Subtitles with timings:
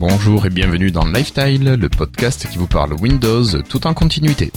[0.00, 4.50] Bonjour et bienvenue dans Lifestyle, le podcast qui vous parle Windows tout en continuité.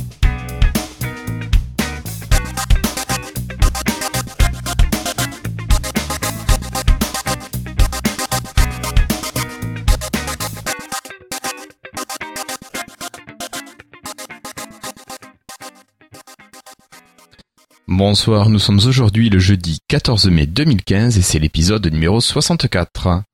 [17.90, 23.26] Bonsoir, nous sommes aujourd'hui le jeudi 14 mai 2015 et c'est l'épisode numéro 64.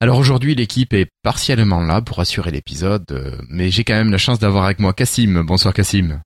[0.00, 4.18] Alors aujourd'hui l'équipe est partiellement là pour assurer l'épisode, euh, mais j'ai quand même la
[4.18, 5.42] chance d'avoir avec moi Cassim.
[5.44, 6.22] Bonsoir Cassim.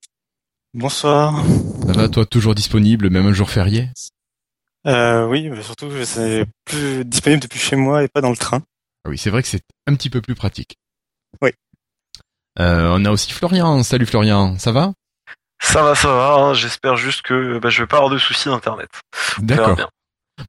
[0.74, 1.42] Bonsoir.
[1.87, 3.88] Ça va toi toujours disponible même un jour férié?
[4.87, 8.62] Euh, Oui, mais surtout c'est plus disponible depuis chez moi et pas dans le train.
[9.05, 10.77] Ah oui, c'est vrai que c'est un petit peu plus pratique.
[11.42, 11.50] Oui.
[12.61, 13.83] Euh, on a aussi Florian.
[13.83, 14.92] Salut Florian, ça va?
[15.61, 16.34] Ça va, ça va.
[16.34, 16.55] hein.
[16.55, 18.88] J'espère juste que bah, je vais pas avoir de soucis d'internet.
[19.39, 19.75] D'accord.
[19.75, 19.89] bien.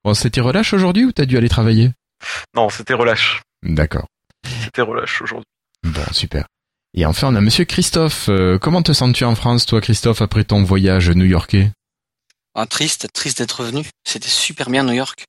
[0.03, 1.89] Bon, c'était relâche aujourd'hui ou t'as dû aller travailler?
[2.55, 3.41] Non, c'était relâche.
[3.63, 4.07] D'accord.
[4.63, 5.47] C'était relâche aujourd'hui.
[5.83, 6.45] Bon, super.
[6.93, 8.29] Et enfin, on a Monsieur Christophe.
[8.29, 11.71] Euh, comment te sens-tu en France, toi, Christophe, après ton voyage new-yorkais?
[12.55, 13.85] Ah, triste, triste d'être revenu.
[14.07, 15.25] C'était super bien New York.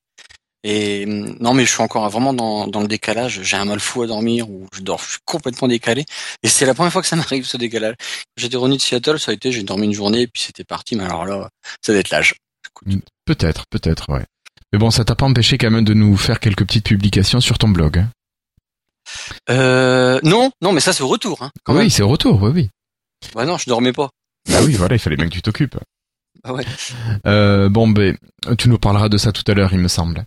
[0.62, 3.42] Et hum, non, mais je suis encore vraiment dans, dans le décalage.
[3.42, 6.04] J'ai un mal fou à dormir ou je dors, je suis complètement décalé.
[6.42, 7.96] Et c'est la première fois que ça m'arrive ce décalage.
[8.36, 10.96] J'étais revenu de Seattle, ça a été, j'ai dormi une journée et puis c'était parti.
[10.96, 11.48] Mais alors là,
[11.84, 12.34] ça doit être l'âge.
[13.24, 14.24] Peut-être, peut-être, ouais.
[14.72, 17.58] Mais bon, ça t'a pas empêché quand même de nous faire quelques petites publications sur
[17.58, 17.98] ton blog.
[17.98, 18.10] hein
[19.50, 21.42] Euh, non, non, mais ça c'est au retour.
[21.42, 22.70] Hein, quand oui, c'est au retour, oui, oui.
[23.34, 24.10] Bah non, je dormais pas.
[24.52, 25.76] Ah oui, voilà, il fallait bien que tu t'occupes.
[26.44, 26.64] Ah ouais.
[27.26, 28.16] Euh, bon, ben,
[28.58, 30.24] tu nous parleras de ça tout à l'heure, il me semble.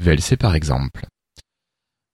[0.03, 1.05] VLC par exemple.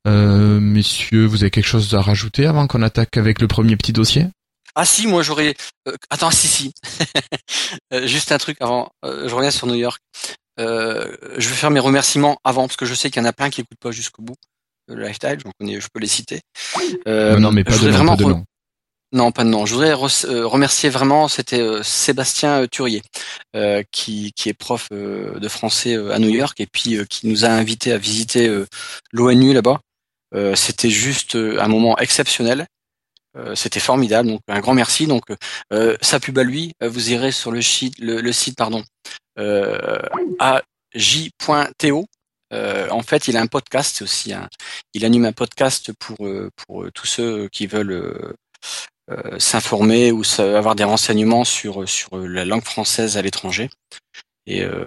[0.07, 3.94] Euh, messieurs, vous avez quelque chose à rajouter avant qu'on attaque avec le premier petit
[3.94, 4.25] dossier?
[4.75, 5.56] Ah si, moi j'aurais.
[5.88, 6.72] euh, attends, si si.
[7.94, 8.90] Euh, juste un truc avant.
[9.06, 10.01] Euh, je reviens sur New York.
[10.59, 13.34] Euh, je vais faire mes remerciements avant parce que je sais qu'il y en a
[13.34, 14.35] plein qui écoutent pas jusqu'au bout.
[14.88, 16.42] Le lifestyle, je peux les citer.
[17.08, 18.44] Euh, Non, mais pas je de nom, vraiment pas de re- nom.
[19.14, 19.66] Non, pas de nom.
[19.66, 23.02] Je voudrais re- euh, remercier vraiment, c'était euh, Sébastien euh, Turier,
[23.56, 27.06] euh, qui, qui est prof euh, de français euh, à New York et puis euh,
[27.06, 28.66] qui nous a invités à visiter euh,
[29.12, 29.80] l'ONU là-bas.
[30.34, 32.66] Euh, c'était juste euh, un moment exceptionnel.
[33.38, 35.08] Euh, c'était formidable, donc un grand merci.
[35.08, 35.24] Donc
[35.74, 38.84] euh, sa pub à lui, euh, vous irez sur le site, le, le site pardon,
[39.40, 40.00] euh,
[40.40, 42.06] aj.to.
[42.53, 44.50] Euh, en fait, il a un podcast, aussi un,
[44.94, 48.34] il anime un podcast pour euh, pour euh, tous ceux qui veulent euh,
[49.09, 53.69] euh, s'informer ou avoir des renseignements sur sur la langue française à l'étranger.
[54.47, 54.85] Et euh,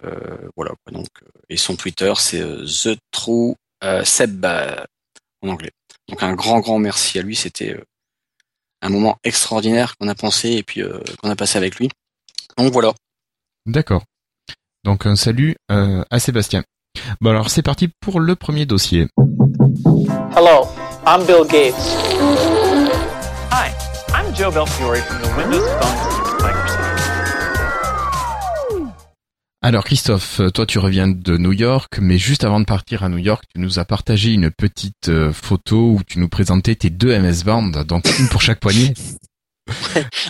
[0.56, 0.72] voilà.
[0.90, 1.06] Donc,
[1.48, 3.54] et son Twitter, c'est the true
[4.04, 5.72] Seb en anglais.
[6.08, 7.36] Donc un grand grand merci à lui.
[7.36, 7.82] C'était
[8.82, 10.82] un moment extraordinaire qu'on a pensé et puis
[11.18, 11.88] qu'on a passé avec lui.
[12.58, 12.92] Donc voilà.
[13.66, 14.04] D'accord.
[14.84, 16.64] Donc un salut à Sébastien.
[17.20, 19.06] Bon alors c'est parti pour le premier dossier.
[20.36, 20.68] Hello,
[21.06, 21.74] I'm Bill Gates.
[23.50, 23.70] Hi,
[24.12, 26.84] I'm Joe Belfiore from the Windows Phone Microsoft.
[29.62, 33.18] Alors Christophe, toi tu reviens de New York, mais juste avant de partir à New
[33.18, 37.18] York, tu nous as partagé une petite euh, photo où tu nous présentais tes deux
[37.18, 38.60] MS Band, donc une pour chaque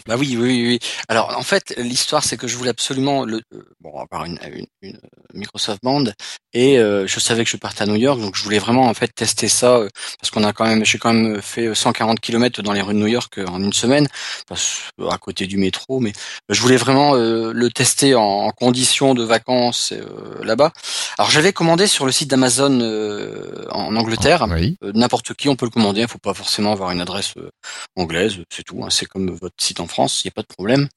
[0.06, 0.78] Bah oui, oui, oui.
[1.09, 4.67] Alors en fait, l'histoire c'est que je voulais absolument le euh, bon avoir une, une,
[4.83, 4.99] une
[5.33, 6.05] Microsoft Band
[6.53, 8.95] et euh, je savais que je partais à New York, donc je voulais vraiment en
[8.95, 9.89] fait tester ça euh,
[10.21, 12.99] parce qu'on a quand même, j'ai quand même fait 140 km dans les rues de
[12.99, 14.06] New York euh, en une semaine,
[14.47, 16.12] parce, à côté du métro, mais
[16.49, 20.71] je voulais vraiment euh, le tester en, en conditions de vacances euh, là-bas.
[21.19, 24.47] Alors j'avais commandé sur le site d'Amazon euh, en Angleterre.
[24.51, 24.77] Oui.
[24.84, 27.51] Euh, n'importe qui on peut le commander, il faut pas forcément avoir une adresse euh,
[27.97, 30.54] anglaise, c'est tout, hein, c'est comme votre site en France, il n'y a pas de
[30.54, 30.88] problème.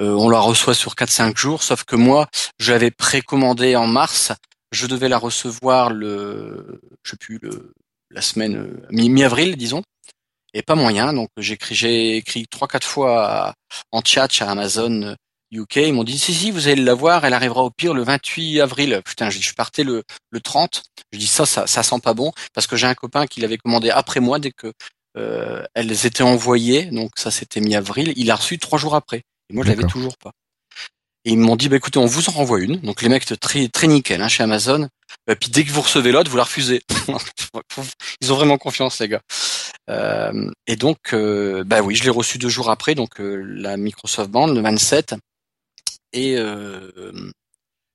[0.00, 2.28] Euh, on la reçoit sur 4-5 jours, sauf que moi,
[2.58, 4.32] je l'avais précommandé en mars,
[4.72, 7.40] je devais la recevoir le, je sais plus,
[8.10, 9.82] la semaine euh, mi- mi-avril, disons,
[10.54, 13.54] et pas moyen, donc j'ai écrit, j'ai écrit trois quatre fois
[13.92, 15.14] en chat à Amazon euh,
[15.52, 18.60] UK, ils m'ont dit si si vous allez l'avoir, elle arrivera au pire le 28
[18.60, 19.00] avril.
[19.04, 20.82] Putain, dit, je partais le le 30,
[21.12, 23.58] je dis ça ça ça sent pas bon parce que j'ai un copain qui l'avait
[23.58, 24.72] commandé après moi dès que
[25.16, 29.22] euh, elles étaient envoyées, donc ça c'était mi-avril, il l'a reçu trois jours après.
[29.48, 30.32] Et moi je l'avais toujours pas.
[31.24, 32.76] Et ils m'ont dit bah écoutez on vous en renvoie une.
[32.80, 34.88] Donc les mecs très très nickel hein, chez Amazon.
[35.28, 36.82] Et puis dès que vous recevez l'autre vous la refusez.
[38.20, 39.22] Ils ont vraiment confiance les gars.
[39.90, 43.76] Euh, et donc euh, bah oui je l'ai reçu deux jours après donc euh, la
[43.76, 45.14] Microsoft Band le 27
[46.12, 47.12] et euh,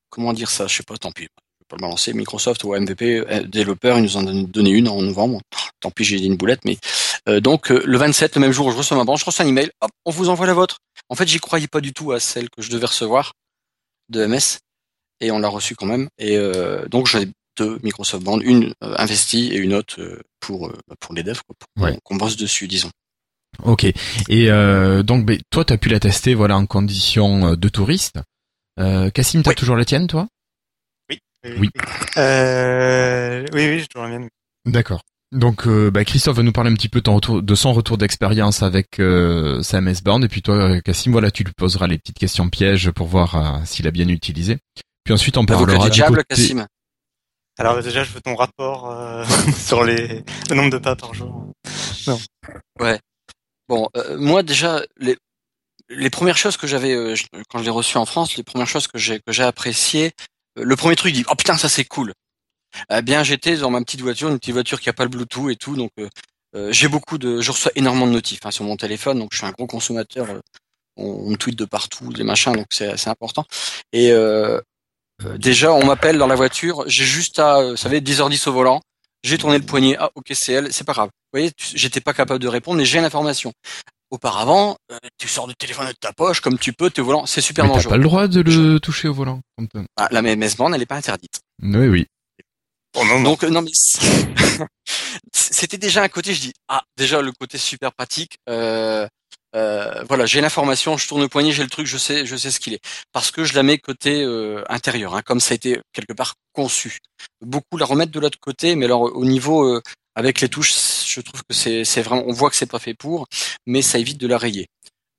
[0.09, 0.67] comment dire ça?
[0.67, 1.27] Je sais pas tant pis
[1.71, 5.01] pas le balancer, Microsoft ou MVP euh, développeur, ils nous en ont donné une en
[5.01, 5.41] novembre.
[5.79, 6.77] Tant pis, j'ai dit une boulette, mais
[7.27, 9.45] euh, donc euh, le 27, le même jour où je reçois ma bande, je reçois
[9.45, 10.77] un email, hop, on vous envoie la vôtre.
[11.09, 13.33] En fait, j'y croyais pas du tout à celle que je devais recevoir
[14.09, 14.59] de MS,
[15.21, 16.07] et on l'a reçue quand même.
[16.17, 19.99] Et euh, donc j'ai deux Microsoft Band, une investie et une autre
[20.39, 21.97] pour euh, pour les devs, quoi, pour Ouais.
[22.03, 22.89] qu'on- bosse dessus, disons.
[23.63, 23.85] Ok.
[24.29, 24.47] Et
[25.03, 28.19] donc, ben, toi, t'as pu la tester, voilà, en condition de touriste.
[28.77, 29.55] Cassim, t'as Oui.
[29.55, 30.27] toujours la tienne, toi?
[31.43, 31.69] Oui.
[32.17, 34.29] Euh, oui, oui, j'ai toujours la mienne.
[34.65, 35.01] D'accord.
[35.31, 37.73] Donc, euh, bah, Christophe va nous parler un petit peu de, ton retour- de son
[37.73, 40.21] retour d'expérience avec euh, sa MS Band.
[40.21, 43.59] Et puis toi, Cassim, voilà, tu lui poseras les petites questions pièges pour voir euh,
[43.65, 44.57] s'il a bien utilisé.
[45.03, 46.35] Puis ensuite, on parlera du du diable, côté...
[46.35, 46.65] Cassim.
[47.57, 49.23] Alors déjà, je veux ton rapport euh,
[49.57, 51.47] sur les le nombre de pas par jour.
[53.69, 55.15] Bon, euh, moi déjà, les,
[55.89, 57.15] les premières choses que j'avais euh,
[57.49, 60.11] quand je l'ai reçu en France, les premières choses que j'ai que j'ai appréciées,
[60.55, 62.13] le premier truc, il dit oh putain ça c'est cool.
[62.89, 65.51] Eh bien j'étais dans ma petite voiture, une petite voiture qui a pas le Bluetooth
[65.51, 66.09] et tout, donc euh,
[66.55, 69.37] euh, j'ai beaucoup de, je reçois énormément de notifs hein, sur mon téléphone, donc je
[69.37, 70.29] suis un gros consommateur.
[70.29, 70.39] euh,
[70.97, 73.45] on, me tweet de partout, des machins, donc c'est c'est important.
[73.93, 74.11] Et
[75.37, 78.81] déjà, on m'appelle dans la voiture, j'ai juste à, vous savez, 10h10 au volant,
[79.23, 81.09] j'ai tourné le poignet, ah ok c'est elle, c'est pas grave.
[81.09, 83.53] Vous voyez, j'étais pas capable de répondre, mais j'ai l'information.
[84.11, 87.25] Auparavant, euh, tu sors le téléphone de ta poche comme tu peux, t'es au volant,
[87.25, 87.89] c'est super Mais t'as dangereux.
[87.91, 89.39] pas le droit de le toucher au volant.
[89.73, 91.39] t'as- Ah, la MS band, elle est pas interdite.
[91.63, 92.05] Oui, oui.
[92.97, 93.23] Oh non, non.
[93.23, 93.71] Donc euh, non mais
[95.33, 98.37] c'était déjà un côté, je dis ah déjà le côté super pratique.
[98.49, 99.07] Euh,
[99.55, 102.51] euh, voilà, j'ai l'information, je tourne le poignet, j'ai le truc, je sais, je sais
[102.51, 102.81] ce qu'il est,
[103.11, 106.35] parce que je la mets côté euh, intérieur, hein, comme ça a été quelque part
[106.53, 106.99] conçu.
[107.41, 109.81] Beaucoup la remettent de l'autre côté, mais alors au niveau euh,
[110.15, 110.73] avec les touches,
[111.07, 113.27] je trouve que c'est vraiment, on voit que c'est pas fait pour,
[113.65, 114.67] mais ça évite de la rayer.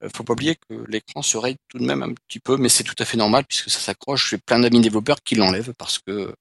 [0.02, 2.68] Euh, faut pas oublier que l'écran se raye tout de même un petit peu, mais
[2.68, 4.30] c'est tout à fait normal puisque ça s'accroche.
[4.30, 6.34] J'ai plein d'amis développeurs qui l'enlèvent parce que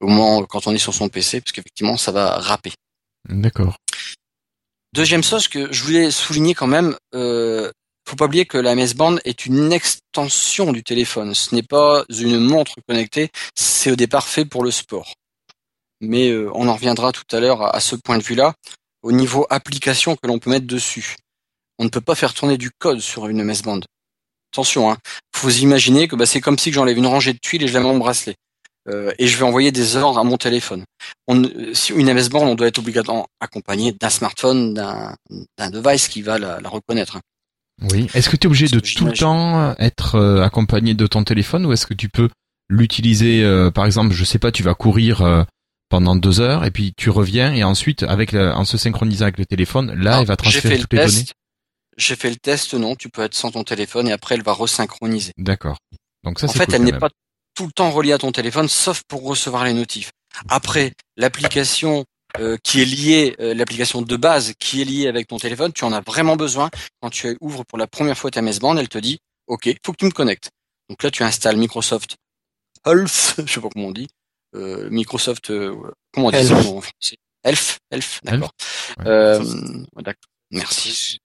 [0.00, 2.72] au moment quand on est sur son PC, parce qu'effectivement ça va râper.
[3.28, 3.76] D'accord.
[4.94, 7.70] Deuxième chose que je voulais souligner quand même, euh,
[8.08, 11.34] faut pas oublier que la MS Band est une extension du téléphone.
[11.34, 15.14] Ce n'est pas une montre connectée, c'est au départ fait pour le sport.
[16.00, 18.54] Mais euh, on en reviendra tout à l'heure à, ce point de vue-là,
[19.02, 21.16] au niveau application que l'on peut mettre dessus.
[21.78, 23.80] On ne peut pas faire tourner du code sur une MS Band.
[24.52, 24.98] Attention, hein.
[25.34, 27.80] Faut imaginer que bah, c'est comme si j'enlève une rangée de tuiles et je la
[27.80, 28.34] mets mon bracelet.
[28.88, 30.84] Euh, et je vais envoyer des ordres à mon téléphone.
[31.26, 36.08] On, euh, si une MS Band, on doit être obligatoirement accompagné d'un smartphone, d'un device
[36.08, 37.18] qui va la, la reconnaître.
[37.82, 38.08] Oui.
[38.14, 41.66] Est-ce que tu es obligé de tout le temps être euh, accompagné de ton téléphone
[41.66, 42.28] ou est-ce que tu peux
[42.68, 45.44] l'utiliser, euh, par exemple, je sais pas, tu vas courir euh,
[45.88, 49.38] pendant deux heures et puis tu reviens et ensuite, avec la- en se synchronisant avec
[49.38, 51.10] le téléphone, là, Alors, il va transférer fait le toutes les données.
[51.24, 51.34] test.
[51.96, 54.52] J'ai fait le test, non, tu peux être sans ton téléphone et après elle va
[54.52, 55.32] resynchroniser.
[55.36, 55.78] D'accord.
[56.24, 57.08] Donc ça, En fait, cool elle n'est pas
[57.54, 60.10] tout le temps reliée à ton téléphone, sauf pour recevoir les notifs.
[60.48, 62.04] Après, l'application
[62.38, 65.84] euh, qui est liée, euh, l'application de base qui est liée avec ton téléphone, tu
[65.84, 66.70] en as vraiment besoin.
[67.00, 69.96] Quand tu ouvres pour la première fois ta Band, elle te dit, OK, faut que
[69.96, 70.50] tu me connectes.
[70.88, 72.16] Donc là, tu installes Microsoft
[72.86, 74.06] Health, je sais pas comment on dit,
[74.54, 75.74] euh, Microsoft, euh,
[76.12, 76.48] comment on dit Elf.
[76.48, 77.16] ça en français?
[77.44, 78.50] Elf, Elf, d'accord.
[78.98, 79.06] Ouais.
[79.06, 79.44] Euh,
[79.96, 80.28] d'accord.
[80.50, 81.18] Merci.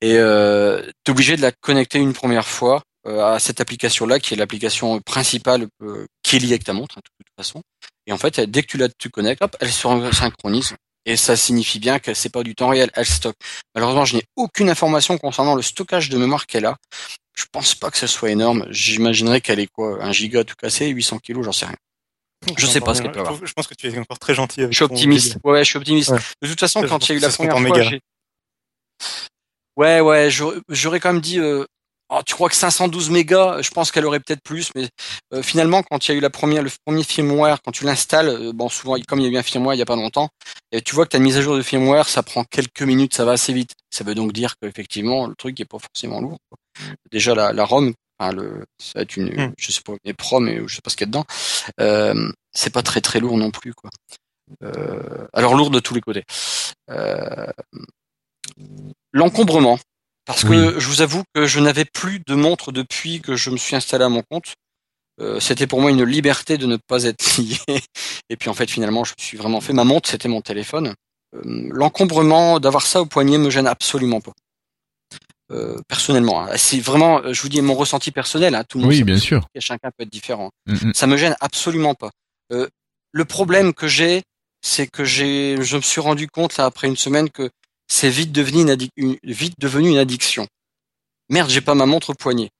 [0.00, 4.18] Et euh, tu es obligé de la connecter une première fois euh, à cette application-là,
[4.18, 7.62] qui est l'application principale euh, qui est liée avec ta montre, hein, de toute façon.
[8.06, 10.74] Et en fait, dès que tu la tu connectes, hop, elle se synchronise.
[11.06, 13.36] Et ça signifie bien que c'est pas du temps réel, elle stocke.
[13.74, 16.76] Malheureusement, je n'ai aucune information concernant le stockage de mémoire qu'elle a.
[17.34, 18.66] Je pense pas que ce soit énorme.
[18.70, 21.76] J'imaginerais qu'elle est quoi, un giga tout cassé, 800 kilos, j'en sais rien.
[22.56, 23.46] Je sais pas ce qu'elle peut je, avoir.
[23.46, 25.38] je pense que tu es encore très gentil avec Je suis optimiste.
[25.44, 26.10] Ouais, ouais, je suis optimiste.
[26.10, 26.18] Ouais.
[26.42, 27.90] De toute façon, quand il y a eu la première en fois.
[29.76, 31.64] Ouais, ouais, j'aurais j'aurais quand même dit, euh,
[32.10, 34.88] oh, tu crois que 512 mégas, je pense qu'elle aurait peut-être plus, mais
[35.32, 38.28] euh, finalement, quand il y a eu la première, le premier firmware, quand tu l'installes,
[38.28, 40.28] euh, bon, souvent, comme il y a eu un firmware il y a pas longtemps,
[40.72, 42.82] et tu vois que tu as une mise à jour de firmware, ça prend quelques
[42.82, 43.72] minutes, ça va assez vite.
[43.90, 46.38] Ça veut donc dire qu'effectivement, le truc est pas forcément lourd.
[46.48, 46.58] quoi.
[47.12, 47.92] Déjà, la, la ROM,
[48.32, 49.52] le, ça va être une, Hmm.
[49.58, 51.24] je sais pas, une PROM, mais je sais pas ce qu'il y a dedans,
[51.80, 53.90] euh, c'est pas très très lourd non plus, quoi.
[55.32, 56.24] Alors lourd de tous les côtés.
[59.12, 59.78] L'encombrement.
[60.26, 63.56] Parce que je vous avoue que je n'avais plus de montre depuis que je me
[63.56, 64.54] suis installé à mon compte.
[65.20, 67.80] Euh, c'était pour moi une liberté de ne pas être lié.
[68.30, 69.72] Et puis en fait, finalement, je me suis vraiment fait.
[69.72, 70.94] Ma montre, c'était mon téléphone.
[71.36, 74.32] Euh, L'encombrement, d'avoir ça au poignet, me gêne absolument pas.
[75.52, 76.56] Euh, personnellement, hein.
[76.56, 78.54] c'est vraiment, je vous dis mon ressenti personnel.
[78.54, 79.46] Hein, tout le monde, Oui, bien sûr.
[79.58, 80.94] Chacun peut être différent Mm, mm.
[80.94, 82.10] ça me gêne absolument pas.
[82.52, 82.68] Euh,
[83.12, 84.22] le problème que j'ai,
[84.62, 87.50] c'est que j'ai, je me suis rendu compte là après une semaine que
[87.88, 90.46] c'est vite devenu une, addiction.
[91.28, 92.50] Merde, j'ai pas ma montre au poignet.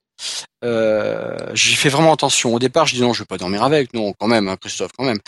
[0.64, 2.54] Euh, J'y fais vraiment attention.
[2.54, 3.93] Au départ, je dis non, je vais pas dormir avec.
[3.95, 5.19] Non, quand même, hein, Christophe, quand même.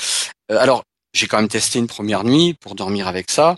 [0.50, 3.56] Euh, alors, j'ai quand même testé une première nuit pour dormir avec ça.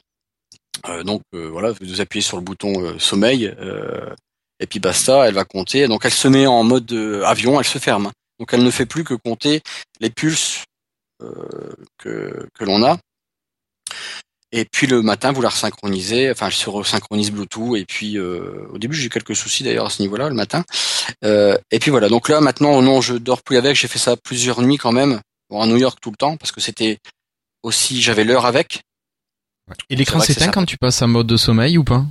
[0.89, 3.53] Euh, donc voilà, vous appuyez sur le bouton sommeil
[4.61, 5.89] et puis basta, elle va compter.
[5.89, 6.93] Donc elle se met en mode
[7.25, 8.13] avion, elle se ferme.
[8.39, 9.61] Donc elle ne fait plus que compter
[10.01, 10.65] les pulses
[11.99, 12.99] que l'on a.
[14.51, 17.77] Et puis le matin, vous la resynchronisez, enfin elle se resynchronise Bluetooth.
[17.77, 20.65] Et puis euh, au début j'ai eu quelques soucis d'ailleurs à ce niveau-là le matin.
[21.25, 23.77] Euh, et puis voilà, donc là maintenant non, je dors plus avec.
[23.77, 26.53] J'ai fait ça plusieurs nuits quand même, bon, à New York tout le temps parce
[26.53, 26.99] que c'était
[27.63, 28.81] aussi j'avais l'heure avec.
[29.91, 32.05] Et l'écran s'éteint quand tu passes en mode de sommeil ou pas?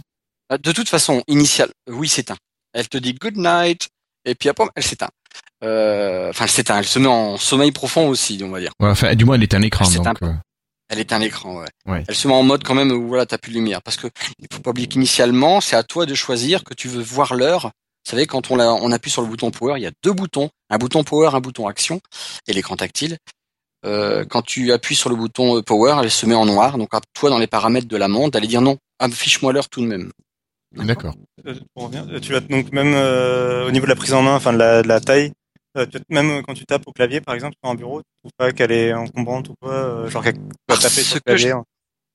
[0.52, 2.38] Euh, De toute façon, initial, oui, s'éteint.
[2.74, 3.88] Elle te dit good night,
[4.26, 5.10] et puis après, elle s'éteint.
[5.64, 8.72] Euh, Enfin, elle s'éteint, elle se met en sommeil profond aussi, on va dire.
[8.80, 9.86] Ouais, Enfin, du moins, elle est un écran.
[9.88, 10.20] Ah, c'est donc,
[10.90, 11.68] un- Elle éteint l'écran, ouais.
[11.86, 12.04] Ouais.
[12.08, 13.82] Elle se met en mode quand même où voilà, t'as plus de lumière.
[13.82, 14.08] Parce que
[14.40, 17.64] il faut pas oublier qu'initialement, c'est à toi de choisir que tu veux voir l'heure.
[18.06, 20.14] Vous savez, quand on, la- on appuie sur le bouton power, il y a deux
[20.14, 22.00] boutons, un bouton power, un bouton action,
[22.48, 23.18] et l'écran tactile.
[23.86, 26.78] Euh, quand tu appuies sur le bouton euh, power, elle se met en noir.
[26.78, 29.82] Donc à toi, dans les paramètres de la montre, d'aller dire non, affiche-moi l'heure tout
[29.82, 30.10] de même.
[30.74, 31.16] D'accord.
[31.46, 34.58] Euh, tu as donc même euh, au niveau de la prise en main, enfin de
[34.58, 35.32] la, de la taille,
[36.10, 38.72] même quand tu tapes au clavier par exemple sur un bureau, tu trouves pas qu'elle
[38.72, 41.52] est encombrante ou quoi, euh, genre qu'elle taper sur le que clavier.
[41.52, 41.64] hein.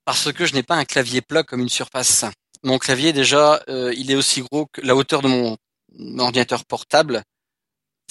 [0.04, 2.24] Parce que je n'ai pas un clavier plat comme une surface.
[2.64, 5.56] Mon clavier, déjà, euh, il est aussi gros que la hauteur de mon
[6.18, 7.22] ordinateur portable.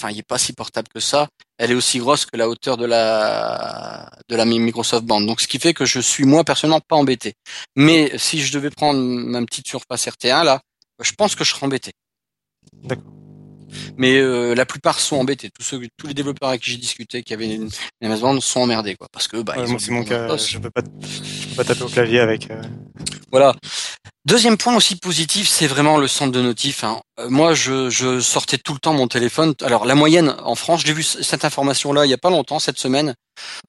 [0.00, 1.28] Enfin, il est pas si portable que ça.
[1.58, 5.20] Elle est aussi grosse que la hauteur de la de la Microsoft Band.
[5.20, 7.34] Donc, ce qui fait que je suis moi personnellement pas embêté.
[7.76, 10.60] Mais si je devais prendre ma petite surface RT1 là,
[11.00, 11.92] je pense que je serais embêté.
[12.82, 13.12] D'accord.
[13.96, 15.50] Mais euh, la plupart sont embêtés.
[15.50, 17.68] Tous ceux, tous les développeurs avec qui j'ai discuté, qui avaient une,
[18.00, 20.82] une Band, sont emmerdés quoi, parce que bah, Ouais, c'est mon cas, je peux pas,
[21.02, 22.50] je peux pas taper au clavier avec.
[22.50, 22.62] euh,
[23.30, 23.54] Voilà.
[24.24, 26.84] Deuxième point aussi positif, c'est vraiment le centre de notif.
[26.84, 27.00] hein.
[27.18, 29.54] Euh, moi, je, je sortais tout le temps mon téléphone.
[29.62, 32.78] Alors, la moyenne en France, j'ai vu cette information-là il y a pas longtemps, cette
[32.78, 33.14] semaine.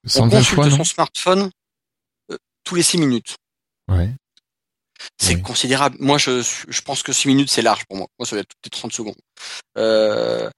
[0.05, 1.49] On 120 consulte fois, son smartphone
[2.31, 3.35] euh, tous les six minutes.
[3.91, 4.11] Ouais.
[5.19, 5.41] C'est Oui.
[5.41, 5.97] considérable.
[5.99, 8.07] Moi, je, je pense que six minutes, c'est large pour moi.
[8.19, 9.15] Moi, ça va être les 30 secondes.
[9.77, 10.49] Euh,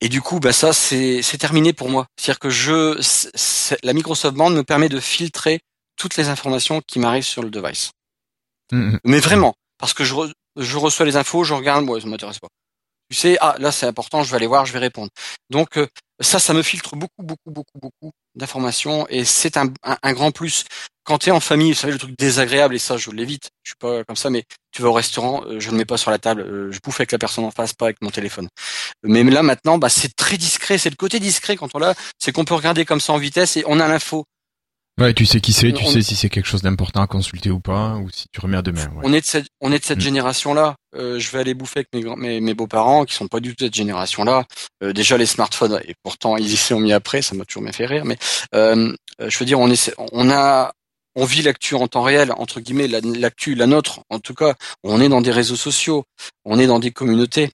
[0.00, 2.06] et du coup, bah, ça, c'est c'est terminé pour moi.
[2.16, 2.98] C'est-à-dire que je,
[3.82, 5.60] la Microsoft Band me permet de filtrer
[5.96, 7.90] toutes les informations qui m'arrivent sur le device.
[8.72, 8.98] Mhm.
[9.04, 12.38] Mais vraiment, parce que je, re- je reçois les infos, je regarde, moi, ça m'intéresse
[12.38, 12.48] pas.
[13.10, 15.10] Tu sais, ah, là, c'est important, je vais aller voir, je vais répondre.
[15.50, 15.86] Donc, euh,
[16.20, 20.64] ça, ça me filtre beaucoup, beaucoup, beaucoup, beaucoup d'informations et c'est un, un, grand plus.
[21.04, 23.70] Quand tu es en famille, vous savez, le truc désagréable, et ça, je l'évite, je
[23.70, 26.10] suis pas comme ça, mais tu vas au restaurant, euh, je ne mets pas sur
[26.10, 28.48] la table, euh, je bouffe avec la personne en face, pas avec mon téléphone.
[29.02, 32.32] Mais là, maintenant, bah, c'est très discret, c'est le côté discret quand on l'a, c'est
[32.32, 34.24] qu'on peut regarder comme ça en vitesse et on a l'info.
[35.00, 37.50] Ouais, tu sais qui c'est, tu On- sais si c'est quelque chose d'important à consulter
[37.50, 38.86] ou pas, ou si tu remets à demain.
[38.94, 39.02] Ouais.
[39.02, 40.02] On est de cette, on est de cette Mm.
[40.02, 40.76] génération-là.
[40.94, 43.50] Euh, je vais aller bouffer avec mes, grands- mes, mes beaux-parents qui sont pas du
[43.50, 44.44] tout de cette génération-là.
[44.84, 47.72] Euh, déjà les smartphones, et pourtant ils y sont mis après, ça m'a toujours bien
[47.72, 48.04] fait rire.
[48.04, 48.16] Mais
[48.54, 50.72] euh, euh, je veux dire, on est, on a,
[51.16, 53.98] on vit l'actu en temps réel entre guillemets, la- l'actu, la nôtre.
[54.10, 56.04] En tout cas, on est dans des réseaux sociaux,
[56.44, 57.50] on est dans des communautés.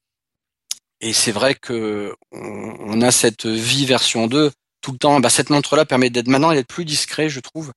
[1.00, 5.20] Et c'est vrai que on, on a cette vie version 2 tout le temps.
[5.20, 7.72] Bah, cette montre-là permet d'être maintenant d'être plus discret, je trouve.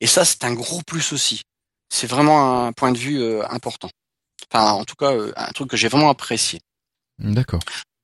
[0.00, 1.42] Et ça, c'est un gros plus aussi.
[1.90, 3.90] C'est vraiment un point de vue euh, important.
[4.50, 6.60] Enfin, en tout cas, euh, un truc que j'ai vraiment apprécié.
[7.18, 7.60] D'accord.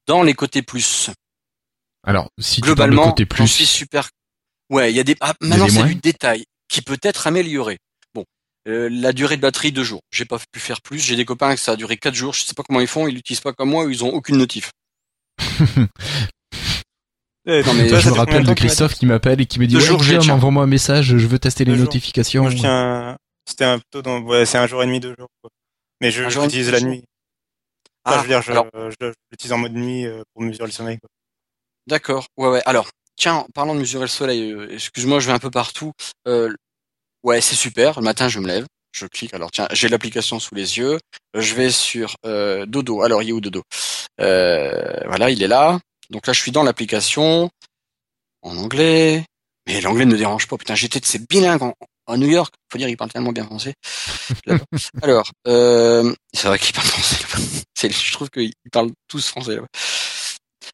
[0.06, 1.10] Dans les côtés plus,
[2.06, 4.10] Alors, si tu globalement, de côté plus, suis super.
[4.70, 5.16] Ouais, il y a des.
[5.20, 7.78] Ah, maintenant, c'est du détail qui peut être amélioré.
[8.14, 8.24] Bon,
[8.68, 10.00] euh, la durée de batterie deux jours.
[10.10, 10.98] J'ai pas pu faire plus.
[10.98, 12.34] J'ai des copains que ça a duré quatre jours.
[12.34, 13.06] Je sais pas comment ils font.
[13.06, 13.84] Ils l'utilisent pas comme moi.
[13.84, 14.72] ou Ils ont aucune notif.
[17.46, 19.74] eh, Non, mais toi, je me rappelle de Christophe qui m'appelle et qui me dit
[19.74, 21.84] Deux ouais, envoie-moi un message, je veux tester les jours.
[21.84, 22.42] notifications.
[22.42, 23.16] Moi, je tiens,
[23.48, 25.28] c'était un plutôt dans, ouais, c'est un jour et demi, deux jours.
[25.40, 25.50] Quoi.
[26.00, 27.04] Mais je l'utilise la nuit.
[28.06, 30.42] Enfin, Ah, je veux dire, je, alors, je, je l'utilise en mode nuit euh, pour
[30.42, 30.98] mesurer le sommeil.
[30.98, 31.08] Quoi.
[31.86, 32.26] D'accord.
[32.36, 32.62] Ouais, ouais.
[32.66, 35.92] Alors, tiens, en parlant de mesurer le soleil, euh, excuse-moi, je vais un peu partout.
[36.28, 36.52] Euh,
[37.22, 38.00] ouais, c'est super.
[38.00, 39.32] Le matin, je me lève, je clique.
[39.32, 40.98] Alors, tiens, j'ai l'application sous les yeux.
[41.34, 43.02] Je vais sur euh, Dodo.
[43.02, 43.62] Alors, il est où Dodo?
[44.20, 45.78] Euh, Voilà, il est là.
[46.10, 47.50] Donc là, je suis dans l'application
[48.42, 49.24] en anglais.
[49.66, 50.58] Mais l'anglais ne me dérange pas.
[50.58, 51.62] Putain, j'étais de ces bilingues
[52.06, 52.52] en, New York.
[52.70, 53.74] Faut dire, il parle tellement bien français.
[55.02, 57.24] Alors, euh, c'est vrai qu'il parle français.
[57.74, 59.58] C'est- Je trouve qu'ils parlent tous français.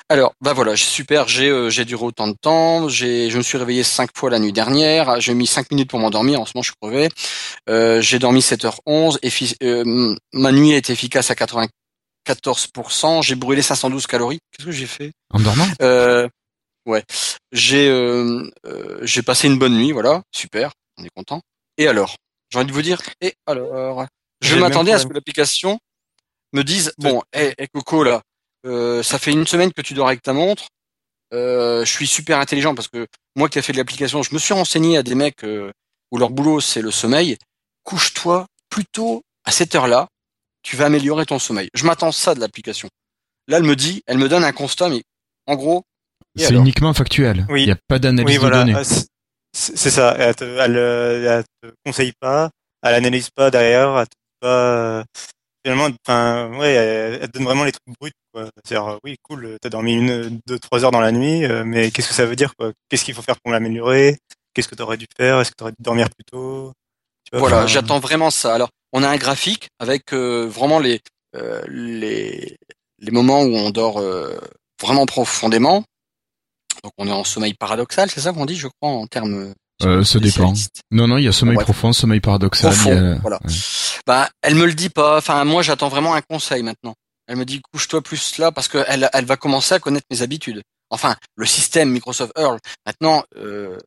[0.09, 4.11] Alors, bah voilà, super, j'ai euh, duré autant de temps, je me suis réveillé cinq
[4.17, 6.77] fois la nuit dernière, j'ai mis cinq minutes pour m'endormir, en ce moment je suis
[6.81, 7.09] crevé.
[7.69, 11.37] Euh, j'ai dormi 7h11 et fi- euh, ma nuit été efficace à
[12.27, 14.41] 94%, j'ai brûlé 512 calories.
[14.51, 15.13] Qu'est-ce que j'ai fait?
[15.33, 15.67] En dormant?
[15.83, 16.29] Euh,
[16.87, 17.05] ouais,
[17.53, 21.41] j'ai euh, euh, j'ai passé une bonne nuit, voilà, super, on est content.
[21.79, 22.17] Et alors,
[22.51, 24.07] j'ai envie de vous dire, et alors,
[24.41, 25.79] je m'attendais à ce que l'application
[26.53, 28.23] me dise, bon, hé Coco là,
[28.67, 30.69] euh, ça fait une semaine que tu dors avec ta montre.
[31.33, 34.39] Euh, je suis super intelligent parce que moi qui ai fait de l'application, je me
[34.39, 35.71] suis renseigné à des mecs euh,
[36.11, 37.37] où leur boulot c'est le sommeil.
[37.85, 40.09] Couche-toi plutôt à cette heure-là,
[40.63, 41.69] tu vas améliorer ton sommeil.
[41.75, 42.89] Je m'attends à ça de l'application.
[43.49, 45.03] Là, elle me dit, elle me donne un constat, mais
[45.47, 45.83] en gros,
[46.37, 47.47] C'est uniquement factuel.
[47.49, 47.63] Oui.
[47.63, 48.75] Il n'y a pas d'analyse Oui, de données.
[48.77, 48.85] Ah,
[49.53, 50.15] c'est- ça.
[50.19, 52.51] Elle te, elle, euh, elle te conseille pas,
[52.83, 54.49] elle analyse pas derrière, elle te pas.
[54.49, 55.05] euh,
[55.67, 58.49] Finalement, enfin, ouais, elle, te donne vraiment les trucs bruts, quoi.
[58.65, 62.09] C'est-à-dire, euh, oui, cool, t'as dormi une, deux, trois heures dans la nuit, mais qu'est-ce
[62.09, 62.73] que ça veut dire, quoi?
[62.89, 64.17] Qu'est-ce qu'il faut faire pour l'améliorer?
[64.55, 65.39] Qu'est-ce que t'aurais dû faire?
[65.41, 66.73] Est-ce que t'aurais dû dormir plus tôt?
[67.25, 68.55] Tu vois, Voilà, j'attends vraiment ça.
[68.55, 71.01] Alors, on a un graphique avec euh, vraiment les,
[71.37, 72.57] euh, les
[73.03, 74.39] les moments où on dort euh,
[74.81, 75.85] vraiment profondément.
[76.83, 80.05] Donc, on est en sommeil paradoxal, c'est ça qu'on dit, je crois, en termes Euh,
[80.05, 80.53] ça dépend.
[80.91, 81.65] Non, non, il y a sommeil Ouais.
[81.65, 82.73] profond, sommeil paradoxal.
[82.75, 83.39] Profond, a- voilà.
[83.45, 83.53] ouais.
[84.07, 85.17] Bah, elle me le dit pas.
[85.19, 86.95] Enfin, moi, j'attends vraiment un conseil maintenant.
[87.27, 90.21] Elle me dit couche-toi plus là parce que elle, elle va commencer à connaître mes
[90.23, 90.61] habitudes.
[90.91, 92.59] Enfin, le système Microsoft Earl.
[92.85, 93.79] Maintenant, euh,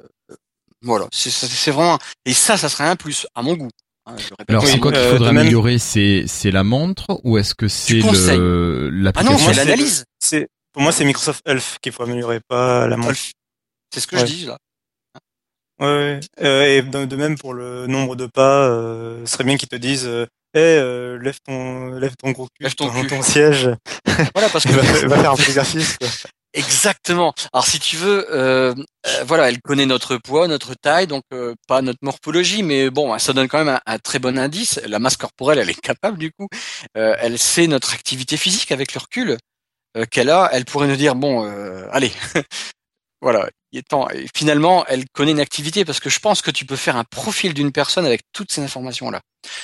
[0.81, 1.99] voilà, c'est vraiment.
[2.25, 3.69] Et ça, ça serait un plus à mon goût.
[4.05, 4.49] Hein, répète.
[4.49, 5.77] Alors, c'est quoi qu'il euh, faudrait améliorer?
[5.79, 9.37] C'est c'est la montre ou est-ce que c'est le Ah non, l'application?
[9.39, 10.05] c'est l'analyse.
[10.19, 13.09] C'est pour moi, c'est Microsoft Health qu'il faut améliorer, pas la montre.
[13.11, 13.31] Elf.
[13.93, 14.21] C'est ce que Ouais.
[14.21, 14.57] je dis là.
[15.79, 16.19] Ouais, ouais.
[16.41, 19.69] Euh, et de, de même pour le nombre de pas, euh, ce serait bien qu'ils
[19.69, 20.07] te disent,
[20.55, 23.07] Eh, euh, lève ton, lève ton gros cul, Lève ton ton, cul.
[23.07, 23.69] ton siège,
[24.35, 25.97] Voilà, parce que va, va faire un peu d'exercice.
[26.53, 27.33] Exactement.
[27.51, 28.75] Alors si tu veux, euh,
[29.07, 33.17] euh, voilà, elle connaît notre poids, notre taille, donc euh, pas notre morphologie, mais bon,
[33.17, 34.79] ça donne quand même un, un très bon indice.
[34.85, 36.47] La masse corporelle, elle est capable du coup.
[36.95, 39.37] Euh, elle sait notre activité physique avec le recul
[39.97, 40.49] euh, qu'elle a.
[40.53, 42.11] Elle pourrait nous dire bon, euh, allez,
[43.21, 44.09] voilà, il est temps.
[44.11, 47.03] Et finalement, elle connaît une activité parce que je pense que tu peux faire un
[47.03, 49.21] profil d'une personne avec toutes ces informations là.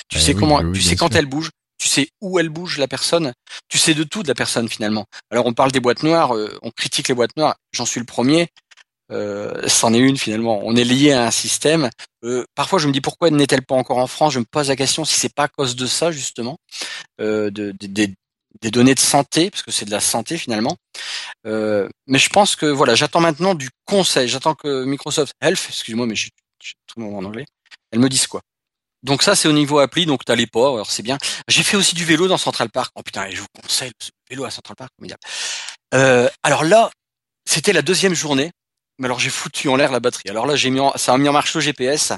[0.08, 1.18] Tu Eh sais oui, comment, oui, oui, tu sais quand sûr.
[1.18, 1.50] elle bouge.
[1.80, 3.32] Tu sais où elle bouge la personne,
[3.68, 5.06] tu sais de tout de la personne finalement.
[5.30, 8.06] Alors on parle des boîtes noires, euh, on critique les boîtes noires, j'en suis le
[8.06, 8.48] premier.
[9.10, 10.60] Euh, c'en est une finalement.
[10.62, 11.88] On est lié à un système.
[12.22, 14.34] Euh, parfois je me dis pourquoi n'est-elle pas encore en France?
[14.34, 16.58] Je me pose la question si c'est pas à cause de ça justement,
[17.18, 18.14] de, de- des-
[18.70, 20.76] données de santé, parce que c'est de la santé finalement.
[21.44, 24.28] Mais je pense que voilà, j'attends maintenant du conseil.
[24.28, 27.46] J'attends que Microsoft Health, excuse-moi, mais je suis tout le monde en anglais,
[27.90, 28.42] elle me dise quoi.
[29.02, 31.18] Donc ça c'est au niveau appli, donc t'as les pas, alors c'est bien.
[31.48, 32.92] J'ai fait aussi du vélo dans Central Park.
[32.96, 35.20] Oh putain, et je vous conseille le vélo à Central Park, formidable.
[35.94, 36.90] Euh, alors là,
[37.48, 38.50] c'était la deuxième journée,
[38.98, 40.28] mais alors j'ai foutu en l'air la batterie.
[40.28, 42.12] Alors là, j'ai mis en, ça a mis en marche le GPS.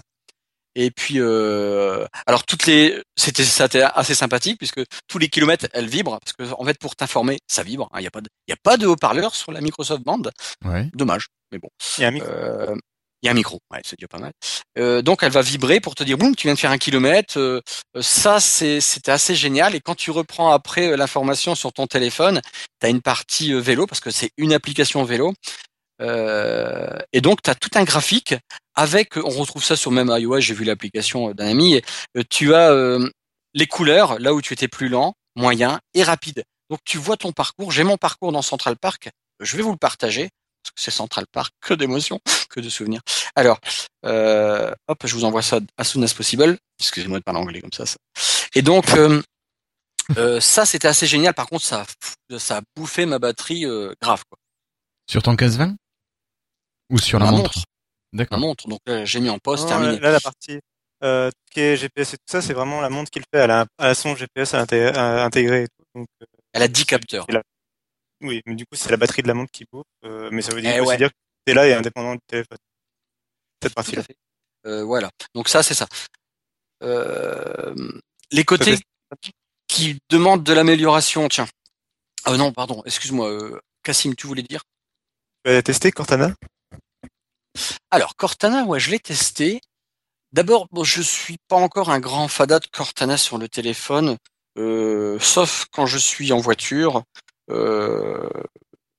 [0.74, 5.66] Et puis, euh, alors toutes les, c'était, ça était assez sympathique puisque tous les kilomètres,
[5.74, 7.90] elle vibre parce que en fait, pour t'informer, ça vibre.
[7.96, 10.22] Il n'y a pas de, il y a pas de haut-parleur sur la Microsoft Band.
[10.64, 10.88] Ouais.
[10.94, 11.68] Dommage, mais bon.
[11.98, 12.28] Il y a un micro.
[12.30, 12.74] Euh,
[13.22, 14.32] Il y a un micro, c'est déjà pas mal.
[14.78, 17.38] Euh, donc elle va vibrer pour te dire boum, tu viens de faire un kilomètre.
[17.38, 17.60] Euh,
[18.00, 19.76] ça, c'était assez génial.
[19.76, 22.40] Et quand tu reprends après euh, l'information sur ton téléphone,
[22.80, 25.34] tu as une partie vélo parce que c'est une application vélo.
[26.00, 28.34] Et donc tu as tout un graphique
[28.74, 30.40] avec, on retrouve ça sur même iOS.
[30.40, 31.80] J'ai vu l'application d'un ami.
[32.28, 32.98] Tu as
[33.54, 36.42] les couleurs là où tu étais plus lent, moyen et rapide.
[36.70, 37.70] Donc tu vois ton parcours.
[37.70, 39.10] J'ai mon parcours dans Central Park.
[39.38, 40.30] Je vais vous le partager
[40.76, 42.20] c'est Central Park, que d'émotions,
[42.50, 43.00] que de souvenirs.
[43.36, 43.58] Alors,
[44.04, 46.58] euh, hop, je vous envoie ça as soon as possible.
[46.80, 47.86] Excusez-moi de parler anglais comme ça.
[47.86, 47.96] ça.
[48.54, 49.22] Et donc, euh,
[50.18, 51.32] euh, ça, c'était assez génial.
[51.34, 51.84] Par contre, ça,
[52.38, 54.22] ça a bouffé ma batterie euh, grave.
[54.28, 54.38] Quoi.
[55.10, 55.76] Sur ton casse 20
[56.90, 57.52] Ou sur la montre,
[58.12, 58.38] D'accord.
[58.38, 58.68] montre.
[58.68, 59.98] Donc là, j'ai mis en pause, Non, terminé.
[60.00, 60.58] Là, la partie
[61.04, 63.24] euh, tout ce qui est GPS et tout ça, c'est vraiment la montre qui le
[63.32, 63.40] fait.
[63.40, 65.84] Elle a, un- elle a son GPS à inté- à intégrer et tout.
[65.94, 67.26] Donc, euh, Elle a 10 capteurs.
[68.22, 69.84] Oui, mais du coup, c'est la batterie de la montre qui bouffe.
[70.04, 70.96] euh, mais ça veut dire, Eh ouais.
[70.96, 72.58] dire que t'es là et indépendant du téléphone.
[73.62, 74.02] Cette partie-là.
[74.66, 75.10] Euh, voilà.
[75.34, 75.86] Donc ça, c'est ça.
[76.82, 77.74] Euh,
[78.30, 78.78] les côtés
[79.68, 81.46] qui demandent de l'amélioration, tiens.
[82.24, 83.60] Ah non, pardon, excuse-moi.
[83.82, 84.62] Cassim, tu voulais dire?
[85.44, 86.34] Tu as testé Cortana?
[87.90, 89.60] Alors, Cortana, ouais, je l'ai testé.
[90.32, 94.16] D'abord, bon, je suis pas encore un grand fada de Cortana sur le téléphone,
[94.56, 97.02] sauf quand je suis en voiture.
[97.50, 98.28] Euh,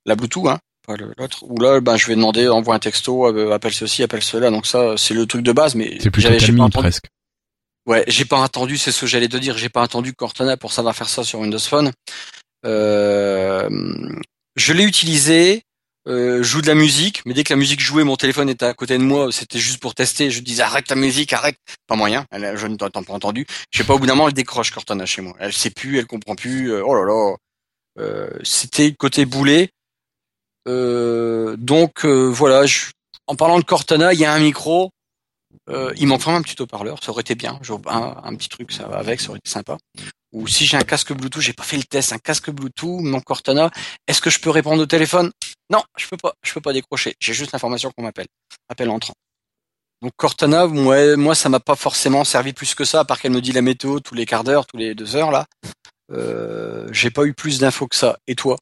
[0.06, 1.44] la Bluetooth, hein, pas l'autre.
[1.44, 4.50] Ou là, ben, je vais demander, envoie un texto, euh, appelle ceci, appelle cela.
[4.52, 6.72] Donc ça, c'est le truc de base, mais C'est plutôt entendu.
[6.72, 7.06] presque.
[7.86, 10.72] Ouais, j'ai pas entendu, c'est ce que j'allais te dire, j'ai pas entendu Cortana pour
[10.72, 11.92] savoir faire ça sur Windows Phone.
[12.66, 13.70] Euh,
[14.56, 15.64] je l'ai utilisé,
[16.08, 18.66] euh, je joue de la musique, mais dès que la musique jouait, mon téléphone était
[18.66, 20.32] à côté de moi, c'était juste pour tester.
[20.32, 21.58] Je disais arrête ta musique, arrête.
[21.88, 23.46] Pas moyen, elle, je ne t'entends pas entendu.
[23.72, 25.36] Je sais pas, au bout d'un moment, elle décroche Cortana chez moi.
[25.40, 26.72] Elle sait plus, elle comprend plus.
[26.72, 27.36] euh, oh là là,
[28.44, 29.70] c'était côté boulet.
[30.68, 32.66] Euh, donc euh, voilà,
[33.28, 34.92] en parlant de Cortana, il y a un micro.
[35.70, 37.60] Euh, il manque vraiment un petit haut-parleur, ça aurait été bien.
[37.88, 39.78] Un, un petit truc, ça va avec, ça aurait été sympa.
[40.32, 43.22] ou si j'ai un casque Bluetooth, j'ai pas fait le test, un casque Bluetooth, mon
[43.22, 43.70] Cortana,
[44.08, 45.32] est-ce que je peux répondre au téléphone?
[45.70, 47.16] Non, je peux pas, je peux pas décrocher.
[47.20, 48.28] J'ai juste l'information qu'on m'appelle,
[48.68, 49.14] appel entrant.
[50.02, 53.32] Donc Cortana, moi, moi ça m'a pas forcément servi plus que ça, à part qu'elle
[53.32, 55.46] me dit la météo tous les quarts d'heure, tous les deux heures là.
[56.14, 58.18] Euh, j'ai pas eu plus d'infos que ça.
[58.28, 58.58] Et toi?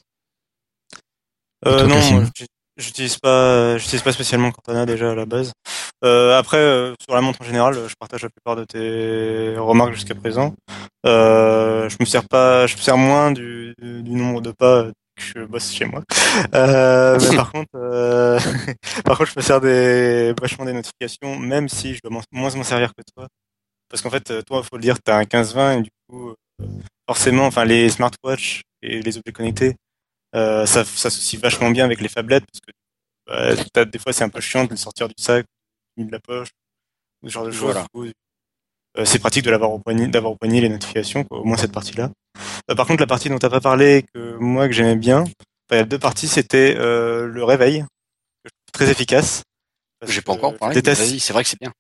[1.66, 2.26] Euh, Toi, non,
[2.78, 5.52] j'utilise- pas, j'utilise pas spécialement Cortana déjà à la base.
[6.04, 9.94] Euh, après, euh, sur la montre en général, je partage la plupart de tes remarques
[9.94, 10.56] jusqu'à présent.
[11.06, 14.86] Euh, je me sers pas, je me sers moins du, du nombre de pas
[15.16, 16.02] que je bosse chez moi.
[16.56, 18.40] Euh, mais par contre, euh,
[19.06, 22.64] par contre, je me sers des vachement des notifications, même si je dois moins m'en
[22.64, 23.28] servir que toi.
[23.90, 26.36] Parce qu'en fait, euh, toi, faut le dire, t'as un 15-20 et du coup, euh,
[27.08, 29.76] forcément, enfin, les smartwatches et les objets connectés,
[30.36, 32.72] euh, ça s'associe vachement bien avec les phablettes parce que
[33.76, 35.46] bah, des fois c'est un peu chiant de le sortir du sac,
[35.98, 36.50] de la poche,
[37.22, 37.62] ou ce genre de choses.
[37.74, 37.86] Voilà.
[38.98, 41.58] Euh, c'est pratique de l'avoir au poignet, d'avoir au poignet les notifications, quoi, au moins
[41.58, 42.12] cette partie-là.
[42.70, 45.32] Euh, par contre, la partie dont t'as pas parlé, que moi que j'aimais bien, enfin,
[45.72, 49.44] il y a deux parties, c'était euh, le réveil, que je trouve très efficace.
[50.08, 50.76] J'ai pas encore parlé.
[50.76, 51.72] déteste- Vas-y, c'est vrai que c'est bien.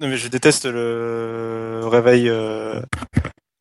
[0.00, 2.28] non, mais je déteste le réveil,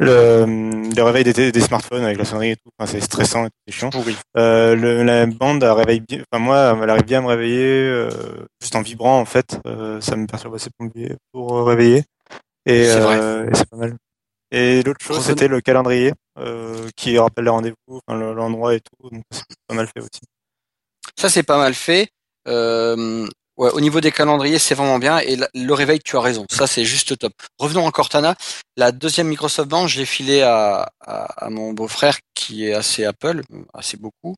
[0.03, 2.69] le, le réveil des, des smartphones avec la sonnerie et tout.
[2.77, 3.89] Enfin, c'est stressant et tout, c'est chiant.
[3.89, 4.15] Pourri.
[4.37, 7.65] Euh, le, la bande elle réveille bien, enfin moi, elle arrive bien à me réveiller,
[7.65, 8.09] euh,
[8.61, 9.59] juste en vibrant en fait.
[9.65, 12.03] Euh, ça me perturbe assez pour, me- pour réveiller.
[12.65, 13.17] Et, C'est vrai.
[13.19, 13.95] euh, et c'est pas mal.
[14.51, 18.79] Et l'autre chose, c'était le calendrier euh, qui rappelle les rendez-vous, enfin, le- l'endroit et
[18.81, 19.09] tout.
[19.09, 20.21] Donc c'est pas mal fait aussi.
[21.17, 22.09] Ça, c'est pas mal fait.
[22.47, 25.19] Euh, au niveau des calendriers, c'est vraiment bien.
[25.19, 26.45] Et le réveil, tu as raison.
[26.49, 27.33] Ça, c'est juste top.
[27.59, 28.35] Revenons à Cortana.
[28.77, 33.05] La deuxième Microsoft Band, je l'ai filé à, à, à mon beau-frère qui est assez
[33.05, 33.41] Apple,
[33.73, 34.35] assez beaucoup,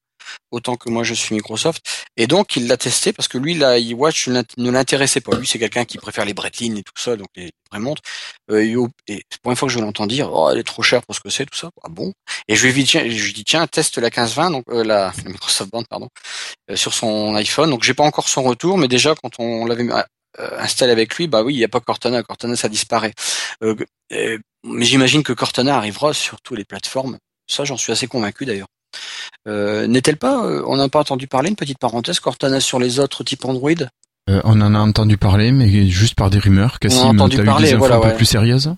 [0.51, 1.85] autant que moi je suis Microsoft.
[2.17, 5.35] Et donc, il l'a testé parce que lui, la iWatch ne l'int- ne l'intéressait pas.
[5.37, 8.01] Lui, c'est quelqu'un qui préfère les Breitling et tout ça, donc les vraies montres.
[8.51, 8.75] Euh, et
[9.07, 11.19] c'est la première fois que je l'entends dire, oh, elle est trop chère pour ce
[11.21, 11.69] que c'est, tout ça.
[11.83, 12.13] Ah bon?
[12.47, 13.03] Et je lui dit, tiens,
[13.45, 16.09] tiens, teste la 1520, donc euh, la, la Microsoft Band, pardon
[16.71, 17.69] euh, sur son iPhone.
[17.69, 19.87] Donc j'ai pas encore son retour, mais déjà quand on l'avait
[20.39, 22.23] euh, installé avec lui, bah oui, il n'y a pas Cortana.
[22.23, 23.13] Cortana, ça disparaît.
[23.63, 23.75] Euh,
[24.13, 27.17] euh, mais j'imagine que Cortana arrivera sur toutes les plateformes.
[27.47, 28.67] Ça, j'en suis assez convaincu d'ailleurs.
[29.47, 32.99] Euh, N'est-elle pas, euh, on n'a pas entendu parler, une petite parenthèse, Cortana sur les
[32.99, 33.71] autres types Android?
[34.29, 36.79] Euh, on en a entendu parler, mais juste par des rumeurs.
[36.79, 38.15] Cassim, entendu t'as eu parler, des infos voilà, un peu ouais.
[38.15, 38.73] plus sérieuses?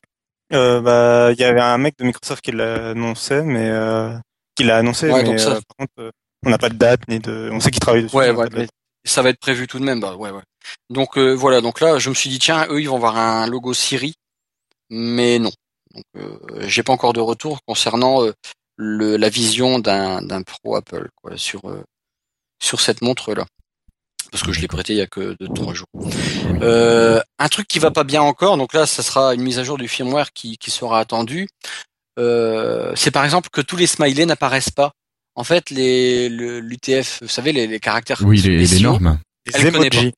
[0.53, 4.13] Euh, bah, il y avait un mec de Microsoft qui l'annonçait, mais euh,
[4.55, 6.11] qui l'a annoncé, Ouais, mais donc ça- euh, par contre, euh,
[6.45, 7.49] on n'a pas de date ni de.
[7.51, 8.15] On sait qu'il travaille dessus.
[8.15, 8.67] Ouais, on ouais,
[9.05, 9.99] ça va être prévu tout de même.
[9.99, 10.41] Bah ouais, ouais.
[10.89, 13.47] Donc euh, voilà, donc là, je me suis dit tiens, eux, ils vont avoir un
[13.47, 14.15] logo Siri,
[14.89, 15.51] mais non.
[15.93, 18.33] Donc euh, j'ai pas encore de retour concernant euh,
[18.77, 21.83] le, la vision d'un d'un pro Apple quoi, sur euh,
[22.63, 23.45] sur cette montre là.
[24.31, 25.87] Parce que je l'ai prêté il y a que deux trois jours.
[26.61, 29.63] Euh, un truc qui va pas bien encore, donc là, ça sera une mise à
[29.63, 31.47] jour du firmware qui, qui sera attendue.
[32.19, 34.91] Euh, c'est par exemple que tous les smileys n'apparaissent pas.
[35.35, 39.19] En fait, les le- l'UTF, vous savez, les, les caractères Oui, les, les normes.
[39.45, 40.13] Les connaît emojis.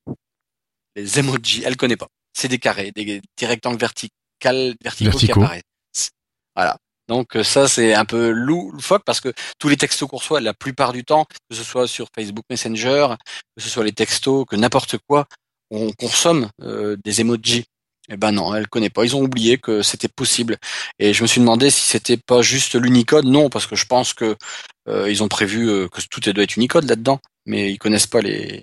[0.96, 2.08] les emojis, elle connaît pas.
[2.32, 5.40] C'est des carrés, des, des rectangles verticaux, verticaux, qui Verticaux.
[5.42, 6.10] apparaissent.
[6.56, 6.76] Voilà.
[7.10, 10.40] Donc euh, ça c'est un peu lou- loufoque parce que tous les textos qu'on reçoit
[10.40, 13.16] la plupart du temps, que ce soit sur Facebook Messenger,
[13.56, 15.26] que ce soit les textos, que n'importe quoi,
[15.72, 17.64] on consomme euh, des emojis.
[18.12, 19.04] Eh ben non, elle connaît pas.
[19.04, 20.56] Ils ont oublié que c'était possible.
[20.98, 23.24] Et je me suis demandé si c'était pas juste l'Unicode.
[23.24, 24.36] Non, parce que je pense que
[24.88, 28.20] euh, ils ont prévu euh, que tout doit être Unicode là-dedans, mais ils connaissent pas
[28.20, 28.62] les,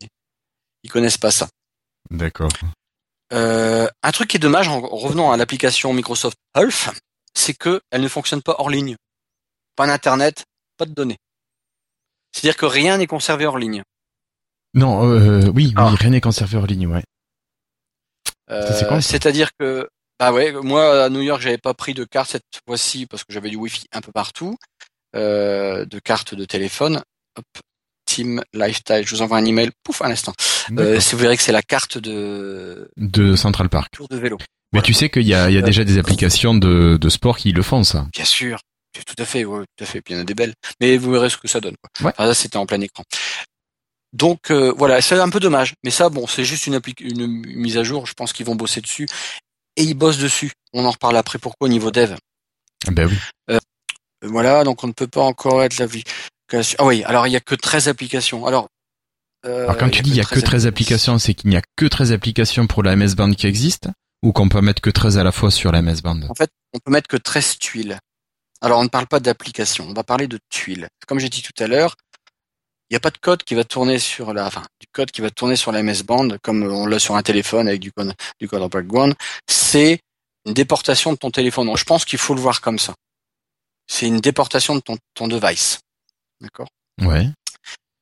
[0.83, 1.47] ils connaissent pas ça.
[2.09, 2.49] D'accord.
[3.33, 6.89] Euh, un truc qui est dommage, en revenant à l'application Microsoft Health,
[7.37, 8.95] c'est que elle ne fonctionne pas hors ligne.
[9.75, 10.45] Pas d'internet,
[10.77, 11.17] pas de données.
[12.31, 13.83] C'est-à-dire que rien n'est conservé hors ligne.
[14.73, 15.89] Non, euh, oui, oui, Ah.
[15.97, 17.03] rien n'est conservé hors ligne, ouais.
[18.49, 19.01] Euh.
[19.01, 19.87] C'est-à-dire que,
[20.19, 23.33] bah ouais, moi à New York, j'avais pas pris de carte cette fois-ci parce que
[23.33, 24.57] j'avais du Wi-Fi un peu partout,
[25.15, 27.01] euh, de carte de téléphone.
[27.37, 27.45] Hop,
[28.05, 30.33] Team Lifestyle, je vous envoie un email, pouf, à l'instant.
[30.77, 33.91] Euh, si vous verrez que c'est la carte de De Central Park.
[33.91, 34.37] tour de vélo.
[34.73, 37.37] Mais tu sais qu'il y a, il y a déjà des applications de, de sport
[37.37, 38.05] qui le font, ça.
[38.13, 38.59] Bien sûr,
[38.93, 40.01] tout à fait, ouais, tout à fait.
[40.01, 41.75] Puis il y en a des belles, mais vous verrez ce que ça donne.
[41.81, 42.07] Quoi.
[42.07, 42.13] Ouais.
[42.15, 43.03] Enfin, là, c'était en plein écran.
[44.13, 47.77] Donc euh, voilà, c'est un peu dommage, mais ça, bon, c'est juste une, une mise
[47.77, 48.05] à jour.
[48.07, 49.07] Je pense qu'ils vont bosser dessus
[49.75, 50.51] et ils bossent dessus.
[50.73, 51.39] On en reparle après.
[51.39, 52.15] Pourquoi au niveau dev?
[52.87, 53.17] Ah Ben oui.
[53.51, 53.59] Euh,
[54.23, 56.77] Voilà, donc on ne peut pas encore être l'application.
[56.79, 58.45] Ah oui, alors il y a que 13 applications.
[58.45, 58.69] Alors,
[59.45, 61.61] euh, Alors quand tu dis il y a que 13 applications, c'est qu'il n'y a
[61.75, 63.91] que 13 applications pour la MS Band qui existent?
[64.23, 66.49] Ou qu'on peut mettre que 13 à la fois sur la MS Band En fait,
[66.73, 67.99] on peut mettre que 13 tuiles.
[68.61, 70.87] Alors, on ne parle pas d'application, on va parler de tuiles.
[71.07, 71.95] Comme j'ai dit tout à l'heure,
[72.89, 75.21] il n'y a pas de code qui va tourner sur la, enfin, du code qui
[75.21, 78.13] va tourner sur la MS Band, comme on l'a sur un téléphone avec du code,
[78.39, 79.13] du code en background.
[79.47, 79.99] C'est
[80.45, 81.67] une déportation de ton téléphone.
[81.67, 82.95] Donc, je pense qu'il faut le voir comme ça.
[83.87, 85.79] c'est une déportation de ton, ton device.
[86.41, 86.67] D'accord?
[87.01, 87.29] Ouais.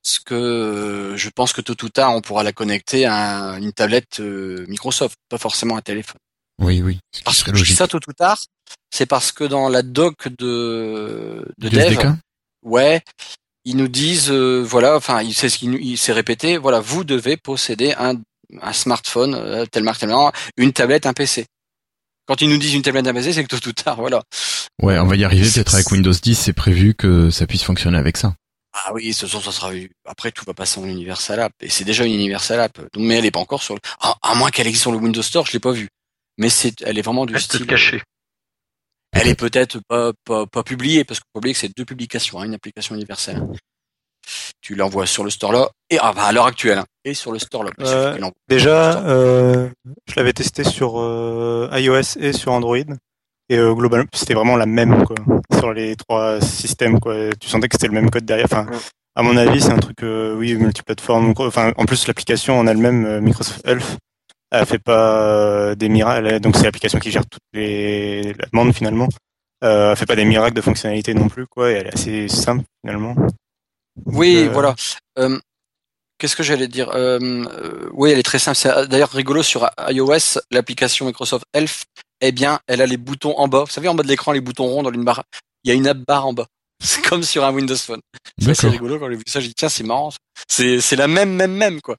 [0.06, 3.72] Parce que euh, je pense que tôt ou tard, on pourra la connecter à une
[3.72, 6.20] tablette euh, Microsoft, pas forcément un téléphone.
[6.62, 7.00] Oui, oui.
[7.12, 7.76] Ce Parce que je dis logique.
[7.76, 8.38] ça tôt ou tard,
[8.94, 12.06] c'est parce que dans la doc de, de dev, SDK?
[12.62, 13.02] ouais,
[13.64, 17.36] ils nous disent, euh, voilà, enfin, il- c'est ce qu'il s'est répété, voilà, vous devez
[17.36, 18.14] posséder un,
[18.62, 21.46] un smartphone, euh, telle marque, telle marque, une tablette, un PC.
[22.28, 24.22] Quand ils nous disent une tablette, un PC, c'est que tôt ou tard, voilà.
[24.80, 27.98] Ouais, on va y arriver peut-être avec Windows 10, c'est prévu que ça puisse fonctionner
[27.98, 28.34] avec ça.
[28.84, 29.90] Ah oui, ce soir, ça sera eu.
[30.04, 31.52] Après, tout va passer en Universal App.
[31.60, 32.78] Et c'est déjà une Universal App.
[32.78, 34.98] Donc, mais elle est pas encore sur le, à, à moins qu'elle existe sur le
[34.98, 35.88] Windows Store, je l'ai pas vue.
[36.38, 37.66] Mais c'est, elle est vraiment du Reste style.
[37.66, 38.02] caché.
[39.12, 42.38] Elle est peut-être pas, pas, pas publiée, parce qu'il faut oublier que c'est deux publications,
[42.38, 43.42] hein, une application universelle.
[44.60, 47.32] Tu l'envoies sur le store là, et ah, bah, à l'heure actuelle, hein, et sur
[47.32, 47.70] le store là.
[47.80, 48.30] Euh.
[48.48, 49.70] Déjà, euh,
[50.06, 52.76] je l'avais testé sur euh, iOS et sur Android.
[53.48, 55.16] Et euh, globalement, c'était vraiment la même quoi,
[55.56, 56.98] sur les trois systèmes.
[56.98, 57.30] Quoi.
[57.40, 58.46] Tu sentais que c'était le même code derrière.
[58.46, 58.66] Enfin,
[59.14, 61.32] à mon avis, c'est un truc, euh, oui, multiplateforme.
[61.38, 63.98] Enfin, en plus, l'application en elle-même, euh, Microsoft Health,
[64.50, 66.40] elle fait pas euh, des miracles.
[66.40, 69.08] Donc, c'est l'application qui gère toutes les la demande finalement.
[69.64, 71.70] Euh, elle fait pas des miracles de fonctionnalité non plus, quoi.
[71.70, 73.14] Et elle est assez simple finalement.
[74.04, 74.74] Oui, euh, voilà.
[76.18, 78.56] Qu'est-ce que j'allais dire euh, euh, Oui, elle est très simple.
[78.56, 81.84] C'est euh, d'ailleurs rigolo sur iOS, l'application Microsoft Health.
[82.22, 83.64] Eh bien, elle a les boutons en bas.
[83.64, 85.24] Vous savez, en bas de l'écran, les boutons ronds dans une barre.
[85.64, 86.46] Il y a une app barre en bas.
[86.82, 88.00] C'est comme sur un Windows Phone.
[88.38, 89.40] C'est rigolo quand j'ai vu ça.
[89.40, 90.10] J'ai dit tiens, c'est marrant.
[90.46, 91.96] C'est c'est la même, même, même quoi.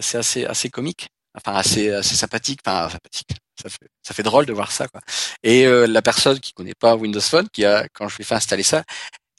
[0.00, 1.08] C'est assez, assez comique.
[1.34, 2.60] Enfin, assez, assez sympathique.
[2.64, 3.28] Enfin, sympathique.
[3.60, 5.00] Ça fait, ça fait drôle de voir ça quoi.
[5.42, 8.24] Et euh, la personne qui connaît pas Windows Phone, qui a, quand je lui ai
[8.24, 8.84] fait installer ça,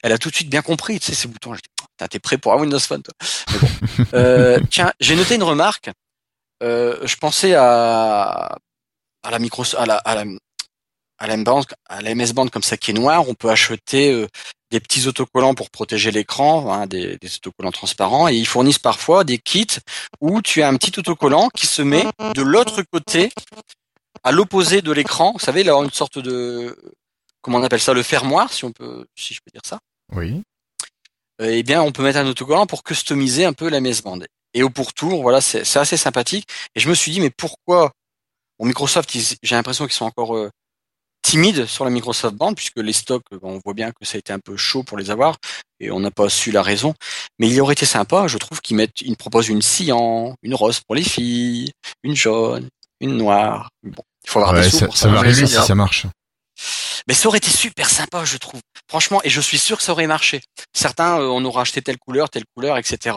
[0.02, 1.54] elle a tout de suite bien compris, tu sais, ces boutons.
[2.10, 3.14] T'es prêt pour un Windows Phone, toi.
[3.50, 3.68] Mais bon.
[4.14, 5.90] Euh, tiens, j'ai noté une remarque.
[6.62, 8.56] Euh, je pensais à,
[9.22, 10.24] à la micro, à la, à la,
[11.18, 13.28] à la M-Band, à la MS Band comme ça qui est noire.
[13.28, 14.28] On peut acheter euh,
[14.70, 19.24] des petits autocollants pour protéger l'écran, hein, des, des autocollants transparents, et ils fournissent parfois
[19.24, 19.66] des kits
[20.20, 23.30] où tu as un petit autocollant qui se met de l'autre côté,
[24.22, 25.32] à l'opposé de l'écran.
[25.32, 26.76] Vous savez, là, une sorte de,
[27.40, 29.80] comment on appelle ça, le fermoir, si on peut, si je peux dire ça.
[30.14, 30.42] Oui.
[31.40, 34.18] Euh, eh bien, on peut mettre un autocollant pour customiser un peu la MS Band.
[34.54, 36.48] Et au pourtour, voilà, c'est c'est assez sympathique.
[36.74, 37.92] Et je me suis dit, mais pourquoi
[38.58, 40.50] bon, Microsoft, ils- j'ai l'impression qu'ils sont encore euh,
[41.22, 44.32] timides sur la Microsoft Band, puisque les stocks, on voit bien que ça a été
[44.32, 45.36] un peu chaud pour les avoir,
[45.78, 46.94] et on n'a pas su la raison.
[47.38, 50.80] Mais il aurait été sympa, je trouve, qu'ils mettent, ils proposent une cyan, une rose
[50.80, 51.70] pour les filles,
[52.02, 52.68] une jaune,
[53.00, 53.68] une noire.
[53.82, 56.06] Bon, il faut avoir Ouais, des sous ça, pour ça va arriver si ça marche.
[57.08, 58.60] Mais ça aurait été super sympa, je trouve.
[58.88, 60.40] Franchement, et je suis sûr que ça aurait marché.
[60.72, 63.16] Certains, euh, on aura acheté telle couleur, telle couleur, etc.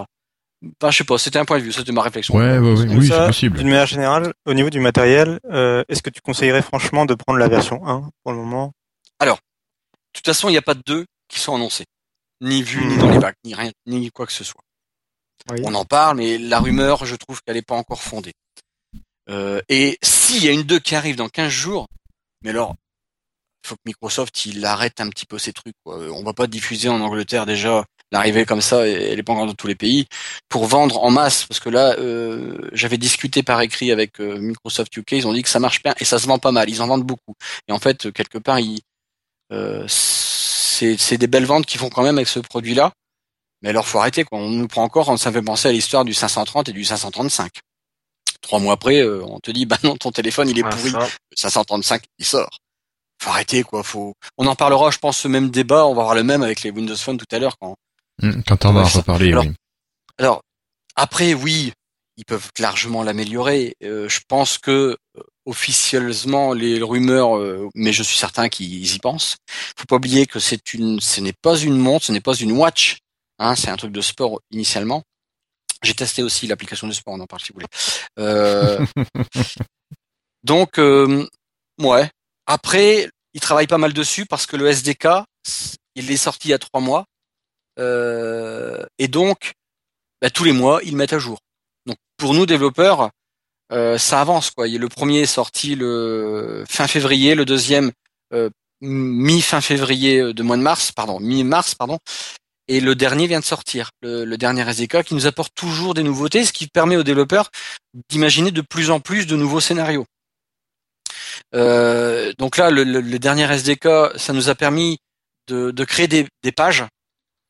[0.79, 2.35] Enfin, je sais pas, c'était un point de vue, c'était ma réflexion.
[2.35, 3.57] Ouais, ouais, ouais, oui, c'est possible.
[3.57, 7.39] D'une manière générale, au niveau du matériel, euh, est-ce que tu conseillerais franchement de prendre
[7.39, 8.73] la version 1 pour le moment?
[10.13, 11.85] De toute façon, il n'y a pas de deux qui sont annoncés.
[12.41, 14.61] Ni vu, ni dans les vagues, ni rien, ni quoi que ce soit.
[15.49, 15.61] Oui.
[15.63, 18.33] On en parle, mais la rumeur, je trouve qu'elle n'est pas encore fondée.
[19.29, 21.87] Euh, et s'il y a une 2 qui arrive dans 15 jours,
[22.43, 22.75] mais alors,
[23.65, 25.75] faut que Microsoft, il arrête un petit peu ces trucs.
[25.83, 25.97] Quoi.
[25.99, 29.33] Euh, On va pas diffuser en Angleterre déjà l'arrivée comme ça, et elle est pas
[29.33, 30.05] encore dans tous les pays,
[30.49, 31.45] pour vendre en masse.
[31.45, 35.43] Parce que là, euh, j'avais discuté par écrit avec euh, Microsoft UK, ils ont dit
[35.43, 37.35] que ça marche bien et ça se vend pas mal, ils en vendent beaucoup.
[37.67, 38.81] Et en fait, quelque part, ils,
[39.51, 42.91] euh, c'est c'est des belles ventes qu'ils font quand même avec ce produit-là.
[43.61, 44.39] Mais alors, faut arrêter, quoi.
[44.39, 47.51] On nous prend encore, ça me fait penser à l'histoire du 530 et du 535.
[48.41, 50.91] Trois mois après, euh, on te dit, bah non, ton téléphone, il est pourri.
[50.91, 50.99] ça.
[50.99, 52.49] Le 535, il sort.
[53.21, 53.83] Faut arrêter, quoi.
[53.83, 55.85] Faut, on en parlera, je pense, ce même débat.
[55.85, 57.75] On va avoir le même avec les Windows Phone tout à l'heure quand,
[58.21, 59.53] Hmm, Quand on va en reparler, alors- oui.
[60.19, 60.41] alors,
[60.95, 61.71] après, oui,
[62.17, 63.75] ils peuvent largement l'améliorer.
[63.83, 68.99] Euh, je pense que euh, officieusement, les rumeurs, euh, mais je suis certain qu'ils y
[68.99, 69.37] pensent.
[69.77, 72.51] Faut pas oublier que c'est une, ce n'est pas une montre, ce n'est pas une
[72.51, 72.97] watch.
[73.39, 75.01] Hein, c'est un truc de sport initialement.
[75.81, 77.67] J'ai testé aussi l'application de sport, on en parle si vous voulez.
[78.19, 78.85] Euh,
[80.43, 81.27] donc, euh,
[81.79, 82.09] ouais.
[82.53, 85.07] Après, ils travaillent pas mal dessus parce que le SDK,
[85.95, 87.05] il est sorti il y a trois mois.
[87.79, 89.53] Euh, et donc,
[90.21, 91.39] bah, tous les mois, ils mettent à jour.
[91.85, 93.09] Donc, pour nous développeurs,
[93.71, 94.67] euh, ça avance quoi.
[94.67, 97.93] Le premier est sorti le fin février, le deuxième
[98.33, 98.49] euh,
[98.81, 101.99] mi-fin février de mois de mars, pardon, mi-mars, pardon.
[102.67, 106.03] Et le dernier vient de sortir, le, le dernier SDK, qui nous apporte toujours des
[106.03, 107.49] nouveautés, ce qui permet aux développeurs
[108.09, 110.05] d'imaginer de plus en plus de nouveaux scénarios.
[111.53, 114.99] Euh, donc là, le, le- le dernier SDK, ça nous a permis
[115.47, 116.85] de, de créer des, des pages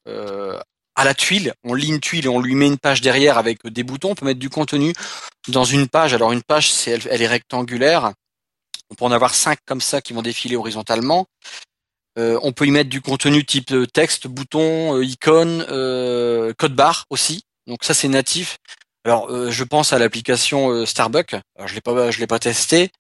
[0.07, 0.59] euh,
[0.95, 1.53] à la tuile.
[1.63, 4.11] On lit une tuile et on lui met une page derrière avec des boutons.
[4.11, 4.93] On peut mettre du contenu
[5.47, 6.13] dans une page.
[6.13, 8.11] Alors une page, c'est, elle, elle est rectangulaire.
[8.89, 11.27] On peut en avoir cinq comme ça qui vont défiler horizontalement.
[12.19, 15.63] Euh, on peut y mettre du contenu type euh, texte, bouton, euh, icône,
[16.57, 17.43] code barre aussi.
[17.67, 18.57] Donc ça c'est natif.
[19.05, 21.35] Alors euh, je pense à l'application Starbucks.
[21.65, 22.91] Je l'ai pas, je l'ai pas testé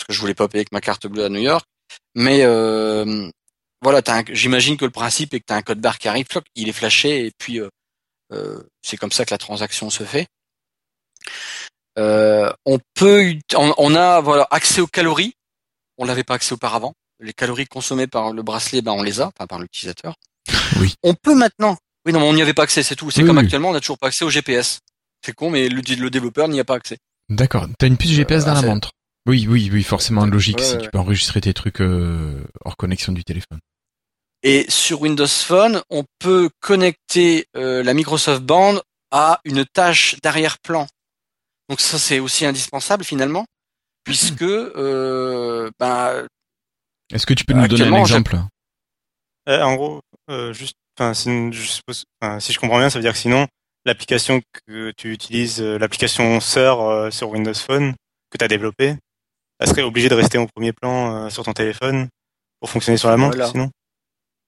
[0.00, 1.66] parce que je voulais pas payer avec ma carte bleue à New York.
[2.14, 3.28] Mais euh,
[3.82, 4.00] voilà,
[4.32, 6.72] j'imagine que le principe est que tu as un code barre qui arrive, il est
[6.72, 7.68] flashé et puis euh,
[8.32, 10.26] euh, c'est comme ça que la transaction se fait.
[11.98, 15.34] Euh, on peut, ut- on, on a voilà accès aux calories.
[15.98, 16.94] On l'avait pas accès auparavant.
[17.18, 20.14] Les calories consommées par le bracelet, ben on les a, enfin par l'utilisateur.
[20.80, 20.94] Oui.
[21.02, 21.76] On peut maintenant.
[22.06, 23.10] Oui, non, mais on n'y avait pas accès, c'est tout.
[23.10, 23.44] C'est Oui, comme oui.
[23.44, 24.78] actuellement, on n'a toujours pas accès au GPS.
[25.22, 26.96] C'est con, mais le, le développeur n'y a pas accès.
[27.28, 27.66] D'accord.
[27.78, 28.92] T'as une puce GPS dans ah, la montre.
[29.26, 33.12] Oui, oui, oui, forcément logique Ouais, si tu peux enregistrer tes trucs euh, hors connexion
[33.12, 33.60] du téléphone.
[34.42, 38.80] Et sur Windows Phone, on peut connecter euh, la Microsoft Band
[39.10, 40.86] à une tâche d'arrière-plan.
[41.68, 43.44] Donc ça, c'est aussi indispensable finalement,
[44.04, 46.26] puisque euh, ben,
[47.12, 48.38] Est-ce que tu peux nous donner un exemple?
[49.48, 52.04] Euh, en gros, euh, juste, enfin, c'est- je suppose,
[52.40, 53.46] si je comprends bien, ça veut dire que sinon,
[53.84, 57.94] l'application que tu utilises, l'application sœur euh, sur Windows Phone
[58.30, 58.96] que tu as développée,
[59.60, 62.08] elle serait obligée de rester au premier plan euh, sur ton téléphone
[62.60, 63.50] pour fonctionner sur la montre, Voilà.
[63.52, 63.70] sinon.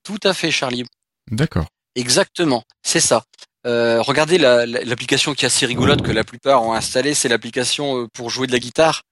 [0.04, 0.84] tout à fait, Charlie.
[1.30, 1.66] D'accord.
[1.94, 3.22] Exactement, c'est ça.
[3.66, 7.28] Euh, regardez la- la- l'application qui est assez rigolote que la plupart ont installée, c'est
[7.28, 9.02] l'application euh, pour jouer de la guitare.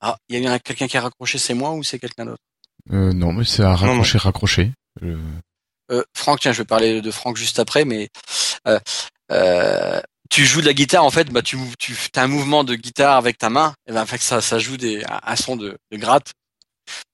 [0.00, 2.42] Ah, il y a quelqu'un qui a raccroché, c'est moi ou c'est quelqu'un d'autre?
[2.92, 3.74] Euh, non, mais c'est à non.
[3.76, 4.72] raccrocher, raccrocher.
[5.02, 5.18] Euh,
[5.92, 8.08] euh, Franck, tiens, je vais parler de Franck juste après, mais
[8.66, 8.78] euh,
[9.32, 12.74] euh, tu joues de la guitare, en fait, bah tu tu as un mouvement de
[12.74, 15.76] guitare avec ta main, et ben en fait ça ça joue des un, son de,
[15.90, 16.32] de gratte.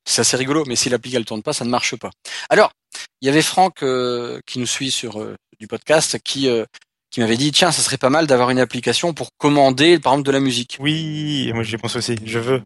[0.04, 2.10] C'est assez rigolo, mais si l'appli elle tourne pas, ça ne marche pas.
[2.50, 2.72] Alors,
[3.20, 6.64] il y avait Franck euh, qui nous suit sur euh, du podcast qui euh,
[7.10, 10.26] qui m'avait dit tiens, ça serait pas mal d'avoir une application pour commander par exemple
[10.26, 10.78] de la musique.
[10.80, 12.62] Oui, moi j'y pense aussi, je veux.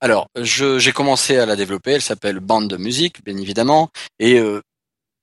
[0.00, 4.38] Alors, je j'ai commencé à la développer, elle s'appelle Bande de musique, bien évidemment, et
[4.38, 4.60] euh,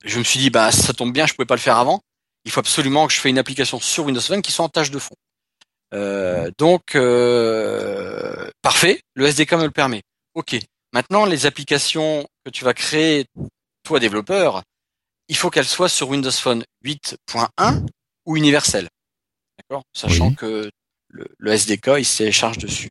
[0.06, 2.02] je me suis dit bah ça tombe bien, je pouvais pas le faire avant.
[2.46, 4.92] Il faut absolument que je fasse une application sur Windows Phone qui soit en tâche
[4.92, 5.16] de fond.
[5.94, 10.02] Euh, donc euh, parfait, le SDK me le permet.
[10.36, 10.58] Ok.
[10.94, 13.26] Maintenant, les applications que tu vas créer,
[13.84, 14.64] toi développeur,
[15.28, 17.86] il faut qu'elles soient sur Windows Phone 8.1
[18.26, 18.88] ou universel.
[19.60, 19.84] D'accord?
[19.94, 20.36] Sachant Oui.
[20.36, 20.70] que
[21.10, 22.90] le, le SDK, il se télécharge dessus.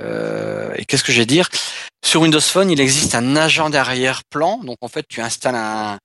[0.00, 1.48] Euh, et qu'est-ce que je vais dire?
[2.04, 4.58] Sur Windows Phone, il existe un agent d'arrière-plan.
[4.58, 5.98] Donc en fait, tu installes un...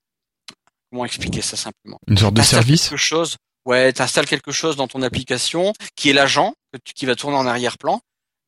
[0.95, 1.99] Comment expliquer ça simplement?
[2.08, 2.88] Une sorte de service?
[2.88, 3.36] quelque chose.
[3.65, 6.53] Ouais, tu installes quelque chose dans ton application qui est l'agent
[6.95, 7.99] qui va tourner en arrière-plan.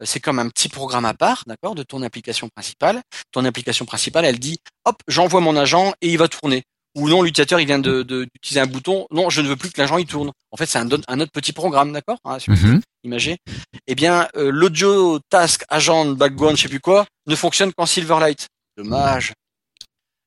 [0.01, 3.01] Euh, C'est comme un petit programme à part, d'accord, de ton application principale.
[3.33, 6.63] Ton application principale, elle dit, hop, j'envoie mon agent et il va tourner.
[6.95, 9.07] Ou non, l'utilisateur, il vient de de- d'utiliser un bouton.
[9.12, 10.31] Non, je ne veux plus que l'agent il tourne.
[10.51, 12.79] En fait, c'est un, autre petit programme, d'accord, hein, Mhm.
[13.03, 13.36] imagé.
[13.88, 18.47] Eh bien, euh, l'audio task agent background, je sais plus quoi, ne fonctionne qu'en Silverlight.
[18.77, 19.33] Dommage.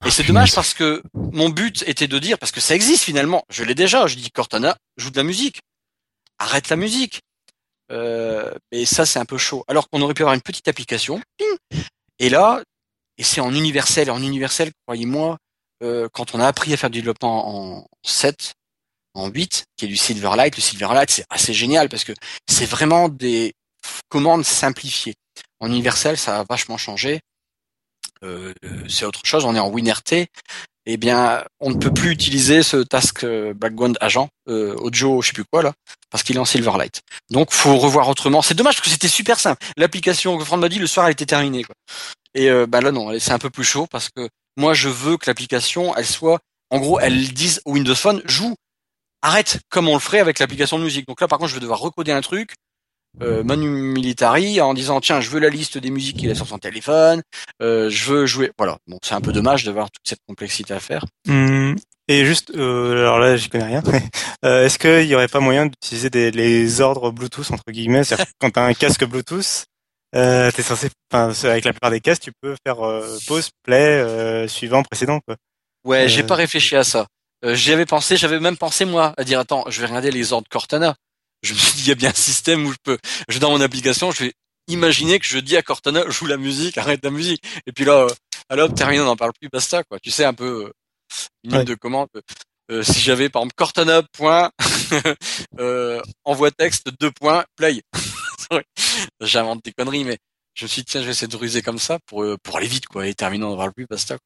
[0.06, 3.44] Et c'est dommage parce que mon but était de dire, parce que ça existe finalement,
[3.50, 5.60] je l'ai déjà, je dis Cortana, joue de la musique.
[6.38, 7.20] Arrête la musique.
[7.92, 9.64] Euh, mais ça, c'est un peu chaud.
[9.68, 11.20] Alors qu'on aurait pu avoir une petite application.
[12.18, 12.62] Et là,
[13.18, 15.36] et c'est en universel, et en universel, croyez-moi,
[15.82, 18.54] euh, quand on a appris à faire du développement en 7,
[19.14, 22.12] en 8, qui est du Silverlight, le Silverlight, c'est assez génial parce que
[22.48, 23.52] c'est vraiment des
[24.08, 25.14] commandes simplifiées.
[25.58, 27.20] En universel, ça a vachement changé.
[28.24, 28.52] Euh,
[28.88, 30.26] c'est autre chose, on est en WinRT.
[30.86, 35.28] Eh bien, on ne peut plus utiliser ce task euh, background agent euh, audio, je
[35.28, 35.74] sais plus quoi là,
[36.10, 37.02] parce qu'il est en Silverlight.
[37.30, 38.40] Donc, faut revoir autrement.
[38.40, 39.64] C'est dommage parce que c'était super simple.
[39.76, 41.64] L'application que Franck m'a dit le soir, elle était terminée.
[41.64, 41.74] Quoi.
[42.34, 45.16] Et euh, bah là non, c'est un peu plus chaud parce que moi, je veux
[45.16, 46.38] que l'application, elle soit,
[46.70, 48.54] en gros, elle dise au Windows Phone, joue,
[49.22, 51.06] arrête, comme on le ferait avec l'application de musique.
[51.06, 52.54] Donc là, par contre, je vais devoir recoder un truc,
[53.22, 56.46] euh, menu military, en disant tiens, je veux la liste des musiques qu'il a sur
[56.46, 57.22] son téléphone,
[57.62, 58.50] euh, je veux jouer.
[58.58, 58.78] Voilà.
[58.86, 61.04] Bon, c'est un peu dommage d'avoir toute cette complexité à faire.
[61.28, 61.76] Hum,
[62.08, 63.82] et juste, euh, alors là, j'y connais rien.
[64.44, 68.26] Euh, Est-ce qu'il y aurait pas moyen d'utiliser des, les ordres Bluetooth entre guillemets, c'est-à-dire
[68.40, 69.64] quand t'as un casque Bluetooth,
[70.16, 74.48] euh, t'es censé, avec la plupart des casques, tu peux faire euh, pause, play, euh,
[74.48, 75.36] suivant, précédent, quoi.
[75.84, 77.06] Ouais, Euh, j'ai pas réfléchi à ça.
[77.44, 80.32] Euh, J'y avais pensé, j'avais même pensé moi à dire attends, je vais regarder les
[80.32, 80.94] ordres Cortana.
[81.42, 83.50] Je me suis dit il y a bien un système où je peux, je dans
[83.50, 84.32] mon application, je vais
[84.68, 87.42] imaginer que je dis à Cortana joue la musique, arrête la musique.
[87.66, 88.08] Et puis là, euh,
[88.48, 89.98] alors terminé, on n'en parle plus, basta quoi.
[90.00, 90.72] Tu sais un peu euh,
[91.44, 91.64] une ligne Ouais.
[91.64, 92.08] de commande.
[92.70, 94.50] Euh, si j'avais par exemple Cortana point
[95.58, 97.82] euh, envoie texte deux points play.
[99.20, 100.18] J'invente des conneries, mais
[100.54, 102.56] je me suis dit tiens je vais essayer de ruser comme ça pour euh, pour
[102.58, 104.14] aller vite quoi et terminer, on n'en parle plus, basta.
[104.16, 104.24] quoi.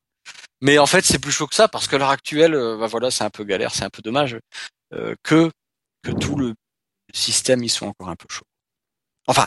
[0.63, 2.87] Mais en fait, c'est plus chaud que ça parce que à l'heure actuelle, euh, bah
[2.87, 4.39] voilà, c'est un peu galère, c'est un peu dommage
[4.95, 5.51] euh, que
[6.03, 6.55] que tout le
[7.15, 8.45] système il soit encore un peu chaud.
[9.27, 9.47] Enfin,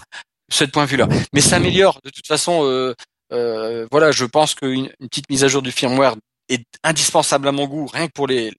[0.49, 1.07] ce point de vue-là.
[1.33, 1.99] Mais ça améliore.
[2.03, 2.93] De toute façon, euh,
[3.33, 6.15] Euh, voilà, je pense qu'une une petite mise à jour du firmware
[6.49, 8.53] est indispensable à mon goût, rien que pour les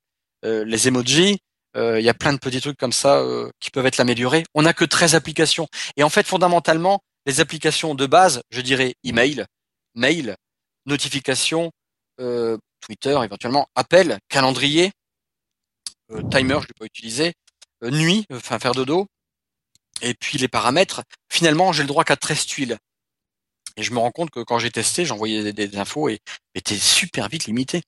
[0.44, 1.38] euh, les emojis.
[1.76, 4.44] Euh, Il y a plein de petits trucs comme ça euh, qui peuvent être améliorés.
[4.54, 5.68] On n'a que 13 applications.
[5.96, 9.46] Et en fait, fondamentalement, les applications de base, je dirais email,
[9.94, 10.36] mail,
[10.86, 11.70] notification,
[12.20, 14.92] euh, Twitter éventuellement, appel, calendrier,
[16.30, 17.32] timer, je l'ai pas utilisé,
[17.82, 19.06] nuit, enfin faire dodo,
[20.02, 21.02] et puis les paramètres.
[21.30, 22.78] Finalement, j'ai le droit qu'à 13 tuiles.
[23.76, 26.20] Et je me rends compte que quand j'ai testé, j'envoyais des, des infos et
[26.54, 27.82] était super vite limité.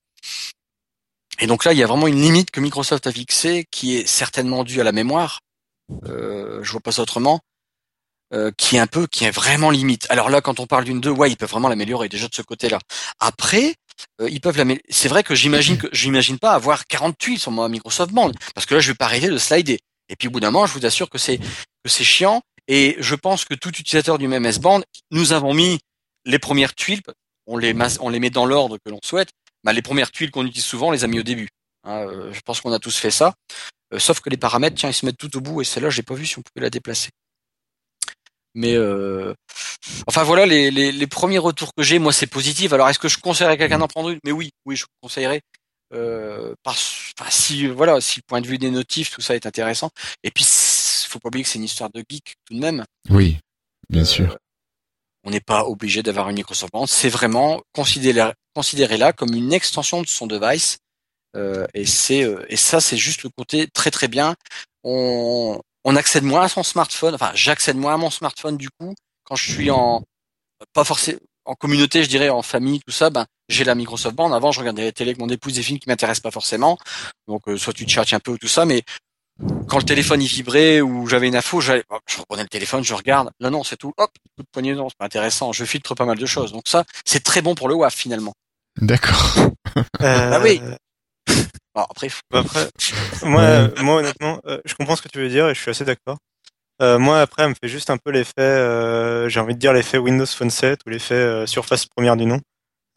[1.39, 4.07] Et donc là, il y a vraiment une limite que Microsoft a fixée, qui est
[4.07, 5.41] certainement due à la mémoire.
[6.05, 7.41] Euh, je vois pas ça autrement.
[8.33, 10.07] euh, qui est un peu, qui est vraiment limite.
[10.09, 12.41] Alors là, quand on parle d'une 2, ouais, ils peuvent vraiment l'améliorer déjà de ce
[12.41, 12.79] côté-là.
[13.19, 13.75] Après,
[14.21, 14.83] euh, ils peuvent l'améliorer.
[14.89, 18.65] C'est vrai que j'imagine que j'imagine pas avoir 40 tuiles sur ma Microsoft Band, parce
[18.65, 19.79] que là, je vais pas arrêter de slider.
[20.09, 22.41] Et puis au bout d'un moment, je vous assure que c'est que c'est chiant.
[22.67, 25.79] Et je pense que tout utilisateur du même S-Band, nous avons mis
[26.25, 27.01] les premières tuiles,
[27.47, 29.29] on les, mas- on les met dans l'ordre que l'on souhaite.
[29.63, 31.49] Bah, les premières tuiles qu'on utilise souvent, on les a mis au début.
[31.83, 33.33] Hein, euh, je pense qu'on a tous fait ça.
[33.93, 35.61] Euh, sauf que les paramètres, tiens, ils se mettent tout au bout.
[35.61, 37.09] Et celle-là, j'ai pas vu si on pouvait la déplacer.
[38.53, 39.33] Mais euh,
[40.07, 42.73] enfin voilà les, les, les premiers retours que j'ai, moi c'est positif.
[42.73, 44.19] Alors est-ce que je conseillerais à quelqu'un d'en prendre une?
[44.23, 45.41] Mais oui, oui, je conseillerais.
[45.93, 49.45] Euh, parce, enfin, si voilà, si le point de vue des notifs, tout ça est
[49.45, 49.89] intéressant.
[50.23, 50.45] Et puis
[51.11, 52.85] faut pas oublier que c'est une histoire de geek tout de même.
[53.09, 53.37] Oui,
[53.89, 54.37] bien Euh, sûr.
[55.23, 56.87] On n'est pas obligé d'avoir une Microsoft Band.
[56.87, 60.77] C'est vraiment considéré là comme une extension de son device.
[61.35, 64.35] Euh, et c'est euh, et ça c'est juste le côté très très bien.
[64.83, 67.15] On on accède moins à son smartphone.
[67.15, 70.03] Enfin, j'accède moins à mon smartphone du coup quand je suis en
[70.73, 73.09] pas forcément en communauté, je dirais en famille, tout ça.
[73.09, 74.31] Ben j'ai la Microsoft Band.
[74.31, 76.77] Avant, je regardais la télé avec mon épouse des films qui m'intéressent pas forcément.
[77.27, 78.83] Donc euh, soit tu te cherches un peu ou tout ça, mais
[79.67, 82.83] quand le téléphone il vibrait ou j'avais une info, j'allais- hop, je reprenais le téléphone,
[82.83, 83.31] je regarde.
[83.39, 83.91] Là non, c'est tout.
[83.97, 85.51] Hop, coup de poignée, non, c'est pas intéressant.
[85.51, 86.51] Je filtre pas mal de choses.
[86.51, 88.33] Donc ça, c'est très bon pour le WAF finalement.
[88.79, 89.35] D'accord.
[90.01, 90.61] Euh, oui.
[91.75, 92.67] Alors, après, faut- Après,
[93.23, 95.85] moi, moi honnêtement, euh, je comprends ce que tu veux dire et je suis assez
[95.85, 96.17] d'accord.
[96.81, 99.71] Euh, moi, après, elle me fait juste un peu l'effet, euh, j'ai envie de dire
[99.71, 102.39] l'effet Windows Phone 7 ou l'effet euh, surface première du nom.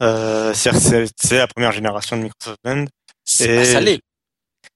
[0.03, 2.85] Euh, c'est-à-dire que c'est la première génération de Microsoft Band.
[3.23, 3.99] c'est pas salé.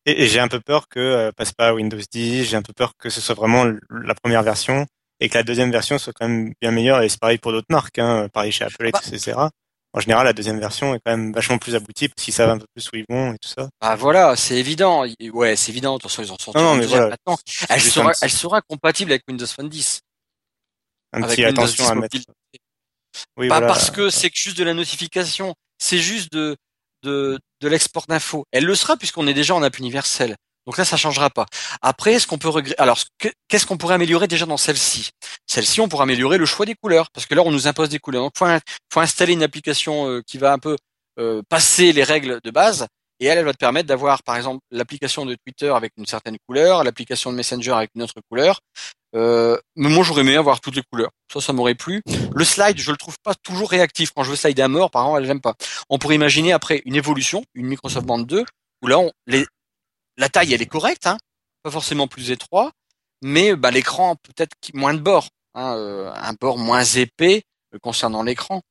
[0.06, 2.62] Et, et j'ai un peu peur que euh, passe pas à Windows 10, j'ai un
[2.62, 4.86] peu peur que ce soit vraiment la première version
[5.20, 7.02] et que la deuxième version soit quand même bien meilleure.
[7.02, 9.00] Et c'est pareil pour d'autres marques, hein, pareil chez Apple, Bah.
[9.12, 9.38] etc.
[9.94, 12.58] En général, la deuxième version est quand même vachement plus aboutie parce qu'ils savent un
[12.60, 13.70] peu plus où ils vont et tout ça.
[13.82, 15.04] Ah voilà, c'est évident.
[15.34, 15.96] Ouais, c'est évident.
[15.96, 17.08] De toute façon, ils en sont Non, non, mais voilà.
[17.10, 17.38] maintenant.
[17.70, 20.02] Elle sera, un petit- elle sera compatible avec Windows Phone 10.
[21.14, 22.18] Un Avec petit Windows attention 10 à mettre.
[23.38, 23.68] Oui, Pas voilà.
[23.68, 26.56] parce que c'est juste de la notification, c'est juste de
[27.04, 28.44] de, de l'export d'infos.
[28.52, 30.36] Elle le sera puisqu'on est déjà en app universel.
[30.70, 31.48] Donc là, ça changera pas.
[31.82, 35.10] Après, est-ce qu'on peut regretter Alors, ce que- qu'est-ce qu'on pourrait améliorer déjà dans celle-ci?
[35.48, 37.98] Celle-ci, on pourrait améliorer le choix des couleurs, parce que là, on nous impose des
[37.98, 38.22] couleurs.
[38.22, 38.46] Donc, faut,
[38.94, 40.78] faut installer une application euh, qui va un peu
[41.18, 42.86] euh, passer les règles de base,
[43.20, 46.38] et elle, elle va te permettre d'avoir, par exemple, l'application de Twitter avec une certaine
[46.48, 48.60] couleur, l'application de Messenger avec une autre couleur.
[49.16, 51.10] Euh, mais moi, j'aurais aimé avoir toutes les couleurs.
[51.34, 52.04] Ça, ça m'aurait plu.
[52.32, 54.12] Le slide, je le trouve pas toujours réactif.
[54.16, 55.56] Quand je veux slider à mort, par exemple, j'aime pas.
[55.90, 58.46] On pourrait imaginer après une évolution, une Microsoft Band 2,
[58.84, 59.48] où là, on, les,
[60.20, 61.18] la taille, elle est correcte, hein,
[61.64, 62.72] pas forcément plus étroit,
[63.24, 67.42] mais bah, l'écran peut-être moins de bords, hein, euh, un bord moins épais
[67.74, 68.62] euh, concernant l'écran.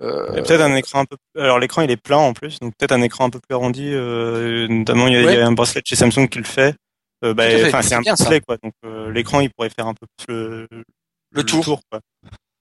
[0.00, 1.16] Euh, peut-être un écran un peu.
[1.36, 3.90] Alors l'écran il est plat en plus, donc peut-être un écran un peu plus arrondi.
[3.92, 5.34] Euh, notamment il y, a, Ouais.
[5.34, 6.76] il y a un bracelet chez Samsung qui le fait.
[7.24, 7.44] Euh, bah,
[7.82, 8.72] c'est un bracelet quoi, donc
[9.12, 10.68] l'écran il pourrait faire un peu plus le,
[11.32, 11.80] Le tour.
[11.90, 12.00] quoi.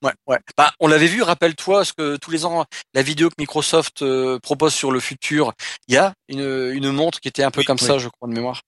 [0.03, 0.37] Ouais, ouais.
[0.55, 4.37] Bah, on l'avait vu, rappelle-toi, ce que tous les ans, la vidéo que Microsoft euh,
[4.39, 5.53] propose sur le futur,
[5.87, 7.87] il y a une, une montre qui était un peu Oui, comme oui.
[7.87, 8.61] ça, je crois, de mémoire.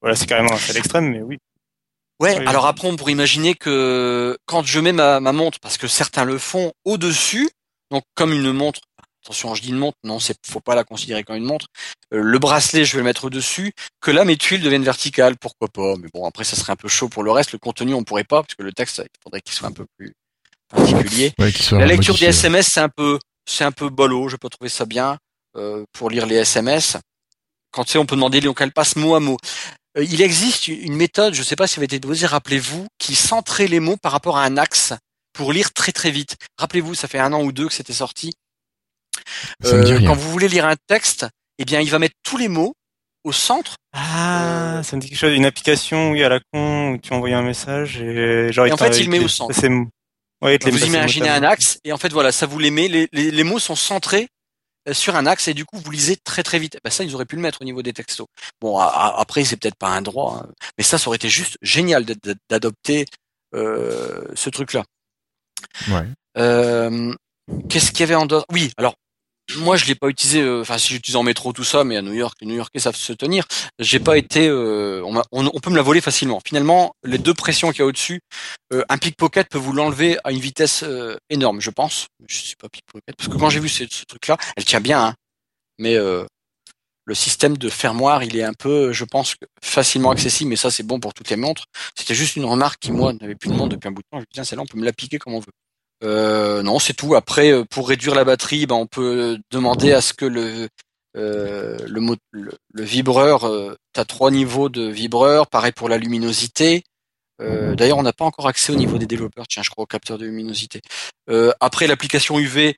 [0.00, 1.38] Voilà c'est carrément à l'extrême, mais oui.
[2.20, 2.46] Ouais, Oui.
[2.46, 6.24] alors après, on pourrait imaginer que quand je mets ma, ma montre, parce que certains
[6.24, 7.50] le font au-dessus,
[7.90, 8.80] donc comme une montre,
[9.24, 11.66] attention, je dis une montre, non, c'est faut pas la considérer comme une montre,
[12.14, 15.68] euh, le bracelet, je vais le mettre au-dessus, que là, mes tuiles deviennent verticales, pourquoi
[15.68, 18.04] pas, mais bon, après, ça serait un peu chaud pour le reste, le contenu, on
[18.04, 20.14] pourrait pas, parce que le texte, il faudrait qu'il soit un peu plus
[20.68, 21.32] particulier.
[21.38, 22.26] Ouais, La lecture des.
[22.26, 24.28] SMS, c'est un peu, c'est un peu bolo.
[24.28, 25.18] Je peux trouver ça bien
[25.56, 26.96] euh, pour lire les SMS.
[27.72, 29.36] Quand tu sais, on peut demander donc elle passe mot à mot.
[29.98, 32.86] Euh, il existe une méthode, je ne sais pas si ça avait été posé, rappelez-vous,
[32.98, 34.92] qui centrait les mots par rapport à un axe
[35.32, 36.36] pour lire très très vite.
[36.58, 38.32] Rappelez-vous, ça fait un an ou deux que c'était sorti.
[39.64, 41.26] Euh, quand vous voulez lire un texte,
[41.58, 42.74] eh bien, il va mettre tous les mots
[43.24, 43.76] au centre.
[43.92, 45.34] Ah, ça me dit quelque chose.
[45.34, 48.76] Une application, oui, à la con, où tu envoyais un message et genre Et en
[48.76, 49.54] fait, il met au centre.
[50.46, 52.88] Ouais, Vous imaginez un axe et en fait voilà, ça vous les met.
[52.88, 54.28] Les, les, les mots sont centrés
[54.88, 56.78] euh, sur un axe et du coup vous lisez très très vite.
[56.84, 58.26] Ben ça ils auraient pu le mettre au niveau des textos.
[58.60, 61.28] Bon a- a- après c'est peut-être pas un droit, hein, mais ça ça aurait été
[61.28, 62.04] juste génial
[62.48, 63.06] d'adopter
[63.54, 64.84] euh, ce truc là.
[65.88, 66.06] Ouais.
[66.38, 67.12] Euh,
[67.68, 68.94] Qu'est-ce qu'il y avait en dehors Oui, alors
[69.58, 70.40] moi je l'ai pas utilisé.
[70.42, 72.96] euh, Enfin, si j'utilise en métro tout ça, mais à New York, les New-Yorkais savent
[72.96, 73.44] se tenir.
[73.78, 74.48] J'ai pas été.
[74.48, 76.40] euh, on, on- on peut me la voler facilement.
[76.46, 78.20] Finalement, les deux pressions qu'il y a au-dessus,
[78.72, 82.06] euh, un pickpocket peut vous l'enlever à une vitesse euh, énorme, je pense.
[82.28, 85.00] Je suis pas pickpocket parce que quand j'ai vu ce, ce truc-là, elle tient bien,
[85.08, 85.14] hein,
[85.78, 86.24] mais euh,
[87.04, 90.50] le système de fermoir, il est un peu, je pense, facilement accessible.
[90.50, 91.64] Mais ça, c'est bon pour toutes les montres.
[91.96, 94.18] C'était juste une remarque qui moi n'avait plus de montre depuis un bout de temps.
[94.18, 95.52] Je me dis celle-là, on peut me la piquer comme on veut.
[96.04, 97.14] Euh, non, c'est tout.
[97.14, 100.68] Après, euh, pour réduire la batterie, ben, on peut demander à ce que le
[101.16, 106.82] euh, le, vibreur, euh, tu trois niveaux de vibreur, pareil pour la luminosité.
[107.40, 109.86] Euh, D'ailleurs, on n'a pas encore accès au niveau des développeurs, tiens, je crois au
[109.86, 110.80] capteur de luminosité.
[111.60, 112.76] Après, l'application UV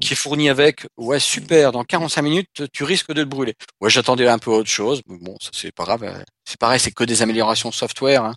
[0.00, 3.54] qui est fournie avec, ouais, super, dans 45 minutes, tu risques de te brûler.
[3.80, 6.24] Ouais, j'attendais un peu autre chose, mais bon, c'est pas grave.
[6.44, 8.24] C'est pareil, c'est que des améliorations software.
[8.24, 8.34] Hein.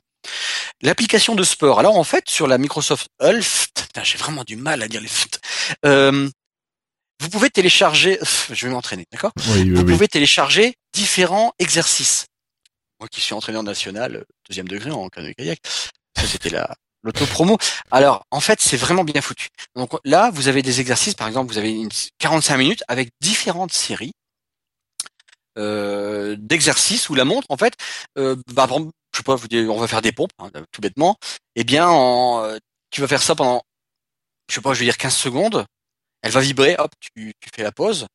[0.82, 1.80] L'application de sport.
[1.80, 5.10] Alors en fait, sur la Microsoft Health, putain, j'ai vraiment du mal à dire les.
[5.86, 6.30] Euh,
[7.20, 8.20] vous pouvez télécharger,
[8.52, 9.32] je vais m'entraîner, d'accord?
[9.50, 12.26] Oui, Vous pouvez télécharger différents exercices.
[13.00, 15.60] Moi qui suis entraîneur national, deuxième degré en canoë-kayak,
[16.16, 17.58] ça c'était la l'auto-promo.
[17.92, 19.48] Alors, en fait, c'est vraiment bien foutu.
[19.76, 23.74] Donc là, vous avez des exercices, par exemple, vous avez une 45 minutes avec différentes
[23.74, 24.14] séries
[25.58, 27.74] euh, d'exercices où la montre, en fait,
[28.18, 31.18] euh, exemple, je sais pas, vous dites, on va faire des pompes, hein, tout bêtement.
[31.56, 32.56] Eh bien, en,
[32.92, 33.64] tu vas faire ça pendant,
[34.48, 35.66] je sais pas, je vais dire 15 secondes.
[36.22, 38.06] Elle va vibrer, hop, tu, fais la pause.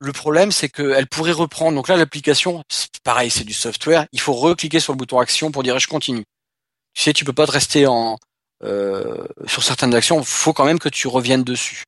[0.00, 1.76] Le problème, c'est qu'elle pourrait reprendre.
[1.76, 2.64] Donc là, l'application,
[3.04, 4.06] pareil, c'est du software.
[4.10, 6.24] Il faut recliquer sur le bouton action pour dire je continue.
[6.94, 8.18] Tu sais, tu peux pas te rester en
[8.64, 10.24] euh, sur certaines actions.
[10.24, 11.84] Faut quand même que tu reviennes dessus.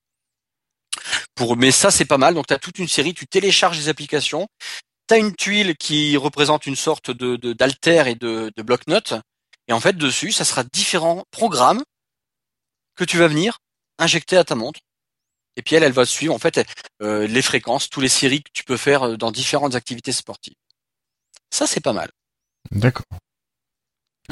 [1.34, 2.34] Pour, mais ça, c'est pas mal.
[2.34, 3.14] Donc, tu as toute une série.
[3.14, 4.46] Tu télécharges des applications.
[5.12, 9.12] Tu as une tuile qui représente une sorte de de- d'alter et de, de bloc-notes.
[9.68, 11.82] Et en fait, dessus, ça sera différents programmes
[12.96, 13.58] que tu vas venir
[13.98, 14.80] injecter à ta montre.
[15.56, 16.66] Et puis elle, elle va suivre en fait
[17.02, 20.54] euh, les fréquences, tous les séries que tu peux faire euh, dans différentes activités sportives.
[21.50, 22.08] Ça, c'est pas mal.
[22.70, 23.04] D'accord.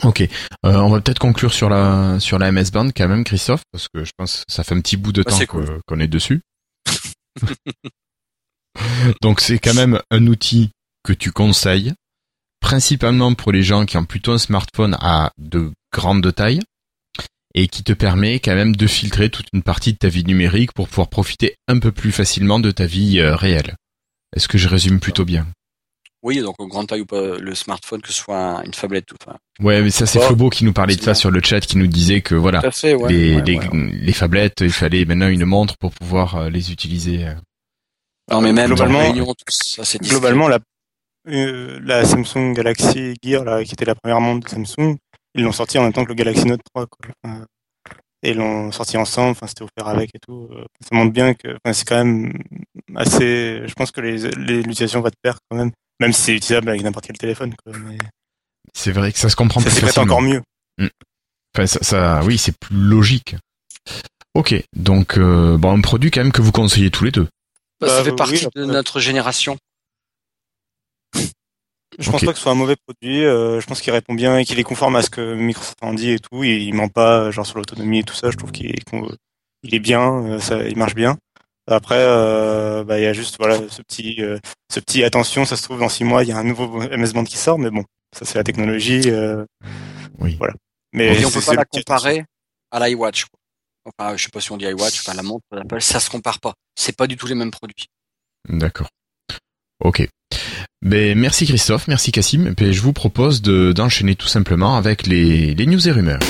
[0.03, 0.22] Ok.
[0.22, 0.28] Euh,
[0.62, 4.03] on va peut-être conclure sur la sur la MS Band quand même, Christophe, parce que
[4.05, 5.81] je pense que ça fait un petit bout de Ah, temps cool.
[5.87, 6.41] qu'on est dessus.
[9.23, 10.71] Donc c'est quand même un outil
[11.05, 11.93] que tu conseilles,
[12.61, 16.61] principalement pour les gens qui ont plutôt un smartphone à de grande taille
[17.55, 20.73] et qui te permet quand même de filtrer toute une partie de ta vie numérique
[20.73, 23.75] pour pouvoir profiter un peu plus facilement de ta vie euh, réelle.
[24.37, 25.47] Est-ce que je résume plutôt bien?
[26.23, 29.16] Oui, donc grande taille ou pas, le smartphone, que ce soit un- une tablette ou
[29.21, 29.39] enfin.
[29.59, 31.14] Ouais, mais ça c'est Flobo qui nous parlait de ça bien.
[31.14, 33.11] sur le chat, qui nous disait que voilà, fait, ouais.
[33.11, 33.91] les, ouais, les, ouais.
[33.95, 37.27] les phablettes, il fallait maintenant une montre pour pouvoir euh, les utiliser.
[38.31, 40.18] Non, mais même Globalement- dans les réunions, tout ça, c'est discret.
[40.18, 40.59] Globalement, la,
[41.28, 44.97] euh, la Samsung Galaxy Gear, là, qui était la première montre de Samsung,
[45.35, 46.87] ils l'ont sorti en même temps que le Galaxy Note 3.
[46.87, 47.11] Quoi.
[47.24, 47.45] Enfin,
[48.22, 50.49] et ils l'ont sorti ensemble, enfin, c'était offert avec et tout.
[50.53, 52.33] Euh, Ça montre bien que enfin, c'est quand même
[52.97, 53.62] assez.
[53.66, 55.70] Je pense que les- les- l'utilisation va te perdre quand même,
[56.01, 57.55] même si c'est utilisable avec n'importe quel téléphone.
[57.64, 57.72] Quoi.
[57.87, 57.99] Mais
[58.74, 60.05] C'est vrai que ça se comprend ça plus facilement.
[60.14, 60.43] encore mieux.
[61.57, 63.37] Enfin, ça, ça- oui, c'est plus logique.
[64.35, 67.26] Ok, donc euh, bon, un produit quand même que vous conseillez tous les deux.
[67.81, 69.57] Bah, ça Bah, fait oui, partie de notre génération.
[71.99, 73.24] Je pense pas que ce soit un mauvais produit.
[73.24, 75.93] euh, je pense qu'il répond bien et qu'il est conforme à ce que Microsoft en
[75.93, 76.45] dit et tout.
[76.45, 78.31] Il, il ment pas, genre sur l'autonomie et tout ça.
[78.31, 79.11] Je trouve qu'il est, con-
[79.62, 81.18] il est bien, euh, ça, il marche bien.
[81.66, 84.39] Après, euh, bah, il y a juste voilà ce petit, euh,
[84.72, 85.45] ce petit attention.
[85.45, 87.59] Ça se trouve dans six mois, il y a un nouveau MS Band qui sort,
[87.59, 87.85] mais bon,
[88.16, 89.03] ça c'est la technologie.
[89.11, 89.45] euh,
[90.20, 90.37] Oui.
[90.39, 90.55] Voilà.
[90.93, 92.24] Mais Et on peut pas le la comparer
[92.70, 93.26] à l'iWatch.
[93.85, 96.41] Enfin, je sais pas si on dit iWatch, enfin la montre d'Apple, ça se compare
[96.41, 96.55] pas.
[96.76, 97.87] C'est pas du tout les mêmes produits.
[98.49, 98.89] D'accord.
[99.83, 100.07] Ok.
[100.83, 102.55] Ben, merci Christophe, merci Cassim.
[102.55, 106.20] Puis, je vous propose de, d'enchaîner tout simplement avec les, les news et rumeurs.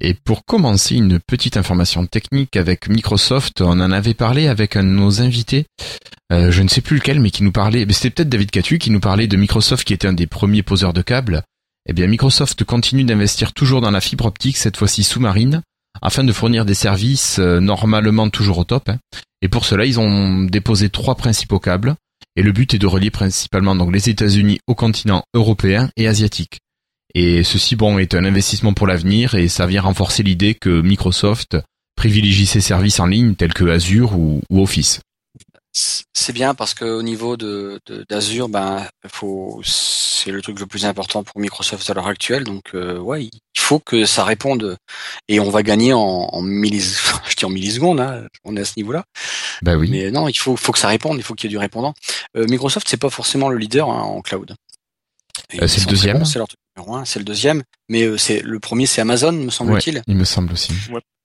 [0.00, 3.60] Et pour commencer, une petite information technique avec Microsoft.
[3.60, 5.66] On en avait parlé avec un de nos invités.
[6.32, 7.86] Euh, je ne sais plus lequel, mais qui nous parlait.
[7.90, 10.92] C'était peut-être David Catu qui nous parlait de Microsoft, qui était un des premiers poseurs
[10.92, 11.42] de câbles.
[11.88, 15.62] Eh bien, Microsoft continue d'investir toujours dans la fibre optique, cette fois-ci sous-marine,
[16.02, 18.88] afin de fournir des services euh, normalement toujours au top.
[18.88, 18.98] hein.
[19.40, 21.94] Et pour cela, ils ont déposé trois principaux câbles.
[22.34, 26.58] Et le but est de relier principalement donc les États-Unis au continent européen et asiatique.
[27.14, 31.56] Et ceci, bon, est un investissement pour l'avenir et ça vient renforcer l'idée que Microsoft
[31.96, 35.00] privilégie ses services en ligne tels que Azure ou, ou Office.
[35.72, 37.78] C'est bien parce que au niveau de
[38.08, 42.44] d'Azure, ben faut c'est le truc le plus important pour Microsoft à l'heure actuelle.
[42.44, 44.78] Donc euh, ouais, il faut que ça réponde
[45.28, 46.96] et on va gagner en, en millis,
[47.28, 48.00] je dis en millisecondes.
[48.00, 49.04] Hein, on est à ce niveau-là.
[49.60, 49.90] Bah oui.
[49.90, 51.18] Mais non, il faut faut que ça réponde.
[51.18, 51.92] Il faut qu'il y ait du répondant.
[52.38, 54.54] Euh, Microsoft, c'est pas forcément le leader hein, en cloud.
[55.60, 57.04] Euh, c'est le deuxième C'est leur truc numéro un.
[57.04, 57.62] C'est le deuxième.
[57.88, 60.02] Mais euh, c'est le premier, c'est Amazon, me semble-t-il.
[60.06, 60.72] Il me semble aussi.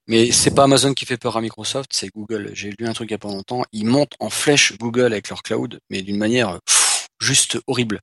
[0.08, 2.50] Mais c'est pas Amazon qui fait peur à Microsoft, c'est Google.
[2.54, 3.62] J'ai lu un truc il y a pas longtemps.
[3.72, 8.00] Ils montent en flèche Google avec leur cloud, mais d'une manière pff, juste horrible.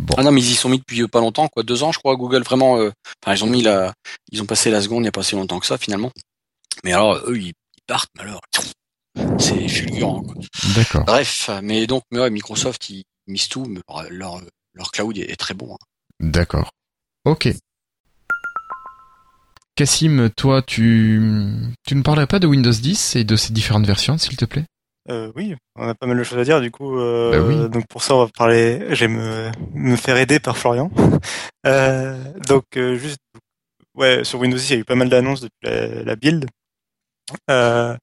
[0.00, 0.14] Bon.
[0.16, 1.62] Ah non, mais ils y sont mis depuis euh, pas longtemps, quoi.
[1.62, 2.78] Deux ans, je crois, Google, vraiment.
[2.78, 2.90] euh,
[3.24, 3.92] Enfin, ils ont mis la,
[4.32, 6.10] ils ont passé la seconde il y a pas si longtemps que ça, finalement.
[6.82, 8.40] Mais alors, eux, ils, ils partent, mais alors,
[9.38, 10.34] c'est fulgurant, quoi.
[10.74, 11.04] D'accord.
[11.04, 14.40] Bref, mais donc, mais ouais, Microsoft, ils misent tout, mais leur,
[14.74, 15.74] leur cloud est, très bon.
[15.74, 15.78] hein.
[16.20, 16.70] D'accord.
[17.24, 17.48] Ok.
[19.74, 21.20] Cassim, toi, tu,
[21.86, 24.64] tu ne parlerais pas de Windows 10 et de ses différentes versions, s'il te plaît?
[25.08, 26.60] Euh, oui, on a pas mal de choses à dire.
[26.60, 27.70] Du coup, euh, Bah oui.
[27.70, 28.86] donc pour ça, on va parler.
[28.94, 30.90] Je vais me, me faire aider par Florian.
[31.64, 33.20] Euh, donc euh, juste,
[33.94, 36.46] ouais, sur Windows 10, il y a eu pas mal d'annonces depuis la, la build.
[37.48, 37.96] Euh,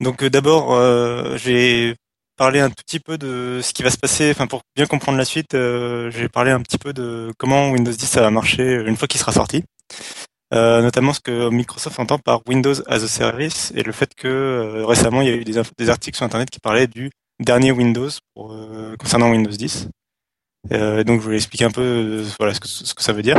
[0.00, 1.96] donc euh, d'abord, euh, j'ai
[2.36, 4.30] parlé un tout petit peu de ce qui va se passer.
[4.30, 7.92] Enfin, pour bien comprendre la suite, euh, j'ai parlé un petit peu de comment Windows
[7.92, 9.64] 10 ça va marcher une fois qu'il sera sorti.
[10.52, 15.20] Notamment ce que Microsoft entend par Windows as a Service et le fait que récemment
[15.20, 15.58] il y a eu des,
[15.90, 18.08] articles sur Internet qui parlaient du dernier Windows
[18.98, 19.88] concernant Windows 10.
[20.72, 22.60] Euh, donc je voulais expliquer un peu voilà ce
[22.94, 23.38] que ça veut dire.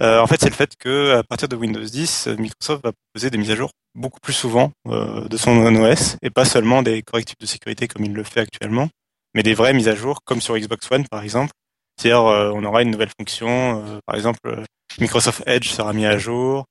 [0.00, 2.92] Euh, en fait, c'est le fait que à partir de Windows 10, euh, Microsoft va
[2.92, 6.82] proposer des mises à jour beaucoup plus souvent euh, de son OS et pas seulement
[6.82, 8.88] des correctifs de sécurité comme il le fait actuellement,
[9.34, 11.52] mais des vraies mises à jour comme sur Xbox One par exemple.
[11.98, 14.64] C'est-à-dire euh, on aura une nouvelle fonction, par exemple
[14.98, 16.64] Microsoft Edge sera mis à jour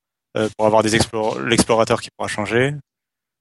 [0.58, 2.74] pour avoir l'explorateur qui pourra changer.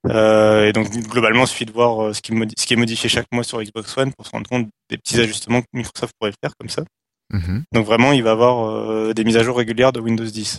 [0.08, 3.96] Et donc globalement, il suffit de voir ce qui est modifié chaque mois sur Xbox
[3.96, 6.82] One pour se rendre compte des petits ajustements que Microsoft pourrait faire comme ça.
[7.30, 7.62] Mhm.
[7.72, 10.58] Donc vraiment, il va avoir euh, des mises à jour régulières de Windows 10.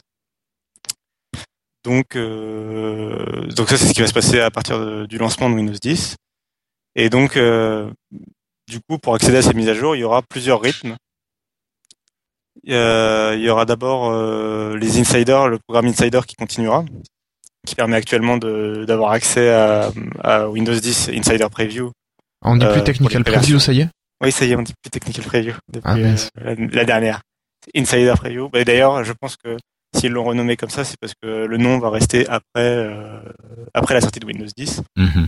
[1.84, 5.49] Donc, euh, donc ça, c'est ce qui va se passer à partir de- du lancement
[5.49, 6.15] de Windows 10.
[6.95, 7.89] Et donc, euh,
[8.69, 10.95] du coup, pour accéder à ces mises à jour, il y aura plusieurs rythmes.
[12.69, 16.86] Euh, il y aura d'abord euh, les insiders, le programme Insider qui continuera,
[17.65, 19.91] qui permet actuellement d'avoir accès à,
[20.24, 21.91] à Windows 10 Insider Preview.
[22.43, 23.89] On dit Euh, plus Technical Preview, ça y est?
[24.22, 27.22] Oui, ça y est, on dit plus Technical Preview depuis Ah, euh, la, la dernière.
[27.76, 28.49] Insider Preview.
[28.49, 29.57] Bah, D'ailleurs, je pense que
[29.95, 33.19] s'ils l'ont renommé comme ça, c'est parce que le nom va rester après euh,
[33.74, 34.82] après la sortie de Windows 10.
[34.95, 35.28] Mhm.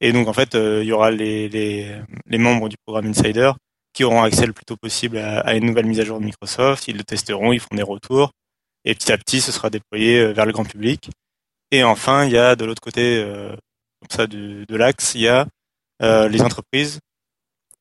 [0.00, 3.52] Et donc en fait, euh, il y aura les, les, les membres du programme Insider
[3.92, 6.24] qui auront accès le plus tôt possible à, à une nouvelle mise à jour de
[6.24, 6.88] Microsoft.
[6.88, 8.32] Ils le testeront, ils feront des retours.
[8.84, 11.10] Et petit à petit, ce sera déployé vers le grand public.
[11.70, 13.50] Et enfin, il y a de l'autre côté euh,
[14.00, 15.46] comme ça du- de l'axe, il y a
[16.28, 16.98] les entreprises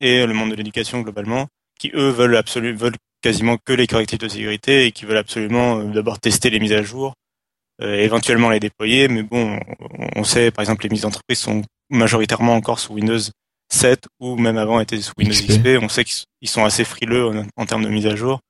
[0.04, 1.48] et le monde de l'éducation globalement,
[1.80, 5.80] qui eux veulent absolument veulent quasiment que les correctifs de sécurité et qui veulent absolument
[5.80, 7.14] euh, d'abord tester les mises à jour,
[7.82, 9.08] euh, éventuellement les déployer.
[9.08, 9.58] Mais bon,
[10.18, 13.18] on, sait par exemple les mises d'entreprise sont majoritairement encore sous Windows
[13.72, 15.52] 7 ou même avant étaient sous Windows XP.
[15.64, 15.68] XP.
[15.82, 18.42] On sait qu'ils sont assez frileux en, en termes de mise à jour.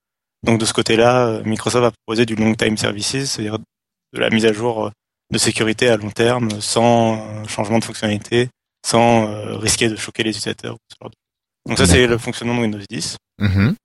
[0.41, 4.32] Donc de ce côté-là, euh, Microsoft va proposer du long time services, c'est-à-dire de la
[4.32, 4.89] mise à jour
[5.32, 8.49] de sécurité à long terme, sans changement de fonctionnalité,
[8.86, 10.78] sans risquer de choquer les utilisateurs.
[10.89, 11.22] ce genre de-
[11.68, 13.18] Donc ça c'est le fonctionnement de Windows 10.
[13.39, 13.76] Mhm.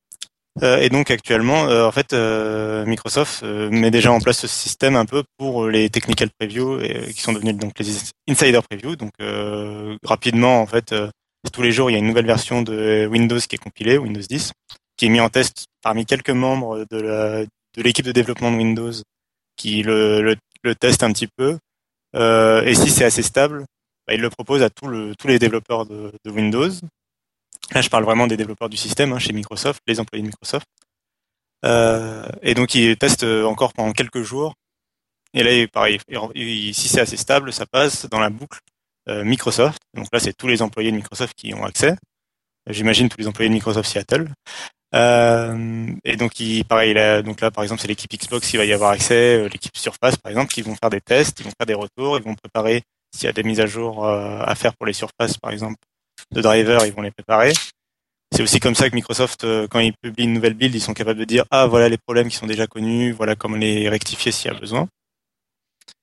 [0.63, 4.47] Euh, et donc actuellement, euh, en fait, euh, Microsoft euh, met déjà en place ce
[4.47, 7.97] système un peu pour les technical previews et, qui sont devenus donc les
[8.29, 8.95] insider previews.
[8.97, 11.09] Donc euh, rapidement, en fait, euh,
[11.53, 14.21] tous les jours, il y a une nouvelle version de Windows qui est compilée, Windows
[14.27, 14.51] 10,
[14.97, 17.45] qui est mis en test parmi quelques membres de la
[17.77, 18.91] de l'équipe de développement de Windows
[19.55, 21.57] qui le, le, le testent un petit peu.
[22.15, 23.65] Euh, et si c'est assez stable,
[24.07, 26.71] bah, il le propose à tout le, tous les développeurs de, de Windows.
[27.73, 30.65] Là, je parle vraiment des développeurs du système hein, chez Microsoft, les employés de Microsoft.
[31.65, 34.53] Euh, et donc, ils testent encore pendant quelques jours.
[35.33, 35.99] Et là, pareil,
[36.35, 38.59] il- si c'est assez stable, ça passe dans la boucle
[39.07, 39.79] euh, Microsoft.
[39.93, 41.95] Donc là, c'est tous les employés de Microsoft qui ont accès.
[42.69, 44.29] J'imagine tous les employés de Microsoft Seattle.
[44.95, 48.65] Euh, et donc, il, pareil, là, donc là, par exemple, c'est l'équipe Xbox qui va
[48.65, 51.51] y avoir accès, euh, l'équipe Surface, par exemple, qui vont faire des tests, ils vont
[51.57, 52.81] faire des retours, ils vont préparer
[53.15, 55.77] s'il y a des mises à jour euh, à faire pour les Surface, par exemple,
[56.31, 57.53] de drivers, ils vont les préparer.
[58.35, 60.93] C'est aussi comme ça que Microsoft, euh, quand ils publient une nouvelle build, ils sont
[60.93, 64.31] capables de dire ah voilà les problèmes qui sont déjà connus, voilà comment les rectifier
[64.31, 64.87] s'il y a besoin.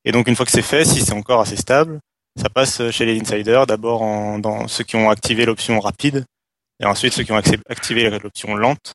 [0.04, 2.00] Et donc une fois que c'est fait, si c'est encore assez stable,
[2.40, 4.00] ça passe chez les insiders, d'abord
[4.40, 6.24] dans ceux qui ont activé l'option rapide,
[6.80, 8.92] et ensuite ceux qui ont activé l'option lente.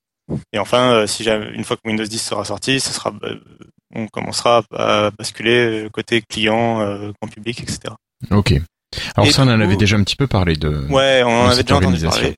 [0.53, 3.39] Et enfin, euh, une fois que Windows 10 sera sorti, ce sera, euh,
[3.93, 7.93] on commencera à basculer euh, côté client, euh, grand public, etc.
[8.29, 8.53] Ok.
[9.15, 10.69] Alors Et ça, on en coup- avait déjà un petit peu parlé de.
[10.89, 12.35] Ouais, on en avait déjà entendu parler.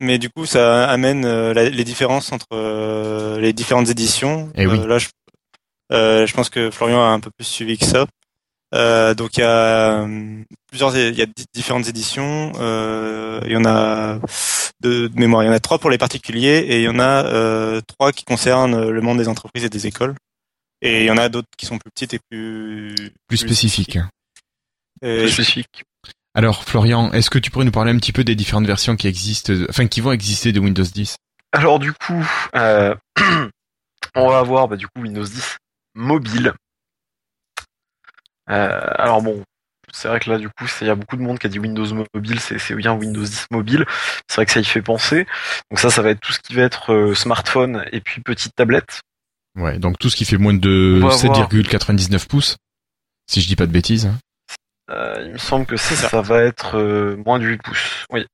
[0.00, 4.50] Mais du coup, ça amène euh, la- les différences entre euh, les différentes éditions.
[4.54, 4.78] Eh oui.
[4.78, 5.08] Euh, là, je,
[5.90, 8.06] je pense que Florian a un peu plus suivi que ça.
[9.14, 10.06] Donc il y a
[10.68, 12.52] plusieurs, il y a di- différentes éditions.
[13.44, 14.18] Il y en a
[14.80, 17.00] de, de mémoire, il y en a trois pour les particuliers et il y en
[17.00, 20.14] a trois qui concernent le monde des entreprises et des écoles.
[20.82, 22.94] Et il y en a d'autres qui sont plus petites et plus
[23.26, 23.96] Plus spécifique.
[23.96, 24.00] Et
[25.00, 25.84] Plus spécifique.
[26.34, 29.08] Alors, Florian, est-ce que tu pourrais nous parler un petit peu des différentes versions qui
[29.08, 31.16] existent, enfin qui vont exister de Windows 10
[31.52, 32.24] Alors du coup,
[32.54, 32.94] euh,
[34.14, 35.56] on va avoir bah, du coup Windows 10
[35.94, 36.52] mobile.
[38.50, 39.42] Euh, alors bon,
[39.92, 41.58] c'est vrai que là du coup, il y a beaucoup de monde qui a dit
[41.58, 43.84] Windows mobile, c'est bien Windows 10 mobile.
[44.28, 45.26] C'est vrai que ça y fait penser.
[45.70, 48.54] Donc ça, ça va être tout ce qui va être euh, smartphone et puis petite
[48.54, 49.00] tablette.
[49.56, 52.56] Ouais, donc tout ce qui fait moins de On va avoir- 7,99 pouces,
[53.28, 54.10] si je dis pas de bêtises.
[54.90, 56.20] Euh, il me semble que ça, ça.
[56.22, 58.06] va être euh, moins de 8 pouces.
[58.10, 58.26] Oui.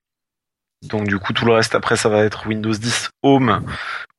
[0.82, 3.64] Donc du coup, tout le reste après, ça va être Windows 10 Home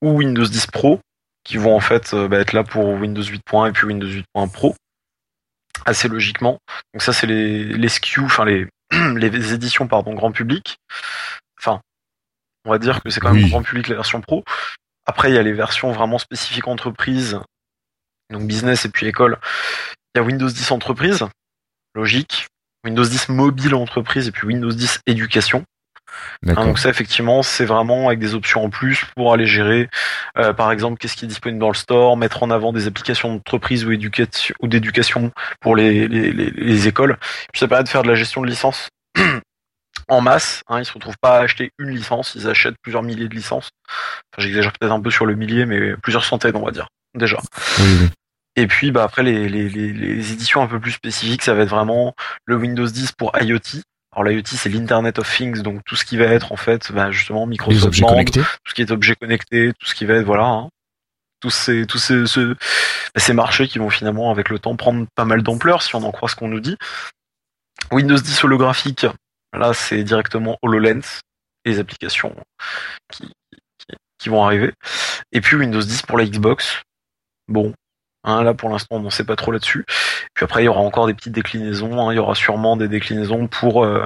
[0.02, 1.00] ou Windows 10 Pro,
[1.44, 4.52] qui vont en fait euh, bah, être là pour Windows 8.1 et puis Windows 8.1
[4.52, 4.76] Pro,
[5.86, 6.58] assez logiquement.
[6.94, 8.68] Donc ça, c'est les, les SKU, enfin les,
[9.16, 10.78] les éditions pardon grand public.
[11.60, 11.80] Enfin,
[12.66, 13.50] on va dire que c'est quand même Oui.
[13.50, 14.44] grand public la version Pro.
[15.06, 17.40] Après, il y a les versions vraiment spécifiques entreprise,
[18.32, 19.38] donc business et puis école.
[20.16, 21.26] Il y a Windows 10 entreprise,
[21.96, 22.48] logique.
[22.86, 25.64] Windows 10 mobile entreprise et puis Windows 10 éducation.
[26.48, 29.90] Hein, donc ça effectivement c'est vraiment avec des options en plus pour aller gérer
[30.38, 33.34] euh, par exemple qu'est-ce qui est disponible dans le store, mettre en avant des applications
[33.34, 37.18] d'entreprise ou, éducation- ou d'éducation pour les, les, les, les écoles.
[37.52, 38.90] Puis ça permet de faire de la gestion de licences
[40.08, 40.62] en masse.
[40.68, 43.70] Hein, ils se retrouvent pas à acheter une licence, ils achètent plusieurs milliers de licences.
[43.90, 47.38] Enfin j'exagère peut-être un peu sur le millier mais plusieurs centaines on va dire déjà.
[47.80, 48.10] Oui, oui.
[48.56, 51.64] Et puis bah après les, les, les, les éditions un peu plus spécifiques, ça va
[51.64, 52.14] être vraiment
[52.46, 53.60] le Windows 10 pour IoT.
[54.14, 57.12] Alors l'IoT c'est l'Internet of Things, donc tout ce qui va être en fait bah,
[57.12, 60.46] justement Microsoft Band, tout ce qui est objet connecté, tout ce qui va être voilà,
[60.46, 60.70] hein.
[61.42, 62.56] tous ces tous ces, ce-
[63.18, 66.12] ces marchés qui vont finalement avec le temps prendre pas mal d'ampleur si on en
[66.14, 66.78] croit ce qu'on nous dit.
[67.92, 69.06] Windows 10 holographique,
[69.54, 71.20] là c'est directement HoloLens,
[71.66, 72.34] les applications
[73.12, 73.24] qui,
[73.80, 74.72] qui, qui vont arriver.
[75.34, 76.82] Et puis Windows 10 pour la Xbox.
[77.50, 77.74] Bon,
[78.26, 79.86] hein, là pour l'instant on n'en sait pas trop là-dessus.
[80.34, 82.88] Puis après il y aura encore des petites déclinaisons, hein, il y aura sûrement des
[82.88, 84.06] déclinaisons pour euh,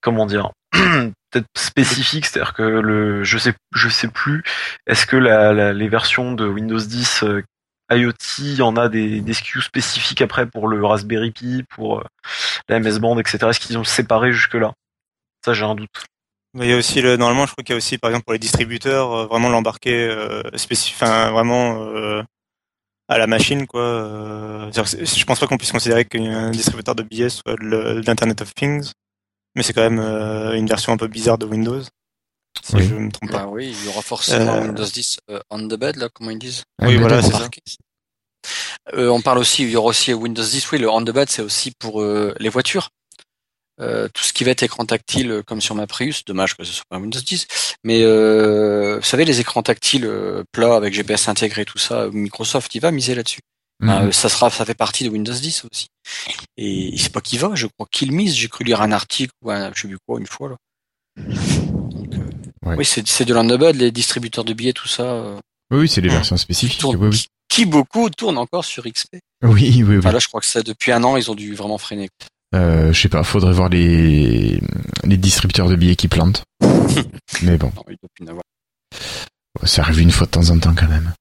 [0.00, 4.42] comment dire peut-être spécifiques, c'est-à-dire que le je sais je sais plus
[4.86, 7.42] est-ce que la, les versions de Windows 10 euh,
[7.92, 11.98] IoT, il y en a des, des SKU spécifiques après pour le Raspberry Pi, pour
[11.98, 12.04] euh,
[12.68, 13.38] la MS Band, etc.
[13.50, 14.72] Est-ce qu'ils ont séparé jusque-là?
[15.44, 16.06] Ça, j'ai un doute.
[16.54, 18.32] Il y a aussi le, normalement, je crois qu'il y a aussi, par exemple, pour
[18.32, 20.08] les distributeurs, vraiment l'embarquer
[20.54, 21.02] spécifique,
[23.10, 23.82] à la machine, quoi.
[23.82, 28.92] Euh, je pense pas qu'on puisse considérer qu'un distributeur de billets soit l'Internet of Things,
[29.56, 31.82] mais c'est quand même euh, une version un peu bizarre de Windows,
[32.62, 32.86] si Oui.
[32.88, 33.38] je me trompe pas.
[33.44, 36.30] Bah oui, il y aura forcément Euh, Windows 10 euh, on the bed, là, comment
[36.30, 36.62] ils disent?
[36.80, 37.48] Ah, Oui, voilà, c'est ça.
[38.94, 41.28] Euh, on parle aussi, il y aura aussi Windows 10, oui, le on the bed,
[41.28, 42.90] c'est aussi pour euh, les voitures.
[43.80, 46.64] Euh, tout ce qui va être écran tactile, euh, comme sur ma Prius, dommage que
[46.64, 47.46] ce soit pas Windows 10,
[47.84, 50.10] mais euh, vous savez, les écrans tactiles
[50.52, 53.40] plats avec GPS intégré, tout ça, Microsoft, il va miser là-dessus.
[53.82, 54.12] Mhm.
[54.12, 55.86] Ça sera, ça fait partie de Windows 10 aussi.
[56.58, 58.34] Et c'est pas qui va, je crois qu'il mise.
[58.36, 60.56] J'ai cru lire un article ou un, je sais plus quoi une fois là.
[61.16, 62.14] Donc,
[62.66, 62.76] Ouais.
[62.76, 65.36] Oui, c'est c'est de l'underbud, les distributeurs de billets, tout ça.
[65.70, 66.14] Oui, oui, c'est les Mhm.
[66.16, 66.78] versions spécifiques.
[66.78, 67.24] tournent- Oui, oui.
[67.48, 69.18] qui beaucoup tournent encore sur XP.
[69.42, 69.98] Oui, oui, oui.
[69.98, 72.10] Enfin, là, je crois que c'est depuis un an, ils ont dû vraiment freiner.
[72.54, 74.60] Euh, je sais pas, faudrait voir les
[75.04, 76.42] les distributeurs de billets qui plantent.
[77.42, 77.72] Mais bon,
[79.64, 81.12] ça arrive une fois de temps en temps quand même.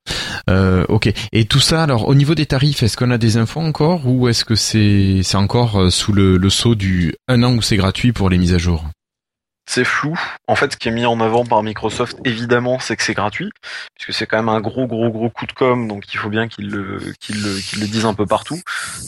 [0.50, 1.12] Euh, ok.
[1.32, 4.28] Et tout ça, alors au niveau des tarifs, est-ce qu'on a des infos encore ou
[4.28, 7.78] est-ce que c'est c'est encore euh, sous le, le sceau du un an où c'est
[7.78, 8.86] gratuit pour les mises à jour?
[9.70, 10.20] C'est flou.
[10.48, 13.52] En fait, ce qui est mis en avant par Microsoft, évidemment, c'est que c'est gratuit,
[13.94, 16.48] puisque c'est quand même un gros, gros, gros coup de com, donc il faut bien
[16.48, 18.60] qu'ils le, qu'ils le, qu'ils le disent un peu partout.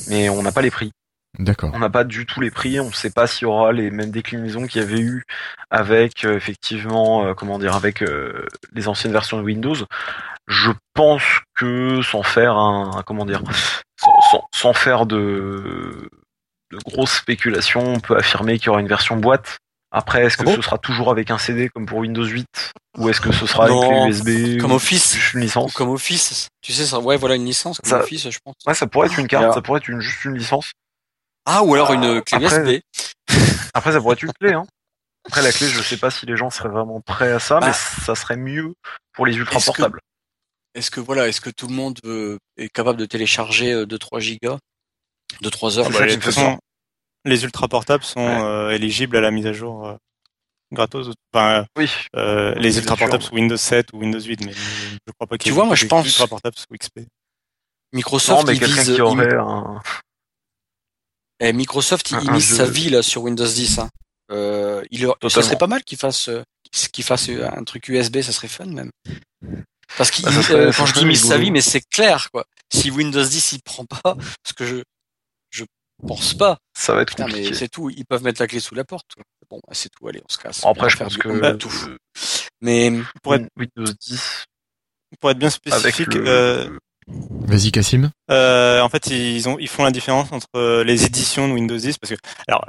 [0.08, 0.92] Mais on n'a pas les prix.
[1.44, 1.72] D'accord.
[1.74, 2.80] On n'a pas du tout les prix.
[2.80, 5.24] On ne sait pas s'il y aura les mêmes déclinaisons qu'il y avait eu
[5.70, 9.76] avec euh, effectivement, euh, comment dire, avec euh, les anciennes versions de Windows.
[10.48, 11.24] Je pense
[11.56, 13.42] que sans faire un, un- comment dire,
[14.00, 16.10] sans, sans, sans faire de,
[16.72, 19.58] de grosses spéculations, on peut affirmer qu'il y aura une version boîte.
[19.94, 22.46] Après, est-ce que Ah ce sera toujours avec un CD comme pour Windows 8
[22.98, 25.14] ou est-ce que ce sera Non, avec les USB comme ou Office.
[25.16, 25.74] juste une licence?
[25.74, 28.56] Comme Office, tu sais, ça, ouais, voilà une licence comme Ça- Office, je pense.
[28.66, 30.72] Ouais, ça pourrait être une carte, ça pourrait être une, juste une licence.
[31.46, 32.82] Ah, ou alors une clé Après- USB.
[33.74, 34.54] Après, ça pourrait être une clé.
[34.54, 34.66] Hein.
[35.26, 37.68] Après, la clé, je sais pas si les gens seraient vraiment prêts à ça, Bah,
[37.68, 38.74] mais ça serait mieux
[39.14, 40.00] pour les ultra est-ce que- portables.
[40.74, 44.58] Est-ce que voilà, est-ce que tout le monde veut- est capable de télécharger 2-3 gigas
[45.42, 45.88] de 3 heures?
[45.88, 46.60] Ah bah, ça de qui toute me fait façon,
[47.26, 48.42] les ultra portables sont Ouais.
[48.42, 49.96] euh, éligibles à la mise à jour euh,
[50.72, 51.10] gratos.
[51.34, 51.92] Enfin, Oui.
[52.16, 55.48] euh, les ultra portables sous Windows 7 ou Windows 8, mais je crois pas qu'il
[55.48, 57.06] y Tu ait vois, moi, je pense- ultra portables sous XP.
[57.92, 59.82] Microsoft, Non, mais il quelqu'un vise, qui aurait un.
[61.42, 63.80] Eh, Microsoft, il, un- il un mise jeu- sa vie là sur Windows 10.
[63.80, 63.90] Hein.
[64.32, 65.42] Euh, il, Totalement.
[65.46, 66.42] serait pas mal qu'il fasse, euh,
[66.94, 68.92] qu'il fasse un truc USB, ça serait fun même.
[69.98, 72.30] Parce qu'il, Bah, ça euh, ça quand je dis mise sa vie, mais c'est clair
[72.32, 72.46] quoi.
[72.74, 74.78] Si Windows 10 il prend pas, parce que je,
[75.50, 75.66] je
[76.08, 76.58] pense pas.
[76.78, 77.54] Ça va être Putain, mais compliqué.
[77.56, 77.90] c'est tout.
[77.90, 79.08] Ils peuvent mettre la clé sous la porte.
[79.16, 79.24] quoi.
[79.50, 80.08] Bon, bah, c'est tout.
[80.08, 80.66] Allez, on se casse.
[80.66, 81.58] Après, je pense que euh,
[82.62, 84.46] Mais Pour être- Windows 10
[85.20, 86.78] Pour être bien spécifique, le, euh,
[87.08, 88.12] Vas-y, Cassim.
[88.30, 91.78] Euh, en fait, ils ont, ils font la différence entre euh, les éditions de Windows
[91.78, 92.66] 10 parce que, alors,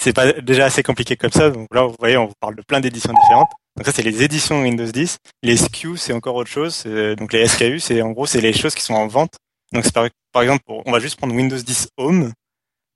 [0.00, 1.50] c'est pas déjà assez compliqué comme ça.
[1.50, 3.50] Donc là, vous voyez, on vous parle de plein d'éditions différentes.
[3.76, 5.18] Donc ça, c'est les éditions Windows 10.
[5.42, 6.74] Les SKU, c'est encore autre chose.
[6.74, 9.34] C'est- Donc les SKU, c'est en gros, c'est les choses qui sont en vente.
[9.72, 12.32] Donc c'est par, exemple, on va juste prendre Windows 10 Home.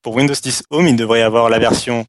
[0.03, 2.05] Pour Windows 10 Home, il devrait y avoir la version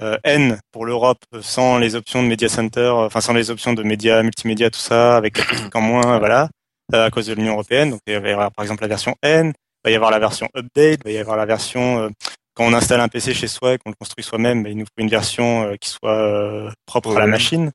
[0.00, 3.74] euh, N pour l'Europe sans les options de Media Center, euh, enfin sans les options
[3.74, 6.48] de médias, multimédia, tout ça, avec quelques trucs en moins, voilà, euh,
[6.92, 7.90] à cause de l'Union européenne.
[7.90, 10.18] Donc il va y avoir par exemple la version N, il va y avoir la
[10.18, 12.08] version Update, il va y avoir la version euh,
[12.54, 14.84] quand on installe un PC chez soi et qu'on le construit soi-même, bah, il nous
[14.84, 17.30] faut une version euh, qui soit euh, propre à la OEM.
[17.30, 17.72] machine.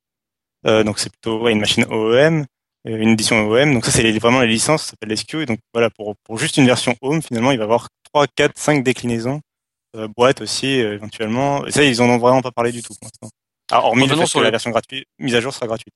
[0.65, 2.45] Euh, donc c'est plutôt ouais, une machine OEM,
[2.87, 3.73] euh, une édition OEM.
[3.73, 5.43] Donc ça c'est vraiment les licences, ça s'appelle les SKU.
[5.43, 8.27] Et donc voilà pour pour juste une version Home, finalement il va y avoir 3,
[8.27, 9.41] 4, 5 déclinaisons,
[9.95, 11.65] euh, boîtes aussi euh, éventuellement.
[11.65, 13.29] Et ça ils en ont vraiment pas parlé du tout pour l'instant.
[13.71, 15.93] Ah, hormis le Revenons fait sur que la version gratuite, mise à jour sera gratuite.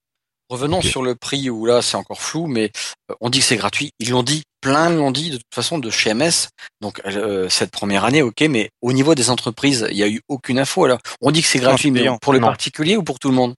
[0.54, 2.72] Revenons sur le prix où là c'est encore flou, mais
[3.10, 3.92] euh, on dit que c'est gratuit.
[4.00, 6.50] Ils l'ont dit, plein l'ont dit de toute façon de chez MS.
[6.80, 10.22] Donc euh, cette première année, ok, mais au niveau des entreprises, il y a eu
[10.28, 10.86] aucune info.
[10.86, 12.48] Alors on dit que c'est gratuit, mais pour les Non.
[12.48, 13.56] particuliers ou pour tout le monde?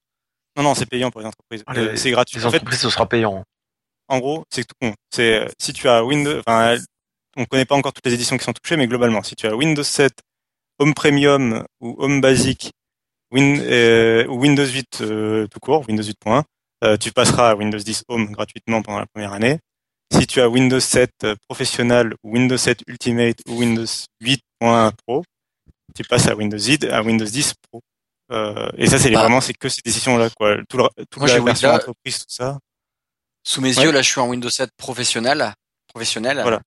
[0.56, 1.64] Non non c'est payant pour les entreprises.
[1.68, 2.40] Ah, Euh, c'est gratuit.
[2.40, 3.44] Les En fait, entreprises, ce sera payant.
[4.08, 4.94] en gros, c'est tout con.
[5.14, 6.78] C'est euh, si tu as Windows, enfin,
[7.36, 9.56] on connaît pas encore toutes les éditions qui sont touchées, mais globalement, si tu as
[9.56, 10.14] Windows 7,
[10.80, 12.72] Home Premium ou Home Basic,
[13.32, 16.42] Win, euh, ou Windows 8 euh, tout court, Windows 8.1, euh,
[17.00, 19.60] tu passeras à Windows 10 Home gratuitement pendant la première année.
[20.14, 23.86] Si tu as Windows 7 euh, Professionnel ou Windows 7 Ultimate ou Windows
[24.22, 25.24] 8.1 Pro,
[25.96, 27.82] tu passes à Windows 10, à Windows 10 Pro.
[28.32, 29.22] Euh, et ça, c'est Bah.
[29.22, 30.58] vraiment, c'est que ces décisions-là, quoi.
[30.70, 32.60] Tout le, toute Moi, la version là- entreprise, tout ça.
[33.48, 33.86] Sous mes Ouais.
[33.86, 35.54] yeux, là, je suis en Windows 7 professionnel,
[35.88, 36.40] professionnel.
[36.42, 36.62] Voilà.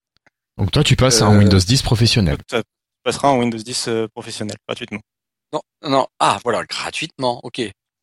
[0.56, 2.38] Donc toi, tu passes en Euh, Windows 10 professionnel.
[2.50, 2.62] Ça
[3.04, 5.00] passera en Windows 10 euh, professionnel, gratuitement.
[5.52, 7.40] Non, non, ah voilà, gratuitement.
[7.44, 7.58] Ok,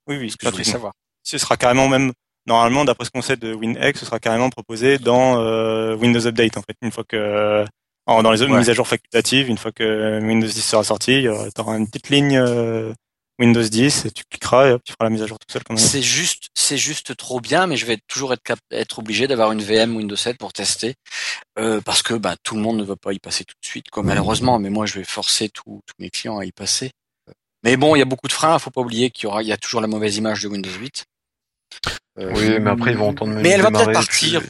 [0.08, 0.94] Oui, oui, ce que je voulais savoir.
[1.26, 2.14] Ce sera carrément même,
[2.46, 6.56] normalement, d'après ce qu'on sait de WinX, ce sera carrément proposé dans euh, Windows Update,
[6.58, 6.78] en fait.
[6.82, 7.66] Une fois que,
[8.08, 8.60] dans les Ouais.
[8.60, 12.10] mises à jour facultatives, une fois que Windows 10 sera sorti, tu auras une petite
[12.10, 12.94] ligne euh,
[13.40, 15.64] Windows 10, et tu cliqueras et hop, tu feras la mise à jour tout seul.
[15.64, 19.28] Comme C'est juste, c'est juste trop bien, mais je vais toujours être, cap- être obligé
[19.28, 20.94] d'avoir une VM Windows 7 pour tester,
[21.60, 23.90] euh, parce que bah, tout le monde ne va pas y passer tout de suite,
[23.90, 24.60] quoi, malheureusement.
[24.60, 26.92] Mais moi, je vais forcer tous tous mes clients à y passer.
[27.64, 28.60] Mais bon, il y a beaucoup de freins.
[28.60, 30.70] Faut pas oublier qu'il y aura, il y a toujours la mauvaise image de Windows
[30.80, 31.04] 8.
[32.20, 34.42] Euh, Oui, mais après, ils vont entendre Mais elle va peut-être partir.
[34.42, 34.50] puis-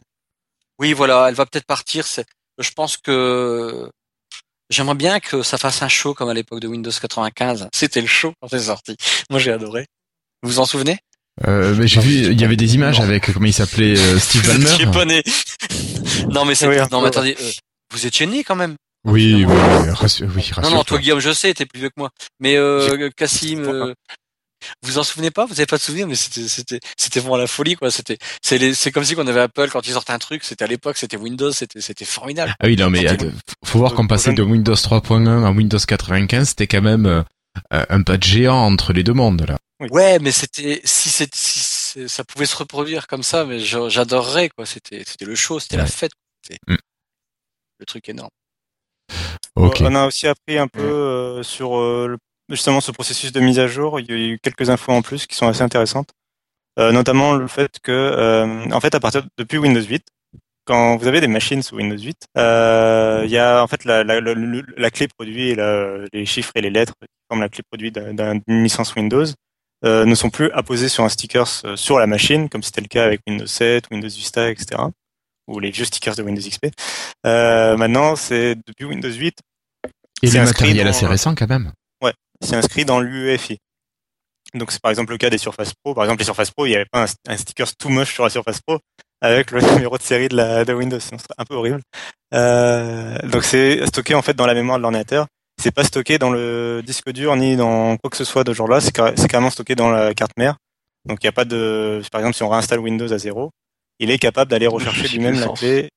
[0.80, 2.06] Oui, voilà, elle va peut-être partir.
[2.06, 2.26] C'est,
[2.60, 3.90] je pense que
[4.70, 7.68] j'aimerais bien que ça fasse un show comme à l'époque de Windows 95.
[7.74, 8.96] C'était le show quand c'est sorti.
[9.30, 9.88] Moi, j'ai adoré.
[10.44, 10.98] Vous vous en souvenez?
[11.48, 13.06] Euh, mais j'ai Non, vu, il y avait des images Non.
[13.06, 14.92] avec comment il s'appelait euh, Steve Ballmer.
[14.94, 15.22] pas né.
[16.30, 17.52] non, mais c'est, Oui, non, mais attendez, euh,
[17.92, 18.76] vous étiez né quand même.
[19.06, 19.54] Oui, oui,
[20.36, 20.98] oui, Non, non, toi.
[20.98, 22.10] Guillaume, je sais, t'es plus vieux que moi.
[22.40, 23.94] Mais euh, Cassim,
[24.68, 25.46] euh, vous en souvenez pas?
[25.46, 27.92] Vous avez pas de souvenir Mais c'était, c'était, c'était vraiment la folie, quoi.
[27.92, 30.44] C'était, c'est, les- c'est comme si qu'on avait Apple quand ils sortaient un truc.
[30.44, 32.54] C'était à l'époque, c'était Windows, c'était, c'était formidable.
[32.60, 33.26] Ah oui, non, mais Quand attends,
[33.64, 37.24] faut voir qu'on passait de Windows 3.1 à Windows 95, c'était quand même euh,
[37.72, 39.58] un pas de géant entre les deux mondes, là.
[39.82, 39.88] Oui.
[39.92, 44.66] Ouais, mais c'était, si, c'est, si ça pouvait se reproduire comme ça, mais j'adorerais, quoi.
[44.66, 46.12] C'était, c'était le show, c'était la fête.
[46.44, 46.76] C'était Mm.
[47.80, 48.30] le truc énorme.
[49.56, 49.78] Ok.
[49.82, 52.18] On a aussi appris un peu euh, sur euh, le-
[52.50, 54.00] justement ce processus de mise à jour.
[54.00, 56.10] Il y a eu quelques infos en plus qui sont assez intéressantes,
[56.78, 60.04] Euh, notamment le fait que, euh, en fait, à partir de- depuis Windows 8,
[60.66, 64.04] quand vous avez des machines sous Windows 8, euh, il y a en fait la,
[64.04, 64.34] la, la,
[64.76, 67.92] la clé produit et la- les chiffres et les lettres qui forment la clé produit
[67.94, 69.24] d'un- d'un- d'une licence Windows
[69.86, 73.06] euh, ne sont plus apposés sur un sticker sur la machine, comme c'était le cas
[73.06, 74.82] avec Windows 7, Windows Vista, etc.
[75.48, 76.72] ou les vieux stickers de Windows XP.
[77.26, 79.38] Euh, maintenant, c'est depuis Windows 8,
[80.24, 81.72] Et c'est le matériel dans- assez récent, quand même.
[82.42, 83.58] C'est inscrit dans l'UEFI.
[84.54, 85.94] Donc c'est par exemple le cas des Surface Pro.
[85.94, 88.24] Par exemple les Surface Pro, il n'y avait pas un, un sticker tout moche sur
[88.24, 88.80] la Surface Pro
[89.22, 91.82] avec le numéro de série de, la, de Windows, sinon ce serait un peu horrible.
[92.34, 95.28] Euh, donc c'est stocké en fait dans la mémoire de l'ordinateur.
[95.62, 98.58] C'est pas stocké dans le disque dur ni dans quoi que ce soit de ce
[98.58, 98.82] genre-là.
[98.82, 100.58] C'est car- c'est carrément stocké dans la carte mère.
[101.06, 103.52] Donc il n'y a pas de, par exemple si on réinstalle Windows à zéro,
[104.00, 105.90] il est capable d'aller rechercher lui-même la clé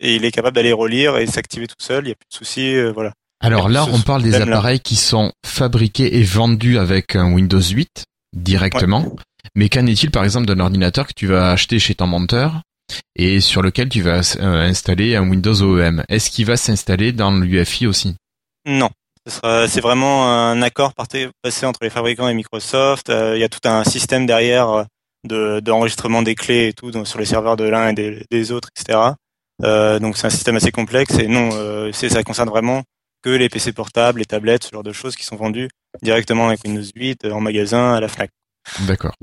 [0.00, 2.04] et il est capable d'aller relire et s'activer tout seul.
[2.04, 3.12] Il n'y a plus de souci, euh, voilà.
[3.44, 8.04] Alors là, on parle des appareils qui sont fabriqués et vendus avec un Windows 8
[8.34, 9.14] directement.
[9.54, 12.62] Mais qu'en est-il par exemple d'un ordinateur que tu vas acheter chez ton monteur
[13.16, 17.30] et sur lequel tu vas euh, installer un Windows OEM Est-ce qu'il va s'installer dans
[17.30, 18.16] l'UFI aussi?
[18.66, 18.88] Non.
[19.26, 21.28] C'est vraiment un accord passé
[21.64, 23.10] entre les fabricants et Microsoft.
[23.10, 24.84] Euh, Il y a tout un système derrière euh,
[25.28, 28.52] de d'enregistrement des clés et tout donc, sur les serveurs de l'un et des, des
[28.52, 29.12] autres, etc.
[29.62, 32.82] Euh, donc c'est un système assez complexe et non, euh, c'est ça concerne vraiment
[33.24, 35.68] que les PC portables, les tablettes, ce genre de choses qui sont vendues
[36.02, 38.30] directement avec Windows 8 euh, en magasin à la Fnac.
[38.80, 39.14] D'accord.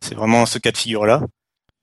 [0.00, 1.20] C'est vraiment ce cas de figure là.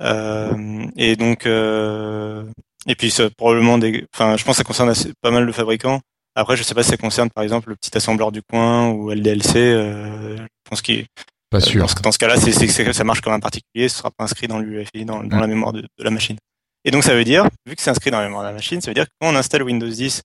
[0.01, 2.43] Euh, et donc euh,
[2.87, 5.51] et puis ça, probablement des, enfin je pense que ça concerne assez- pas mal de
[5.51, 5.99] fabricants.
[6.35, 9.11] Après je sais pas si ça concerne par exemple le petit assembleur du coin ou
[9.11, 9.55] LDLC.
[9.57, 11.05] Euh, je pense qu'il
[11.49, 11.81] Pas sûr.
[11.81, 14.09] dans ce, dans ce cas-là c'est c'est que ça marche comme un particulier, ce sera
[14.11, 16.37] pas inscrit dans l'UEFI dans, dans la mémoire de, de la machine.
[16.85, 18.79] Et donc ça veut dire vu que c'est inscrit dans la mémoire de la machine,
[18.79, 20.21] ça veut dire que quand on installe Windows 10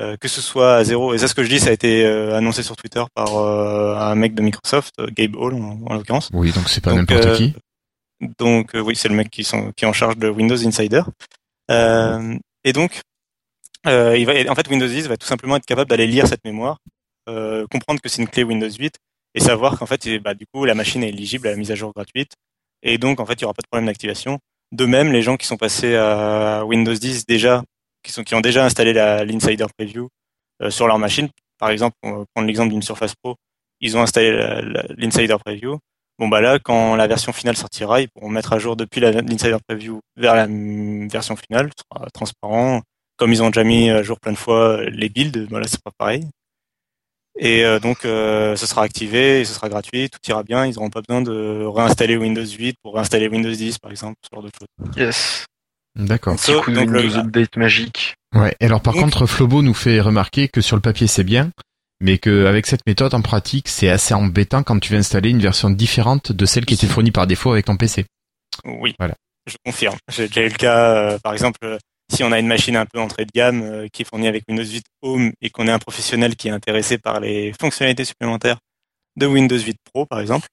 [0.00, 2.06] euh, que ce soit à zéro, et ça ce que je dis, ça a été
[2.06, 6.30] euh, annoncé sur Twitter par euh, un mec de Microsoft, Gabe Hall en, en l'occurrence.
[6.32, 7.54] Oui, donc c'est pas n'importe qui.
[8.38, 11.02] Donc oui, c'est le mec qui, sont, qui est en charge de Windows Insider.
[11.68, 13.00] Et donc,
[13.86, 16.78] il va, en fait, Windows 10 va tout simplement être capable d'aller lire cette mémoire,
[17.26, 18.94] comprendre que c'est une clé Windows 8
[19.34, 21.74] et savoir qu'en fait, bah, du coup, la machine est éligible à la mise à
[21.74, 22.32] jour gratuite.
[22.82, 24.38] Et donc, en fait, il n'y aura pas de problème d'activation.
[24.72, 27.62] De même, les gens qui sont passés à Windows 10 déjà,
[28.02, 30.08] qui, sont, qui ont déjà installé l'Insider Preview
[30.62, 31.28] euh, sur leur machine,
[31.58, 33.36] par exemple, on va prendre l'exemple d'une Surface Pro,
[33.80, 34.30] ils ont installé
[34.96, 35.78] l'Insider Preview.
[36.18, 39.56] Bon bah là, quand la version finale sortira, ils pourront mettre à jour depuis l'Insider
[39.66, 40.46] Preview vers la
[41.08, 42.82] version finale, ce sera transparent.
[43.16, 45.90] Comme ils ont déjà mis à jour plein de fois les builds, voilà, c'est pas
[45.96, 46.26] pareil.
[47.38, 50.66] Et euh, donc, euh, ce sera activé, ce sera gratuit, tout ira bien.
[50.66, 54.34] Ils n'auront pas besoin de réinstaller Windows 8 pour réinstaller Windows 10, par exemple, ce
[54.34, 54.96] genre de choses.
[54.96, 55.46] Yes.
[55.96, 56.36] D'accord.
[56.36, 58.14] Coup Donc, le- Update magique.
[58.34, 58.54] Ouais.
[58.60, 61.50] Et alors par Donc- contre, Flobo nous fait remarquer que sur le papier c'est bien,
[62.00, 65.68] mais qu'avec cette méthode en pratique, c'est assez embêtant quand tu veux installer une version
[65.70, 68.06] différente de celle qui était fournie par défaut avec ton PC.
[68.64, 69.14] Oui, Voilà.
[69.46, 69.96] je confirme.
[70.12, 71.78] J'ai déjà eu le cas, euh, par exemple, euh,
[72.12, 74.44] si on a une machine un peu entrée de gamme euh, qui est fournie avec
[74.48, 78.58] Windows 8 Home et qu'on est un professionnel qui est intéressé par les fonctionnalités supplémentaires
[79.16, 80.46] de Windows 8 Pro, par exemple,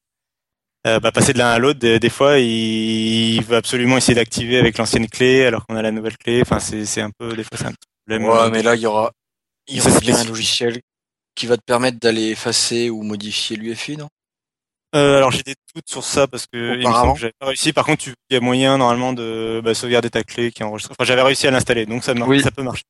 [0.85, 4.15] euh, bah, passer de l'un à l'autre, des, des fois, il, il veut absolument essayer
[4.15, 6.41] d'activer avec l'ancienne clé alors qu'on a la nouvelle clé.
[6.41, 8.27] Enfin, c'est c'est un peu, des fois, c'est un petit problème.
[8.29, 9.11] Ouais, mais là, il y aura,
[9.67, 10.79] il y aura bien un logiciel
[11.35, 14.07] qui va te permettre d'aller effacer ou modifier l'UFI, non?
[14.95, 17.01] Euh, alors j'ai des doutes sur ça parce que il me Auparavant.
[17.07, 17.73] semble que j'avais pas réussi.
[17.73, 20.65] Par contre, tu- il y a moyen normalement de bah, sauvegarder ta clé qui est
[20.65, 20.95] enregistrée.
[20.97, 22.41] Enfin, j'avais réussi à l'installer, donc ça, Oui.
[22.41, 22.83] ça peut marcher.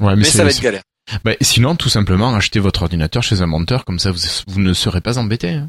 [0.00, 0.82] Ouais, Mais c'est- ça va être galère.
[1.24, 4.72] Bah, sinon, tout simplement, achetez votre ordinateur chez un monteur, comme ça vous, vous ne
[4.74, 5.50] serez pas embêté.
[5.50, 5.68] hein.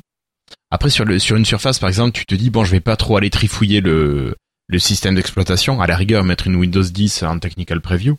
[0.71, 3.29] Après, sur, une surface, par exemple, tu te dis, bon, je vais pas trop aller
[3.29, 4.35] trifouiller le,
[4.77, 8.15] système d'exploitation, à la rigueur, mettre une Windows 10 en technical preview,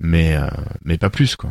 [0.00, 0.48] mais, euh,
[0.82, 1.50] mais pas plus, quoi.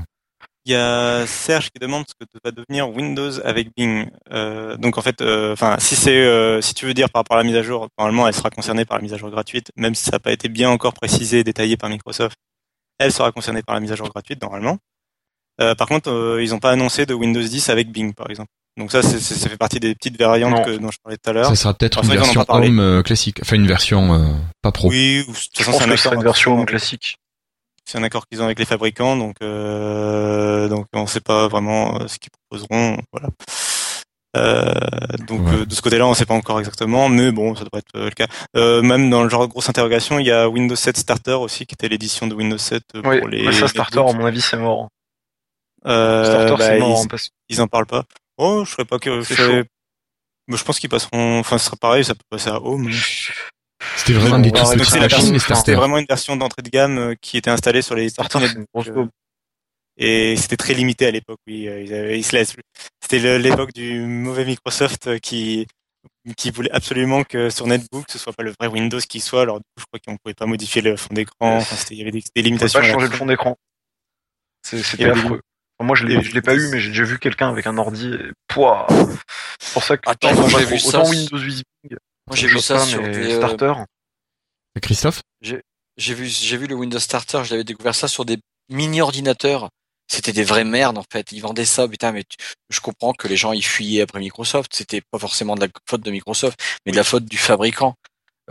[0.68, 4.10] Il y a Serge qui demande ce que va devenir Windows avec Bing.
[4.32, 7.42] Euh, donc en fait, euh, enfin, si c'est, si tu veux dire par rapport à
[7.42, 9.94] la mise à jour, normalement, elle sera concernée par la mise à jour gratuite, même
[9.94, 12.36] si ça n'a pas été bien encore précisé détaillé par Microsoft.
[12.98, 14.80] Elle sera concernée par la mise à jour gratuite normalement.
[15.58, 18.50] Par contre, ils n'ont pas annoncé de Windows 10 avec Bing, par exemple.
[18.78, 21.30] Donc ça, c'est, c'est- ça fait partie des petites variantes que, dont je parlais tout
[21.30, 21.46] à l'heure.
[21.48, 24.72] Ça sera peut-être Alors, une en version home euh, classique, enfin une version euh, pas
[24.74, 24.90] pro.
[24.90, 26.68] Oui, ou de toute Je façon, pense c'est un que c'est accord une version avec-
[26.70, 27.18] classique.
[27.86, 31.48] c'est un accord qu'ils ont avec les fabricants, donc euh, donc on ne sait pas
[31.48, 33.30] vraiment euh, ce qu'ils proposeront, voilà.
[34.36, 34.74] Euh,
[35.30, 35.54] donc Ouais.
[35.62, 37.96] euh, de ce côté-là, on ne sait pas encore exactement, mais bon, ça devrait être
[37.96, 38.28] euh, le cas.
[38.58, 41.66] Euh, même dans le genre de grosse interrogation, il y a Windows 7 Starter aussi,
[41.66, 43.46] qui était l'édition de Windows 7 euh, Oui, pour les.
[43.46, 44.90] mais ça, Starter, à mon avis, c'est mort.
[45.88, 46.98] Euh, Starter, bah, c'est mort.
[47.00, 47.30] ils, hein, parce...
[47.48, 48.04] ils en parlent pas.
[48.38, 49.22] Oh, je serais pas que.
[49.22, 49.66] C'est je serais-
[50.48, 51.40] je pense qu'ils passeront.
[51.40, 52.92] Enfin, ce sera pareil, ça peut passer à Home.
[53.98, 54.52] C'était vraiment des
[55.56, 58.10] C'était vraiment une version d'entrée de gamme euh, qui était installée sur les
[58.92, 59.10] daube.
[59.98, 61.68] Et c'était très limité à l'époque, oui.
[61.70, 62.56] euh, Ils, avaient- ils se laissent.
[63.02, 65.68] C'était le- l'époque du mauvais Microsoft euh, qui
[66.38, 69.44] qui voulait absolument que sur Netbook ce soit pas le vrai Windows qui soit.
[69.44, 71.58] Alors du coup, je crois qu'on pouvait pas modifier le fond d'écran.
[71.58, 72.80] Enfin, c'était- il y avait des, des On limitations.
[72.80, 73.56] pas à la changer le fond d'écran.
[74.64, 75.42] C'était affreux.
[75.82, 78.08] Moi, je l'ai, je l'ai pas eu, mais j'ai déjà vu quelqu'un avec un ordi.
[78.14, 78.32] Et...
[78.48, 78.88] Pouah.
[79.60, 81.98] C'est pour ça que Attends, moi, j'ai vu ça Windows 8 Bing,
[82.28, 83.74] Moi, j'ai je vu ça sur des, euh, Starter.
[84.82, 85.22] Christophe?
[85.42, 88.38] J'ai vu, j'ai vu le Windows Starter, j'avais découvert ça sur des
[88.70, 89.70] mini ordinateurs.
[90.08, 91.32] C'était des vraies merdes, en fait.
[91.32, 92.38] Ils vendaient ça, putain, mais tu-
[92.70, 94.72] je comprends que les gens y fuyaient après Microsoft.
[94.76, 97.96] C'était pas forcément de la faute de Microsoft, mais de la faute du fabricant.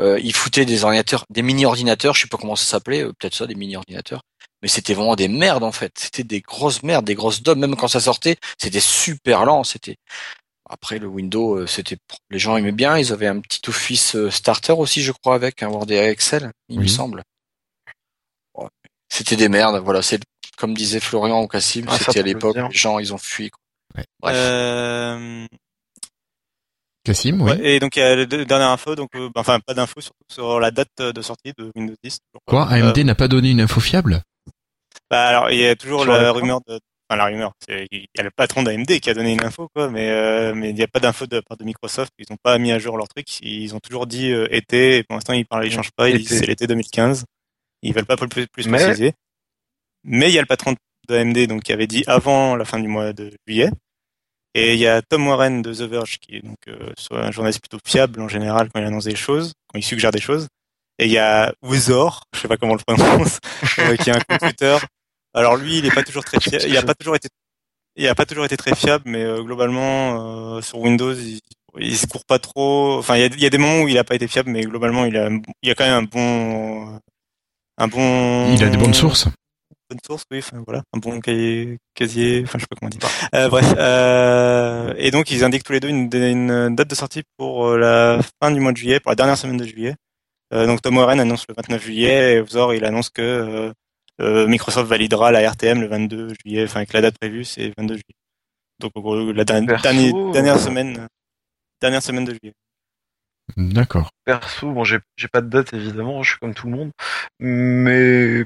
[0.00, 3.12] Euh, ils foutaient des ordinateurs, des mini ordinateurs, je sais pas comment ça s'appelait, euh,
[3.18, 4.22] peut-être ça, des mini ordinateurs.
[4.64, 5.92] Mais c'était vraiment des merdes, en fait.
[5.98, 7.58] C'était des grosses merdes, des grosses daubes.
[7.58, 9.96] Même quand ça sortait, c'était super lent, c'était,
[10.70, 11.98] après, le Windows, euh, c'était,
[12.30, 12.96] les gens aimaient bien.
[12.96, 16.50] Ils avaient un petit Office euh, Starter aussi, je crois, avec un Word et Excel,
[16.70, 17.22] il me semble.
[18.56, 18.68] Ouais.
[19.12, 20.00] C'était des merdes, voilà.
[20.00, 20.18] C'est
[20.56, 23.50] comme disait Florian ou Cassim, Ah, c'était à l'époque, les gens, ils ont fui.
[23.50, 23.60] Quoi.
[23.98, 24.04] Ouais.
[24.22, 24.34] Bref.
[24.34, 25.46] Euh,
[27.04, 27.50] Cassim, oui.
[27.50, 30.00] ouais, et donc il y a la deux- dernière info, donc euh, enfin pas d'info
[30.00, 32.12] surtout sur la date de sortie de Windows 10.
[32.32, 32.50] toujours pas.
[32.50, 34.22] Quoi, Euh, AMD n'a pas donné une info fiable?
[35.14, 38.20] Bah alors il y a toujours la rumeur de enfin la rumeur, c'est- il y
[38.20, 40.82] a le patron d'AMD qui a donné une info quoi, mais euh, mais il n'y
[40.82, 43.06] a pas d'info de la part de Microsoft, ils n'ont pas mis à jour leur
[43.08, 46.08] truc, ils ont toujours dit euh, été et pour l'instant ils parlent ils changent pas,
[46.08, 47.24] ils disent c'est l'été 2015.
[47.82, 49.12] Ils veulent pas plus plus Mais- préciser.
[50.04, 50.74] Mais il y a le patron
[51.08, 53.70] d'AMD donc qui avait dit avant la fin du mois de juillet.
[54.54, 57.60] Et il y a Tom Warren de The Verge qui est donc euh, un journaliste
[57.60, 60.46] plutôt fiable en général quand il annonce des choses, quand il suggère des choses.
[60.98, 63.40] Et il y a Wizor, je sais pas comment on le prononce,
[63.80, 64.76] euh, qui est un Twitter.
[65.34, 66.64] Alors lui, il est pas toujours très fiable.
[66.68, 67.28] Il a pas toujours été,
[67.96, 71.40] il a pas toujours été très fiable, mais euh, globalement euh, sur Windows, il,
[71.78, 72.98] il se court pas trop.
[72.98, 74.62] Enfin, il y a, y a des moments où il a pas été fiable, mais
[74.62, 77.00] globalement, il a, il y a quand même un bon,
[77.78, 78.54] un bon.
[78.54, 79.26] Il a des bonnes sources.
[79.90, 80.38] Bonne source, oui.
[80.38, 82.42] Enfin voilà, un bon cahier, casier.
[82.44, 83.06] Enfin, je sais pas comment on dit.
[83.34, 83.74] Euh, bref.
[83.76, 87.78] Euh, et donc, ils indiquent tous les deux une, une date de sortie pour euh,
[87.78, 89.96] la fin du mois de juillet, pour la dernière semaine de juillet.
[90.52, 93.72] Euh, donc Tom Warren annonce le 29 juillet et Vzor il annonce que
[94.20, 98.14] Microsoft validera la RTM le 22 juillet, enfin avec la date prévue c'est 22 juillet.
[98.80, 101.06] Donc en gros, la dernière, Perso, dernière, euh, dernière semaine,
[101.80, 102.52] dernière semaine de juillet.
[103.56, 104.10] D'accord.
[104.24, 105.00] Perso, bon, j'ai
[105.32, 106.90] pas de date évidemment, je suis comme tout le monde,
[107.38, 108.44] mais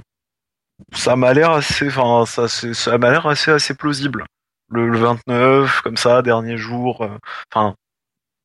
[0.93, 4.25] ça m'a l'air assez, enfin, ça, m'a l'air assez, assez plausible.
[4.71, 7.17] Le, le 29, comme ça, dernier jour, euh,
[7.51, 7.75] enfin,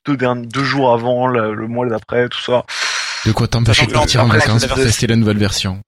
[0.05, 2.63] deux, derniers, deux jours avant, le, le mois d'après, tout ça.
[3.25, 5.81] De quoi t'empêcher de partir en vacances pour tester la nouvelle version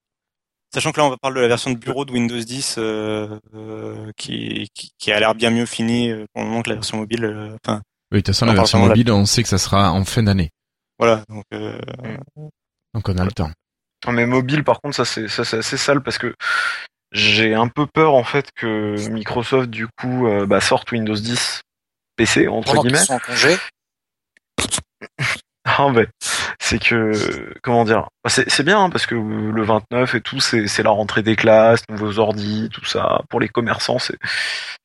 [0.74, 3.40] Sachant que là on va parler de la version de bureau de Windows 10 euh,
[3.56, 6.76] euh, qui, qui, qui a l'air bien mieux finie euh, pour le moment que la
[6.76, 7.26] version mobile.
[7.66, 9.58] Enfin Oui, de toute façon, On la parle version la- mobile, on sait que ça
[9.58, 10.50] sera en fin d'année.
[11.00, 11.24] voilà.
[11.30, 11.80] Donc euh,
[12.94, 13.52] Donc on a le temps.
[14.06, 16.36] Non, Mais mobile, par contre, ça c'est ça c'est assez sale parce que
[17.14, 21.62] j'ai un peu peur en fait que Microsoft du coup euh, bah, sorte Windows 10
[22.18, 22.98] PC entre Pendant guillemets.
[23.06, 23.56] sont en congé,
[25.66, 26.06] Ah ben,
[26.60, 27.12] c'est que
[27.64, 31.36] comment dire, c'est bien hein, parce que le 29 et tout, c'est la rentrée des
[31.36, 33.22] classes, nouveaux ordi, tout ça.
[33.30, 34.18] Pour les commerçants, c'est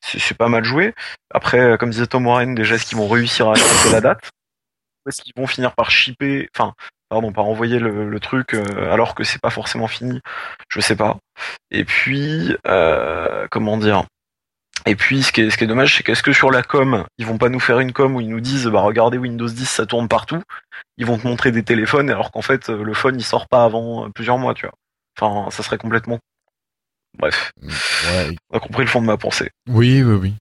[0.01, 0.95] c'est pas mal joué.
[1.31, 3.53] Après, euh, comme disait Tom Warren, déjà est-ce qu'ils vont réussir à
[3.91, 4.29] la date?
[5.07, 6.73] Est-ce qu'ils vont finir par shipper, enfin,
[7.09, 10.19] pardon, par envoyer le, le truc euh, alors que c'est pas forcément fini?
[10.69, 11.17] Je sais pas.
[11.69, 14.03] Et puis, euh, comment dire
[14.85, 17.05] et puis, ce qui est, ce qui est dommage, c'est qu'est-ce que sur la com,
[17.17, 19.65] ils vont pas nous faire une com où ils nous disent, bah regardez Windows 10,
[19.69, 20.41] ça tourne partout
[20.97, 23.63] ils vont te montrer des téléphones alors qu'en fait euh, le phone il sort pas
[23.63, 24.75] avant euh, plusieurs mois tu vois
[25.19, 26.19] enfin ça serait complètement
[27.17, 28.35] bref Ouais.
[28.51, 30.33] on a compris le fond de ma pensée Oui, oui, oui.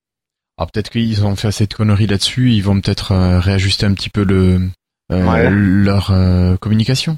[0.59, 3.95] Alors peut-être qu'ils ont fait assez de conneries là-dessus, ils vont peut-être euh, réajuster un
[3.95, 4.69] petit peu le
[5.13, 5.49] euh, Ouais.
[5.51, 7.17] leur euh, communication.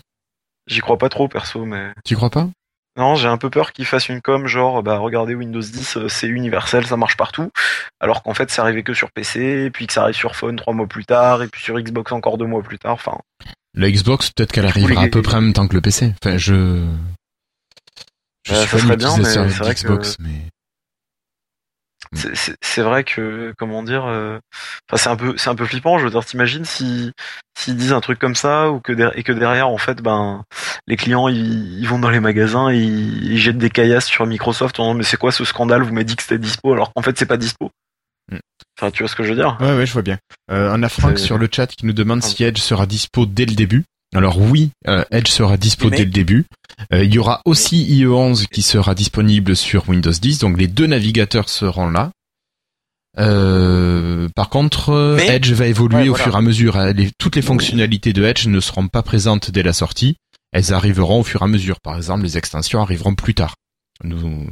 [0.68, 2.48] j'y crois pas trop perso mais Tu crois pas?
[2.96, 6.08] Non j'ai un peu peur qu'ils fassent une com genre bah regardez Windows 10 euh,
[6.08, 7.50] c'est universel ça marche partout.
[8.00, 10.56] Alors qu'en fait c'est arrivé que sur PC et puis que ça arrive sur phone
[10.56, 13.18] trois mois plus tard et puis sur Xbox encore deux mois plus tard enfin.
[13.74, 16.12] La Xbox, peut-être qu'elle arrivera à peu près en même temps que le PC.
[16.22, 16.84] Enfin, je
[18.44, 20.48] je Euh, suis ça pas un serait bien, mais c'est vrai d'Xbox, mais
[22.14, 24.38] c'est- c'est vrai que comment dire euh,
[24.90, 27.12] enfin c'est un peu c'est un peu flippant je veux dire t'imagines si
[27.58, 30.42] s'ils disent un truc comme ça ou que et que derrière en fait ben
[30.86, 34.26] les clients ils, ils vont dans les magasins et ils, ils jettent des caillasses sur
[34.26, 36.92] Microsoft en disant mais c'est quoi ce scandale vous m'avez dit que c'était dispo alors
[36.92, 37.70] qu'en fait c'est pas dispo
[38.30, 38.38] Mm.
[38.78, 39.56] enfin tu vois ce que je veux dire?
[39.60, 40.16] Ouais, ouais, je vois bien.
[40.52, 43.26] Euh, on a Franck C'est- sur le chat qui nous demande si Edge sera dispo
[43.26, 43.82] dès le début.
[44.14, 46.44] Alors oui, euh, Edge sera dispo dès le début.
[46.92, 50.86] Euh, il y aura aussi IE11 qui sera disponible sur Windows 10, donc les deux
[50.86, 52.10] navigateurs seront là.
[53.18, 56.24] Euh, par contre, Mais- Edge va évoluer Ouais, au voilà.
[56.24, 56.76] fur et à mesure.
[56.76, 56.92] hein.
[56.92, 60.16] Les- toutes les fonctionnalités de Edge ne seront pas présentes dès la sortie.
[60.52, 61.80] Elles arriveront au fur et à mesure.
[61.80, 63.54] Par exemple, les extensions arriveront plus tard.
[64.04, 64.46] Nous,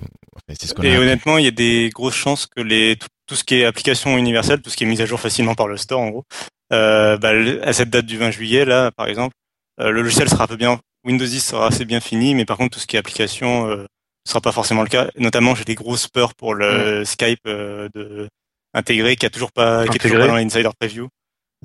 [0.49, 3.45] ce a Et honnêtement, il y a des grosses chances que les tout, tout ce
[3.45, 6.01] qui est application universelle, tout ce qui est mis à jour facilement par le store,
[6.01, 6.25] en gros,
[6.73, 7.33] euh, bah,
[7.63, 9.35] à cette date du 20 juillet, là, par exemple,
[9.91, 12.75] le logiciel sera un peu bien, Windows 10 sera assez bien fini, mais par contre,
[12.75, 13.87] tout ce qui est application, euh,
[14.29, 15.11] sera pas forcément le cas.
[15.17, 18.29] Notamment, j'ai des grosses peurs pour le Skype euh, de
[18.75, 21.09] intégré, qui a toujours pas, qui est toujours pas dans l'insider preview.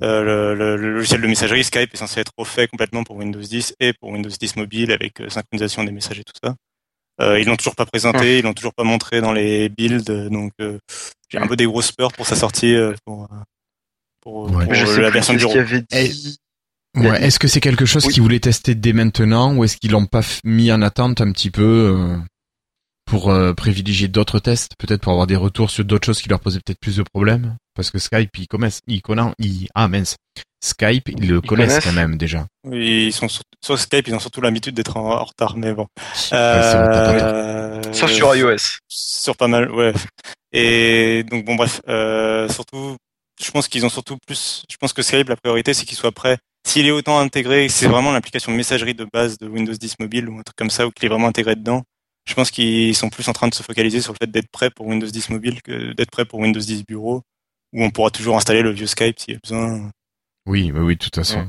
[0.02, 3.40] Euh, le, le- le logiciel de messagerie Skype est censé être refait complètement pour Windows
[3.40, 6.54] 10 et pour Windows 10 mobile avec euh, synchronisation des messages et tout ça.
[7.20, 10.28] Euh, ils l'ont toujours pas présenté, ils l'ont toujours pas montré dans les builds, euh,
[10.28, 10.78] donc euh,
[11.30, 13.36] j'ai un peu des grosses peurs pour sa sortie euh, pour, euh,
[14.20, 14.64] pour, Ouais.
[14.66, 15.52] pour je sais la plus version qu'est-ce bureau.
[15.52, 15.60] qu'il
[15.96, 16.38] avait dit
[16.96, 18.14] Ouais, est-ce que c'est quelque chose Oui.
[18.14, 21.50] qu'ils voulaient tester dès maintenant ou est-ce qu'ils l'ont pas mis en attente un petit
[21.50, 22.16] peu euh,
[23.04, 26.40] pour euh, privilégier d'autres tests, peut-être pour avoir des retours sur d'autres choses qui leur
[26.40, 27.56] posaient peut-être plus de problèmes?
[27.74, 30.16] Parce que Skype, il commence, il connaît, il, ah mince,
[30.64, 32.46] Skype, ils le connaissent, connaissent quand même déjà.
[32.64, 35.86] Oui, ils sont sur, sur Skype, ils ont surtout l'habitude d'être en, retard, mais bon.
[36.32, 38.78] Euh, Sauf sur iOS.
[38.88, 39.92] sur pas mal, ouais.
[40.52, 42.96] Et donc bon bref, euh, surtout,
[43.42, 46.12] je pense qu'ils ont surtout plus, je pense que Skype la priorité c'est qu'il soit
[46.12, 46.38] prêt.
[46.66, 50.28] S'il est autant intégré, c'est vraiment l'application de messagerie de base de Windows 10 mobile
[50.28, 51.84] ou un truc comme ça, ou qu'il est vraiment intégré dedans.
[52.28, 54.70] Je pense qu'ils sont plus en train de se focaliser sur le fait d'être prêt
[54.70, 57.22] pour Windows 10 mobile que d'être prêt pour Windows 10 bureau,
[57.72, 59.90] où on pourra toujours installer le vieux Skype s'il y a besoin.
[60.46, 61.48] Oui, oui, oui, de toute façon.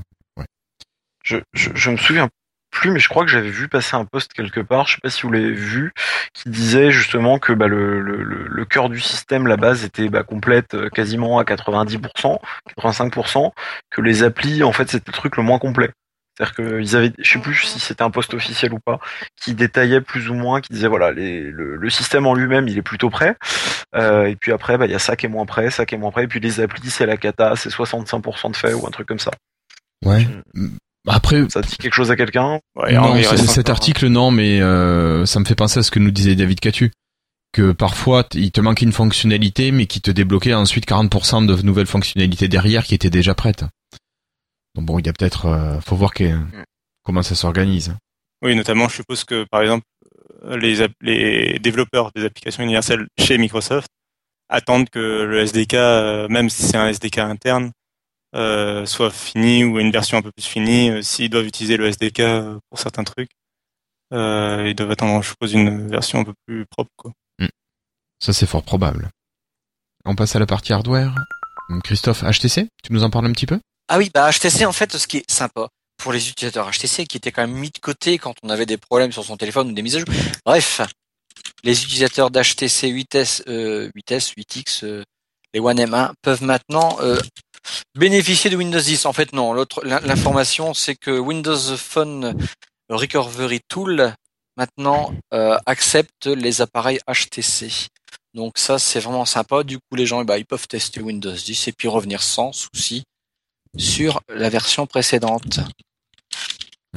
[1.23, 2.29] Je, je, je me souviens
[2.77, 5.09] plus, mais je crois que j'avais vu passer un post quelque part, je sais pas
[5.09, 5.93] si vous l'avez vu,
[6.33, 10.09] qui disait justement que bah, le, le, le le cœur du système, la base était
[10.09, 12.39] bah, complète euh, quasiment à 90%,
[12.79, 13.51] 85%,
[13.89, 15.91] que les applis, en fait, c'était le truc le moins complet.
[16.37, 18.99] C'est-à-dire qu'ils avaient, je sais plus si c'était un post officiel ou pas,
[19.41, 22.77] qui détaillait plus ou moins, qui disait voilà, les, le, le système en lui-même, il
[22.77, 23.35] est plutôt prêt.
[23.95, 25.95] Euh, et puis après, bah, il y a ça qui est moins prêt, ça qui
[25.95, 26.25] est moins prêt.
[26.25, 29.19] Et puis les applis, c'est la cata, c'est 65% de fait ou un truc comme
[29.19, 29.31] ça.
[30.05, 30.27] Ouais.
[31.07, 34.07] Après, Ça dit quelque chose à quelqu'un Ouais, non, il c- reste cet encore- article,
[34.07, 36.91] non, mais euh, ça me fait penser à ce que nous disait David Catu.
[37.53, 41.87] Que parfois, il te manquait une fonctionnalité, mais qui te débloquait ensuite 40% de nouvelles
[41.87, 43.63] fonctionnalités derrière qui étaient déjà prêtes.
[44.75, 45.45] Donc bon, il y a peut-être...
[45.47, 46.37] euh, faut voir que-
[47.03, 47.95] comment ça s'organise.
[48.43, 49.85] Oui, notamment, je suppose que par exemple,
[50.43, 50.57] euh,
[51.01, 53.87] les, développeurs des applications universelles chez Microsoft
[54.49, 55.73] attendent que le SDK,
[56.29, 57.71] même si c'est un SDK interne,
[58.35, 60.89] euh, soit fini ou une version un peu plus finie.
[60.89, 63.31] Euh, S'ils doivent utiliser le SDK euh, pour certains trucs,
[64.13, 66.91] euh, ils doivent attendre, je suppose, une version un peu plus propre.
[66.95, 67.11] Quoi.
[68.19, 69.09] Ça, c'est fort probable.
[70.05, 71.13] On passe à la partie hardware.
[71.83, 73.59] Christophe, HTC, tu nous en parles un petit peu?
[73.89, 75.67] Ah oui, bah HTC en fait, ce qui est sympa
[75.97, 78.77] pour les utilisateurs HTC qui étaient quand même mis de côté quand on avait des
[78.77, 80.07] problèmes sur son téléphone ou des mises à jour.
[80.45, 80.81] Bref,
[81.63, 85.03] les utilisateurs d'HTC 8S, euh, 8S, 8X, euh,
[85.53, 87.19] les One M1 peuvent maintenant euh,
[87.95, 89.05] bénéficier de Windows 10.
[89.05, 89.53] En fait, non.
[89.53, 92.35] L'autre, l'in- l'information, c'est que Windows Phone
[92.89, 94.13] Recovery Tool
[94.57, 97.87] maintenant euh, accepte les appareils HTC.
[98.33, 99.63] Donc ça, c'est vraiment sympa.
[99.63, 102.51] Du coup, les gens, eh ben, ils peuvent tester Windows 10 et puis revenir sans
[102.51, 103.03] souci
[103.77, 105.59] sur la version précédente.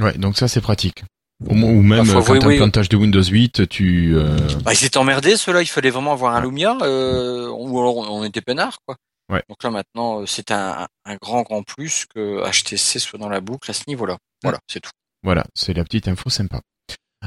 [0.00, 1.02] Ouais, donc ça, c'est pratique.
[1.46, 2.56] Ou même Bah, euh, quand avouer, t'as un oui.
[2.58, 4.14] plantage de Windows 8, tu...
[4.14, 5.62] euh, Bah, ils étaient emmerdés, ceux-là.
[5.62, 8.96] Il fallait vraiment avoir un Lumia, euh, ou alors on était peinards, quoi.
[9.30, 9.42] Ouais.
[9.48, 13.40] Donc là, maintenant, euh, c'est un, un grand, grand plus que HTC soit dans la
[13.40, 14.18] boucle à ce niveau-là.
[14.42, 14.90] Voilà, c'est tout.
[15.22, 16.60] Voilà, c'est la petite info sympa.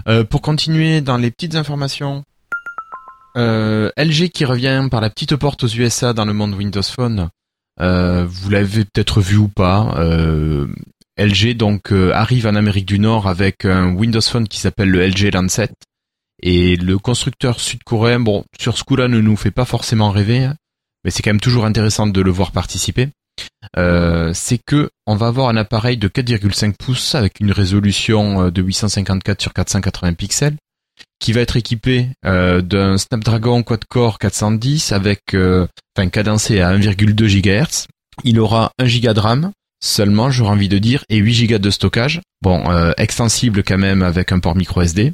[0.07, 2.23] Euh, pour continuer dans les petites informations,
[3.37, 7.29] euh, LG qui revient par la petite porte aux USA dans le monde Windows Phone.
[7.79, 9.95] Euh, vous l'avez peut-être vu ou pas.
[11.17, 15.31] LG donc arrive en Amérique du Nord avec un Windows Phone qui s'appelle le LG
[15.33, 15.69] Lancet.
[16.41, 20.55] Et le constructeur sud-coréen, bon, sur ce coup-là, ne nous fait pas forcément rêver, hein,
[21.03, 23.09] mais c'est quand même toujours intéressant de le voir participer.
[23.77, 28.51] Euh, c'est que on va avoir un appareil de 4,5 pouces avec une résolution euh,
[28.51, 30.55] de 854 sur 480 pixels
[31.19, 35.65] qui va être équipé euh, d'un Snapdragon quad-core 410 avec euh,
[36.11, 37.87] cadencé à 1,2 GHz.
[38.23, 39.51] Il aura 1 Go de RAM
[39.83, 42.21] seulement, j'aurais envie de dire, et 8 Go de stockage.
[42.41, 42.63] Bon,
[42.97, 45.11] extensible quand même avec un port micro SD.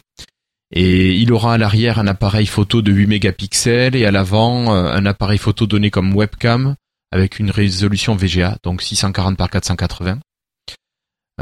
[0.71, 4.91] Et il aura à l'arrière un appareil photo de 8 mégapixels et à l'avant euh,
[4.91, 6.75] un appareil photo donné comme webcam
[7.11, 10.19] avec une résolution VGA, donc 640 par 480.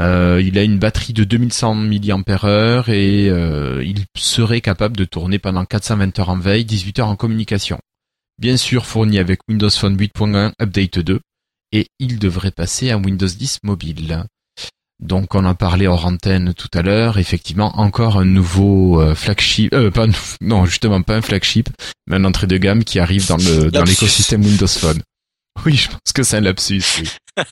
[0.00, 5.38] Euh, il a une batterie de 2100 mAh et euh, il serait capable de tourner
[5.38, 7.78] pendant 420 heures en veille, 18 heures en communication.
[8.38, 11.20] Bien sûr fourni avec Windows Phone 8.1 Update 2
[11.72, 14.24] et il devrait passer à Windows 10 mobile.
[15.00, 19.72] Donc on en parlait hors antenne tout à l'heure, effectivement encore un nouveau euh, flagship,
[19.72, 20.06] euh, pas
[20.40, 21.68] non justement pas un flagship,
[22.06, 25.00] mais un entrée de gamme qui arrive dans le dans l'écosystème Windows Phone.
[25.66, 26.84] Oui, je pense que c'est un lapsus.
[27.00, 27.08] Oui.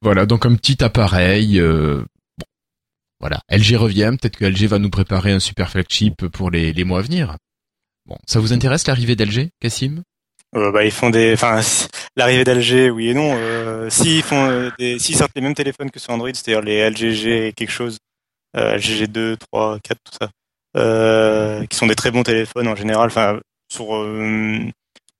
[0.00, 1.58] voilà, donc un petit appareil.
[1.58, 2.04] euh,
[2.38, 2.46] bon,
[3.18, 4.12] voilà, LG revient.
[4.16, 7.36] Peut-être que LG va nous préparer un super flagship pour les, les mois à venir.
[8.06, 10.04] Bon, ça vous intéresse l'arrivée d'LG, Cassim?
[10.56, 11.60] Euh, bah, ils font des, enfin,
[12.16, 13.34] l'arrivée d'LG, oui et non.
[13.36, 16.90] Euh, s'ils font euh, des, s'ils sortent les mêmes téléphones que sur Android, c'est-à-dire les
[16.90, 17.98] LGG quelque chose,
[18.54, 20.28] LGG 2, 3, 4, tout ça,
[20.76, 23.06] euh, qui sont des très bons téléphones en général.
[23.06, 23.38] Enfin,
[23.72, 24.58] sur euh,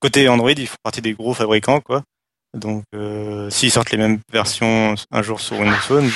[0.01, 2.02] côté Android, ils font partie des gros fabricants, quoi.
[2.52, 2.82] Donc,
[3.51, 6.11] s'ils sortent les mêmes versions un jour sur Windows Phone,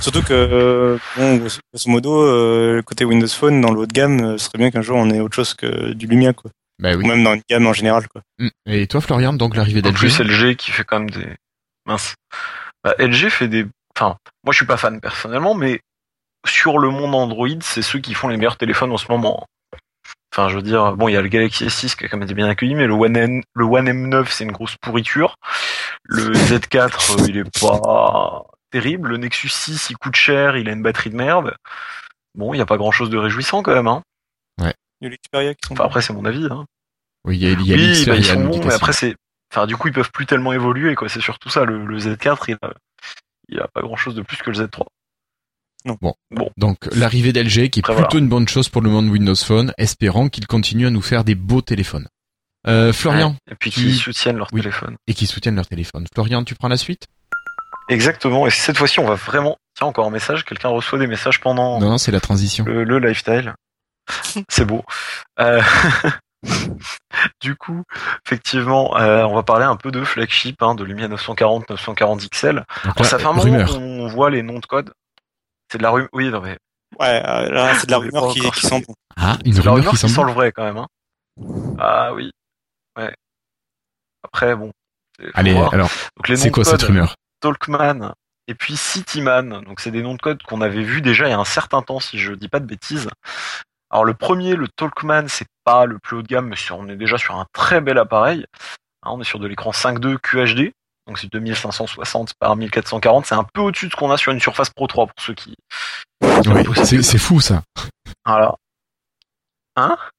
[0.00, 1.58] surtout que, bon, grosso
[1.88, 5.10] modo, côté Windows Phone, dans le haut de gamme, ce serait bien qu'un jour on
[5.10, 6.52] ait autre chose que du Lumia, quoi.
[6.78, 7.06] Bah Ou oui.
[7.06, 8.22] même dans une gamme en général, quoi.
[8.38, 8.48] Mm.
[8.66, 11.34] Et toi, Florian, donc l'arrivée En plus, d'LG LG qui fait quand même des.
[11.86, 12.14] Mince.
[12.82, 13.66] Bah, LG fait des.
[13.96, 15.80] Enfin, moi je suis pas fan personnellement, mais
[16.46, 19.46] sur le monde Android, c'est ceux qui font les meilleurs téléphones en ce moment.
[20.32, 22.24] Enfin, je veux dire, bon, il y a le Galaxy S6 qui a quand même
[22.24, 25.36] été bien accueilli, mais le One, N, le One M9, c'est une grosse pourriture.
[26.02, 28.42] Le Z4, euh, il est pas
[28.72, 29.10] terrible.
[29.10, 31.54] Le Nexus 6, il coûte cher, il a une batterie de merde.
[32.34, 34.02] Bon, il n'y a pas grand chose de réjouissant quand même, hein.
[35.00, 36.64] Il y a l'Xperia qui sont Enfin, après, c'est mon avis, hein.
[37.24, 38.74] Oui, il y a, y a oui, bah, ils il y a sont bons, mais
[38.74, 39.14] après, c'est,
[39.52, 41.08] enfin, du coup, ils peuvent plus tellement évoluer, quoi.
[41.08, 41.64] C'est surtout ça.
[41.64, 42.72] Le, le Z4, il a,
[43.48, 44.84] il a pas grand chose de plus que le Z3.
[46.56, 48.18] Donc l'arrivée d'LG qui est Après, plutôt voilà.
[48.24, 51.34] une bonne chose pour le monde Windows Phone, espérant qu'il continue à nous faire des
[51.34, 52.08] beaux téléphones.
[52.66, 53.52] Euh, Florian, Ouais.
[53.52, 54.62] Et puis qui soutiennent leur Oui.
[54.62, 54.96] téléphone.
[55.06, 56.06] et qui soutiennent leur téléphone.
[56.14, 57.06] Florian, tu prends la suite?
[57.90, 58.46] Exactement.
[58.46, 60.46] Et cette fois-ci, on va vraiment, tiens, encore un message.
[60.46, 62.64] Quelqu'un reçoit des messages pendant Non, non, c'est la transition.
[62.64, 63.52] le, le lifestyle.
[64.48, 64.82] C'est beau.
[65.40, 65.60] Euh,
[67.40, 67.82] du coup,
[68.26, 72.64] effectivement, euh, on va parler un peu de flagship, hein, de Lumia 940, 940 XL.
[72.82, 74.92] Alors, ça fait un moment qu'on voit les noms de code.
[75.70, 76.08] C'est de la rumeur.
[76.12, 76.58] Oui, non, mais
[77.00, 78.94] Ouais, euh, là, c'est de la rumeur qui, qui sent bon.
[79.16, 80.14] Ah, une c'est de la rumeur rumeur qui qui semble.
[80.14, 80.76] sent le vrai quand même.
[80.76, 80.86] Hein.
[81.78, 82.30] Ah oui.
[82.96, 83.12] Ouais.
[84.22, 84.70] Après, bon.
[85.34, 85.72] Allez, voir.
[85.74, 87.14] alors, Donc, les noms c'est de quoi cette rumeur?
[87.40, 88.14] Talkman
[88.46, 89.62] et puis Cityman.
[89.62, 91.82] Donc c'est des noms de code qu'on avait vus déjà il y a un certain
[91.82, 93.08] temps, si je dis pas de bêtises.
[93.94, 96.96] Alors le premier, le Talkman, c'est pas le plus haut de gamme, mais on est
[96.96, 98.44] déjà sur un très bel appareil.
[99.04, 100.72] Hein, on est sur de l'écran 5.2 QHD,
[101.06, 103.24] donc c'est 2560 par 1440.
[103.26, 105.34] C'est un peu au-dessus de ce qu'on a sur une Surface Pro 3 pour ceux
[105.34, 105.54] qui.
[107.04, 107.62] C'est fou ça.
[108.26, 108.56] Voilà.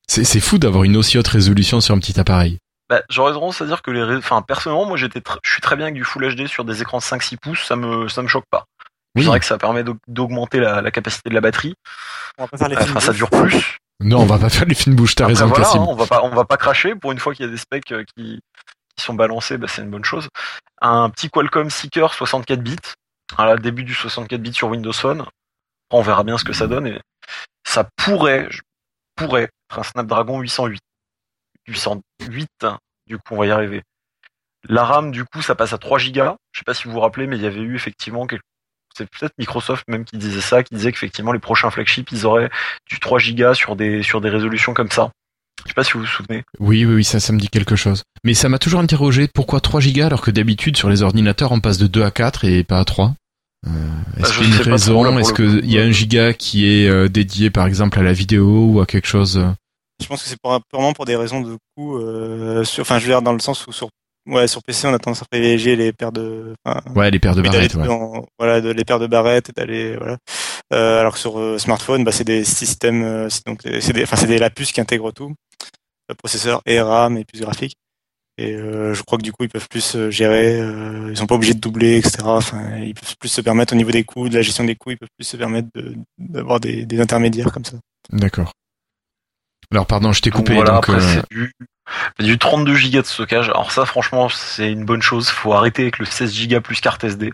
[0.08, 2.60] C'est c'est fou d'avoir une aussi haute résolution sur un petit appareil.
[2.90, 5.76] Bah, j'aurais tendance à dire que les, enfin personnellement, moi j'étais, tr- je suis très
[5.76, 8.46] bien avec du Full HD sur des écrans 5-6 pouces, ça me, ça me choque
[8.50, 8.66] pas.
[9.16, 9.24] Oui.
[9.24, 11.74] C'est vrai que ça permet d'aug- d'augmenter la, la capacité de la batterie.
[12.38, 13.78] On va pas faire les Enfin, films ça dure plus.
[14.02, 16.22] Non, on va pas faire les fines bouches, t'as raison, voilà, hein, on va pas,
[16.24, 16.96] on va pas cracher.
[16.96, 18.42] Pour une fois qu'il y a des specs euh, qui,
[18.98, 20.28] qui sont balancés, bah, c'est une bonne chose.
[20.82, 22.76] Un petit Qualcomm Seeker 64 bits.
[23.38, 25.26] Voilà, début du 64 bits sur Windows Phone.
[25.92, 26.88] On verra bien ce que ça donne.
[26.88, 27.00] Et
[27.66, 28.62] ça pourrait, je-
[29.16, 30.82] pourrait être un Snapdragon 808.
[31.68, 32.78] 808, hein,
[33.08, 33.82] du coup, on va y arriver.
[34.68, 36.36] La RAM, du coup, ça passe à 3 Go.
[36.52, 38.44] Je sais pas si vous vous rappelez, mais il y avait eu effectivement quelque
[38.98, 42.50] c'est peut-être Microsoft même qui disait ça, qui disait qu'effectivement les prochains flagships ils auraient
[42.90, 45.12] du 3 Go sur des sur des résolutions comme ça.
[45.64, 46.44] Je sais pas si vous vous souvenez.
[46.60, 48.04] Oui, oui, oui, ça, ça me dit quelque chose.
[48.24, 51.60] Mais ça m'a toujours interrogé pourquoi 3 gigas alors que d'habitude sur les ordinateurs on
[51.60, 53.14] passe de 2 à 4 et pas à 3
[53.68, 53.70] euh,
[54.18, 56.68] Est-ce Bah, je qu'il y a une raison Est-ce qu'il y a un giga qui
[56.70, 59.44] est euh, dédié par exemple à la vidéo ou à quelque chose?
[60.02, 61.98] Je pense que c'est pour- purement pour des raisons de coût.
[61.98, 63.88] Euh, sur, enfin, je veux dire dans le sens où sur,
[64.28, 67.36] ouais, sur PC, on a tendance à privilégier les paires de, enfin, Ouais, les paires
[67.36, 67.86] de barrettes, ouais.
[67.88, 70.18] dans- voilà, de, les paires de barrettes et d'aller, voilà.
[70.74, 74.04] Euh, alors que sur euh, smartphone, bah, c'est des systèmes, euh, c'est donc, c'est des,
[74.04, 75.34] enfin, c'est des la puce qui intègrent tout,
[76.10, 77.76] le processeur et RAM et puce graphique.
[78.38, 80.60] Et euh, je crois que du coup, ils peuvent plus euh, gérer.
[80.60, 82.18] euh, ils sont pas obligés de doubler, etc.
[82.26, 84.92] Enfin, ils peuvent plus se permettre au niveau des coûts, de la gestion des coûts,
[84.92, 87.78] ils peuvent plus se permettre de- d'avoir des, des intermédiaires comme ça.
[88.12, 88.52] D'accord.
[89.72, 90.54] Alors pardon, je t'ai Donc coupé.
[90.56, 91.52] voilà, donc, après euh, c'est du
[92.20, 93.50] du 32 Go de stockage.
[93.50, 95.30] Alors ça franchement, c'est une bonne chose.
[95.30, 97.34] Faut arrêter avec le 16 Go plus carte SD.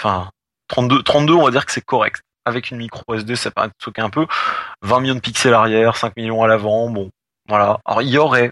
[0.00, 0.30] Enfin
[0.68, 2.20] 32 32, on va dire que c'est correct.
[2.44, 4.26] Avec une micro SD, ça permet de stocker un peu.
[4.82, 7.10] 20 millions de pixels arrière, 5 millions à l'avant, bon,
[7.48, 7.78] voilà.
[7.84, 8.50] Alors il y aurait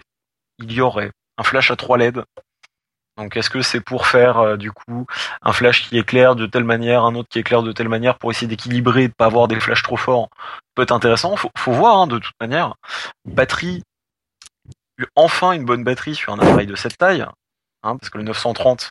[0.59, 2.23] il y aurait un flash à 3 LED.
[3.17, 5.07] Donc est-ce que c'est pour faire euh, du coup
[5.41, 8.29] un flash qui éclaire de telle manière, un autre qui éclaire de telle manière pour
[8.29, 10.29] essayer d'équilibrer de pas avoir des flashs trop forts
[10.75, 12.75] Peut être intéressant, faut, faut voir hein, de toute manière.
[13.25, 13.81] Batterie,
[15.15, 17.21] enfin une bonne batterie sur un appareil de cette taille,
[17.83, 18.89] hein, parce que le 930,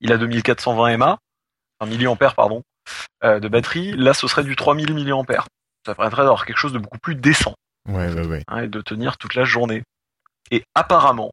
[0.00, 1.18] il a 2420 mAh,
[1.78, 2.62] enfin milliampères pardon,
[3.24, 3.92] euh, de batterie.
[3.92, 5.46] Là, ce serait du 3000 milliampères.
[5.84, 7.54] Ça permettrait d'avoir quelque chose de beaucoup plus décent
[7.88, 8.42] Ouais, ouais, ouais.
[8.48, 9.82] hein, et de tenir toute la journée.
[10.50, 11.30] Et apparemment,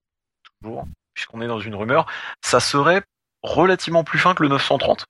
[0.61, 2.06] toujours, puisqu'on est dans une rumeur,
[2.41, 3.02] ça serait
[3.41, 5.06] relativement plus fin que le 930.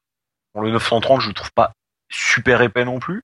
[0.53, 1.73] Bon, le 930, je le trouve pas
[2.13, 3.21] super épais non plus.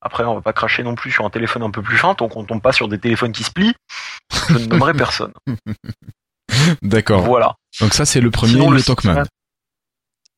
[0.00, 2.28] Après, on va pas cracher non plus sur un téléphone un peu plus fin, tant
[2.28, 3.74] qu'on tombe pas sur des téléphones qui se plient.
[4.48, 5.32] Je ne nommerai personne.
[6.82, 7.22] D'accord.
[7.22, 7.54] Voilà.
[7.80, 9.24] Donc ça c'est le premier, Sinon, le, le Talkman.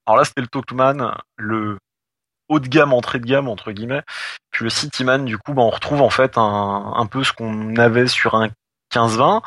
[0.07, 1.79] Alors là, c'était le Talkman, le
[2.49, 4.03] haut de gamme, entrée de gamme, entre guillemets.
[4.51, 7.77] Puis le Cityman, du coup, bah, on retrouve en fait un, un peu ce qu'on
[7.77, 8.51] avait sur un
[8.95, 9.43] 15-20.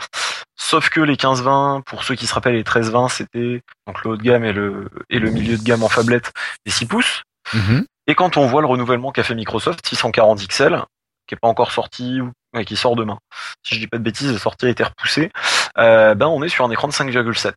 [0.59, 4.17] Sauf que les 15-20, pour ceux qui se rappellent, les 13-20, c'était donc le haut
[4.17, 6.33] de gamme et le, et le milieu de gamme en phablette
[6.65, 7.23] des 6 pouces.
[7.53, 7.85] Mhm.
[8.07, 10.81] Et quand on voit le renouvellement qu'a fait Microsoft, 640 XL,
[11.27, 13.19] qui est pas encore sorti, ou ouais, qui sort demain.
[13.63, 15.31] Si je dis pas de bêtises, la sortie a été repoussée.
[15.77, 17.53] Euh, ben on est sur un écran de 5,7.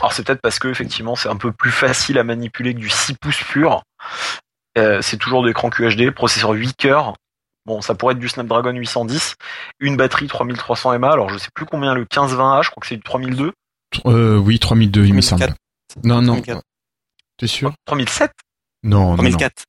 [0.00, 2.88] Alors c'est peut-être parce que effectivement c'est un peu plus facile à manipuler que du
[2.88, 3.82] 6 pouces pur.
[4.78, 7.14] Euh, c'est toujours de l'écran QHD, processeur 8 cœurs.
[7.66, 9.34] Bon, ça pourrait être du Snapdragon 810,
[9.78, 11.12] une batterie 3300 mAh.
[11.12, 13.52] Alors je sais plus combien le 1520A, je crois que c'est du 3002,
[14.06, 15.40] Euh, oui, 3002 il me semble.
[15.42, 15.56] 3004.
[16.04, 16.32] Non, non.
[16.40, 16.62] 3004.
[17.36, 17.72] T'es sûr?
[17.84, 18.32] 3007.
[18.82, 19.16] Non, non, non.
[19.16, 19.64] 3004.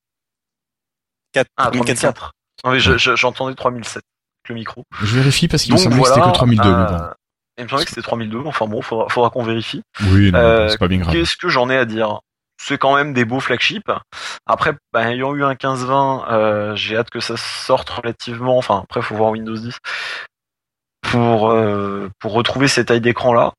[1.34, 2.12] 4, Ah, 3400.
[2.12, 2.32] 3004.
[2.64, 4.02] Non mais je- je- j'entendais 3007.
[4.48, 4.84] le micro.
[5.02, 6.62] Je vérifie parce qu'il me semblait que c'était que 3002.
[6.70, 7.04] mais euh, bon.
[7.58, 8.42] Il me semblait que c'était 3002.
[8.44, 9.82] Enfin bon, faudra, faudra qu'on vérifie.
[10.10, 11.12] Oui, non, euh, c'est pas bien grave.
[11.14, 12.20] Qu'est-ce que j'en ai à dire?
[12.62, 13.90] C'est quand même des beaux flagships.
[14.46, 18.56] Après, bah, ayant eu un 15-20, euh, j'ai hâte que ça sorte relativement.
[18.58, 19.78] Enfin, après, faut voir Windows 10
[21.10, 23.52] pour euh, pour retrouver ces tailles d'écran là.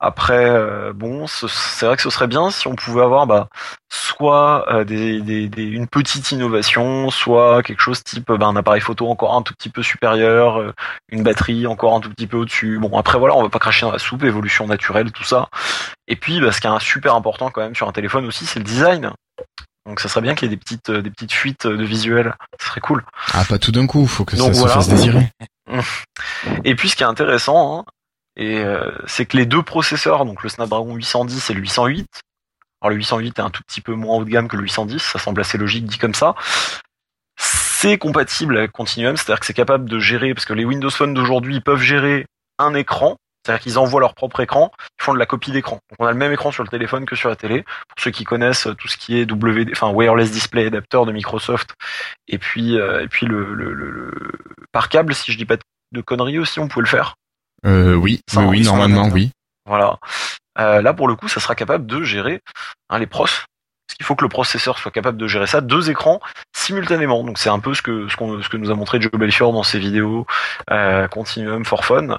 [0.00, 3.48] Après, euh, bon, ce- c'est vrai que ce serait bien si on pouvait avoir bah,
[3.90, 8.80] soit euh, des, des, des- une petite innovation, soit quelque chose type bah, un appareil
[8.80, 10.72] photo encore un tout petit peu supérieur, euh,
[11.10, 12.78] une batterie encore un tout petit peu au-dessus.
[12.78, 15.48] Bon, après voilà, on va pas cracher dans la soupe, évolution naturelle, tout ça.
[16.08, 18.58] Et puis, bah, ce qui est super important quand même sur un téléphone aussi, c'est
[18.60, 19.10] le design.
[19.86, 22.34] Donc, ça serait bien qu'il y ait des petites, euh, des petites fuites de visuel.
[22.60, 23.04] Ce serait cool.
[23.32, 24.74] Ah, pas tout d'un coup, faut que Donc ça voilà.
[24.74, 25.30] se fasse désirer.
[26.64, 27.84] Et puis, ce qui est intéressant, hein,
[28.36, 32.06] et euh, c'est que les deux processeurs, donc le Snapdragon 810 et le 808,
[32.80, 35.00] alors le 808 est un tout petit peu moins haut de gamme que le 810,
[35.00, 36.34] ça semble assez logique dit comme ça.
[37.36, 41.14] C'est compatible avec Continuum, c'est-à-dire que c'est capable de gérer, parce que les Windows Phone
[41.14, 42.26] d'aujourd'hui peuvent gérer
[42.58, 45.78] un écran, c'est-à-dire qu'ils envoient leur propre écran, ils font de la copie d'écran.
[45.90, 47.62] Donc on a le même écran sur le téléphone que sur la télé.
[47.62, 51.74] Pour ceux qui connaissent tout ce qui est WD, enfin Wireless Display Adapter de Microsoft,
[52.28, 54.32] et puis euh, et puis le, le, le- le-
[54.72, 55.56] par câble, si je dis pas
[55.92, 57.14] de conneries aussi, on pouvait le faire.
[57.66, 59.30] Euh, oui, oui, normalement, oui.
[59.66, 59.98] Voilà.
[60.58, 62.40] Euh, là, pour le coup, ça sera capable de gérer
[62.90, 63.26] hein, les pros.
[63.96, 66.20] Qu'il faut que le processeur soit capable de gérer ça, deux écrans
[66.64, 67.22] simultanément.
[67.24, 68.16] Donc c'est un peu ce que ce,
[68.48, 70.26] que nous a montré Joe Belfior dans ses vidéos
[70.70, 72.18] euh, Continuum for Fun,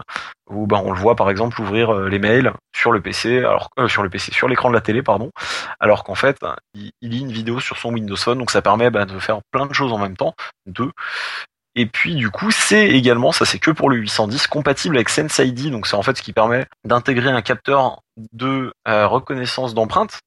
[0.50, 3.70] où ben on le voit par exemple ouvrir euh, les mails sur le PC, alors
[3.80, 5.32] euh, sur le PC, sur l'écran de la télé, pardon,
[5.80, 6.38] alors qu'en fait
[6.76, 9.40] il, il lit une vidéo sur son Windows Phone, donc ça permet ben, de faire
[9.52, 10.36] plein de choses en même temps,
[10.66, 10.92] deux.
[11.78, 15.40] Et puis du coup, c'est également, ça c'est que pour le 810, compatible avec Sense
[15.40, 20.20] ID, donc c'est en fait ce qui permet d'intégrer un capteur de reconnaissance d'empreinte.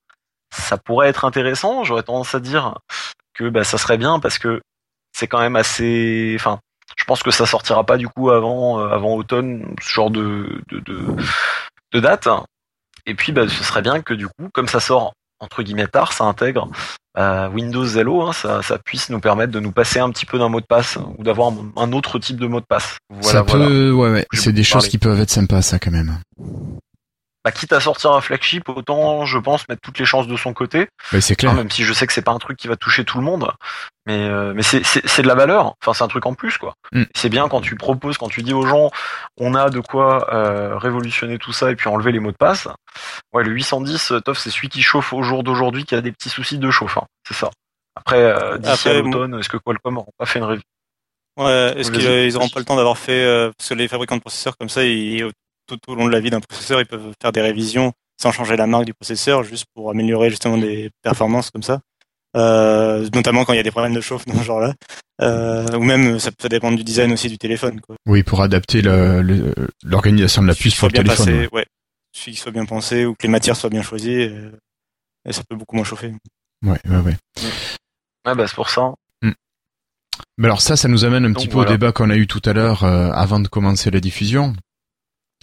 [0.50, 2.78] Ça pourrait être intéressant, j'aurais tendance à dire
[3.34, 4.60] que bah, ça serait bien parce que
[5.12, 6.58] c'est quand même assez, enfin,
[6.96, 10.62] je pense que ça sortira pas du coup avant euh, avant automne, ce genre de
[10.68, 11.16] de, de,
[11.92, 12.28] de date.
[13.06, 16.12] Et puis bah, ce serait bien que du coup, comme ça sort entre guillemets tard,
[16.12, 16.68] ça intègre
[17.16, 20.38] euh, Windows Hello, hein, ça, ça puisse nous permettre de nous passer un petit peu
[20.38, 22.98] d'un mot de passe ou d'avoir un, un autre type de mot de passe.
[23.10, 23.66] Voilà, ça voilà.
[23.66, 26.18] peut, ouais, ouais, Je c'est des choses qui peuvent être sympas, ça, quand même.
[27.48, 30.52] Bah, quitte à sortir un flagship, autant je pense mettre toutes les chances de son
[30.52, 30.88] côté.
[31.12, 31.54] Ouais, c'est clair.
[31.54, 33.50] même si je sais que c'est pas un truc qui va toucher tout le monde,
[34.06, 35.74] mais euh, mais c'est c'est c'est de la valeur.
[35.82, 36.74] Enfin, c'est un truc en plus quoi.
[36.92, 37.04] Mm.
[37.14, 38.90] C'est bien quand tu proposes, quand tu dis aux gens,
[39.38, 42.68] on a de quoi euh, révolutionner tout ça et puis enlever les mots de passe.
[43.32, 46.12] Ouais, le 810, euh, Toff, c'est celui qui chauffe au jour d'aujourd'hui qui a des
[46.12, 46.98] petits soucis de chauffe.
[46.98, 47.06] hein.
[47.26, 47.50] C'est ça.
[47.96, 50.62] Après, euh, d'ici à l'automne, est-ce que Qualcomm n'aura pas fait une revue
[51.38, 54.20] Ouais, est-ce qu'ils n'auront pas le temps d'avoir fait euh, parce que les fabricants de
[54.20, 55.30] processeurs comme ça, ils,
[55.68, 58.56] tout au long de la vie d'un processeur, ils peuvent faire des révisions sans changer
[58.56, 61.80] la marque du processeur, juste pour améliorer justement des performances comme ça.
[62.36, 64.74] Euh, notamment quand il y a des problèmes de chauffe dans ce genre-là,
[65.22, 67.80] euh, ou même ça peut dépendre du design aussi du téléphone.
[67.80, 67.96] Quoi.
[68.06, 71.26] Oui, pour adapter l'organisation de la puce pour soit le bien téléphone.
[71.26, 71.66] passé, ouais.
[72.14, 74.34] Il suffit qu'il soit bien pensé ou que les matières soient bien choisies, et,
[75.26, 76.12] et ça peut beaucoup moins chauffer.
[76.64, 77.16] Ouais, ouais, ouais.
[78.26, 78.92] Ouais, bah c'est pour ça.
[80.36, 81.70] Mais alors ça, ça nous amène un Donc, petit peu voilà.
[81.70, 84.54] au débat qu'on a eu tout à l'heure euh, avant de commencer la diffusion.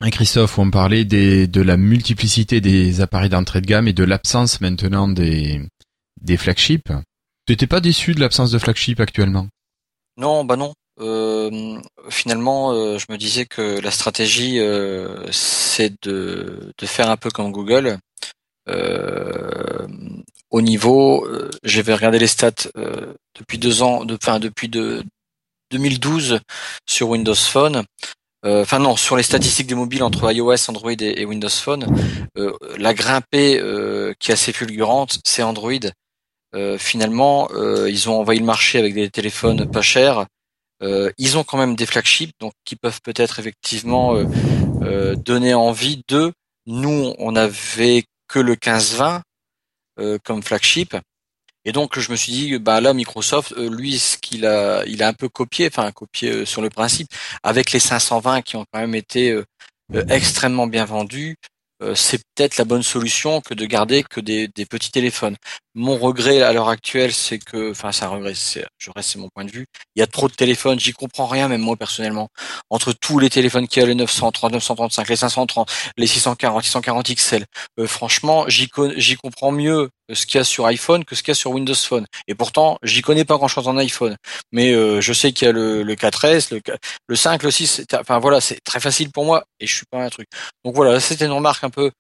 [0.02, 4.04] Hein, Christophe, on parlait des, de la multiplicité des appareils d'entrée de gamme et de
[4.04, 5.62] l'absence maintenant des,
[6.22, 6.92] des flagships.
[7.48, 9.48] Tu n'étais pas déçu de l'absence de flagship actuellement?
[10.18, 10.74] Non, bah non.
[11.00, 17.18] Euh, finalement, euh, je me disais que la stratégie, euh, c'est de, de faire un
[17.18, 17.98] peu comme Google.
[18.68, 19.88] Euh,
[20.50, 22.52] au niveau, euh, j'avais regardé les stats
[23.38, 25.04] depuis deux ans, de- enfin depuis de,
[25.72, 26.40] 2012
[26.88, 27.84] sur Windows Phone.
[28.46, 31.86] Euh, Enfin non, sur les statistiques des mobiles entre iOS, Android et, Windows Phone,
[32.38, 35.72] euh, la grimpée euh, qui est assez fulgurante, c'est Android.
[36.54, 40.26] Euh, finalement, euh, ils ont envahi le marché avec des téléphones pas chers.
[41.18, 44.14] Ils ont quand même des flagships, donc qui peuvent peut-être effectivement
[45.16, 46.32] donner envie de.
[46.68, 49.22] Nous, on avait que le 15-20
[49.98, 50.98] euh, comme flagship,
[51.66, 55.02] et donc je me suis dit, bah là, Microsoft, euh, lui, ce qu'il a, il
[55.02, 57.08] a un peu copié, enfin copié euh, sur le principe,
[57.44, 59.44] avec les 520 qui ont quand même été euh,
[60.10, 61.38] extrêmement bien vendus.
[61.96, 65.36] c'est peut-être la bonne solution que de garder que des petits téléphones.
[65.78, 69.20] Mon regret à l'heure actuelle, c'est que, enfin, c'est un regret, c'est, je reste, c'est
[69.20, 69.66] mon point de vue.
[69.96, 72.30] Il y a trop de téléphones, j'y comprends rien, même moi personnellement.
[72.70, 77.10] Entre tous les téléphones qu'il y a, les 930, 935, les 530, les 640, 640
[77.10, 77.46] XL,
[77.88, 78.70] franchement, j'y,
[79.18, 81.76] comprends mieux ce qu'il y a sur iPhone que ce qu'il y a sur Windows
[81.76, 82.06] Phone.
[82.30, 84.16] Et pourtant, j'y connais pas grand-chose en iPhone.
[84.54, 86.62] Mais euh, je sais qu'il y a le, le 4S, le,
[87.08, 89.86] le 5, le 6, c'est- enfin voilà, c'est très facile pour moi et je suis
[89.92, 90.28] pas un truc.
[90.64, 91.92] Donc voilà, c'était une remarque un peu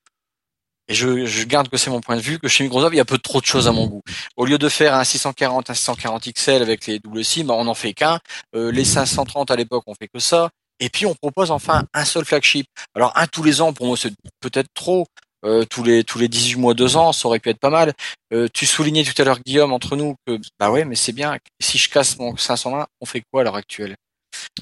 [0.87, 3.01] et je, je garde que c'est mon point de vue, que chez Microsoft, il y
[3.01, 4.01] a peu trop de choses à mon goût.
[4.37, 7.73] Au lieu de faire un 640, un 640 XL avec les double SIM, on en
[7.73, 8.19] fait qu'un.
[8.55, 10.49] Euh, les 530 à l'époque, on fait que ça.
[10.79, 12.67] Et puis on propose enfin un seul flagship.
[12.95, 15.05] Alors un tous les ans, pour moi, c'est peut-être trop.
[15.45, 17.93] Euh, tous les tous les 18 mois, 2 ans, ça aurait pu être pas mal.
[18.33, 21.37] Euh, tu soulignais tout à l'heure, Guillaume, entre nous, que bah ouais, mais c'est bien.
[21.61, 23.95] Si je casse mon 520, on fait quoi à l'heure actuelle?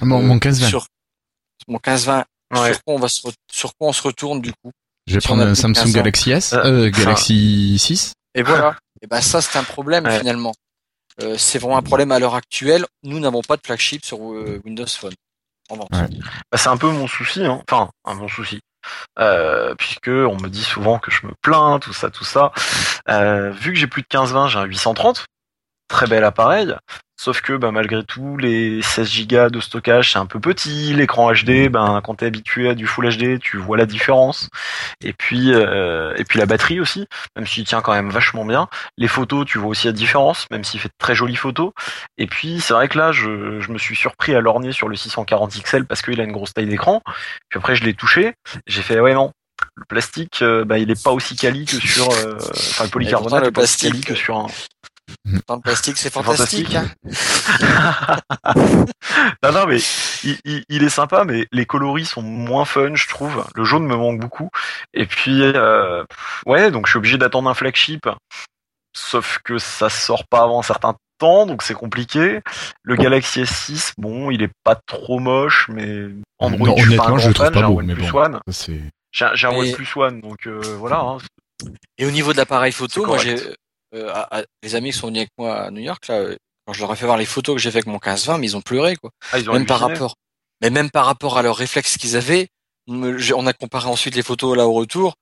[0.02, 0.68] Mon, Euh, mon 15-20.
[0.68, 0.86] Sur
[1.68, 2.24] mon 15-20,
[2.54, 2.72] Ouais.
[2.74, 4.70] sur quoi on va se sur quoi on se retourne du coup?
[5.06, 5.92] Je vais prendre un Samsung 15 ans.
[5.98, 8.12] Galaxy S, Euh, euh, enfin- Galaxy 6.
[8.34, 8.76] Et voilà.
[9.02, 10.18] Et ben ça c'est un problème Ouais.
[10.18, 10.54] finalement.
[11.22, 12.86] Euh, c'est vraiment un problème à l'heure actuelle.
[13.04, 15.12] Nous n'avons pas de flagship sur euh, Windows Phone.
[15.70, 15.88] En vente.
[15.92, 16.08] Ouais.
[16.50, 17.62] Bah, c'est un peu mon souci, hein.
[17.70, 18.60] enfin un bon souci,
[19.18, 22.52] euh, puisque on me dit souvent que je me plains, tout ça, tout ça.
[23.08, 25.24] Euh, vu que j'ai plus de 15-20, j'ai un 830,
[25.88, 26.74] très bel appareil.
[27.16, 30.92] Sauf que bah, malgré tout, les 16 Go de stockage c'est un peu petit.
[30.92, 34.48] L'écran HD, ben quand t'es habitué à du Full HD, tu vois la différence.
[35.02, 38.68] Et puis euh, et puis la batterie aussi, même s'il tient quand même vachement bien.
[38.98, 41.72] Les photos, tu vois aussi la différence, même s'il fait de très jolies photos.
[42.18, 44.96] Et puis c'est vrai que là, je, je me suis surpris à lorgner sur le
[44.96, 47.00] 640 XL parce qu'il a une grosse taille d'écran.
[47.48, 48.34] Puis après, je l'ai touché,
[48.66, 49.32] j'ai fait ouais non.
[49.76, 53.30] Le plastique, euh, bah, il est pas aussi quali que sur, euh, enfin le polycarbonate,
[53.30, 54.46] pourtant, le est pas aussi quali que sur un,
[55.48, 56.68] Dans le plastique, c'est fantastique.
[56.72, 56.76] fantastique.
[56.76, 58.20] hein.
[59.42, 59.78] non, non, mais
[60.24, 63.44] il, il- il est sympa, mais les coloris sont moins fun, je trouve.
[63.54, 64.48] Le jaune me manque beaucoup.
[64.92, 66.04] Et puis, euh,
[66.46, 68.08] ouais, donc je suis obligé d'attendre un flagship.
[68.96, 72.40] Sauf que ça sort pas avant un certain temps, donc c'est compliqué.
[72.82, 76.06] Le Galaxy S6, bon, il est pas trop moche, mais
[76.38, 77.80] Android, Non, je suis pas un je grand le trouve fan, pas j'ai un beau,
[77.82, 78.10] mais OnePlus bon.
[79.10, 79.34] J'ai un-
[79.70, 81.00] OnePlus One, donc euh, voilà.
[81.00, 81.18] hein.
[81.98, 83.36] Et au niveau de l'appareil photo, moi j'ai
[83.94, 86.72] à- à- les amis qui sont venus avec moi à New York là, euh, quand
[86.72, 88.56] je leur ai fait voir les photos que j'ai fait avec mon 15-20, mais ils
[88.56, 89.10] ont pleuré quoi.
[89.32, 90.14] Ah, ils ont Même par rapport,
[90.62, 92.48] mais même par rapport à leurs réflexes qu'ils avaient,
[92.88, 95.14] on a comparé ensuite les photos là au retour.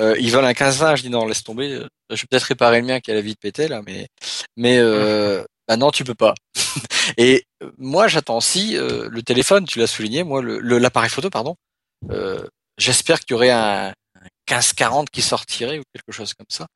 [0.00, 1.72] Euh, ils veulent un 15-20, je dis non, laisse tomber.
[1.72, 4.08] euh, Je vais peut-être réparer le mien qui a la vie de péter là, mais
[4.56, 6.34] mais euh, bah non, tu peux pas.
[7.18, 9.66] Et euh, moi, j'attends aussi euh, le téléphone.
[9.66, 11.56] Tu l'as souligné, moi, le l'appareil photo, pardon.
[12.10, 12.46] Euh,
[12.78, 16.66] J'espère qu'il y aurait un, un 15-40 qui sortirait ou quelque chose comme ça.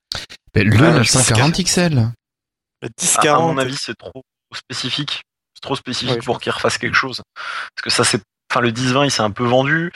[0.54, 1.94] Le Ouais, 940 XL.
[1.94, 3.54] Le À- À, 1040.
[3.54, 4.22] mon avis, c'est trop
[4.54, 5.22] spécifique.
[5.54, 7.22] C'est trop spécifique Ouais, pour qu'il refasse quelque chose.
[7.34, 8.20] Parce que ça, c'est,
[8.50, 9.90] enfin, le 10-20, il s'est un peu vendu,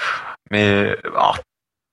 [0.50, 1.38] mais alors,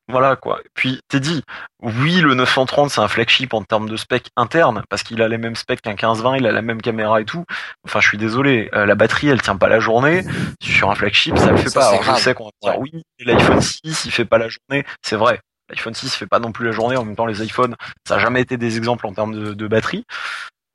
[0.10, 0.62] voilà quoi.
[0.74, 1.44] Puis t'es dit,
[1.82, 5.38] oui, le 930, c'est un flagship en termes de spec interne, parce qu'il a les
[5.38, 7.44] mêmes specs qu'un 15-20, il a la même caméra et tout.
[7.86, 10.24] Enfin, je suis désolé, euh, la batterie, elle tient pas la journée.
[10.62, 11.90] Sur un flagship, ça le fait Ça, pas.
[11.90, 14.86] Alors, je sais qu'on va dire, oui, l'iPhone 6, il fait pas la journée.
[15.06, 15.40] C'est vrai.
[15.70, 16.96] L'iPhone 6 fait pas non plus la journée.
[16.98, 17.76] En même temps, les iPhones,
[18.08, 20.06] ça a jamais été des exemples en termes de, de batterie.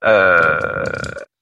[0.05, 0.82] Euh,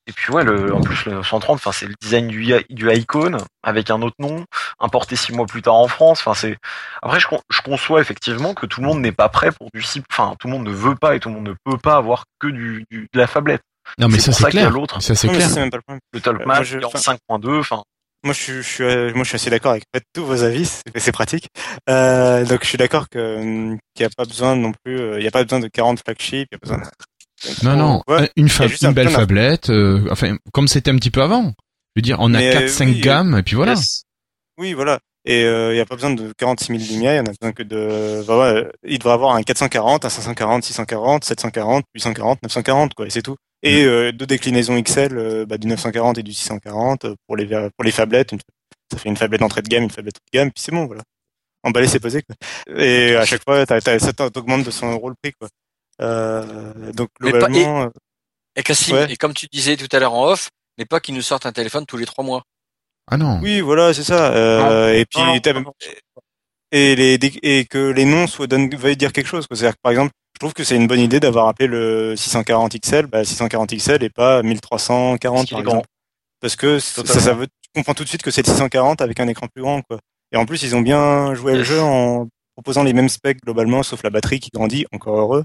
[0.07, 3.39] et puis ouais, le, en plus le 930, enfin c'est le design du, du icône
[3.63, 4.45] avec un autre nom,
[4.81, 6.21] importé six mois plus tard en France.
[6.21, 6.57] Enfin c'est
[7.01, 9.83] après je, con- je conçois effectivement que tout le monde n'est pas prêt pour du
[9.83, 10.05] cible.
[10.11, 12.25] Enfin tout le monde ne veut pas et tout le monde ne peut pas avoir
[12.41, 13.63] que du, du- de la fablette.
[13.99, 14.73] Non, mais C'est ça, pour c'est ça qu'il y a clair.
[14.81, 15.01] l'autre.
[15.03, 15.43] Ça, c'est clair.
[15.43, 16.01] ça, c'est même pas le problème.
[16.13, 17.61] Le Euh, Talkman je- en enfin- 5.2.
[17.61, 17.83] Enfin
[18.23, 20.25] Moi, je suis, je suis, euh, moi, je suis assez d'accord avec en fait, tous
[20.27, 20.71] vos avis.
[20.97, 21.49] C'est pratique.
[21.89, 24.99] Euh, donc, je suis d'accord que hum, qu'il n'y a pas besoin non plus.
[25.01, 26.49] euh, Il n'y a pas besoin de 40 flagships.
[26.53, 26.79] Il y a besoin.
[26.79, 28.25] de- Non, non, Ouais.
[28.25, 30.91] un- une, fa- Il y a juste une un belle fablette, euh, enfin, comme c'était
[30.91, 31.55] un petit peu avant.
[31.97, 33.73] Je veux dire, on a Mais, 4-5 oui, gammes, et puis voilà.
[33.73, 34.05] yes.
[34.59, 34.99] Oui, voilà.
[35.27, 37.13] Et euh, il n'y a pas besoin de 46 000 lumières.
[37.15, 38.25] Il y en a besoin que de.
[38.27, 43.07] Bah ouais, il devrait avoir un 440, un 540, 640, 740, 840, 940, quoi.
[43.07, 43.37] Et c'est tout.
[43.63, 47.47] Et euh, deux déclinaisons XL euh, bah, du 940 et du 640 euh, pour les
[47.47, 48.33] pour les phablettes.
[48.33, 48.39] Une-
[48.91, 51.03] ça fait une phablette d'entrée de gamme, une phablette de gamme, puis c'est bon, voilà.
[51.63, 52.35] Emballé, c'est posé, quoi.
[52.83, 55.49] Et à chaque fois, t'as, t'as, ça t'augmente de 100 euros le prix, quoi.
[56.01, 57.89] Euh, donc Mais pas- globalement, euh,
[58.57, 59.13] Et Cassim, Ouais.
[59.13, 60.49] et comme tu disais tout à l'heure en off,
[60.79, 62.43] mais pas qu'ils nous sortent un téléphone tous les trois mois.
[63.11, 63.41] Ah non.
[63.43, 64.33] oui, voilà, c'est ça.
[64.33, 65.21] Euh, et puis
[66.73, 69.47] et les et que les noms soient donnent veuillent dire quelque chose.
[69.51, 72.79] C'est-à-dire que par exemple, je trouve que c'est une bonne idée d'avoir appelé le 640
[72.81, 75.73] XL, bah 640 XL et pas 1340 Parce qu'il par grand.
[75.73, 75.89] exemple.
[76.41, 79.29] Parce que ça, veut, tu comprends tout de suite que c'est le 640 avec un
[79.29, 79.99] écran plus grand, quoi.
[80.33, 83.83] Et en plus, ils ont bien joué le jeu en proposant les mêmes specs globalement,
[83.83, 85.45] sauf la batterie qui grandit, encore heureux.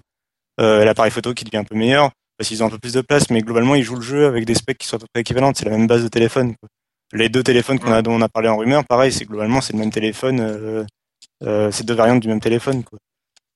[0.62, 3.02] Euh, l'appareil photo qui devient un peu meilleur parce qu'ils ont un peu plus de
[3.02, 5.22] place, mais globalement, ils jouent le jeu avec des specs qui sont à peu près
[5.22, 5.58] équivalentes.
[5.58, 6.56] C'est la même base de téléphone.
[6.56, 6.70] Quoi.
[7.14, 9.74] Les deux téléphones qu'on a, dont on a parlé en rumeur, pareil, c'est globalement c'est
[9.74, 10.40] le même téléphone.
[10.40, 10.84] Euh,
[11.44, 12.84] euh, c'est deux variantes du même téléphone.
[12.84, 12.98] Quoi.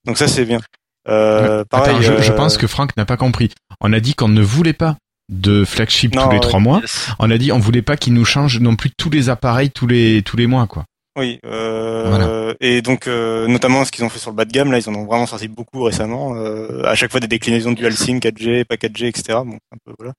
[0.06, 0.60] Donc ça, c'est bien.
[1.08, 1.96] Euh, pareil.
[1.96, 3.50] Attends, je, je pense que Franck n'a pas compris.
[3.80, 4.96] On a dit qu'on ne voulait pas
[5.30, 6.80] de flagship Non, tous les trois mois.
[6.80, 7.08] Yes.
[7.18, 9.86] On a dit on voulait pas qu'ils nous changent non plus tous les appareils tous
[9.86, 10.84] les tous les mois quoi.
[11.18, 12.54] Oui, euh, Voilà.
[12.60, 14.88] et donc euh, notamment ce qu'ils ont fait sur le bas de gamme, là ils
[14.88, 16.36] en ont vraiment sorti beaucoup récemment.
[16.36, 19.40] Euh, à chaque fois des déclinaisons dual SIM, 4G, pas 4G, etc.
[19.44, 20.12] Bon, un peu voilà.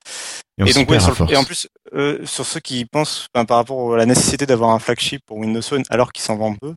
[0.66, 3.58] Et, donc ouais, sur le- et en plus euh, sur ceux qui pensent enfin, par
[3.58, 6.74] rapport à la nécessité d'avoir un flagship pour Windows Phone alors qu'il s'en vend peu,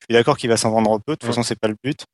[0.00, 1.12] je suis d'accord qu'il va s'en vendre peu.
[1.12, 1.28] De toute Ouais.
[1.30, 2.04] façon c'est pas le but.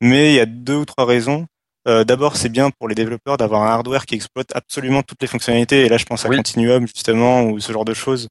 [0.00, 1.46] Mais il y a deux ou trois raisons.
[1.88, 5.26] Euh, D'abord, c'est bien pour les développeurs d'avoir un hardware qui exploite absolument toutes les
[5.28, 5.84] fonctionnalités.
[5.84, 6.36] Et là, je pense à Oui.
[6.36, 8.28] Continuum justement ou ce genre de choses.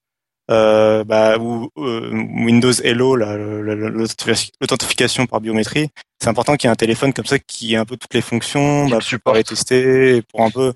[0.51, 5.89] Euh, bah, ou euh, Windows Hello, l'authentification par biométrie.
[6.21, 8.21] C'est important qu'il y ait un téléphone comme ça qui ait un peu toutes les
[8.21, 10.73] fonctions, bah, pour pouvoir les tester, et pour un peu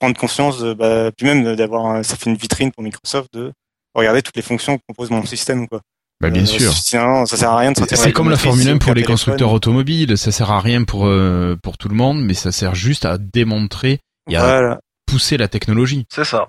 [0.00, 3.52] prendre conscience, de, bah, puis même d'avoir, ça fait une vitrine pour Microsoft de
[3.94, 5.80] regarder toutes les fonctions que propose mon système, quoi.
[6.20, 6.72] Bah, bien Euh, sûr.
[6.72, 9.52] Sinon, ça sert à rien de C'est comme la Formule si 1 pour les constructeurs
[9.52, 10.16] automobiles.
[10.18, 13.18] Ça sert à rien pour euh, pour tout le monde, mais ça sert juste à
[13.18, 16.06] démontrer et à pousser la technologie.
[16.12, 16.48] C'est ça.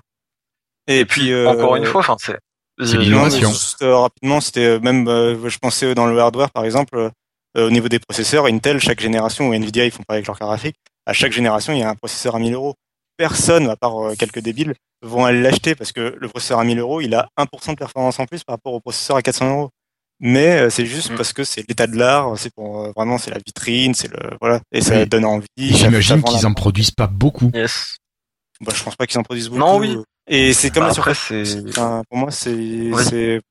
[0.88, 2.36] Et, Et puis, euh, encore une fois, enfin, c'est.
[2.86, 3.50] C'est euh, l'innovation.
[3.50, 6.96] juste, euh, rapidement, c'était euh, même, euh, je pensais dans le hardware, par exemple,
[7.56, 10.38] euh, au niveau des processeurs, Intel, chaque génération, ou Nvidia, ils font pas avec leur
[10.38, 10.76] carte graphique,
[11.06, 12.74] à chaque génération, il y a un processeur à 1000 euros.
[13.16, 16.78] Personne, à part euh, quelques débiles, vont aller l'acheter parce que le processeur à 1000
[16.78, 19.70] euros, il a 1% de performance en plus par rapport au processeur à 400 euros.
[20.22, 21.16] Mais euh, c'est juste Mm.
[21.16, 24.18] parce que c'est l'état de l'art, c'est pour euh, vraiment c'est la vitrine, c'est le
[24.40, 25.06] voilà et ça Oui.
[25.06, 25.46] donne envie.
[25.58, 27.50] J'imagine qu'ils en produisent pas beaucoup.
[27.54, 27.96] Yes.
[28.60, 29.60] Bah, je pense pas qu'ils en produisent beaucoup.
[29.60, 29.96] Non, oui.
[30.32, 31.56] Et c'est comme Bah, la après, surface.
[31.70, 32.50] Enfin, pour moi, c'est,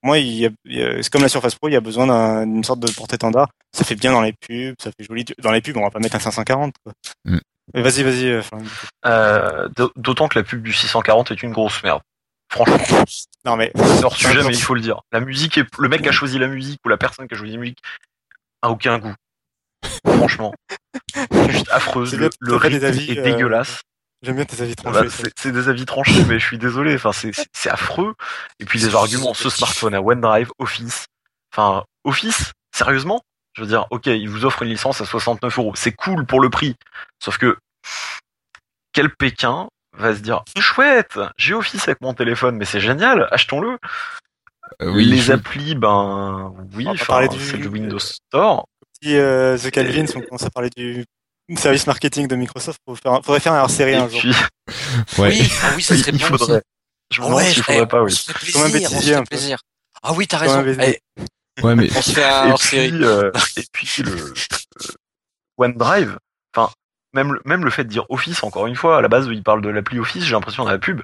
[0.01, 2.89] moi, il c'est comme la Surface Pro, il y a besoin d'un- d'une sorte de
[2.89, 3.49] porte-étendard.
[3.76, 5.26] Ça fait bien dans les pubs, ça fait joli.
[5.39, 6.93] Dans les pubs, on va pas mettre un 540, quoi.
[7.26, 7.39] Mm.
[7.73, 8.41] Mais vas-y, vas-y, euh,
[9.06, 12.01] Euh, D'autant que la pub du 640 est une grosse merde.
[12.51, 13.03] Franchement,
[13.45, 15.01] non, mais, c'est hors sujet, mais il faut le dire.
[15.11, 17.38] La musique est, le mec qui a choisi la musique ou la personne qui a
[17.38, 17.77] choisi la musique
[18.61, 19.14] a aucun goût.
[20.07, 20.53] Franchement,
[21.14, 22.10] c'est juste affreuse.
[22.11, 23.81] C'est Le, le rythme avis, est euh, dégueulasse.
[24.22, 25.10] J'aime bien tes avis tranchés.
[25.10, 26.96] c'est c'est des avis tranchés, mais je suis désolé.
[26.96, 28.16] Enfin, c'est c'est- c'est affreux.
[28.60, 31.06] Et puis les arguments, ce smartphone à OneDrive, Office.
[31.54, 33.22] Enfin, Office, sérieusement?
[33.54, 35.74] Je veux dire, ok, ils vous offrent une licence à 69 euros.
[35.76, 36.76] C'est cool pour le prix.
[37.24, 37.58] Sauf que
[38.94, 39.68] quel Pékin
[39.98, 43.78] va se dire chouette, j'ai Office avec mon téléphone, mais c'est génial, achetons-le.
[44.82, 48.66] Euh, oui, les je- applis, ben oui, enfin, parler du- c'est le Windows Store.
[49.02, 51.06] Si, euh, The Calvin, on commence à parler du
[51.58, 54.20] service marketing de Microsoft, faire, faudrait faire un hors-série Et un jour.
[54.20, 54.34] puis,
[55.18, 55.30] Ouais.
[55.30, 56.62] Oui, ah oui, ça serait il bien faudrait.
[57.12, 58.14] Je me Ah demande s'il faudrait pas, oui.
[58.30, 59.60] un plaisir, on se fait plaisir.
[60.04, 60.64] Ah oui, t'as raison.
[60.82, 61.00] Eh,
[61.64, 62.90] Ouais, mais on se fait un et hors série.
[62.92, 64.34] puis, euh, et puis le
[65.58, 66.18] OneDrive,
[66.56, 66.72] enfin
[67.14, 69.44] même le, même le fait de dire Office encore une fois, à la base il
[69.44, 71.02] parle de l'appli Office, j'ai l'impression dans la pub.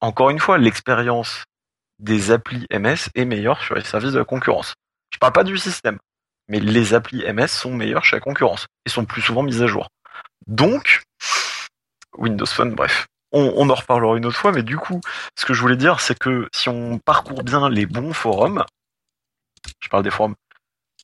[0.00, 1.44] Encore une fois, l'expérience
[1.98, 4.74] des applis MS est meilleure sur les services de la concurrence.
[5.10, 5.98] Je parle pas du système,
[6.48, 9.66] mais les applis MS sont meilleures chez la concurrence et sont plus souvent mises à
[9.66, 9.88] jour.
[10.46, 11.02] Donc
[12.16, 13.06] Windows Phone, bref.
[13.32, 15.00] On, en reparlera une autre fois, mais du coup,
[15.38, 18.64] ce que je voulais dire, c'est que si on parcourt bien les bons forums,
[19.80, 20.36] je parle des forums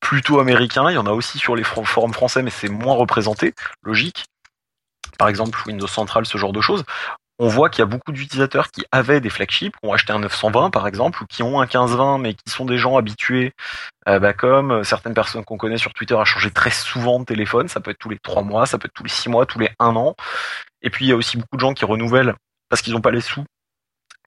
[0.01, 2.95] plutôt américains, il y en a aussi sur les for- forums français, mais c'est moins
[2.95, 4.25] représenté, logique.
[5.19, 6.85] Par exemple, Windows Central, ce genre de choses.
[7.45, 10.21] On voit qu'il y a beaucoup d'utilisateurs qui avaient des flagships, qui ont acheté un
[10.21, 13.53] 920 par exemple, ou qui ont un 1520, mais qui sont des gens habitués,
[14.09, 17.25] euh, bah, comme euh, certaines personnes qu'on connaît sur Twitter à changer très souvent de
[17.25, 17.67] téléphone.
[17.67, 19.59] Ça peut être tous les trois mois, ça peut être tous les six mois, tous
[19.59, 20.15] les un an.
[20.83, 22.37] Et puis il y a aussi beaucoup de gens qui renouvellent
[22.69, 23.45] parce qu'ils n'ont pas les sous,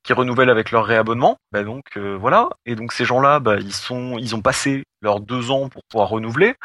[0.03, 1.37] qui renouvellent avec leur réabonnement.
[1.53, 2.49] Bah donc euh, voilà.
[2.65, 6.09] Et donc ces gens-là, bah, ils sont, ils ont passé leurs deux ans pour pouvoir
[6.09, 6.55] renouveler.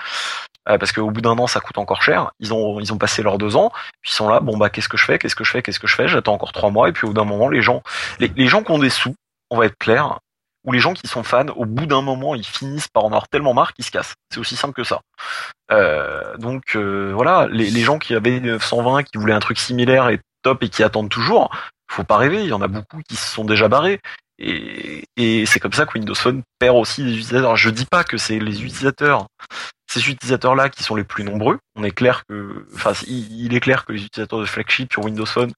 [0.71, 2.31] Euh, parce qu'au bout d'un an, ça coûte encore cher.
[2.41, 3.71] Ils ont, passé leurs deux ans,
[4.03, 4.41] puis ils sont là.
[4.41, 5.19] Bon bah, qu'est-ce que je fais?
[5.19, 5.63] Qu'est-ce que je fais?
[5.63, 6.09] Qu'est-ce que je fais?
[6.09, 7.83] J'attends encore trois mois, et puis au bout d'un moment, les gens,
[8.19, 9.15] les, les gens qui ont des sous,
[9.51, 10.19] on va être clair,
[10.65, 13.29] ou les gens qui sont fans, au bout d'un moment, ils finissent par en avoir
[13.29, 14.15] tellement marre qu'ils se cassent.
[14.33, 15.01] C'est aussi simple que ça.
[15.73, 20.09] Euh, donc euh, voilà, les, les gens qui avaient 920, qui voulaient un truc similaire
[20.09, 21.51] et top et qui attendent toujours,
[21.91, 24.01] faut pas rêver, il y en a beaucoup qui se sont déjà barrés.
[24.41, 27.57] Et, et c'est comme ça que Windows Phone perd aussi des utilisateurs.
[27.57, 29.27] Je dis pas que c'est les utilisateurs,
[29.91, 31.59] ces utilisateurs-là qui sont les plus nombreux.
[31.77, 35.05] On est clair que, enfin, il, il est clair que les utilisateurs de flagship sur
[35.05, 35.53] Windows Phone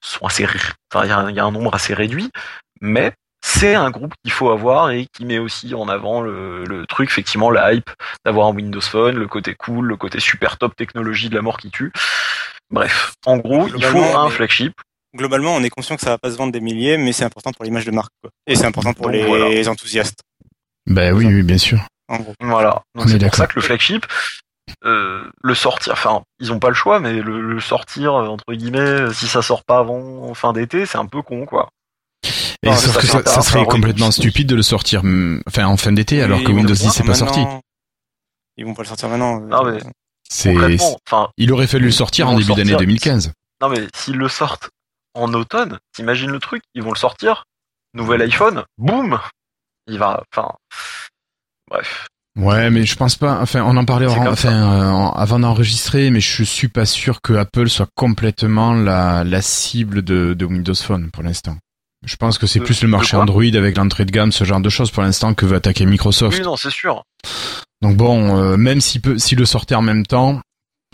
[0.00, 0.46] sont assez,
[0.92, 2.30] enfin, il y, a un- il y a un nombre assez réduit,
[2.80, 3.12] mais
[3.44, 7.08] c'est un groupe qu'il faut avoir et qui met aussi en avant le, le truc,
[7.10, 7.90] effectivement, la hype
[8.24, 11.56] d'avoir un Windows Phone, le côté cool, le côté super top technologie de la mort
[11.56, 11.92] qui tue.
[12.70, 14.74] Bref, en gros, il faut un flagship.
[15.18, 17.52] Globalement, on est conscient que ça va pas se vendre des milliers, mais c'est important
[17.52, 18.30] pour l'image de marque, quoi.
[18.46, 19.70] Et c'est important pour Donc, les voilà.
[19.70, 20.20] enthousiastes,
[20.86, 21.80] Ben oui, oui, bien sûr.
[22.08, 22.34] en gros.
[22.40, 22.82] Voilà.
[22.94, 24.06] Donc c'est pour ça que le flagship,
[24.84, 28.52] euh, le sortir, enfin, ils ont pas le choix, mais le, le sortir euh, entre
[28.54, 31.68] guillemets, euh, si ça sort pas avant fin d'été, c'est un peu con, quoi.
[32.62, 35.02] Et Non, sauf ça que ça, serait complètement stupide de le sortir,
[35.46, 37.40] enfin en fin d'été, alors que Windows le 10 c'est pas sorti.
[38.56, 39.40] Ils vont pas le sortir maintenant.
[39.40, 39.78] Non, mais-
[40.30, 42.78] C'est, Concrètement, enfin, il aurait fallu le sortir en début d'année sortir.
[42.80, 43.32] 2015.
[43.62, 44.68] non mais s'ils le sortent
[45.20, 47.44] en automne, t'imagines le truc, ils vont le sortir,
[47.94, 49.18] nouvel iPhone, boum,
[49.86, 50.52] il va, enfin,
[51.70, 52.06] bref.
[52.36, 53.40] Ouais, mais je pense pas.
[53.40, 57.20] Enfin, on en parlait en- enfin, euh, en- avant d'enregistrer, mais je suis pas sûr
[57.20, 61.56] que Apple soit complètement la, la cible de, de Windows Phone pour l'instant.
[62.06, 64.68] Je pense que c'est plus le marché Android avec l'entrée de gamme, ce genre de
[64.68, 66.38] choses pour l'instant que veut attaquer Microsoft.
[66.38, 67.02] Oui, non, c'est sûr.
[67.82, 70.40] Donc bon, euh, même s'il peut, s'il le sortait en même temps,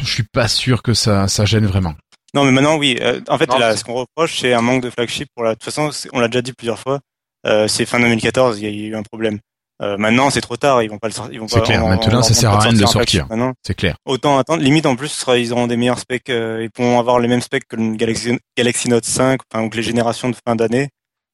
[0.03, 1.95] je suis pas sûr que ça, ça gêne vraiment.
[2.35, 2.99] Non, mais maintenant, oui.
[3.01, 5.29] Euh, en fait, Non, là, ce qu'on reproche, c'est un manque de flagship.
[5.35, 5.51] Pour la...
[5.51, 7.01] De toute façon, on l'a déjà dit plusieurs fois.
[7.47, 9.39] Euh, c'est fin 2014, il y a eu un problème.
[9.83, 10.83] Euh, maintenant, c'est trop tard.
[10.83, 11.35] Ils vont pas le sortir.
[11.35, 13.27] Ils vont C'est clair, maintenant, ça sert à rien de le sortir.
[13.63, 13.97] C'est clair.
[14.05, 14.63] autant attendre.
[14.63, 16.31] Limite, en plus, ils auront des meilleurs specs.
[16.31, 19.69] euh, ils pourront avoir les mêmes specs que le Galaxy, Galaxy Note 5, enfin, ou
[19.69, 20.89] que les générations de fin d'année.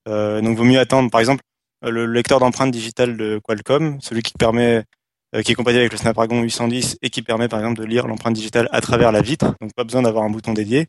[0.08, 1.10] Euh, donc, vaut mieux attendre.
[1.10, 1.42] Par exemple,
[1.82, 4.84] le lecteur d'empreintes digitales de Qualcomm, celui qui permet,
[5.44, 8.34] qui est compatible avec le Snapdragon 810 et qui permet, par exemple, de lire l'empreinte
[8.34, 9.54] digitale à travers la vitre.
[9.60, 10.86] Donc, pas besoin d'avoir un bouton dédié.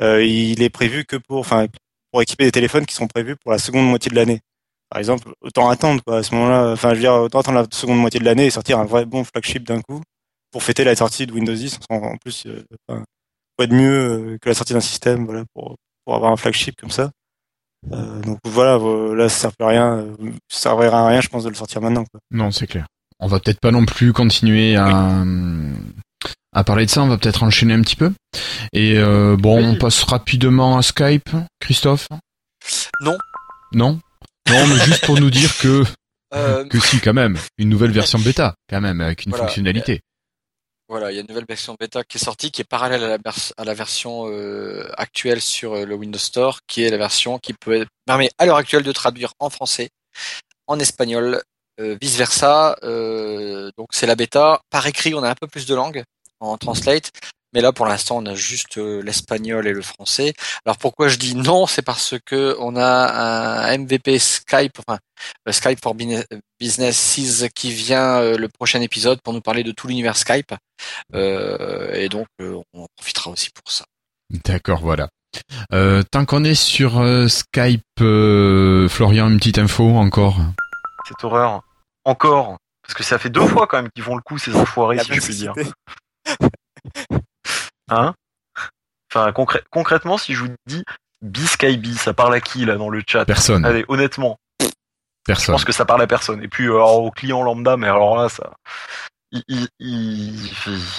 [0.00, 1.66] Euh, il est prévu que pour, enfin,
[2.10, 4.40] pour équiper des téléphones qui sont prévus pour la seconde moitié de l'année.
[4.88, 6.72] Par exemple, autant attendre, quoi, à ce moment-là.
[6.72, 9.04] Enfin, je veux dire, autant attendre la seconde moitié de l'année et sortir un vrai
[9.04, 10.00] bon flagship d'un coup
[10.50, 11.78] pour fêter la sortie de Windows 10.
[11.90, 13.04] En, plus, euh, enfin,
[13.56, 16.78] quoi de mieux euh, que la sortie d'un système, voilà, pour, pour avoir un flagship
[16.80, 17.10] comme ça.
[17.92, 19.96] Euh, donc voilà, euh, là, ça sert plus à rien.
[19.98, 20.14] euh,
[20.48, 22.20] Ça servira à rien, je pense, de le sortir maintenant, quoi.
[22.30, 22.86] Non, c'est clair.
[23.22, 25.22] On va peut-être pas non plus continuer à,
[26.52, 28.12] à parler de ça, on va peut-être enchaîner un petit peu.
[28.72, 31.30] Et euh, bon, on passe rapidement à Skype,
[31.60, 32.08] Christophe?
[33.00, 33.16] Non.
[33.72, 34.00] Non?
[34.48, 35.84] Non, mais juste pour nous dire que,
[36.34, 39.44] Euh, que si, quand même, une nouvelle version bêta, quand même, avec une Voilà.
[39.44, 40.00] fonctionnalité.
[40.88, 43.08] Voilà, il y a une nouvelle version bêta qui est sortie, qui est parallèle à
[43.08, 47.38] la, vers- à la version euh, actuelle sur le Windows Store, qui est la version
[47.38, 49.90] qui peut permet à l'heure actuelle de traduire en français,
[50.66, 51.42] en espagnol,
[51.78, 52.76] vice versa.
[52.82, 54.60] donc c'est la bêta.
[54.70, 56.02] Par écrit, on a un peu plus de langues
[56.40, 57.10] en translate,
[57.52, 60.34] mais là pour l'instant on a juste euh, l'espagnol et le français.
[60.66, 64.98] Alors pourquoi je dis non, c'est parce que on a un MVP Skype, enfin
[65.48, 65.94] euh, Skype for
[66.60, 70.54] Businesses qui vient euh, le prochain épisode pour nous parler de tout l'univers Skype.
[71.14, 73.84] Euh, et donc, euh, on en profitera aussi pour ça.
[74.44, 75.08] D'accord, voilà.
[75.72, 80.38] Euh, tant qu'on est sur euh, Skype, euh, Florian, une petite info encore?
[81.06, 81.62] Cette horreur.
[82.04, 82.58] Encore.
[82.82, 85.04] Parce que ça fait deux fois quand même qu'ils font le coup, ces enfoirés, La
[85.04, 85.54] si je puis dire.
[87.88, 88.14] Hein?
[89.10, 90.82] Enfin, concrè- concrètement, si je vous dis
[91.20, 93.24] B-Skyby, ça parle à qui là dans le chat?
[93.24, 93.64] Personne.
[93.64, 94.68] Allez, honnêtement, je
[95.26, 95.54] Personne.
[95.54, 96.42] pense que ça parle à personne.
[96.42, 98.52] Et puis euh, alors, au client lambda, mais alors là, ça,
[99.30, 100.46] il, il, il,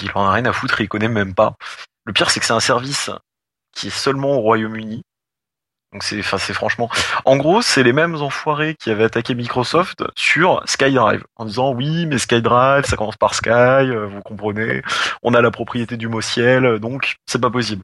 [0.04, 1.56] il en a rien à foutre, il connaît même pas.
[2.06, 3.10] Le pire, c'est que c'est un service
[3.76, 5.04] qui est seulement au Royaume-Uni.
[5.94, 6.90] Donc c'est, enfin, c'est franchement.
[7.24, 12.06] En gros, c'est les mêmes enfoirés qui avaient attaqué Microsoft sur SkyDrive en disant oui,
[12.08, 14.82] mais SkyDrive, ça commence par Sky, euh, vous comprenez.
[15.22, 17.84] On a la propriété du mot ciel, donc c'est pas possible.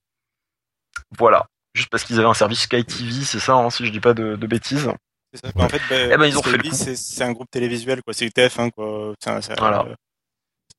[1.18, 1.45] Voilà.
[1.76, 4.14] Juste parce qu'ils avaient un service Sky TV, c'est ça, hein, si je dis pas
[4.15, 4.90] de, de bêtises.
[5.34, 5.52] C'est ça.
[5.56, 8.14] En fait, bah, Eh ben, ils ont fait c'est c'est un groupe télévisuel, quoi.
[8.15, 9.14] C'est TF1, quoi.
[9.23, 9.86] C'est un- c'est, Voilà.
[9.88, 9.94] euh,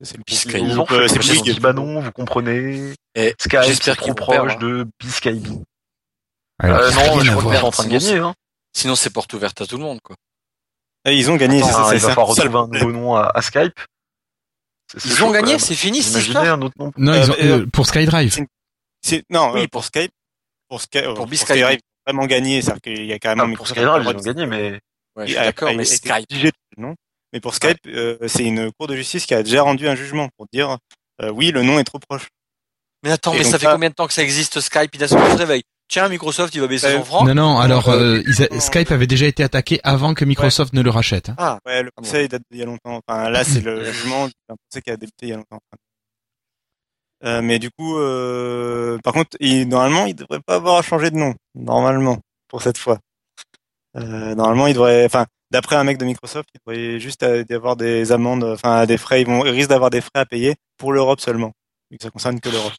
[0.02, 2.92] c'est le Sky, le Ils ont fait euh, c'est bah non, vous comprenez.
[3.14, 5.60] Et Skype, j'espère trop proche de B-Skyby.
[6.62, 8.18] Alors, Euh, non, je crois qu'ils sont en train de gagner.
[8.18, 8.34] Hein.
[8.76, 10.16] Sinon, c'est porte ouverte à tout le monde, quoi.
[11.06, 11.84] Ils ont gagné, c'est ça.
[11.86, 12.08] il c'est va ça.
[12.10, 13.72] falloir retrouver un nouveau nom à, à Skype.
[14.92, 16.44] C'est- c'est Ils ont gagné, c'est fini Imaginez histoire.
[16.46, 16.92] un autre nom.
[16.96, 18.32] Non, ils ont, Euh, euh, pour SkyDrive.
[18.32, 18.46] c'est-
[19.02, 19.62] C'est- Non, Oui.
[19.62, 20.12] euh, pour Skype,
[20.68, 21.46] pour, Sky, euh, pour B-Skype.
[21.56, 21.78] Skype, ils ont
[22.12, 22.60] vraiment gagné.
[22.60, 24.78] C'est-à-dire qu'il y a carrément Ah, pour SkyDrive, ils ont gagné, mais
[25.16, 26.26] Ouais, d'accord, mais Skype.
[26.76, 26.94] non.
[27.32, 30.28] Mais pour Skype, euh, c'est une cour de justice qui a déjà rendu un jugement
[30.36, 30.76] pour dire
[31.22, 32.28] euh, oui, le nom est trop proche.
[33.02, 34.94] Mais attends, Et mais ça fait combien de temps que ça existe Skype?
[34.94, 35.62] Il a se réveille.
[35.90, 37.24] Tiens, Microsoft, il va baisser Euh, son franc.
[37.26, 38.60] Non, non, alors euh, ils a- non.
[38.60, 41.30] Skype avait déjà été attaqué avant que Microsoft ne le rachète.
[41.30, 41.34] hein.
[41.36, 42.02] Ah, Ouais, le Ah bon.
[42.02, 43.00] procès date d'il y a longtemps.
[43.06, 45.58] Enfin, là, c'est le jugement d'un procès qui a débuté il y a longtemps.
[47.24, 51.10] Euh, mais du coup, euh, par contre, il, normalement, il devrait pas avoir à changer
[51.10, 51.34] de nom.
[51.56, 52.18] Normalement,
[52.48, 52.98] pour cette fois.
[53.96, 57.52] Euh, normalement, il devrait, enfin, d'après un mec de Microsoft, il devrait juste euh, y
[57.52, 59.20] avoir des amendes, enfin, des frais.
[59.22, 61.52] Ils vont, ils risquent d'avoir des frais à payer pour l'Europe seulement.
[61.90, 62.72] vu que ça concerne que l'Europe.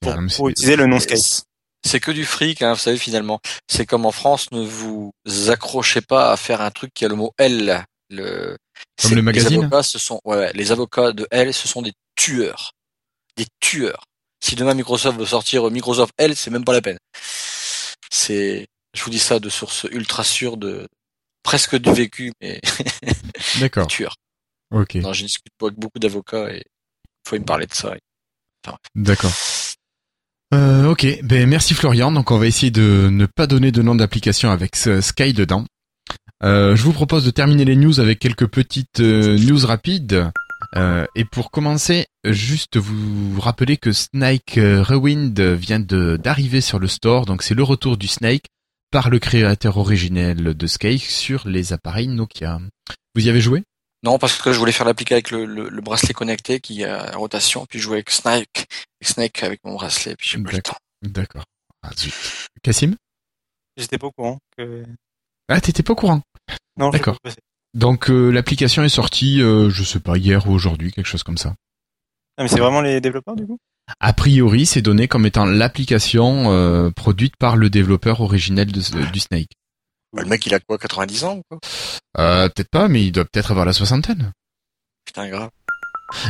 [0.00, 1.44] Pour, pour utiliser le nom Skype.
[1.86, 3.40] C'est- que du fric, hein, vous savez, finalement.
[3.68, 5.12] C'est comme en France, ne vous
[5.48, 7.84] accrochez pas à faire un truc qui a le mot L.
[8.08, 8.56] Le,
[9.02, 11.92] Comme le magazine Les avocats, ce sont, ouais, les avocats de L, ce sont des
[12.14, 12.72] tueurs.
[13.36, 14.04] Des tueurs.
[14.44, 16.98] Si demain Microsoft veut sortir Microsoft L, c'est même pas la peine.
[18.10, 20.86] C'est, je vous dis ça de source ultra sûre de,
[21.42, 22.60] presque du vécu, mais
[23.60, 23.86] D'accord.
[23.86, 24.16] tueurs.
[24.72, 24.96] Ok.
[24.96, 26.62] Non, je discute avec beaucoup d'avocats et
[27.26, 27.94] faut me parler de ça.
[28.94, 29.32] D'accord.
[30.54, 32.12] Euh, ok, ben merci Florian.
[32.12, 35.64] Donc on va essayer de ne pas donner de nom d'application avec Sky dedans.
[36.42, 40.30] Euh, je vous propose de terminer les news avec quelques petites euh, news rapides.
[40.74, 47.26] Euh, et pour commencer, juste vous rappeler que Snake Rewind vient d'arriver sur le store.
[47.26, 48.46] Donc c'est le retour du Snake
[48.90, 52.60] par le créateur originel de Sky sur les appareils Nokia.
[53.14, 53.62] Vous y avez joué?
[54.02, 57.06] Non, parce que je voulais faire l'appliquer avec le, le, le bracelet connecté qui a
[57.10, 58.66] la rotation, puis jouer avec Snake,
[59.00, 60.74] avec Snake avec mon bracelet, puis j'ai pas le D'accord.
[60.74, 61.08] temps.
[61.10, 61.44] D'accord.
[61.82, 62.14] Ah, zut.
[62.62, 62.94] Cassim
[63.76, 64.84] J'étais pas au courant que.
[65.48, 66.22] Ah, t'étais pas au courant?
[66.78, 67.16] Non, D'accord.
[67.74, 71.36] Donc euh, l'application est sortie, euh, je sais pas, hier ou aujourd'hui, quelque chose comme
[71.38, 71.54] ça.
[72.38, 73.58] Ah, mais c'est vraiment les développeurs du coup?
[74.00, 79.20] A priori, c'est donné comme étant l'application euh, produite par le développeur originel de- du
[79.20, 79.50] Snake.
[80.16, 81.58] Bah, le mec, il a quoi, 90 ans ou quoi
[82.18, 84.32] Euh, peut-être pas, mais il doit peut-être avoir la soixantaine.
[85.04, 85.50] Putain, grave.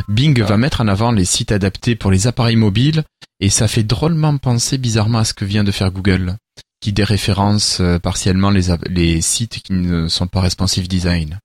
[0.09, 3.03] Bing va mettre en avant les sites adaptés pour les appareils mobiles
[3.39, 6.35] et ça fait drôlement penser bizarrement à ce que vient de faire Google,
[6.81, 11.39] qui déréférence euh, partiellement les, sites qui ne sont pas responsive design.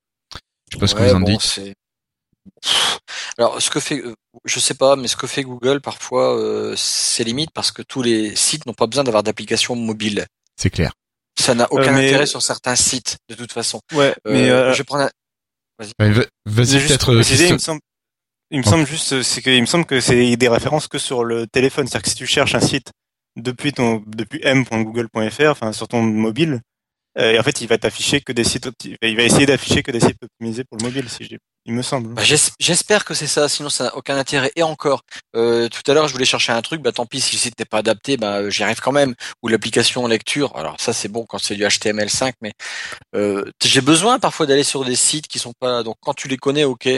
[0.71, 1.77] Je sais pas ce que vous en bon, dites.
[3.39, 4.15] Alors, ce que fait, euh,
[4.45, 8.03] je sais pas, mais ce que fait Google parfois, euh, c'est limite parce que tous
[8.03, 10.27] les sites n'ont pas besoin d'avoir d'application mobile.
[10.57, 10.93] C'est clair.
[11.39, 13.81] Ça n'a aucun Euh, mais- intérêt sur certains sites, de toute façon.
[13.93, 15.11] Ouais, Euh, mais euh, je vais prendre un...
[15.79, 17.43] Vas-y juste peut-être.
[17.49, 17.81] il me semble,
[18.51, 18.71] il me Oh.
[18.71, 21.87] semble juste, c'est que, il me semble que c'est des références que sur le téléphone.
[21.87, 22.91] C'est-à-dire que si tu cherches un site
[23.37, 26.61] depuis ton, depuis m.google.fr, enfin, sur ton mobile,
[27.19, 29.83] euh, et en fait, il va t'afficher que des sites opti- il va essayer d'afficher
[29.83, 32.15] que des sites optimisés pour le mobile, si j'ai, il me semble.
[32.15, 34.51] Bah, j'es- J'espère que c'est ça, sinon ça n'a aucun intérêt.
[34.57, 35.03] Et encore,
[35.37, 37.59] euh, tout à l'heure je voulais chercher un truc, bah tant pis si le site
[37.59, 39.15] n'est pas adapté, bah euh, j'y arrive quand même.
[39.43, 42.53] Ou l'application en lecture, alors ça c'est bon quand c'est du HTML5, mais
[43.15, 45.83] euh, j'ai besoin parfois d'aller sur des sites qui sont pas.
[45.83, 46.89] Donc quand tu les connais, ok.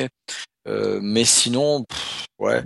[0.66, 2.62] Euh, mais sinon, pff, ouais,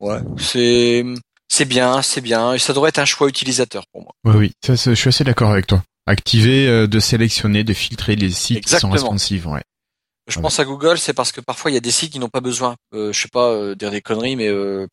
[0.00, 1.04] ouais, c'est
[1.48, 2.52] c'est bien, c'est bien.
[2.54, 4.12] Et ça devrait être un choix utilisateur pour moi.
[4.24, 5.82] Oui, oui, ça, je suis assez d'accord avec toi.
[6.06, 9.62] Activer, euh, de sélectionner, de filtrer les sites qui sont responsives, ouais.
[10.28, 10.42] Je Ouais.
[10.42, 12.40] pense à Google, c'est parce que parfois il y a des sites qui n'ont pas
[12.40, 12.74] besoin.
[12.94, 14.86] Euh, je sais pas euh, dire des conneries, mais euh,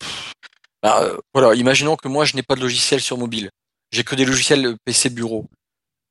[0.82, 1.54] bah, euh, voilà.
[1.54, 3.50] Imaginons que moi je n'ai pas de logiciel sur mobile.
[3.92, 5.46] J'ai que des logiciels euh, PC bureau.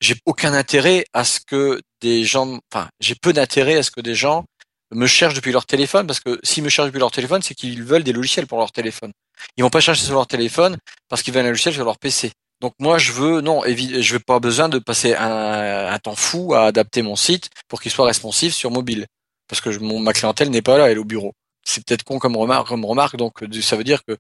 [0.02, 4.02] J'ai aucun intérêt à ce que des gens, enfin, j'ai peu d'intérêt à ce que
[4.02, 4.44] des gens
[4.92, 7.82] me cherchent depuis leur téléphone, parce que s'ils me cherchent depuis leur téléphone, c'est qu'ils
[7.84, 9.12] veulent des logiciels pour leur téléphone.
[9.58, 10.78] Ils vont pas chercher sur leur téléphone
[11.10, 12.32] parce qu'ils veulent un logiciel sur leur PC.
[12.64, 16.64] Donc moi je veux non, je veux pas besoin de passer un, temps fou à
[16.68, 19.06] adapter mon site pour qu'il soit responsif sur mobile
[19.50, 21.34] parce que mon, ma clientèle n'est pas là, elle est au bureau.
[21.66, 24.16] C'est peut-être con comme remarque, remarque, donc euh, ça veut dire que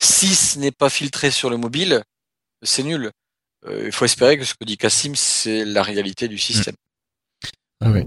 [0.00, 2.04] si ce n'est pas filtré sur le mobile,
[2.62, 3.10] c'est nul.
[3.66, 6.76] Euh, il faut espérer que ce que dit Cassim, c'est la réalité du système.
[7.84, 8.06] Ah ouais.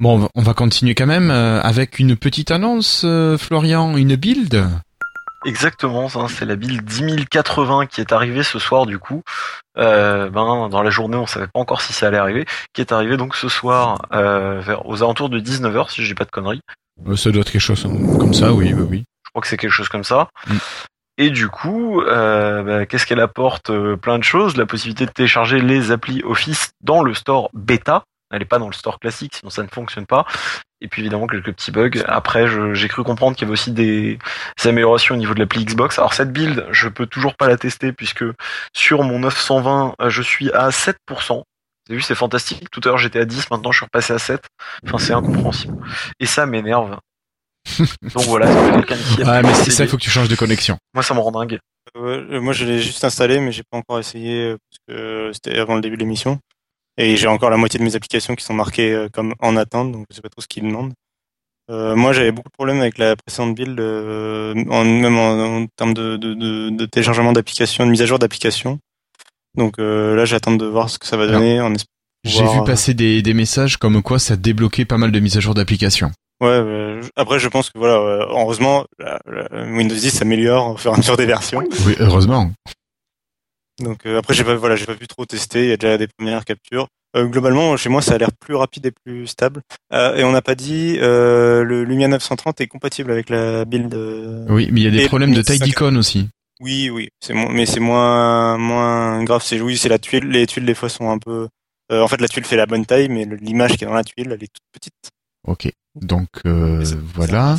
[0.00, 3.06] Bon, on va- on va continuer quand même euh, avec une petite annonce,
[3.38, 4.68] Florian, une build.
[5.46, 9.22] Exactement, ça, c'est la build 10080 qui est arrivée ce soir du coup.
[9.78, 12.44] Euh, ben, dans la journée, on savait pas encore si ça allait arriver,
[12.74, 16.24] qui est arrivée donc ce soir euh, vers, aux alentours de 19h si j'ai pas
[16.24, 16.60] de conneries.
[17.06, 17.82] Euh, Ça doit être quelque chose
[18.18, 19.04] comme ça, oui, oui, oui.
[19.24, 20.28] Je crois que c'est quelque chose comme ça.
[20.46, 20.56] Mm.
[21.18, 24.56] Et du coup, euh, bah, qu'est-ce qu'elle apporte Euh, Plein de choses?
[24.56, 28.04] La possibilité de télécharger les applis Office dans le store bêta.
[28.32, 30.24] Elle est pas dans le store classique, sinon ça ne fonctionne pas.
[30.82, 31.90] Et puis évidemment quelques petits bugs.
[32.06, 34.18] Après, je- j'ai cru comprendre qu'il y avait aussi des,
[34.62, 35.98] des améliorations au niveau de l'appli Xbox.
[35.98, 38.24] Alors cette build, je peux toujours pas la tester puisque
[38.74, 40.94] sur mon 920, euh, je suis à 7%.
[41.88, 42.70] Vous avez vu, c'est fantastique.
[42.70, 44.42] Tout à l'heure j'étais à 10, maintenant je suis repassé à 7.
[44.86, 45.76] Enfin, c'est incompréhensible.
[46.18, 46.96] Et ça m'énerve.
[48.14, 50.28] Donc voilà, c'est quelqu'un qui a Ah, mais c'est ça, il faut que tu changes
[50.28, 50.78] de connexion.
[50.94, 51.58] Moi, ça me rend dingue.
[51.96, 55.58] Euh, moi, je l'ai juste installé, mais j'ai pas encore essayé euh, parce que c'était
[55.58, 56.38] avant le début de l'émission.
[56.96, 59.92] Et j'ai encore la moitié de mes applications qui sont marquées euh, comme en attente,
[59.92, 60.92] donc je sais pas trop ce qu'ils demandent.
[61.70, 65.66] Euh, moi, j'avais beaucoup de problèmes avec la précédente build, euh, en, même en, en
[65.76, 68.78] termes de, de, de, de téléchargement d'applications, de mise à jour d'applications.
[69.56, 71.60] Donc euh, là, j'attends de voir ce que ça va donner.
[71.60, 71.72] En
[72.24, 75.40] J'ai vu passer des, des messages comme quoi ça débloquait pas mal de mises à
[75.40, 76.10] jour d'applications.
[76.42, 78.86] Ouais, après, je pense que voilà, heureusement,
[79.52, 81.62] Windows 10 s'améliore au fur et à mesure des versions.
[81.86, 82.50] Oui, heureusement.
[83.80, 85.98] Donc euh, après j'ai pas voilà j'ai pas pu trop tester, il y a déjà
[85.98, 86.88] des premières captures.
[87.16, 89.62] Euh, globalement chez moi ça a l'air plus rapide et plus stable.
[89.92, 93.92] Euh, et on n'a pas dit euh, le Lumia 930 est compatible avec la build.
[93.94, 95.64] euh, Oui, mais il y a des problèmes de le taille 5.
[95.64, 96.28] d'icône aussi.
[96.60, 99.42] Oui oui c'est mo- mais c'est moins moins grave.
[99.44, 101.48] C'est oui c'est la tuile les tuiles des fois sont un peu.
[101.90, 104.04] euh, en fait la tuile fait la bonne taille mais l'image qui est dans la
[104.04, 105.10] tuile elle est toute petite.
[105.48, 105.72] Ok.
[105.96, 106.84] Donc euh,
[107.14, 107.56] voilà.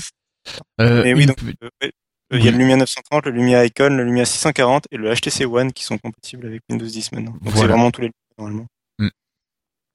[0.79, 1.89] Euh, Et oui donc euh,
[2.31, 5.13] Euh, il y a le Lumia 930, le Lumia Icon, le Lumia 640 et le
[5.13, 7.35] HTC One qui sont compatibles avec Windows 10 maintenant.
[7.41, 8.65] Donc c'est vraiment tous les normalement.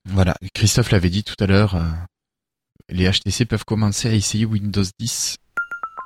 [0.09, 1.83] Voilà, Christophe l'avait dit tout à l'heure, euh,
[2.89, 5.37] les HTC peuvent commencer à essayer Windows 10.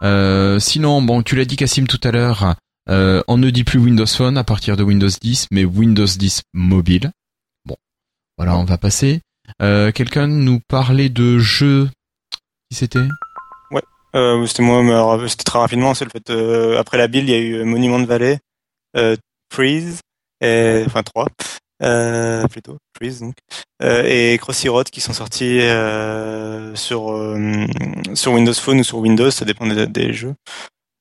[0.02, 2.56] Euh, sinon, bon, tu l'as dit Cassim tout à l'heure,
[2.88, 6.42] euh, on ne dit plus Windows Phone à partir de Windows 10, mais Windows 10
[6.54, 7.12] mobile.
[7.66, 7.76] Bon,
[8.38, 9.20] voilà, on va passer.
[9.60, 11.90] Euh, Quelqu'un nous parlait de jeux.
[12.70, 13.06] Qui c'était?
[14.16, 15.94] Euh, c'était moi, c'était très rapidement.
[15.94, 16.30] C'est le fait.
[16.30, 18.38] euh, après la build, il y a eu Monument Valley,
[18.96, 19.16] euh,
[19.52, 20.00] Freeze,
[20.40, 21.28] et, enfin trois,
[21.82, 23.34] euh, plutôt Freeze donc,
[23.82, 27.14] euh, et Crossy Road qui sont sortis euh, sur
[28.14, 30.34] sur Windows Phone ou sur Windows, ça dépend des, des jeux.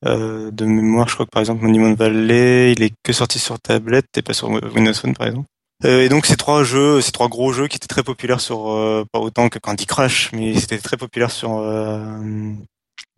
[0.05, 4.05] De mémoire, je crois que par exemple Monument Valley, il est que sorti sur tablette
[4.17, 5.47] et pas sur Windows Phone par exemple.
[5.83, 9.05] Et donc ces trois jeux, ces trois gros jeux qui étaient très populaires sur euh,
[9.11, 12.17] pas autant que Candy Crush, mais c'était très populaire sur euh,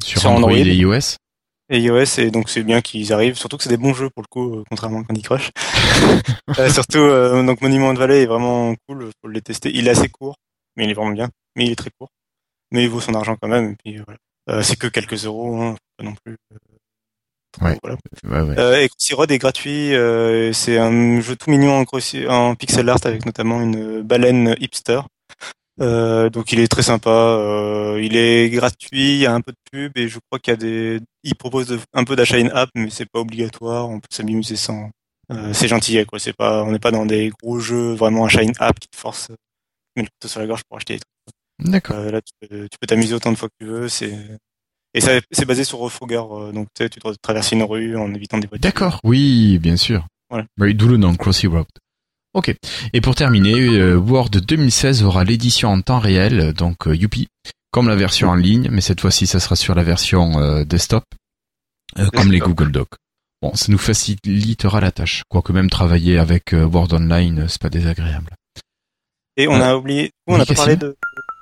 [0.03, 0.65] sur, Sur Android, Android.
[0.67, 1.15] et iOS
[1.73, 3.35] et iOS, et donc c'est bien qu'ils arrivent.
[3.37, 5.51] Surtout que c'est des bons jeux pour le coup, euh, contrairement à Candy Crush.
[6.59, 9.71] Euh, surtout, euh, donc Monument de Valley est vraiment cool, faut le tester.
[9.73, 10.35] Il est assez court,
[10.75, 11.29] mais il est vraiment bien.
[11.55, 12.09] Mais il est très court.
[12.71, 13.71] Mais il vaut son argent quand même.
[13.71, 14.17] Et puis voilà.
[14.49, 16.35] Euh, c'est que quelques euros, hein, pas non plus.
[16.51, 16.57] euh,
[17.53, 17.77] trop, Ouais.
[17.81, 17.97] voilà.
[18.25, 18.59] Ouais, ouais.
[18.59, 19.93] Euh, et Crossy Road est gratuit.
[19.95, 24.55] euh, c'est un jeu tout mignon en, Crossy- en pixel art avec notamment une baleine
[24.59, 25.01] hipster.
[25.81, 27.09] Euh, donc il est très sympa.
[27.09, 29.13] euh, il est gratuit.
[29.13, 30.99] Il y a un peu de pub et je crois qu'il y a des.
[31.23, 33.89] Il propose de- un peu d'achat in-app, mais c'est pas obligatoire.
[33.89, 34.89] On peut s'amuser sans.
[35.31, 36.19] Euh, c'est gentil, quoi.
[36.19, 36.63] C'est pas.
[36.63, 39.29] On n'est pas dans des gros jeux vraiment achat in-app qui te force.
[39.95, 40.95] Mais le couteau sur la gorge pour acheter.
[40.95, 41.71] des trucs.
[41.71, 41.95] D'accord.
[41.97, 43.89] Euh, là, tu peux t'amuser autant de fois que tu veux.
[43.89, 44.13] C'est
[44.93, 47.95] et ça, c'est basé sur Frogger, euh, donc tu sais, tu dois traverser une rue
[47.95, 48.61] en évitant des voitures.
[48.61, 50.05] D'accord, oui, bien sûr.
[50.29, 50.45] Voilà.
[50.59, 51.65] Oui, D'où le nom, Crossy Road?
[52.33, 52.55] Ok.
[52.93, 57.27] Et pour terminer, euh, Word 2016 aura l'édition en temps réel, donc euh, Youpi,
[57.71, 61.03] comme la version en ligne, mais cette fois-ci, ça sera sur la version euh, desktop,
[61.99, 62.39] euh, comme les.
[62.39, 62.95] Google Docs.
[63.41, 65.23] Bon, ça nous facilitera la tâche.
[65.27, 68.29] Quoique même travailler avec Word Online, c'est pas désagréable.
[69.35, 70.95] Et on Euh, a oublié, on n'a pas parlé de,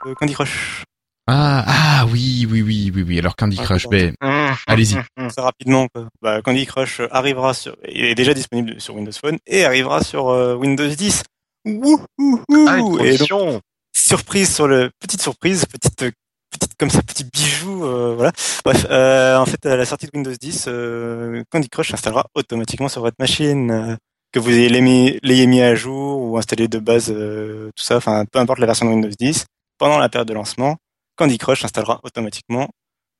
[0.06, 0.84] de Candy Crush.
[1.32, 3.20] Ah, ah, oui, oui, oui, oui, oui.
[3.20, 4.96] Alors Candy Crush, c'est ben, Allez-y.
[4.96, 6.08] Très rapidement, quoi.
[6.24, 10.30] Bah, Candy Crush arrivera sur, il est déjà disponible sur Windows Phone et arrivera sur
[10.30, 11.22] euh, Windows 10.
[11.66, 13.62] Wouhou Ah, Et donc,
[13.94, 16.12] surprise sur le, petite surprise, petite, euh,
[16.50, 18.32] petite comme ça, petit bijou, euh, voilà.
[18.66, 22.90] Bref, euh, en fait, à la sortie de Windows 10, euh, Candy Crush s'installera automatiquement
[22.90, 23.96] sur votre machine, euh,
[24.32, 27.98] que vous ayez mis, l'ayez mis à jour ou installé de base, euh, tout ça,
[27.98, 29.46] enfin, peu importe la version de Windows 10.
[29.78, 30.76] Pendant la période de lancement,
[31.20, 32.70] Candy Crush s'installera automatiquement.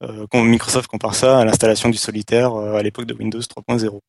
[0.02, 4.00] Euh, quand Microsoft compare ça à l'installation du solitaire euh, à l'époque de Windows 3.0.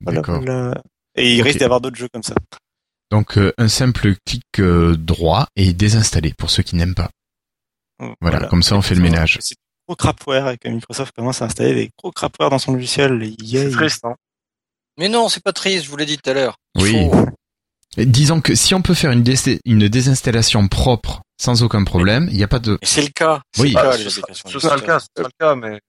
[0.00, 0.74] Voilà.
[1.14, 1.46] Et il Ok.
[1.46, 2.34] risque d'y avoir d'autres jeux comme ça.
[3.10, 7.10] Donc euh, un simple clic euh, droit et désinstaller pour ceux qui n'aiment pas.
[8.20, 9.38] Voilà, comme ça on fait le ménage.
[9.40, 9.56] C'est
[9.86, 13.34] gros crapware et que Microsoft commence à installer des gros crapware dans son logiciel.
[13.44, 14.14] C'est triste, hein.
[14.98, 16.56] Mais non, c'est pas triste, je vous l'ai dit tout à l'heure.
[16.76, 16.92] Oui.
[17.10, 17.26] faut-
[17.96, 22.36] Disons que si on peut faire une, dé- une désinstallation propre sans aucun problème, il
[22.36, 22.78] n'y a pas de...
[22.82, 23.40] C'est le cas.
[23.54, 23.68] C'est Oui.
[23.70, 25.54] le cas, Ah, les ce sera, applications ce sera le cas, ce sera le cas,
[25.54, 25.80] mais.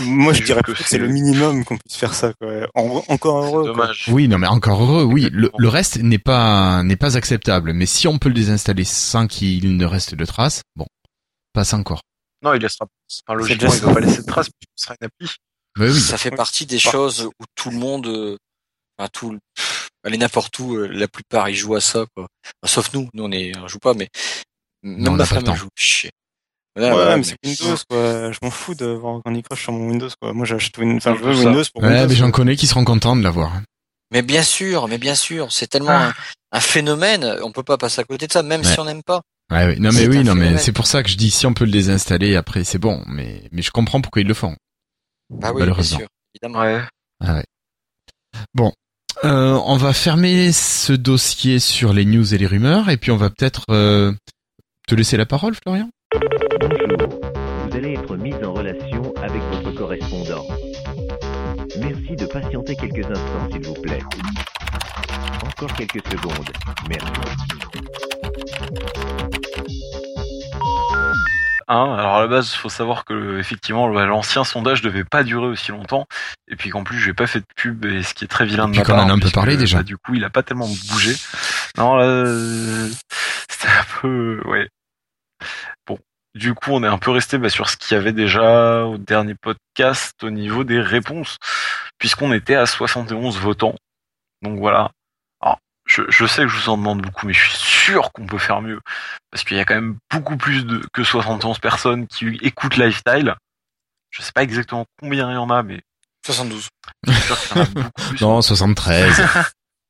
[0.00, 2.32] Moi, je dirais que c'est le minimum qu'on puisse faire ça.
[2.40, 2.66] Quoi.
[2.74, 3.62] En- encore heureux.
[3.62, 3.72] quoi.
[3.72, 4.06] dommage.
[4.10, 5.28] Oui, non mais encore heureux, oui.
[5.32, 7.72] Le, le reste n'est pas n'est pas acceptable.
[7.72, 10.86] Mais si on peut le désinstaller sans qu'il ne reste de traces, bon,
[11.52, 12.00] passe encore.
[12.42, 12.86] Non, il laissera.
[13.28, 15.36] Enfin, logiquement, déjà il va pas laisser de traces, puisque ce sera une appli.
[15.78, 16.00] Mais oui.
[16.00, 16.90] Ça fait partie des Bah.
[16.90, 18.36] choses où tout le monde, euh,
[18.98, 19.38] enfin tout,
[20.04, 22.26] allez n'importe où, euh, la plupart ils jouent à ça quoi.
[22.64, 24.08] Enfin, sauf nous, nous on est, on joue pas, mais
[24.82, 25.68] même on pas joue.
[25.76, 26.10] Chier.
[26.78, 28.32] Ouais, Voilà, mais mais- c'est Windows, quoi.
[28.32, 30.32] Je m'en fous de voir Candy Crush sur mon Windows, quoi.
[30.32, 30.96] Moi, j'achète Win...
[30.96, 31.34] enfin, je veux.
[31.34, 32.08] Windows pour Ouais, Windows.
[32.08, 33.60] mais j'en connais qui seront contents de l'avoir.
[34.12, 36.08] Mais bien sûr, mais bien sûr, c'est tellement Ah.
[36.08, 36.12] un,
[36.52, 38.66] un phénomène, on peut pas passer à côté de ça, même Ouais.
[38.72, 39.20] si on n'aime pas.
[39.52, 39.80] Ouais, oui.
[39.80, 41.64] Non mais C'est oui, non mais c'est pour ça que je dis si on peut
[41.64, 43.02] le désinstaller après c'est bon.
[43.08, 44.54] Mais mais je comprends pourquoi ils le font.
[45.28, 45.98] Bah oui, bien Malheureusement.
[45.98, 46.60] sûr, évidemment.
[46.64, 46.82] Ouais.
[47.24, 47.44] Ah ouais.
[48.54, 48.72] Bon,
[49.24, 53.16] euh, on va fermer ce dossier sur les news et les rumeurs et puis on
[53.16, 54.12] va peut-être euh,
[54.90, 55.88] te laisser la parole, Florian.
[56.60, 57.20] Bonjour,
[57.68, 60.44] vous allez être mis en relation avec votre correspondant.
[61.78, 64.00] Merci de patienter quelques instants, s'il vous plaît.
[65.46, 66.50] Encore quelques secondes.
[66.88, 67.06] Merci.
[71.68, 75.22] Hein, alors à la base, il faut savoir que effectivement, le- l'ancien sondage devait pas
[75.22, 76.06] durer aussi longtemps,
[76.50, 78.66] et puis qu'en plus, j'ai pas fait de pub, et ce qui est très vilain
[78.66, 78.96] de puis ma part.
[79.04, 79.76] en a un peu puisque, parlé déjà.
[79.76, 81.14] bah, du coup, il a pas tellement bougé.
[81.78, 82.88] Non, là, euh,
[83.48, 84.68] c'était un peu, ouais.
[85.86, 85.98] Bon,
[86.34, 88.98] du coup, on est un peu resté bah, sur ce qu'il y avait déjà au
[88.98, 91.38] dernier podcast au niveau des réponses,
[91.98, 93.74] puisqu'on était à 71 votants.
[94.42, 94.90] Donc voilà.
[95.40, 98.26] Alors, je, je sais que je vous en demande beaucoup, mais je suis sûr qu'on
[98.26, 98.80] peut faire mieux.
[99.30, 103.34] Parce qu'il y a quand même beaucoup plus de, que 71 personnes qui écoutent Lifestyle.
[104.10, 105.80] Je sais pas exactement combien il y en a, mais
[106.26, 106.68] 72.
[107.06, 108.20] je suis sûr qu'il y en a beaucoup plus.
[108.20, 109.22] Non, 73.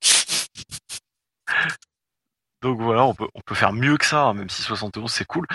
[2.61, 5.25] Donc voilà, on peut, on peut faire mieux que ça, hein, même si 71 c'est
[5.25, 5.47] cool.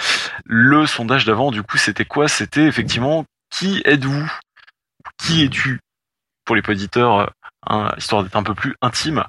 [0.45, 2.29] Le sondage d'avant, du coup, c'était quoi?
[2.29, 4.31] C'était effectivement qui êtes-vous?
[5.19, 5.81] Qui es-tu?
[6.45, 7.27] Pour les auditeurs, euh,
[7.69, 9.25] hein, histoire d'être un peu plus intime.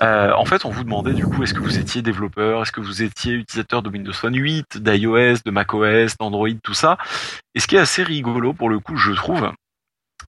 [0.00, 2.62] Euh, en fait, on vous demandait du coup, est-ce que vous étiez développeur?
[2.62, 6.98] Est-ce que vous étiez utilisateur de Windows Phone 8, d'iOS, de macOS, d'Android, tout ça?
[7.54, 9.52] Et ce qui est assez rigolo pour le coup, je trouve.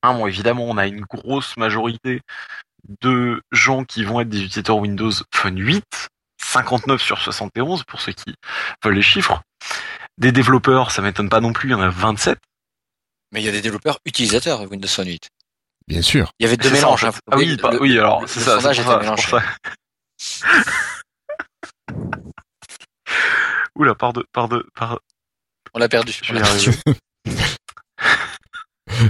[0.03, 2.21] Hein, bon, évidemment, on a une grosse majorité
[3.01, 6.09] de gens qui vont être des utilisateurs Windows Phone 8,
[6.55, 8.35] 59 sur 71 pour ceux qui
[8.85, 9.43] veulent les chiffres.
[10.19, 12.39] Des développeurs, ça m'étonne pas non plus, il y en a 27.
[13.33, 15.29] Mais il y a des développeurs utilisateurs de Windows Phone 8.
[15.89, 16.31] Bien sûr.
[16.39, 17.03] Il y avait deux ça, mélanges.
[17.05, 17.21] en hein, fait.
[17.33, 19.11] Ah oui, bah, le- oui, alors le- c'est le ça, c'est sondage pour était ça,
[19.11, 19.27] mélangé.
[23.77, 25.01] Oula, par de, par de, par,
[25.75, 26.13] On l'a perdu.
[26.23, 26.73] je arriver.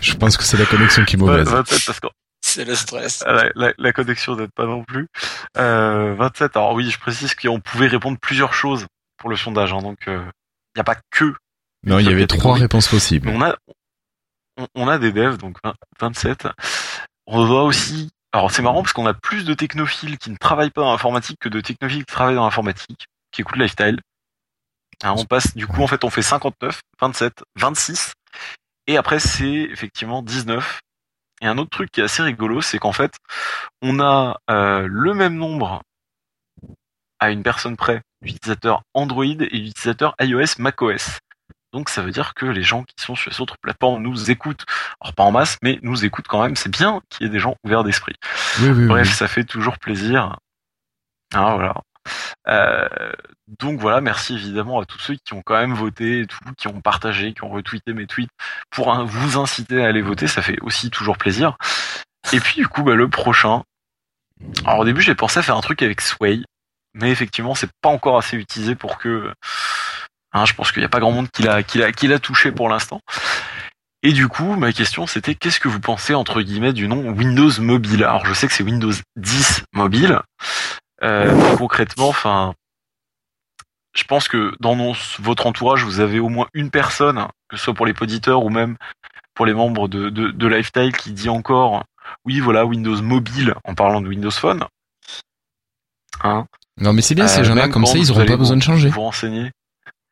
[0.01, 1.47] Je pense que c'est la connexion qui est mauvaise.
[1.47, 2.07] 27 parce que
[2.55, 3.25] C'est le stress.
[3.27, 5.09] la, la, la connexion n'aide pas non plus.
[5.57, 6.57] Euh, 27.
[6.57, 8.87] Alors oui, je précise qu'on pouvait répondre plusieurs choses
[9.17, 10.13] pour le sondage, hein, donc il
[10.77, 11.35] n'y a pas que.
[11.85, 13.29] Non, il y avait trois réponses possibles.
[13.29, 13.57] Mais on a,
[14.57, 16.49] on, on a des devs, donc 20 27.
[17.27, 18.11] On doit aussi.
[18.33, 21.39] Alors c'est marrant parce qu'on a plus de technophiles qui ne travaillent pas dans l'informatique
[21.41, 24.01] que de technophiles qui travaillent dans l'informatique, qui écoutent Lifestyle.
[25.03, 28.13] Hein, on passe, du coup, en fait, on fait 59, 27, 26,
[28.87, 30.81] et après c'est effectivement 19.
[31.41, 33.17] Et un autre truc qui est assez rigolo, c'est qu'en fait,
[33.83, 35.83] on a euh, le même nombre
[37.21, 41.19] à une personne près d'utilisateurs Android et d'utilisateurs iOS macOS.
[41.73, 44.65] Donc ça veut dire que les gens qui sont sur les autres plateformes nous écoutent.
[45.01, 46.55] Alors pas en masse, mais nous écoutent quand même.
[46.55, 48.15] C'est bien qu'il y ait des gens ouverts d'esprit.
[48.61, 49.15] Oui, oui, Bref, oui.
[49.15, 50.37] ça fait toujours plaisir.
[51.35, 51.75] Ah, voilà.
[52.49, 52.89] Euh,
[53.47, 56.27] donc voilà, merci évidemment à tous ceux qui ont quand même voté
[56.57, 58.31] qui ont partagé, qui ont retweeté mes tweets
[58.71, 61.57] pour vous inciter à aller voter, ça fait aussi toujours plaisir.
[62.33, 63.63] Et puis du coup, bah, le prochain.
[64.65, 66.41] Alors au début, j'ai pensé à faire un truc avec Sway,
[66.95, 69.33] mais effectivement, c'est pas encore assez utilisé pour que.
[70.33, 72.19] hein, je pense qu'il n'y a pas grand monde qui l'a qui l'a qui l'a
[72.19, 73.01] touché pour l'instant.
[74.03, 77.51] Et du coup, ma question c'était qu'est-ce que vous pensez entre guillemets du nom Windows
[77.61, 78.05] Mobile?
[78.05, 80.21] Alors je sais que c'est Windows 10 mobile.
[81.03, 82.55] Euh, concrètement, enfin,
[83.97, 87.65] je pense que dans nos- votre entourage, vous avez au moins une personne, que ce
[87.65, 88.77] soit pour les auditeurs ou même
[89.35, 91.85] pour les membres de, de, de Lifestyle, qui dit encore
[92.25, 94.65] oui, voilà, Windows Mobile en parlant de Windows Phone.
[96.23, 96.47] Hein
[96.81, 98.57] Non, mais c'est bien, ces Euh, gens-là, comme ça, ils vous auront allez pas besoin
[98.57, 98.89] de changer.
[98.91, 99.51] Vous renseigner.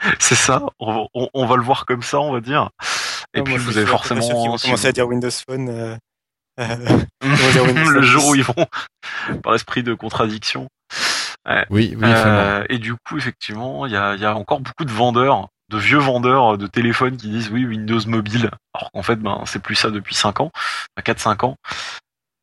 [0.19, 2.71] C'est ça, on, va- on, on va le voir comme ça, on va dire.
[3.35, 5.69] Et puis moi, vous avez forcément vont si commencer vous- à dire Windows Phone.
[5.69, 5.97] euh,
[6.61, 8.07] euh, le 10.
[8.07, 8.67] jour où ils vont,
[9.43, 10.69] par esprit de contradiction.
[11.71, 14.93] Oui, oui, Euh, et du coup, effectivement, il y a, y a encore beaucoup de
[14.93, 19.43] vendeurs, de vieux vendeurs de téléphones qui disent oui Windows Mobile, alors qu'en fait, ben
[19.47, 20.51] c'est plus ça depuis 5 ans,
[21.01, 21.57] 4-5 ans.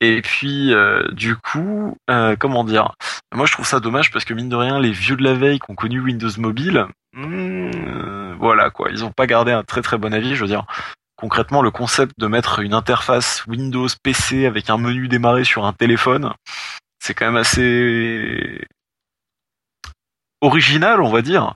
[0.02, 2.94] Et puis, euh, du coup, euh, comment dire?
[3.34, 5.60] Moi, je trouve ça dommage parce que mine de rien, les vieux de la veille
[5.60, 9.82] qui ont connu Windows Mobile, hmm, euh, voilà quoi, ils ont pas gardé un très
[9.82, 10.36] très bon avis.
[10.36, 10.66] Je veux dire,
[11.20, 15.74] concrètement, le concept de mettre une interface Windows PC avec un menu démarré sur un
[15.74, 16.34] téléphone,
[17.00, 18.66] c'est quand même assez
[20.40, 21.56] original, on va dire.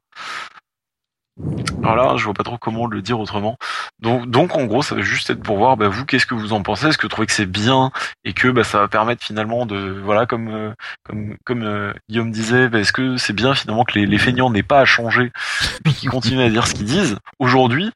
[1.81, 3.55] Alors là, je vois pas trop comment le dire autrement.
[4.03, 6.61] Donc, en gros, ça va juste être pour voir, bah, vous, qu'est-ce que vous en
[6.61, 6.87] pensez?
[6.87, 7.89] Est-ce que vous trouvez que c'est bien
[8.25, 10.73] et que bah, ça va permettre finalement de, voilà, comme euh,
[11.05, 14.49] comme comme euh, Guillaume disait, bah, est-ce que c'est bien finalement que les, les feignants
[14.49, 15.31] n'aient pas à changer
[15.85, 17.93] et qu'ils continuent à dire ce qu'ils disent aujourd'hui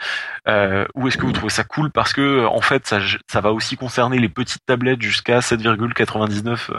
[0.47, 3.51] euh, Ou est-ce que vous trouvez ça cool parce que en fait, ça ça va
[3.51, 6.71] aussi concerner les petites tablettes jusqu'à 7,99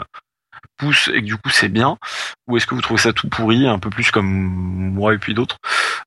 [0.77, 1.97] pouces et que du coup c'est bien
[2.47, 5.33] ou est-ce que vous trouvez ça tout pourri un peu plus comme moi et puis
[5.35, 5.57] d'autres?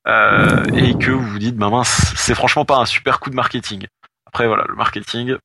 [0.07, 3.35] Euh, et que vous vous dites bah mince c'est franchement pas un super coup de
[3.35, 3.85] marketing
[4.25, 5.35] après voilà le marketing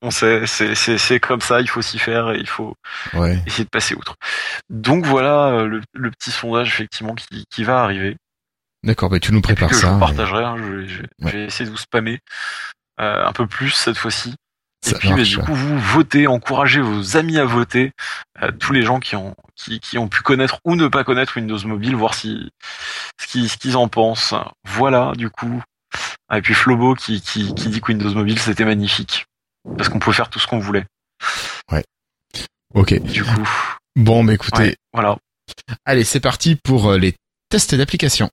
[0.00, 2.74] on sait c'est comme ça il faut s'y faire et il faut
[3.14, 3.40] ouais.
[3.46, 4.16] essayer de passer outre
[4.70, 8.16] donc voilà euh, le, le petit sondage effectivement qui, qui va arriver
[8.84, 9.90] D'accord, bah, tu nous prépares que je ça.
[9.90, 11.06] vous et partagerai hein, je, vais- je, Ouais.
[11.20, 12.18] je vais essayer de vous spammer
[13.00, 14.34] euh, un peu plus cette fois-ci
[14.86, 17.92] et puis bah, du coup vous votez, encouragez vos amis à voter,
[18.42, 21.36] euh, tous les gens qui ont qui, qui ont pu connaître ou ne pas connaître
[21.36, 22.50] Windows Mobile, voir si
[23.20, 24.34] ce qu'ils ce qu'ils en pensent.
[24.66, 25.62] Voilà du coup.
[26.28, 29.26] Ah, Et puis Flobo qui, qui, qui dit que Windows Mobile c'était magnifique
[29.76, 30.84] parce qu'on pouvait faire tout ce qu'on voulait.
[32.74, 32.98] Ok.
[33.02, 33.48] Du coup,
[33.96, 35.18] Bon, bah écoutez, ouais, voilà.
[35.84, 37.14] allez, c'est parti pour euh, les
[37.50, 38.30] tests d'application.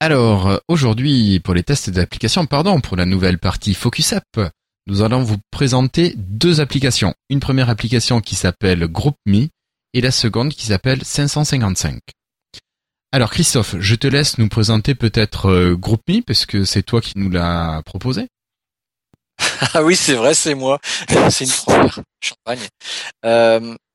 [0.00, 4.52] Alors, aujourd'hui, pour les tests d'application, pardon, pour la nouvelle partie Focus App,
[4.86, 7.14] nous allons vous présenter deux applications.
[7.28, 9.48] Une première application qui s'appelle GroupMe
[9.94, 11.98] et la seconde qui s'appelle 555.
[13.10, 17.14] Alors Christophe, je te laisse nous présenter peut-être euh, GroupMe parce que c'est toi qui
[17.16, 18.28] nous l'as proposé.
[19.74, 20.78] Ah oui, c'est vrai, c'est moi.
[21.30, 22.00] C'est une première.
[22.20, 22.66] Champagne.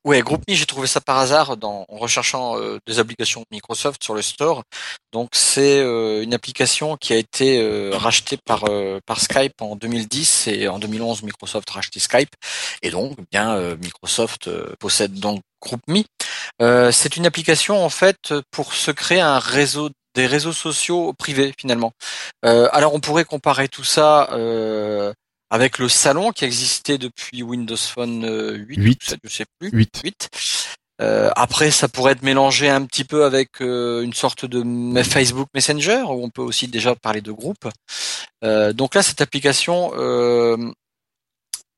[0.06, 4.14] Ouais, GroupMe, j'ai trouvé ça par hasard dans, en recherchant euh, des applications Microsoft sur
[4.14, 4.64] le store.
[5.12, 9.76] Donc c'est euh, une application qui a été euh, rachetée par euh, par Skype en
[9.76, 12.32] 2010 et en 2011 Microsoft a racheté Skype
[12.82, 16.04] et donc eh bien euh, Microsoft euh, possède donc GroupMe.
[16.92, 21.92] C'est une application en fait pour se créer un réseau des réseaux sociaux privés finalement.
[22.44, 24.30] Alors on pourrait comparer tout ça
[25.54, 29.04] avec le salon qui existait depuis Windows Phone euh, 8, Huit.
[29.04, 29.70] ou 7, je sais plus.
[29.72, 30.02] 8.
[30.04, 30.30] 8.
[31.02, 35.48] Euh, après, ça pourrait être mélangé un petit peu avec euh, une sorte de Facebook
[35.54, 37.68] Messenger, où on peut aussi déjà parler de groupe.
[38.44, 40.58] Euh, donc là, cette application, euh,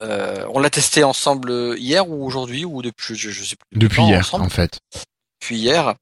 [0.03, 3.79] Euh, on l'a testé ensemble hier ou aujourd'hui ou depuis, je, je sais plus.
[3.79, 4.45] Depuis hier, ensemble.
[4.45, 4.77] en fait.
[5.41, 5.95] Depuis hier.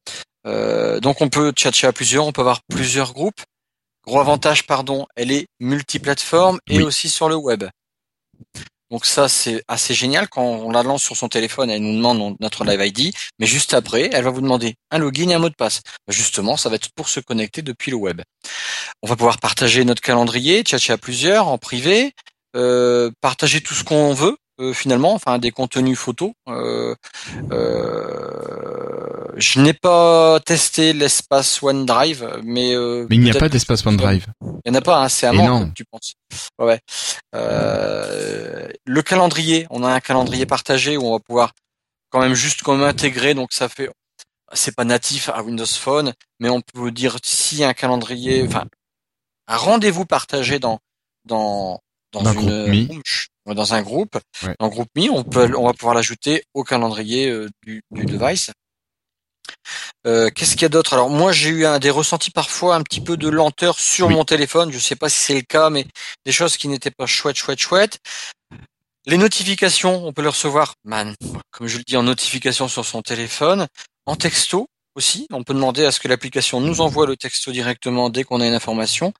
[0.46, 3.40] Euh, donc on peut tchatcher à plusieurs, on peut avoir plusieurs groupes.
[4.06, 6.82] Gros avantage, pardon, elle est multiplateforme et Oui.
[6.82, 7.64] aussi sur le web.
[8.90, 10.28] Donc ça, c'est assez génial.
[10.28, 13.74] Quand on la lance sur son téléphone, elle nous demande notre Live ID, mais juste
[13.74, 15.80] après, elle va vous demander un login et un mot de passe.
[16.08, 18.20] Justement, ça va être pour se connecter depuis le web.
[19.02, 22.12] On va pouvoir partager notre calendrier, tchatcher à plusieurs en privé,
[22.54, 26.32] euh, partager tout ce qu'on veut euh, finalement, enfin des contenus photos.
[26.48, 26.94] Euh,
[27.50, 33.84] euh, je n'ai pas testé l'espace OneDrive, mais euh, Mais il n'y a pas d'espace
[33.86, 34.26] OneDrive.
[34.42, 36.14] il n'y en a pas, hein, c'est à manque, tu penses.
[36.58, 36.80] Ouais.
[37.34, 41.52] Euh, le calendrier, on a un calendrier partagé où on va pouvoir
[42.10, 43.90] quand même juste comme intégrer, donc ça fait,
[44.52, 48.64] c'est pas natif à Windows Phone, mais on peut dire si un calendrier, enfin,
[49.48, 50.78] un rendez-vous partagé dans
[51.24, 51.80] dans
[52.12, 53.02] dans une groupe
[53.46, 54.54] dans un groupe, Ouais.
[54.58, 58.50] dans groupe Mi, on peut, on va pouvoir l'ajouter au calendrier euh, du, du device.
[60.06, 60.92] Euh, Qu'est-ce qu'il y a d'autre?
[60.94, 64.14] Alors moi j'ai eu un, des ressentis parfois un petit peu de lenteur sur Oui.
[64.14, 64.70] mon téléphone.
[64.72, 65.86] Je sais pas si c'est le cas, mais
[66.26, 67.98] des choses qui n'étaient pas chouettes, chouettes, chouettes.
[69.06, 71.14] Les notifications, on peut les recevoir, man,
[71.50, 73.66] comme je le dis, en notification sur son téléphone,
[74.06, 75.26] en texto aussi.
[75.30, 78.46] On peut demander à ce que l'application nous envoie le texto directement dès qu'on a
[78.46, 79.12] une information.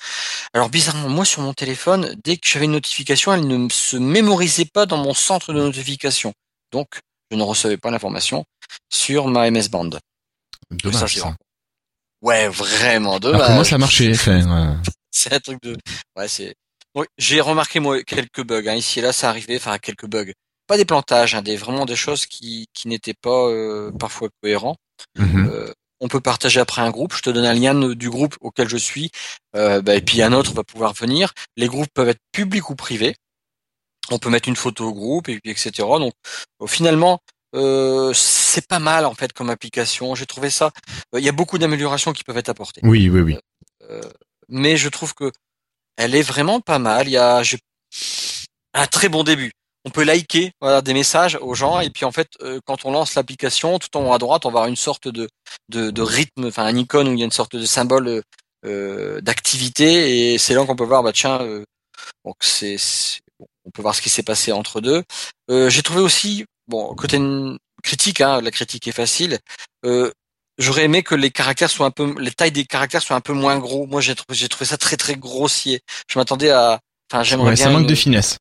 [0.55, 4.65] Alors bizarrement, moi sur mon téléphone, dès que j'avais une notification, elle ne se mémorisait
[4.67, 6.33] pas dans mon centre de notification.
[6.73, 8.45] Donc, je ne recevais pas l'information
[8.91, 9.91] sur ma MS Band.
[10.71, 11.21] Ça, Dommage, ça.
[11.21, 11.37] vraiment-
[12.23, 13.69] Ouais, vraiment Alors dommage.
[13.69, 14.11] ça marchait.
[14.13, 14.75] Enfin, euh,
[15.11, 15.77] C'est un truc de.
[16.17, 16.55] Ouais, c'est.
[16.95, 18.67] Oui, j'ai remarqué moi quelques bugs.
[18.69, 18.75] Hein.
[18.75, 19.57] Ici et là, ça arrivait.
[19.57, 20.33] Enfin, quelques bugs.
[20.67, 24.77] Pas des plantages, hein, des vraiment des choses qui qui n'étaient pas euh, parfois cohérents.
[25.19, 25.51] mhm.
[25.53, 27.15] Euh, on peut partager après un groupe.
[27.15, 29.11] Je te donne un lien de- du groupe auquel je suis,
[29.57, 31.33] euh, bah, et puis un autre va pouvoir venir.
[31.57, 33.15] Les groupes peuvent être publics ou privés.
[34.11, 35.71] On peut mettre une photo au groupe et puis etc.
[35.79, 36.13] Donc
[36.63, 37.21] euh, finalement,
[37.55, 40.15] euh, c'est pas mal en fait comme application.
[40.15, 40.71] J'ai trouvé ça.
[41.15, 43.39] euh, Il y a beaucoup d'améliorations qui peuvent être apportées Oui, oui, oui.
[44.49, 45.31] mais je trouve que
[45.97, 47.07] elle est vraiment pas mal.
[47.09, 47.43] Il y a
[48.75, 49.53] un très bon début.
[49.87, 52.91] On peut liker voilà, des messages aux gens et puis en fait euh, quand on
[52.91, 55.29] lance l'application, tout en haut à droite, on va avoir une sorte de,
[55.69, 58.23] de, de rythme, enfin un icône où il y a une sorte de symbole
[58.65, 61.65] euh, d'activité et c'est là qu'on peut voir bah tiens euh,
[62.25, 62.77] donc c'est
[63.67, 65.03] on peut voir ce qui s'est passé entre deux.
[65.51, 67.19] Euh, J'ai trouvé aussi bon côté
[67.83, 69.39] critique, hein, la critique est facile.
[69.85, 70.11] Euh,
[70.57, 73.33] J'aurais aimé que les caractères soient un peu, les tailles des caractères soient un peu
[73.33, 73.89] moins gros.
[73.89, 75.81] Moi, j'ai trouvé, j'ai trouvé ça très très grossier.
[76.09, 76.79] Je m'attendais à,
[77.11, 77.65] enfin, j'aimerais Ouais, bien.
[77.65, 78.39] ça manque une- de finesse,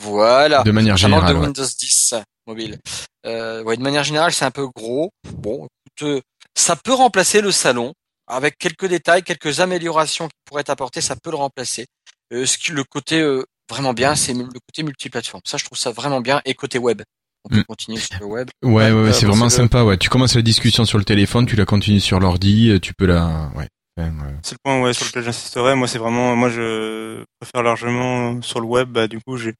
[0.00, 0.62] Voilà.
[0.62, 1.34] de manière Ça manque générale.
[1.34, 1.46] de ouais.
[1.46, 2.14] Windows 10
[2.46, 2.78] mobile.
[3.26, 5.10] Euh, ouais, de manière générale, c'est un peu gros.
[5.34, 5.66] Bon,
[5.98, 6.20] écoute, euh,
[6.56, 7.92] ça peut remplacer le salon
[8.26, 11.02] avec quelques détails, quelques améliorations qui pourraient être apportées.
[11.02, 11.84] Ça peut le remplacer.
[12.32, 15.42] Euh, ce qui, le côté euh, vraiment bien, c'est le côté multiplateforme.
[15.44, 16.40] Ça, je trouve ça vraiment bien.
[16.46, 17.02] Et côté web,
[17.44, 17.64] on peut Mm.
[17.64, 18.48] continuer sur le web.
[18.62, 19.82] Ouais, ouais, ouais, Euh, c'est vraiment le- sympa.
[19.84, 22.92] Ouais, tu commences la discussion sur le téléphone, tu la continues sur l'ordi, euh, tu
[22.94, 23.50] peux la.
[23.56, 23.68] Ouais.
[23.98, 24.08] Euh,
[24.42, 25.74] C'est le point ouais, sur lequel j'insisterai.
[25.74, 28.88] Moi, c'est vraiment, moi, je préfère largement sur le web.
[28.88, 29.52] Bah, du coup, j'ai,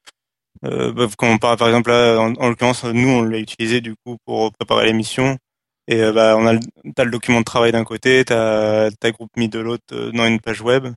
[0.65, 3.81] euh, bah, quand on parle, par exemple, là, en, en l'occurrence, nous, on l'a utilisé
[3.83, 5.37] du coup pour préparer l'émission.
[5.89, 6.61] Et euh, bah, on a, le-
[6.95, 10.41] t'as le document de travail d'un côté, t'as ta groupe mis de l'autre dans une
[10.41, 10.89] page web.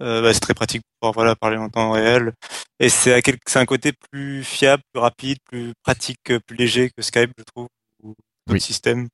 [0.00, 2.32] Euh, bah, c'est très pratique pour pouvoir voilà parler en temps réel.
[2.80, 6.56] Et c'est à quel, c'est un côté plus fiable, plus rapide, plus pratique, euh, plus
[6.56, 7.68] léger que Skype, je trouve,
[8.02, 8.60] ou d'autres Oui.
[8.60, 9.08] systèmes?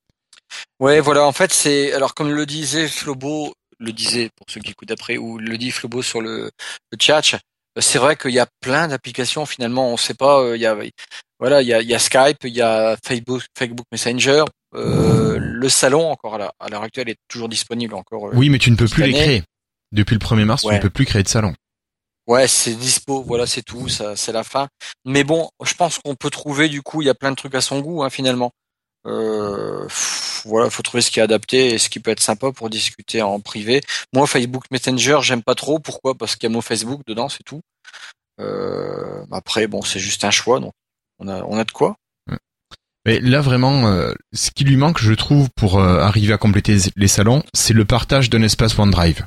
[0.81, 1.25] Ouais, voilà.
[1.27, 5.17] En fait, c'est alors comme le disait Flobo, le disait pour ceux qui écoutent après,
[5.19, 6.51] ou le dit Flobo sur le,
[6.91, 7.37] le chat.
[7.79, 9.47] C'est vrai qu'il y a plein d'applications.
[9.47, 10.41] Finalement, on sait pas.
[10.41, 10.77] euh, Il y a
[11.39, 14.45] voilà, il y a, il y a Skype, il y a Facebook, Facebook Messenger.
[14.75, 18.27] euh, le salon encore à l'heure actuelle est toujours disponible encore.
[18.29, 19.43] euh, Oui, mais tu ne peux plus créer.
[19.93, 20.77] Depuis le 1er mars, tu Ouais.
[20.77, 21.55] ne peux plus créer de salon.
[22.27, 24.69] Ouais, c'est dispo, voilà, c'est tout, ça, c'est la fin.
[25.05, 27.55] Mais bon, je pense qu'on peut trouver, du coup, il y a plein de trucs
[27.57, 28.53] à son goût, hein, finalement.
[29.07, 32.53] Euh, pff, voilà, faut trouver ce qui est adapté et ce qui peut être sympa
[32.53, 33.81] pour discuter en privé.
[34.13, 35.79] Moi, Facebook Messenger, j'aime pas trop.
[35.81, 36.15] Pourquoi?
[36.15, 37.63] Parce qu'il y a mon Facebook dedans, c'est tout.
[38.41, 40.73] Euh, après, bon, c'est juste un choix, donc
[41.19, 41.97] on a, on a de quoi.
[43.07, 46.77] Mais là vraiment, euh, ce qui lui manque, je trouve, pour euh, arriver à compléter
[46.97, 49.25] les salons, c'est le partage d'un espace OneDrive.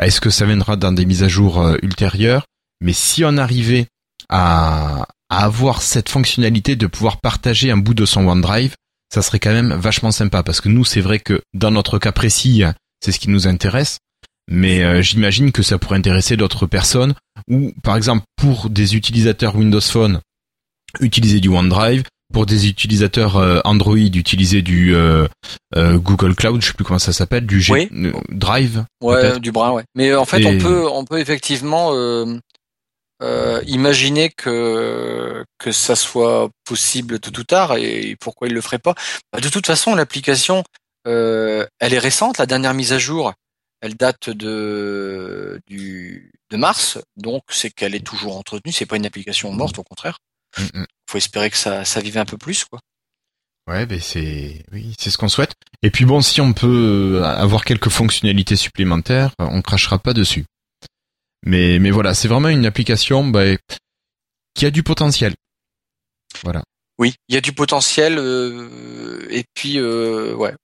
[0.00, 2.46] Est-ce que ça viendra dans des mises à jour euh, ultérieures
[2.80, 3.86] Mais si on arrivait
[4.28, 8.74] à, avoir cette fonctionnalité de pouvoir partager un bout de son OneDrive,
[9.12, 10.42] ça serait quand même vachement sympa.
[10.42, 12.62] Parce que nous, c'est vrai que dans notre cas précis,
[13.00, 13.98] c'est ce qui nous intéresse.
[14.50, 17.14] Mais euh, j'imagine que ça pourrait intéresser d'autres personnes.
[17.48, 20.20] Ou, par exemple, pour des utilisateurs Windows Phone,
[21.00, 22.04] utiliser du OneDrive,
[22.34, 25.26] pour des utilisateurs euh, Android, utiliser du euh,
[25.76, 27.88] euh, Google Cloud, je sais plus comment ça s'appelle, du G Oui.
[28.28, 28.84] Drive.
[29.00, 29.84] Ouais, du brin, ouais.
[29.94, 36.50] Mais en fait, Et- on peut, on peut effectivement euh, imaginez que que ça soit
[36.64, 38.94] possible tôt ou tard et pourquoi il le ferait pas
[39.32, 40.64] Bah, De toute façon, l'application,
[41.06, 42.38] euh, elle est récente.
[42.38, 43.32] La dernière mise à jour,
[43.80, 48.72] elle date de du de mars, donc c'est qu'elle est toujours entretenue.
[48.72, 50.18] C'est pas une application morte, au contraire.
[50.58, 50.86] Mm, mm.
[51.10, 52.80] Faut espérer que ça ça vive un peu plus, quoi.
[53.66, 55.52] Ouais, ben c'est oui, c'est ce qu'on souhaite.
[55.82, 60.44] Et puis bon, si on peut euh, avoir quelques fonctionnalités supplémentaires, on crachera pas dessus.
[61.46, 63.56] Mais mais voilà, c'est vraiment une application ben,
[64.54, 65.34] qui a du potentiel.
[66.42, 66.62] Voilà.
[66.98, 70.54] Oui, il y a du potentiel euh, et puis euh, ouais,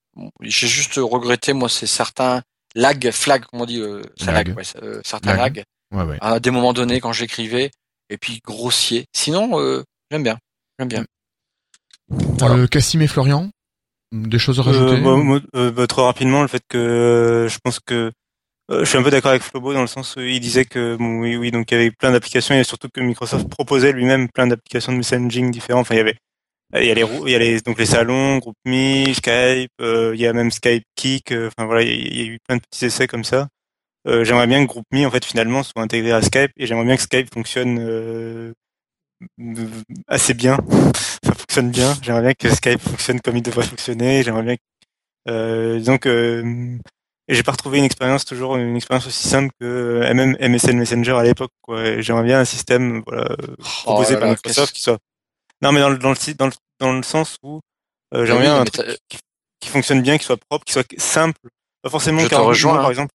[0.42, 2.42] j'ai juste regretté moi c'est certains
[2.74, 4.48] lag flag comme on dit euh, ça Lag.
[4.48, 5.56] lag, ouais, ça- euh, certains Lag.
[5.56, 6.18] lag Ouais, ouais.
[6.20, 7.72] à des moments donnés quand j'écrivais
[8.10, 9.06] et puis grossier.
[9.14, 10.38] Sinon euh, j'aime bien,
[10.78, 11.04] j'aime bien.
[12.08, 12.56] Voilà.
[12.56, 13.50] Euh, Cassim et Florian,
[14.12, 17.48] des choses à rajouter Euh, bah, moi, euh, bah, trop rapidement, le fait que euh,
[17.48, 18.10] je pense que
[18.70, 20.96] euh, je suis un peu d'accord avec Flobo dans le sens où il disait que
[20.96, 24.28] bon, oui, oui, donc il y avait plein d'applications et surtout que Microsoft proposait lui-même
[24.28, 25.80] plein d'applications de messaging différents.
[25.80, 26.16] Enfin, il y avait
[26.76, 30.12] il y a les rou- il y a les donc les salons, GroupMe, Skype, euh,
[30.14, 31.32] il y a même Skype Kick.
[31.32, 33.24] euh, Enfin voilà, il y, a- il y a eu plein de petits essais comme
[33.24, 33.48] ça.
[34.06, 36.96] Euh, j'aimerais bien que GroupMe en fait finalement soit intégré à Skype et j'aimerais bien
[36.96, 38.52] que Skype fonctionne euh,
[40.08, 40.58] assez bien.
[41.24, 41.94] Ça fonctionne bien.
[42.02, 44.22] J'aimerais bien que Skype fonctionne comme il devrait fonctionner.
[44.22, 44.62] J'aimerais bien que,
[45.28, 46.78] euh, disons que euh,
[47.28, 51.12] j'ai pas retrouvé une expérience toujours une expérience aussi simple que euh, même MSN Messenger
[51.12, 51.52] à l'époque.
[51.98, 54.98] J'aimerais bien un système voilà euh, proposé Oh là par là, Microsoft qui soit
[55.62, 57.60] non mais dans le dans le dans le dans le sens où
[58.14, 59.18] euh, j'aimerais bien un truc qui,
[59.60, 61.38] qui fonctionne bien, qui soit propre, qui soit simple,
[61.82, 62.90] pas forcément Je te rejoins, par hein.
[62.90, 63.14] exemple.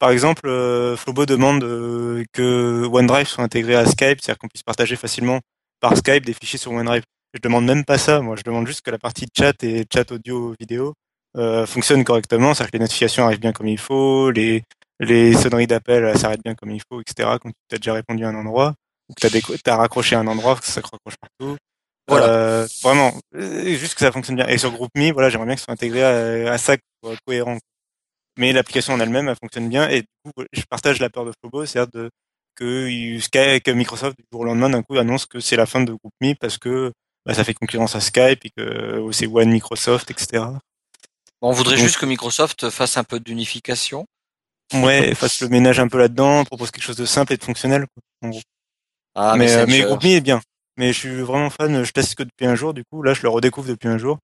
[0.00, 4.64] Par exemple, euh, Flobo demande euh, que OneDrive soit intégré à Skype, c'est-à-dire qu'on puisse
[4.64, 5.38] partager facilement
[5.80, 7.04] par Skype des fichiers sur OneDrive.
[7.34, 10.10] Je demande même pas ça, moi je demande juste que la partie chat et chat
[10.10, 10.94] audio vidéo
[11.36, 14.64] euh, fonctionne correctement, c'est-à-dire que les notifications arrivent bien comme il faut, les
[15.00, 17.28] les sonneries d'appel euh, s'arrêtent bien comme il faut, etc.
[17.42, 18.74] Quand tu as déjà répondu à un endroit,
[19.08, 21.56] ou que tu as, raccroché à un endroit, que ça raccroche partout.
[22.06, 22.26] Voilà.
[22.26, 24.46] Euh, vraiment, euh, juste que ça fonctionne bien.
[24.48, 26.76] Et sur GroupMe, voilà, j'aimerais bien que ce soit intégré à, à ça,
[27.26, 27.58] cohérent.
[28.40, 29.88] Mais l'application en elle-même, elle fonctionne bien.
[29.90, 32.10] Et du coup, je partage la peur de Flobo, c'est-à-dire de,
[32.56, 35.92] que, que Microsoft, du jour au lendemain, d'un coup, annonce que c'est la fin de
[35.92, 36.90] GroupMe parce que
[37.26, 40.44] bah, ça fait concurrence à Skype et que euh, c'est One Microsoft, etc.
[41.42, 44.06] On voudrait Donc- juste que Microsoft fasse un peu d'unification.
[44.72, 47.86] Ouais, fasse le ménage un peu là-dedans, propose quelque chose de simple et de fonctionnel.
[48.22, 48.40] quoi.
[49.14, 49.82] Ah, mais, euh, mais.
[49.82, 50.40] GroupMe est bien.
[50.78, 53.20] Mais je suis vraiment fan, je teste que depuis un jour, du coup, là, je
[53.22, 54.18] le redécouvre depuis un jour.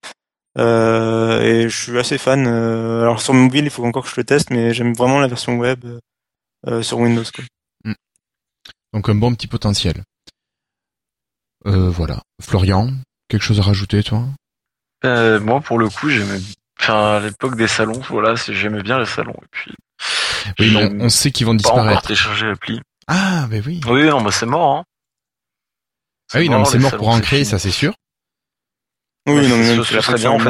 [0.57, 2.47] Euh, et je suis assez fan.
[2.47, 5.27] euh, alors sur mobile, il faut encore que je le teste, mais j'aime vraiment la
[5.27, 5.99] version web euh,
[6.67, 7.23] euh, sur Windows.
[7.33, 7.43] Quoi.
[8.93, 10.03] Donc un bon petit potentiel.
[11.65, 12.21] Euh, voilà.
[12.41, 12.93] Florian,
[13.27, 14.23] quelque chose à rajouter, toi?
[15.03, 16.39] Euh, moi, pour le coup, j'aimais.
[16.79, 19.35] Enfin, à l'époque des salons, voilà, j'aimais bien les salons.
[19.41, 19.73] Et puis,
[20.59, 22.01] Oui, mais on, sait qu'ils vont pas encore disparaître.
[22.03, 22.81] télécharger l'appli.
[23.07, 23.81] Ah, ben oui.
[23.87, 24.77] Oui, non, bah c'est mort.
[24.77, 24.83] Hein.
[26.33, 27.93] Ah oui, non, mais c'est mort pour en créer, ça c'est sûr.
[29.27, 30.45] Oui, Mais non, mais ce, serait bien en fait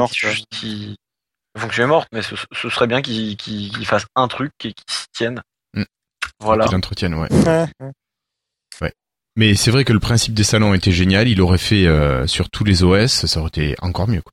[1.57, 4.73] fonction est morte, mais ce, ce serait bien qu'il qu'il- qu'il fasse un truc et
[4.73, 5.41] qu'il s'y tienne.
[5.73, 5.83] Mm.
[6.41, 6.65] Voilà.
[6.65, 7.31] Qu'ils l'entretiennent, ouais.
[7.31, 7.67] ouais,
[8.81, 8.93] ouais.
[9.37, 11.27] Mais c'est vrai que le principe des salons était génial.
[11.29, 14.21] Il aurait fait euh, sur tous les OS, ça aurait été encore mieux.
[14.21, 14.31] Quoi.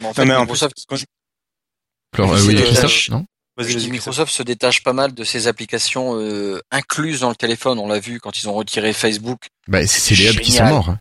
[0.00, 1.04] Mais en fait, Non, mais en Microsoft, plus,
[2.14, 3.24] Flor- Mais euh, oui, c'est- Christophe, non
[3.56, 3.92] Vas-y, je vas-y, dis, Christophe.
[3.92, 7.78] Microsoft se détache pas mal de ses applications euh, incluses dans le téléphone.
[7.78, 9.46] On l'a vu quand ils ont retiré Facebook.
[9.66, 10.90] Bah, c'est c'est les hubs qui sont morts.
[10.90, 10.98] hein.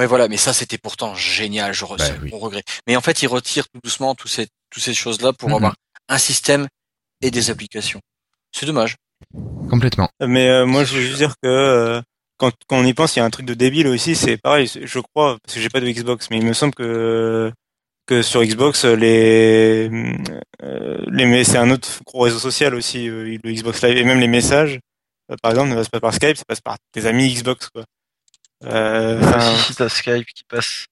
[0.00, 0.28] Ouais, voilà.
[0.28, 1.72] Mais ça, c'était pourtant génial.
[1.74, 2.30] Je re- Bah, c'est oui.
[2.32, 2.62] mon regret.
[2.86, 5.54] Mais en fait, ils retirent tout doucement ces, toutes ces choses-là pour Mhm.
[5.56, 5.74] avoir
[6.08, 6.66] un système
[7.22, 8.00] et des applications.
[8.52, 8.96] C'est dommage.
[9.68, 10.08] Complètement.
[10.26, 12.00] Mais euh, moi, je veux juste dire que euh,
[12.38, 14.16] quand, quand on y pense, il y a un truc de débile aussi.
[14.16, 17.52] C'est pareil, je crois, parce que j'ai pas de Xbox, mais il me semble que
[18.06, 19.88] que sur Xbox, les
[20.62, 24.18] euh, les c'est un autre gros réseau social aussi, euh, le Xbox Live et même
[24.18, 24.80] les messages,
[25.30, 27.84] euh, par exemple, ne passent pas par Skype, ça passe par tes amis Xbox, quoi.
[28.64, 30.86] Euh, Ah, si, si, t'as Skype qui passe.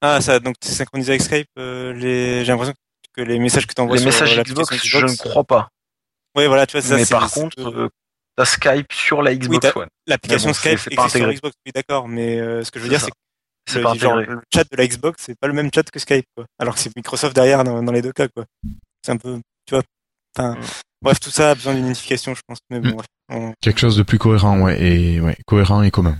[0.00, 1.48] ah, ça, donc c'est synchronisé avec Skype.
[1.58, 2.74] euh, les, j'ai l'impression
[3.12, 5.68] que les messages que tu envoies Les sur messages l'application Xbox, je ne crois pas.
[6.36, 7.88] Ouais, voilà, tu vois, ça, mais par contre, euh,
[8.36, 9.88] t'as Skype sur la Xbox One.
[10.06, 11.34] l'application bon, Skype c'est pas existe sur intégré.
[11.36, 14.16] Xbox, oui, d'accord, mais euh, ce que je veux dire, c'est que le, pas genre,
[14.16, 16.44] le chat de la Xbox, c'est pas le même chat que Skype, quoi.
[16.58, 18.44] Alors que c'est Microsoft derrière dans, dans les deux cas, quoi.
[19.04, 19.82] C'est un peu, tu vois.
[20.38, 20.64] Enfin, Mm.
[21.00, 22.58] bref, tout ça a besoin d'une unification, je pense.
[22.70, 22.92] Mais bon, Mm.
[22.96, 23.06] bref.
[23.30, 26.16] On- Quelque chose de plus cohérent, ouais, et ouais, cohérent et commun.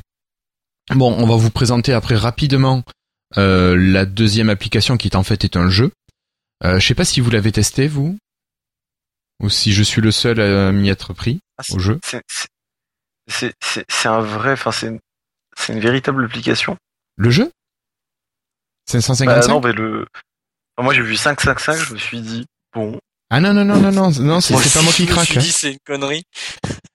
[0.95, 2.83] Bon, on va vous présenter après rapidement
[3.37, 5.91] euh, la deuxième application qui est en fait est un jeu.
[6.65, 8.17] Euh, je sais pas si vous l'avez testé vous,
[9.43, 11.99] ou si je suis le seul à m'y être pris Ah, au jeu.
[12.03, 12.23] c'est-
[14.07, 15.01] un vrai, enfin c'est une,
[15.57, 16.77] c'est une véritable application.
[17.17, 17.47] Le jeu?
[17.47, 20.07] Bah, 555 non, mais le.
[20.77, 22.99] enfin, moi j'ai vu 555, je me suis dit bon.
[23.29, 25.27] Ah non non non non non non, c'est pas moi qui je me craque.
[25.27, 25.43] suis hein.
[25.43, 26.23] dit, c'est une connerie.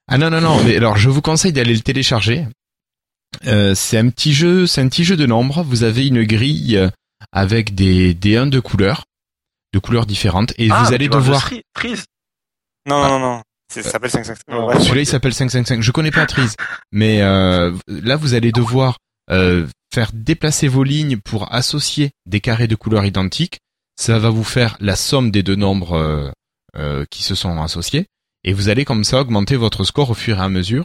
[0.08, 2.46] Ah non non non, mais alors je vous conseille d'aller le télécharger.
[3.46, 5.62] Euh, c'est un petit jeu, c'est un petit jeu de nombres.
[5.62, 6.90] Vous avez une grille
[7.32, 9.04] avec des des 1 de couleurs,
[9.72, 11.46] de couleurs différentes, et Ah, vous allez devoir.
[11.48, 12.02] Stri- Trees.
[12.86, 13.42] Non, non, non, non.
[13.72, 14.54] C'est- Ça s'appelle 555.
[14.54, 15.80] Euh, Ouais, Celui-là il s'appelle 555.
[15.82, 16.54] Je connais pas Trees,
[16.90, 18.98] mais euh, là vous allez devoir
[19.30, 23.60] euh, faire déplacer vos lignes pour associer des carrés de couleurs identiques.
[23.98, 26.30] Ça va vous faire la somme des deux nombres euh,
[26.76, 28.06] euh, qui se sont associés,
[28.44, 30.84] et vous allez comme ça augmenter votre score au fur et à mesure.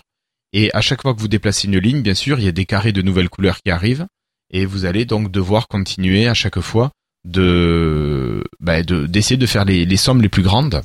[0.53, 2.65] Et à chaque fois que vous déplacez une ligne, bien sûr, il y a des
[2.65, 4.07] carrés de nouvelles couleurs qui arrivent,
[4.51, 6.91] et vous allez donc devoir continuer à chaque fois
[7.25, 10.81] de bah, de- d'essayer de faire les, les sommes les plus grandes.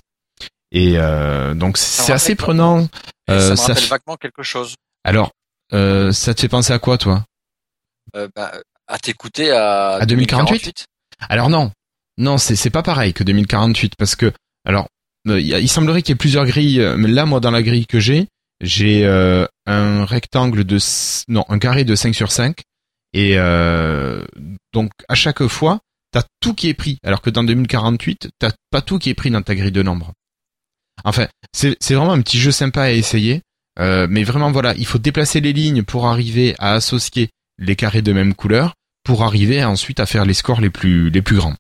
[0.73, 2.89] Et euh, donc c'est assez prenant.
[3.31, 4.75] Euh, ça me rappelle vaguement quelque chose.
[5.05, 5.31] Alors,
[5.73, 7.25] euh, ça te fait penser à quoi, toi?
[8.17, 8.53] Euh, bah,
[8.89, 10.87] à t'écouter à, À 2048?
[11.29, 11.71] Alors non,
[12.19, 14.33] non, c'est c'est pas pareil que 2048 parce que
[14.65, 14.89] alors
[15.29, 16.81] euh, il semblerait qu'il y ait plusieurs grilles.
[16.81, 18.27] euh, Mais là, moi, dans la grille que j'ai,
[18.63, 20.79] j'ai euh, un rectangle de
[21.29, 22.63] non un carré de 5 sur 5
[23.13, 24.25] et euh,
[24.73, 25.81] donc à chaque fois
[26.13, 29.31] t'as tout qui est pris alors que dans 2048 t'as pas tout qui est pris
[29.31, 30.13] dans ta grille de nombres.
[31.05, 33.43] Enfin, c'est c'est vraiment un petit jeu sympa à essayer.
[33.79, 38.03] Euh, mais vraiment voilà, il faut déplacer les lignes pour arriver à associer les carrés
[38.03, 41.57] de même couleur pour arriver ensuite à faire les scores les plus les plus grands.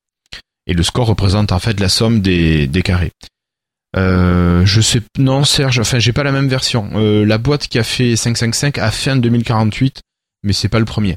[0.66, 3.12] Et le score représente en fait la somme des, des carrés.
[3.94, 6.90] Euh, je sais non Serge, enfin j'ai pas la même version.
[6.94, 10.00] Euh, la boîte qui a fait 555 a fait en 2048,
[10.42, 11.16] mais c'est pas le premier.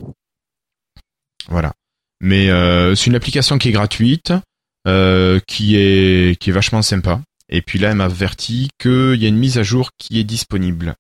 [1.48, 1.74] Voilà.
[2.22, 4.34] Mais euh, c'est une application qui est gratuite,
[4.88, 7.22] euh, qui est qui est vachement sympa.
[7.50, 10.24] Et puis là, elle m'a averti qu'il y a une mise à jour qui est
[10.24, 10.96] disponible.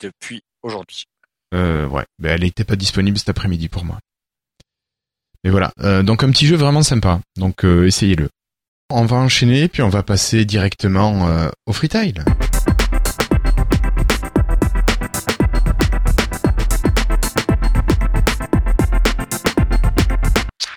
[0.00, 1.04] depuis aujourd'hui.
[1.54, 3.98] Euh, ouais, ben, elle n'était pas disponible cet après-midi pour moi.
[5.44, 7.20] Mais voilà, euh, donc un petit jeu vraiment sympa.
[7.36, 8.28] Donc euh, essayez-le.
[8.88, 12.24] On va enchaîner, puis on va passer directement euh, au freetile.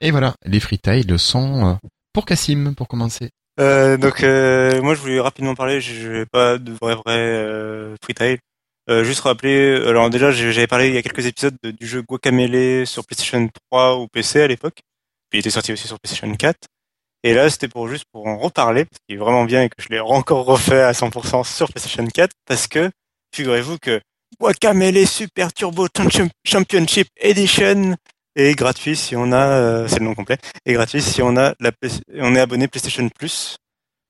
[0.01, 1.73] Et voilà, les freetiles sont euh,
[2.13, 3.29] pour Cassim, pour commencer.
[3.59, 7.17] Euh, donc moi je voulais rapidement parler, je n'ai pas de vrai vrai.
[8.89, 12.01] Euh, juste rappeler, alors déjà j'avais parlé il y a quelques épisodes de- du jeu
[12.01, 14.79] Guacamelee sur PlayStation 3 ou PC à l'époque.
[15.29, 16.57] Puis il était sorti aussi sur PlayStation 4.
[17.23, 19.81] Et là c'était pour juste pour en reparler, parce qu'il est vraiment bien et que
[19.81, 22.89] je l'ai encore refait à 100% sur PlayStation 4, parce que
[23.35, 23.99] figurez-vous que
[24.39, 27.95] Guacamelee Super Turbo Champion- Championship Edition
[28.35, 31.55] est gratuit si on a, euh, c'est le nom complet, est gratuit si on a
[31.59, 31.71] la,
[32.15, 33.57] on est abonné PlayStation Plus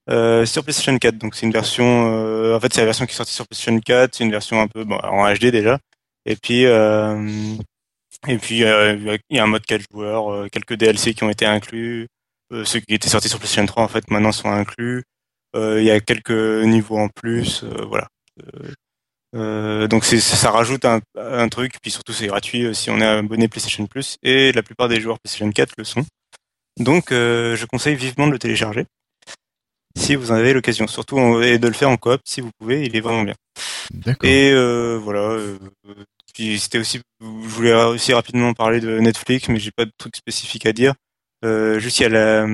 [0.10, 1.18] euh, sur PlayStation 4.
[1.18, 3.80] Donc c'est une version, euh, en fait c'est la version qui est sortie sur PlayStation
[3.80, 5.80] 4, c'est une version un peu bon, en HD déjà.
[6.26, 7.56] Et puis euh,
[8.28, 11.46] et puis euh, il y a un mode 4 joueurs, quelques DLC qui ont été
[11.46, 12.08] inclus,
[12.66, 15.04] ceux qui étaient sortis sur PlayStation 3 en fait maintenant sont inclus.
[15.56, 16.32] Euh, Il y a quelques
[16.66, 18.08] niveaux en plus, euh, voilà.
[18.42, 18.72] Euh,
[19.36, 23.00] euh, donc c'est ça rajoute un, un truc, puis surtout c'est gratuit euh, si on
[23.00, 26.06] est abonné PlayStation Plus et la plupart des joueurs PlayStation 4 le sont.
[26.80, 28.86] Donc euh, je conseille vivement de le télécharger
[29.98, 32.86] si vous en avez l'occasion, surtout et de le faire en coop si vous pouvez,
[32.86, 33.36] il est vraiment bien.
[33.94, 34.30] D'accord.
[34.30, 35.22] Et euh, voilà.
[35.22, 35.58] euh,
[36.34, 40.16] puis c'était aussi, je voulais aussi rapidement parler de Netflix, mais j'ai pas de truc
[40.16, 40.94] spécifique à dire.
[41.46, 42.46] Euh, juste il y a la,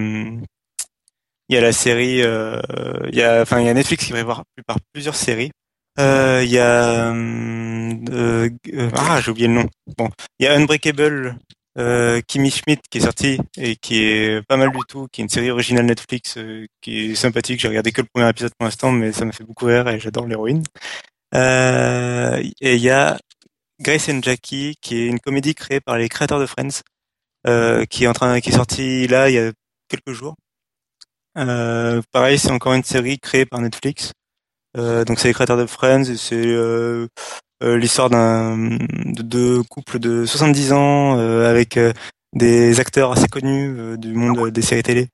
[1.50, 2.62] la série, euh,
[3.10, 5.52] il y a, enfin il y a Netflix qui prépare par plusieurs séries.
[6.00, 9.68] Euh, Il y a, euh, euh, ah j'ai oublié le nom.
[9.98, 10.10] Bon,
[10.40, 11.38] il y a Unbreakable.
[11.78, 15.26] Euh, Kimmy Schmidt qui est sorti et qui est pas mal du tout, qui est
[15.26, 17.60] une série originale Netflix euh, qui est sympathique.
[17.60, 20.00] J'ai regardé que le premier épisode pour l'instant, mais ça m'a fait beaucoup rire et
[20.00, 20.64] j'adore l'héroïne.
[21.34, 23.18] Euh, et il y a
[23.82, 26.82] Grace and Jackie, qui est une comédie créée par les créateurs de Friends,
[27.48, 29.52] euh, qui est en train, qui est sortie là il y a
[29.90, 30.36] quelques jours.
[31.38, 34.12] Euh, pareil, c'est encore une série créée par Netflix.
[34.78, 37.08] Euh, donc c'est les créateurs de Friends c'est euh,
[37.64, 41.80] l'histoire d'un de deux couples de 70 ans avec
[42.34, 45.10] des acteurs assez connus du monde des séries télé.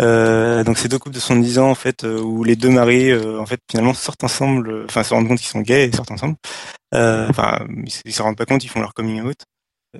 [0.00, 3.38] Euh, donc c'est deux couples de 70 ans en fait où les deux maris euh,
[3.40, 6.36] en fait finalement sortent ensemble, enfin se rendent compte qu'ils sont gays et sortent ensemble.
[6.92, 9.36] Enfin ils, ils se rendent pas compte, ils font leur coming out.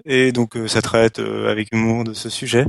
[0.04, 2.66] Et donc euh, ça traite euh, avec humour de ce sujet.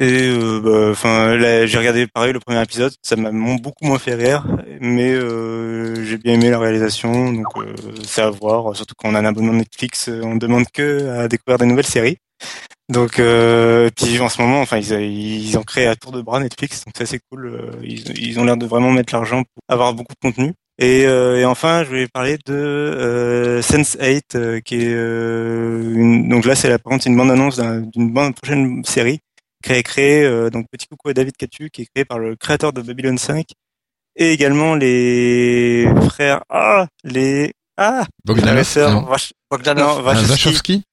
[0.00, 4.14] Et euh, bah, enfin j'ai regardé pareil le premier épisode, ça m'a beaucoup moins fait
[4.14, 4.46] rire,
[4.80, 5.12] mais
[6.04, 7.46] j'ai bien aimé la réalisation, donc
[8.04, 8.76] c'est à voir.
[8.76, 12.18] Surtout quand on a un abonnement Netflix, on demande que à découvrir des nouvelles séries.
[12.88, 16.40] Donc, euh, puis en ce moment, enfin, ils, ils ont créé à tour de bras
[16.40, 17.60] Netflix, donc c'est assez cool.
[17.82, 20.54] ils ont l'air de vraiment mettre l'argent pour avoir beaucoup de contenu.
[20.80, 26.44] Et, euh, et enfin, je voulais parler de euh, Sense8, euh, qui est une, donc
[26.44, 29.18] là, c'est la par contre c'est une bande annonce d'un- d'une prochaine série
[29.62, 30.50] créée créée.
[30.50, 33.44] donc petit coucou à David Catu, qui est créé par le créateur de Babylon 5
[34.14, 39.02] et également les frères ah les ah Bogdanov, la sœur non.
[39.02, 39.98] Vach- Bogdanov.
[40.04, 40.84] non, Ah, Wachowski.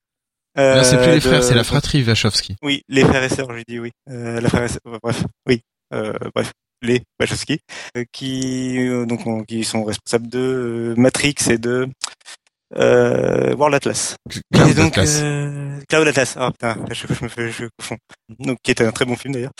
[0.56, 2.56] C'est plus les frères, c'est la fratrie Wachowski.
[2.62, 3.92] Oui, les frères et sœurs, je dis oui.
[4.08, 5.60] La frère et sœur, bref, oui.
[5.92, 7.60] Bref, les Wachowski,
[7.96, 11.88] euh, qui euh, donc on- qui sont responsables de euh, Matrix et de
[12.76, 14.16] euh, World Atlas.
[14.52, 15.20] Cloud et donc Atlas.
[15.22, 16.34] euh, Cloud Atlas.
[16.38, 17.98] Ah putain, je me fais je confonds.
[18.38, 19.52] Donc qui était un très bon film d'ailleurs,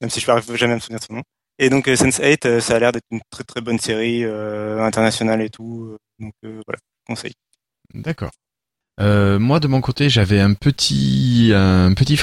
[0.00, 1.22] même si je n'arrive jamais à me souvenir de son nom.
[1.58, 4.80] Et donc euh, Sense8, euh, ça a l'air d'être une très très bonne série euh,
[4.82, 5.96] internationale et tout.
[6.18, 7.32] donc euh, voilà, conseil.
[7.94, 8.30] D'accord.
[9.00, 12.16] Euh, moi de mon côté j'avais un petit un petit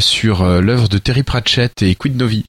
[0.00, 2.44] sur euh, l'œuvre de Terry Pratchett et Quid Novi.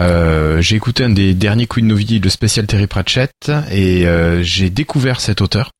[0.00, 3.32] Euh, j'ai écouté un des derniers Quid Novi, le spécial Terry Pratchett,
[3.70, 5.70] et euh, j'ai découvert cet auteur.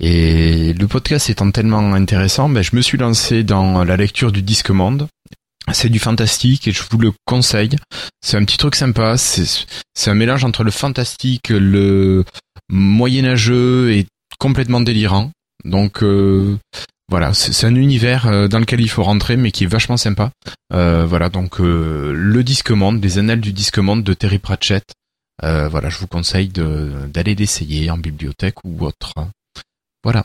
[0.00, 4.42] Et le podcast étant tellement intéressant, ben, je me suis lancé dans la lecture du
[4.42, 5.06] Disque Monde.
[5.72, 7.76] C'est du fantastique et je vous le conseille.
[8.20, 9.16] C'est un petit truc sympa.
[9.16, 12.24] C'est un mélange entre le fantastique, le
[12.68, 14.06] moyenâgeux et
[14.38, 15.30] complètement délirant.
[15.64, 16.58] Donc euh,
[17.08, 20.30] voilà, c'est un univers euh, dans lequel il faut rentrer, mais qui est vachement sympa.
[20.72, 24.84] Euh, voilà, donc euh, le Disque Monde, les annales du Disque Monde de Terry Pratchett.
[25.42, 29.12] Euh, voilà, je vous conseille d'aller l'essayer en bibliothèque ou autre.
[30.04, 30.24] Voilà.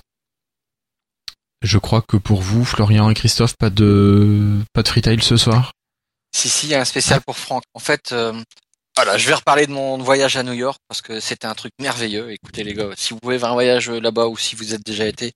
[1.63, 5.71] Je crois que pour vous, Florian et Christophe, pas de pas de freetail ce soir?
[6.35, 7.63] Si, si, il y a un spécial pour Franck.
[7.73, 8.33] En fait, euh,
[8.97, 11.71] voilà, je vais reparler de mon voyage à New York parce que c'était un truc
[11.79, 12.31] merveilleux.
[12.31, 15.05] Écoutez les gars, si vous pouvez faire un voyage là-bas ou si vous êtes déjà
[15.05, 15.33] été,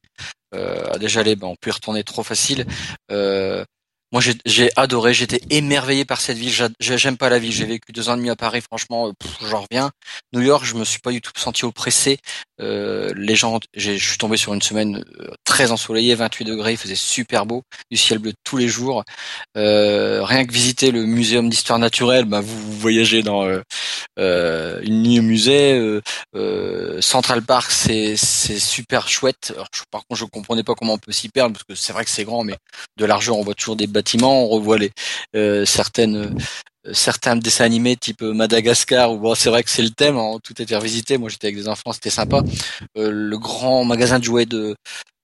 [0.55, 2.65] euh, déjà allé, ben, on peut y retourner trop facile.
[3.11, 3.63] Euh,
[4.11, 6.51] moi, j'ai- adoré, j'étais émerveillé par cette ville.
[6.51, 7.51] J'a- J'aime pas la ville.
[7.51, 8.61] J'ai vécu deux ans et demi à Paris.
[8.61, 9.11] Franchement, euh,
[9.49, 9.91] j'en reviens.
[10.33, 12.17] New York, je me suis pas du tout senti oppressé.
[12.59, 16.77] Euh, les gens, je suis tombé sur une semaine euh, très ensoleillée, 28 degrés, il
[16.77, 19.03] faisait super beau, du ciel bleu tous les jours.
[19.55, 23.45] Rien que visiter le muséum d'histoire naturelle, bah, vous, voyagez dans
[24.17, 25.99] une nuit au musée.
[26.99, 29.53] Central Park, c'est super chouette.
[29.89, 32.11] Par contre, je comprenais pas comment on peut s'y perdre parce que c'est vrai que
[32.11, 32.57] c'est grand, mais
[32.97, 33.87] de largeur, on voit toujours des
[34.23, 34.91] on revoit les
[35.35, 40.17] euh, certaines euh, certains dessins animés type Madagascar où c'est vrai que c'est le thème
[40.17, 41.17] hein, tout était revisité.
[41.17, 42.41] Moi j'étais avec des enfants c'était sympa.
[42.97, 44.75] Euh, le grand magasin de jouets de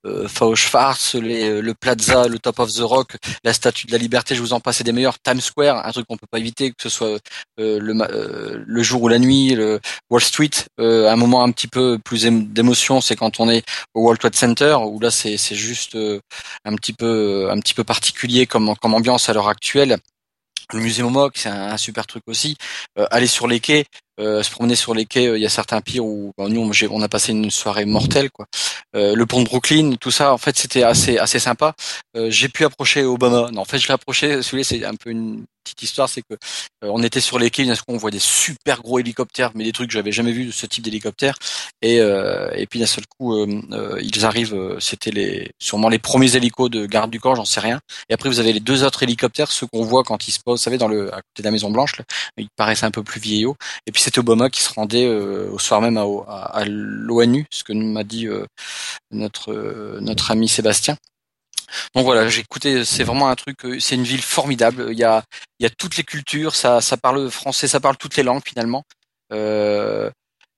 [0.07, 4.41] euh, euh, le Plaza, le Top of the Rock, la Statue de la Liberté, je
[4.41, 5.19] vous en passe, des meilleurs.
[5.19, 7.19] Times Square, un truc qu'on peut pas éviter, que ce soit
[7.59, 9.79] euh, le, euh, le jour ou la nuit, le
[10.09, 10.51] Wall Street.
[10.79, 13.63] Un moment un petit peu plus ém- d'émotion, c'est quand on est
[13.93, 15.97] au World Trade Center, où là c'est juste
[16.65, 19.97] un petit peu un petit peu particulier comme comme ambiance à l'heure actuelle.
[20.73, 22.57] Le musée Momoc, c'est un, super truc aussi.
[23.11, 23.85] Aller sur les quais,
[24.19, 26.71] euh, se promener sur les quais, euh, il y a certains pires où bah, nous
[26.89, 28.47] on, a passé une soirée mortelle quoi.
[28.95, 31.75] Euh, le pont de Brooklyn, tout ça, en fait c'était assez assez sympa.
[32.15, 33.49] J'ai pu approcher Obama.
[33.51, 34.41] Non, en fait je l'ai approché.
[34.41, 36.33] Celui c'est un peu une petite histoire, c'est que
[36.83, 39.89] euh, on était sur les quais, on voit des super gros hélicoptères, mais des trucs
[39.89, 41.35] que j'avais jamais vu de ce type d'hélicoptère.
[41.81, 46.85] Et euh, puis d'un seul coup euh, ils arrivent, c'était sûrement les premiers hélicos de
[46.85, 47.79] garde du corps, j'en sais rien.
[48.09, 50.59] Et après vous avez les deux autres hélicoptères, ceux qu'on voit quand ils se posent,
[50.59, 51.93] vous savez dans le à côté de la Maison Blanche,
[52.37, 53.55] ils paraissent un peu plus vieillots.
[53.85, 57.73] Et puis c'était Obama qui se rendait au soir même à, à, l'ONU, ce que
[57.73, 58.27] m'a dit
[59.11, 60.97] notre notre ami Sébastien.
[61.95, 64.87] Donc voilà, j'ai écouté, c'est vraiment un truc, euh, c'est une ville formidable.
[64.91, 65.23] Il y a
[65.59, 68.43] il y a toutes les cultures, ça ça parle français, ça parle toutes les langues
[68.45, 68.83] finalement.
[69.33, 70.09] Euh,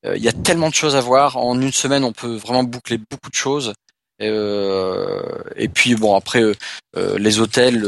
[0.06, 1.38] euh, il y a tellement de choses à voir.
[1.38, 3.74] En une semaine, on peut vraiment boucler beaucoup de choses.
[4.22, 6.54] Euh, et puis bon, après, euh,
[6.98, 7.86] euh, les hôtels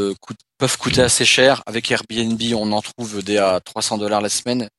[0.57, 1.61] peuvent coûter assez cher.
[1.65, 4.69] Avec Airbnb, on en trouve des à 300 dollars la semaine,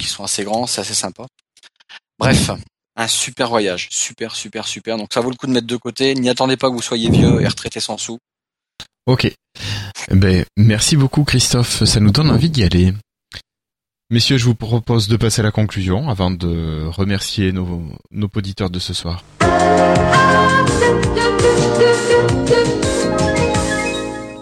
[0.00, 1.26] qui sont assez grands, c'est assez sympa.
[2.18, 2.50] Bref,
[2.96, 4.96] un super voyage, super, super, super.
[4.96, 6.14] Donc ça vaut le coup de mettre de côté.
[6.14, 8.18] N'y attendez pas que vous soyez vieux et retraité sans sous.
[9.06, 9.32] Ok.
[10.10, 12.92] Ben, merci beaucoup Christophe, ça nous donne envie d'y aller.
[14.10, 18.70] Messieurs, je vous propose de passer à la conclusion avant de remercier nos, nos auditeurs
[18.70, 19.24] de ce soir.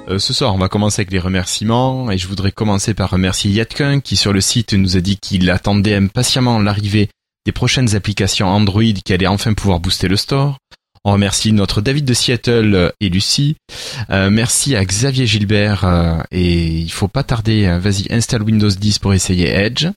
[0.08, 3.50] Euh, ce soir, on va commencer avec les remerciements et je voudrais commencer par remercier
[3.50, 7.08] Yatkin qui sur le site nous a dit qu'il attendait impatiemment l'arrivée
[7.46, 10.58] des prochaines applications Android qui allaient enfin pouvoir booster le store.
[11.04, 13.56] On remercie notre David de Seattle et Lucie.
[14.10, 18.68] Euh, merci à Xavier Gilbert euh, et il faut pas tarder, hein, vas-y installe Windows
[18.68, 19.88] 10 pour essayer Edge.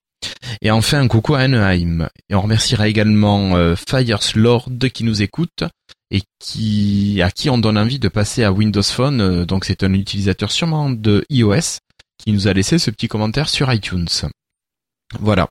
[0.61, 2.09] Et enfin un coucou à Anaheim.
[2.29, 5.63] Et on remerciera également euh, Fireslord qui nous écoute
[6.11, 9.21] et qui à qui on donne envie de passer à Windows Phone.
[9.21, 11.79] Euh, donc c'est un utilisateur sûrement de iOS
[12.17, 14.07] qui nous a laissé ce petit commentaire sur iTunes.
[15.19, 15.47] Voilà.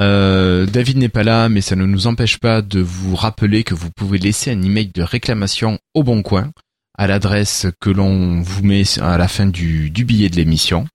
[0.00, 3.74] Euh, David n'est pas là, mais ça ne nous empêche pas de vous rappeler que
[3.74, 6.50] vous pouvez laisser un email de réclamation au Bon Coin
[6.98, 10.86] à l'adresse que l'on vous met à la fin du, billet de l'émission.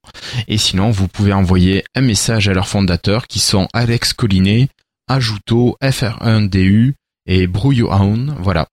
[0.49, 4.67] Et sinon, vous pouvez envoyer un message à leurs fondateurs qui sont Alex Collinet,
[5.07, 6.93] Ajuto, FR1DU
[7.25, 8.35] et Brouillon.
[8.39, 8.67] Voilà.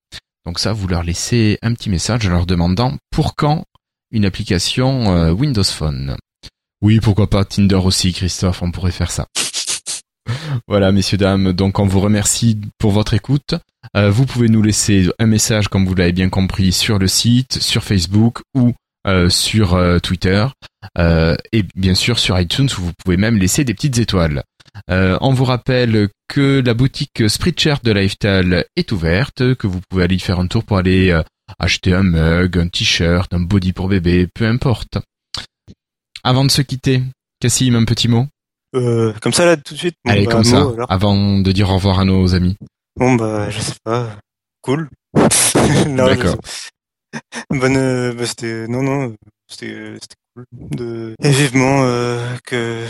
[0.45, 3.65] Donc ça, vous leur laissez un petit message en leur demandant pour quand
[4.11, 6.17] une application euh, Windows Phone.
[6.83, 9.27] Oui, pourquoi pas Tinder aussi, Christophe, on pourrait faire ça.
[10.69, 13.55] voilà, messieurs, dames, donc on vous remercie pour votre écoute.
[13.97, 17.61] Euh, vous pouvez nous laisser un message, comme vous l'avez bien compris, sur le site,
[17.61, 18.73] sur Facebook ou
[19.07, 20.47] euh, sur Twitter,
[20.99, 24.43] et bien sûr sur iTunes, où vous pouvez même laisser des petites étoiles.
[24.89, 30.17] on vous rappelle que la boutique Spreadshirt de Lifestyle est ouverte, que vous pouvez aller
[30.17, 31.19] y faire un tour pour aller
[31.59, 34.99] acheter un mug, un t-shirt, un body pour bébé, peu importe.
[36.23, 37.03] Avant de se quitter,
[37.41, 38.27] Cassim, un petit mot?
[38.75, 40.91] Euh, Comme ça, là, tout de suite Allez, bah, comme ça, mot, alors.
[40.91, 42.57] avant de dire au revoir à nos amis.
[42.97, 44.19] Bon, bah, je sais pas.
[44.63, 44.89] Cool.
[45.97, 46.37] D'accord.
[47.51, 49.15] Bonne, euh, bah, c'était, non, non,
[49.49, 50.45] c'était, c'était cool.
[50.53, 51.15] De...
[51.23, 52.87] Et vivement, euh, que,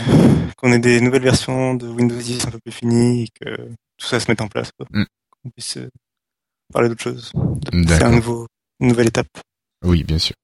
[0.57, 3.55] qu'on ait des nouvelles versions de Windows 10 un peu plus finies et que
[3.97, 4.87] tout ça se mette en place, quoi.
[4.91, 5.05] Mm.
[5.29, 5.89] Qu'on puisse euh,
[6.71, 7.31] parler d'autre chose.
[7.87, 8.47] C'est un nouveau,
[8.79, 9.27] une nouvelle étape.
[9.83, 10.35] Oui, bien sûr.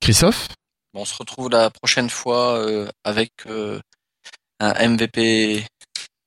[0.00, 0.48] Christophe?
[0.92, 3.80] Bon, on se retrouve la prochaine fois euh, avec euh,
[4.72, 5.64] un MVP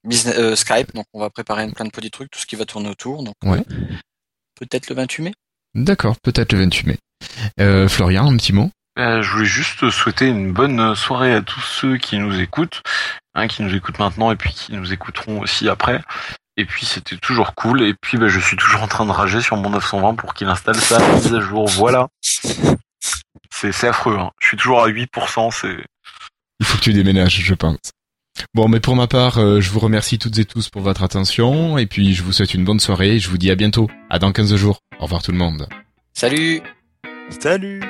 [0.03, 0.93] business, euh, Skype.
[0.93, 3.23] Donc, on va préparer une plein de petits trucs, tout ce qui va tourner autour.
[3.23, 3.59] Donc, Ouais.
[3.72, 3.85] euh,
[4.59, 5.34] peut-être le 28 mai.
[5.76, 6.97] D'accord, peut-être le 28 mai.
[7.59, 8.69] Euh, Florian, un petit mot?
[8.99, 12.81] Euh, je voulais juste souhaiter une bonne soirée à tous ceux qui nous écoutent,
[13.35, 16.01] hein, qui nous écoutent maintenant et puis qui nous écouteront aussi après.
[16.59, 17.84] Et puis c'était toujours cool.
[17.84, 20.47] Et puis bah, je suis toujours en train de rager sur mon 920 pour qu'il
[20.47, 21.68] installe sa mise à jour.
[21.68, 22.07] Voilà.
[22.22, 24.18] C'est c'est affreux.
[24.18, 24.31] Hein.
[24.39, 25.51] Je suis toujours à 8%.
[25.51, 25.77] C'est
[26.59, 27.77] Il faut que tu déménages, je pense.
[28.53, 31.77] Bon, mais pour ma part, euh, je vous remercie toutes et tous pour votre attention,
[31.77, 33.89] et puis je vous souhaite une bonne soirée, et je vous dis à bientôt.
[34.09, 34.81] À dans 15 jours.
[34.99, 35.68] Au revoir tout le monde.
[36.14, 36.61] Salut
[37.39, 37.81] Salut!